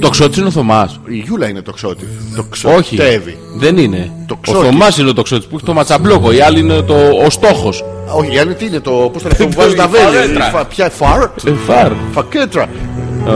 [0.00, 1.00] Το ξότι είναι ο Θωμάς.
[1.06, 2.04] Η Γιούλα είναι το ξώτη.
[2.36, 2.44] Το
[2.76, 2.96] Όχι.
[2.96, 3.38] ξωτεύει.
[3.56, 4.12] Δεν είναι.
[4.26, 4.64] Το ο ξότι.
[4.66, 6.32] Θωμάς είναι το ξότι που έχει το ματσαμπλόκο.
[6.32, 6.94] Η άλλη είναι το,
[7.26, 7.84] ο στόχος.
[8.16, 8.90] Όχι, η άλλη τι είναι το.
[8.90, 10.04] Πώς το λένε, που βάζουν τα Η βέλη.
[10.04, 10.46] φαρέτρα.
[10.46, 11.28] Η φα- Ποια φαρ;
[11.66, 11.92] Φαρ.
[12.12, 12.62] Φακέτρα.
[12.62, 13.32] Α,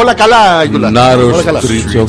[0.00, 0.90] Όλα καλά, Γιούλα.
[0.90, 1.60] Νάρος Όλα καλά.
[1.60, 2.04] στρίτσο.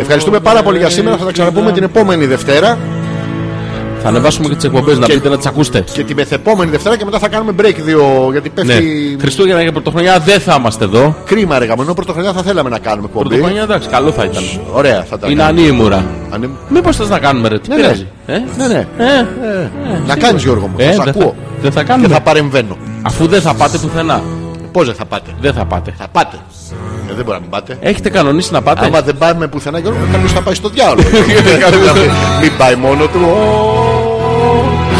[0.00, 1.16] Ευχαριστούμε πάρα πολύ για σήμερα.
[1.16, 2.78] Θα τα ξαναπούμε την επόμενη Δευτέρα
[4.02, 5.84] Θα ανεβάσουμε και τις εκπομπές να Και- πείτε να τις ακούσετε.
[5.92, 8.28] και την μεθεπόμενη Δευτέρα και μετά θα κάνουμε break δύο.
[8.32, 8.64] Γιατί Ναι.
[8.64, 9.16] πέφτει.
[9.20, 11.16] Χριστούγεννα και Πρωτοχρονιά δεν θα είμαστε εδώ.
[11.24, 11.94] Κρίμα, ρε γαμμένο.
[11.94, 13.28] Πρωτοχρονιά θα θέλαμε να κάνουμε εκπομπή.
[13.28, 14.42] Πρωτοχρονιά εντάξει, καλό θα ήταν.
[14.72, 15.62] Ωραία, θα τα Είναι κάνουμε.
[15.62, 16.04] ανήμουρα.
[16.30, 17.82] Ανή- Μήπως θες να κάνουμε ρε, τι Ναι, ναι.
[17.82, 18.06] πειράζει.
[18.26, 18.86] Ε; Ναι, ναι.
[18.98, 19.26] Ε,
[20.06, 20.74] Να κάνεις Γιώργο μου.
[20.76, 21.22] ε, Θα σε δεν ακούω.
[21.22, 22.08] θα, δεν θα Και κάνουμε.
[22.08, 22.76] θα παρεμβαίνω.
[23.02, 24.20] Αφού δεν θα πάτε πουθενά.
[24.72, 25.94] Πώς δεν θα πάτε; Δεν θα πάτε.
[25.98, 26.36] Θα πάτε.
[27.10, 27.76] Ε, δεν μπορεί να μην πάτε.
[27.80, 31.02] Έχετε κανονίσει να πάτε; Άμα δεν πάμε πουθενά, Γιώργο, κάποιος θα πάει στο διάολο.
[32.42, 33.20] Μην πάει μόνο του.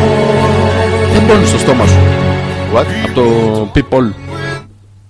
[1.13, 1.97] Δεν μπώνεις στο στόμα σου.
[2.75, 2.85] What?
[3.05, 3.23] Από το
[3.75, 4.13] people.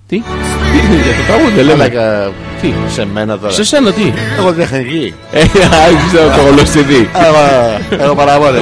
[0.09, 1.77] Τι; Για το τραγούδι δεν λέμε.
[1.77, 2.31] Μαλάκα,
[2.61, 3.53] Τι; σε μένα τώρα.
[3.53, 5.15] Σε σένα τι; Εγώ δεν έχω γη.
[5.33, 5.39] Ε,
[5.87, 7.09] άρχισε το γολοστιδί.
[7.15, 8.59] Εγώ- Εγώ παραπάνω.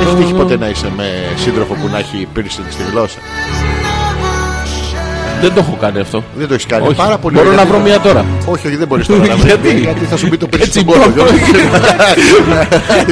[0.00, 1.04] Έχει τύχει ποτέ να είσαι με
[1.36, 3.18] σύντροφο που να έχει piercing στη γλώσσα;
[5.40, 6.24] Δεν το έχω κάνει αυτό.
[6.34, 6.86] Δεν το έχεις κάνει.
[6.86, 6.96] Όχι.
[6.96, 7.60] Πάρα πολύ Μπορώ ωραία.
[7.64, 8.24] να βρω μια τώρα.
[8.46, 9.44] Όχι, όχι, δεν μπορείς τώρα να βρεις.
[9.44, 11.12] Γιατί; Γιατί θα σου πει το πίσω Έτσι, στον κόλλο.
[11.14, 11.28] μπρο-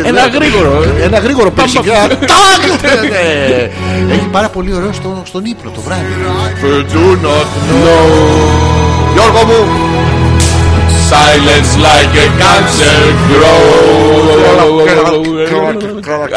[0.05, 0.85] Ένα γρήγορο.
[1.03, 1.75] Ένα γρήγορο πίση.
[1.77, 2.83] Τάκ!
[3.11, 4.15] Ναι.
[4.15, 6.03] Έχει πάρα πολύ ωραίο στο- στον ύπνο το βράδυ.
[6.93, 8.09] Do not know.
[9.15, 9.61] Γιώργο μου,
[11.13, 12.99] Silence like a cancer
[13.31, 13.63] grow.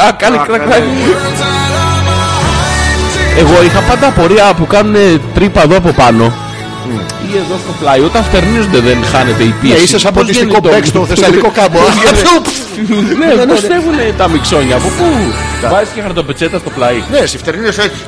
[0.05, 0.83] Α, κάνει κρακ κρακ.
[3.37, 6.33] Εγώ είχα πάντα απορία που κάνουν τρύπα εδώ από πάνω.
[7.33, 7.99] Ή εδώ στο πλάι.
[7.99, 9.75] Όταν φτερνίζονται δεν χάνεται η πίεση.
[9.75, 11.79] Ναι, είσαι σαν Πώς ποντιστικό γίνεται το- μπέκ στο θεσσαλικό κάμπο.
[13.19, 15.05] Ναι, πώς φεύγουν τα μιξόνια; Από πού;
[15.71, 17.03] Βάζεις και χαρτοπετσέτα στο πλάι.
[17.11, 17.99] Ναι, εσύ φτερνίζεις έτσι.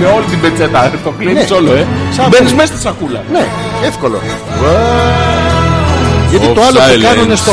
[0.00, 0.90] Με όλη την πετσέτα.
[1.04, 1.56] Το κλείνεις Ναι.
[1.56, 1.86] όλο, ε.
[2.16, 3.22] Σαν Μπαίνεις που- μέσα στη σακούλα.
[3.32, 3.44] Ναι,
[3.86, 4.20] εύκολο.
[6.32, 7.02] Γιατί Of το άλλο που silence.
[7.14, 7.52] κάνουν στο...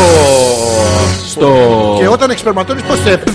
[1.28, 1.48] Στο...
[2.00, 3.00] Και όταν εξπερματώνεις πώς...
[3.00, 3.28] θε-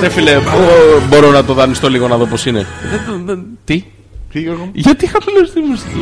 [0.00, 2.66] Ρε φίλε, μπο- μπορώ να το δανειστώ λίγο να δω πώς είναι.
[2.90, 3.84] Δεν το- δεν- Τι;
[4.36, 6.00] Τι, Γιώργο μου; Γιατί χαμηλώσει τη μουσική;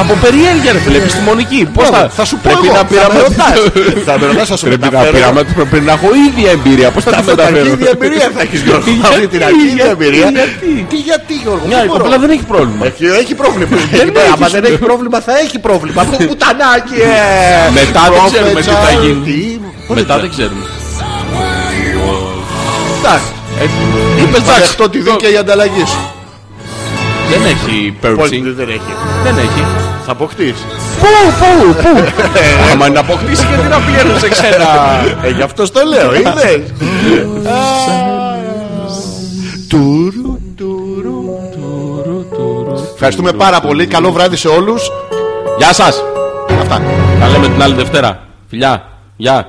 [0.00, 1.60] Από περιέργεια ρε φίλε, επιστημονική.
[1.76, 2.08] Πώς Μπράβο, θα...
[2.18, 3.28] θα σου πω πρέπει εγώ, να θα με πειραματιστώ.
[3.28, 3.58] ρωτάς.
[4.08, 5.14] Θα με ρωτάς, θα σου Πρέπει να μεταφέρω.
[5.16, 6.88] πειραματιστώ, πρέπει να έχω ίδια εμπειρία.
[6.94, 8.84] Πώς θα τη Αυτό τα μεταφέρω; αρχίδια εμπειρία θα έχεις Γιώργο.
[8.90, 10.28] Γιατί, Αυτή την αρχίδια γιατί, εμπειρία.
[10.38, 11.64] γιατί; Τι γιατί Γιώργο.
[11.70, 12.82] Μια δεν η μπορώ; κοπέλα δεν έχει πρόβλημα.
[12.90, 13.66] Έχει, έχει πρόβλημα.
[13.98, 14.72] Δεν Εκεί πέρα, έχει, Άμα σου δεν λέω.
[14.72, 16.00] έχει πρόβλημα θα έχει πρόβλημα.
[16.10, 17.16] Πού πουτανάκι ε.
[17.80, 19.20] Μετά δεν ξέρουμε τι θα γίνει.
[19.28, 19.38] Τι,
[19.86, 20.64] πώς Μετά δεν δεν ξέρουμε.
[23.00, 23.30] Εντάξει.
[24.20, 24.60] Είπες Θα εντάξει.
[24.64, 26.00] δεχτώ τη δίκαιη ανταλλαγή σου.
[27.30, 28.42] Δεν έχει Πώς purchasing.
[28.56, 28.92] δεν έχει.
[29.22, 29.64] Δεν έχει.
[30.06, 30.64] Θα αποκτήσει.
[31.00, 31.06] Πού,
[31.38, 32.04] πού, πού;
[32.72, 34.66] Άμα είναι να αποκτήσει γιατί να πηγαίνω σε ξένα;
[35.22, 36.62] Ε, γι' αυτό στο λέω, είδες.
[39.68, 41.36] Τουρου, τουρου.
[42.94, 43.86] Ευχαριστούμε πάρα πολύ.
[43.86, 44.90] Καλό βράδυ σε όλους.
[45.58, 46.02] Γεια σας.
[46.60, 46.82] Αυτά.
[47.20, 48.26] Τα λέμε την άλλη Δευτέρα.
[48.48, 48.88] Φιλιά.
[49.16, 49.46] Γεια.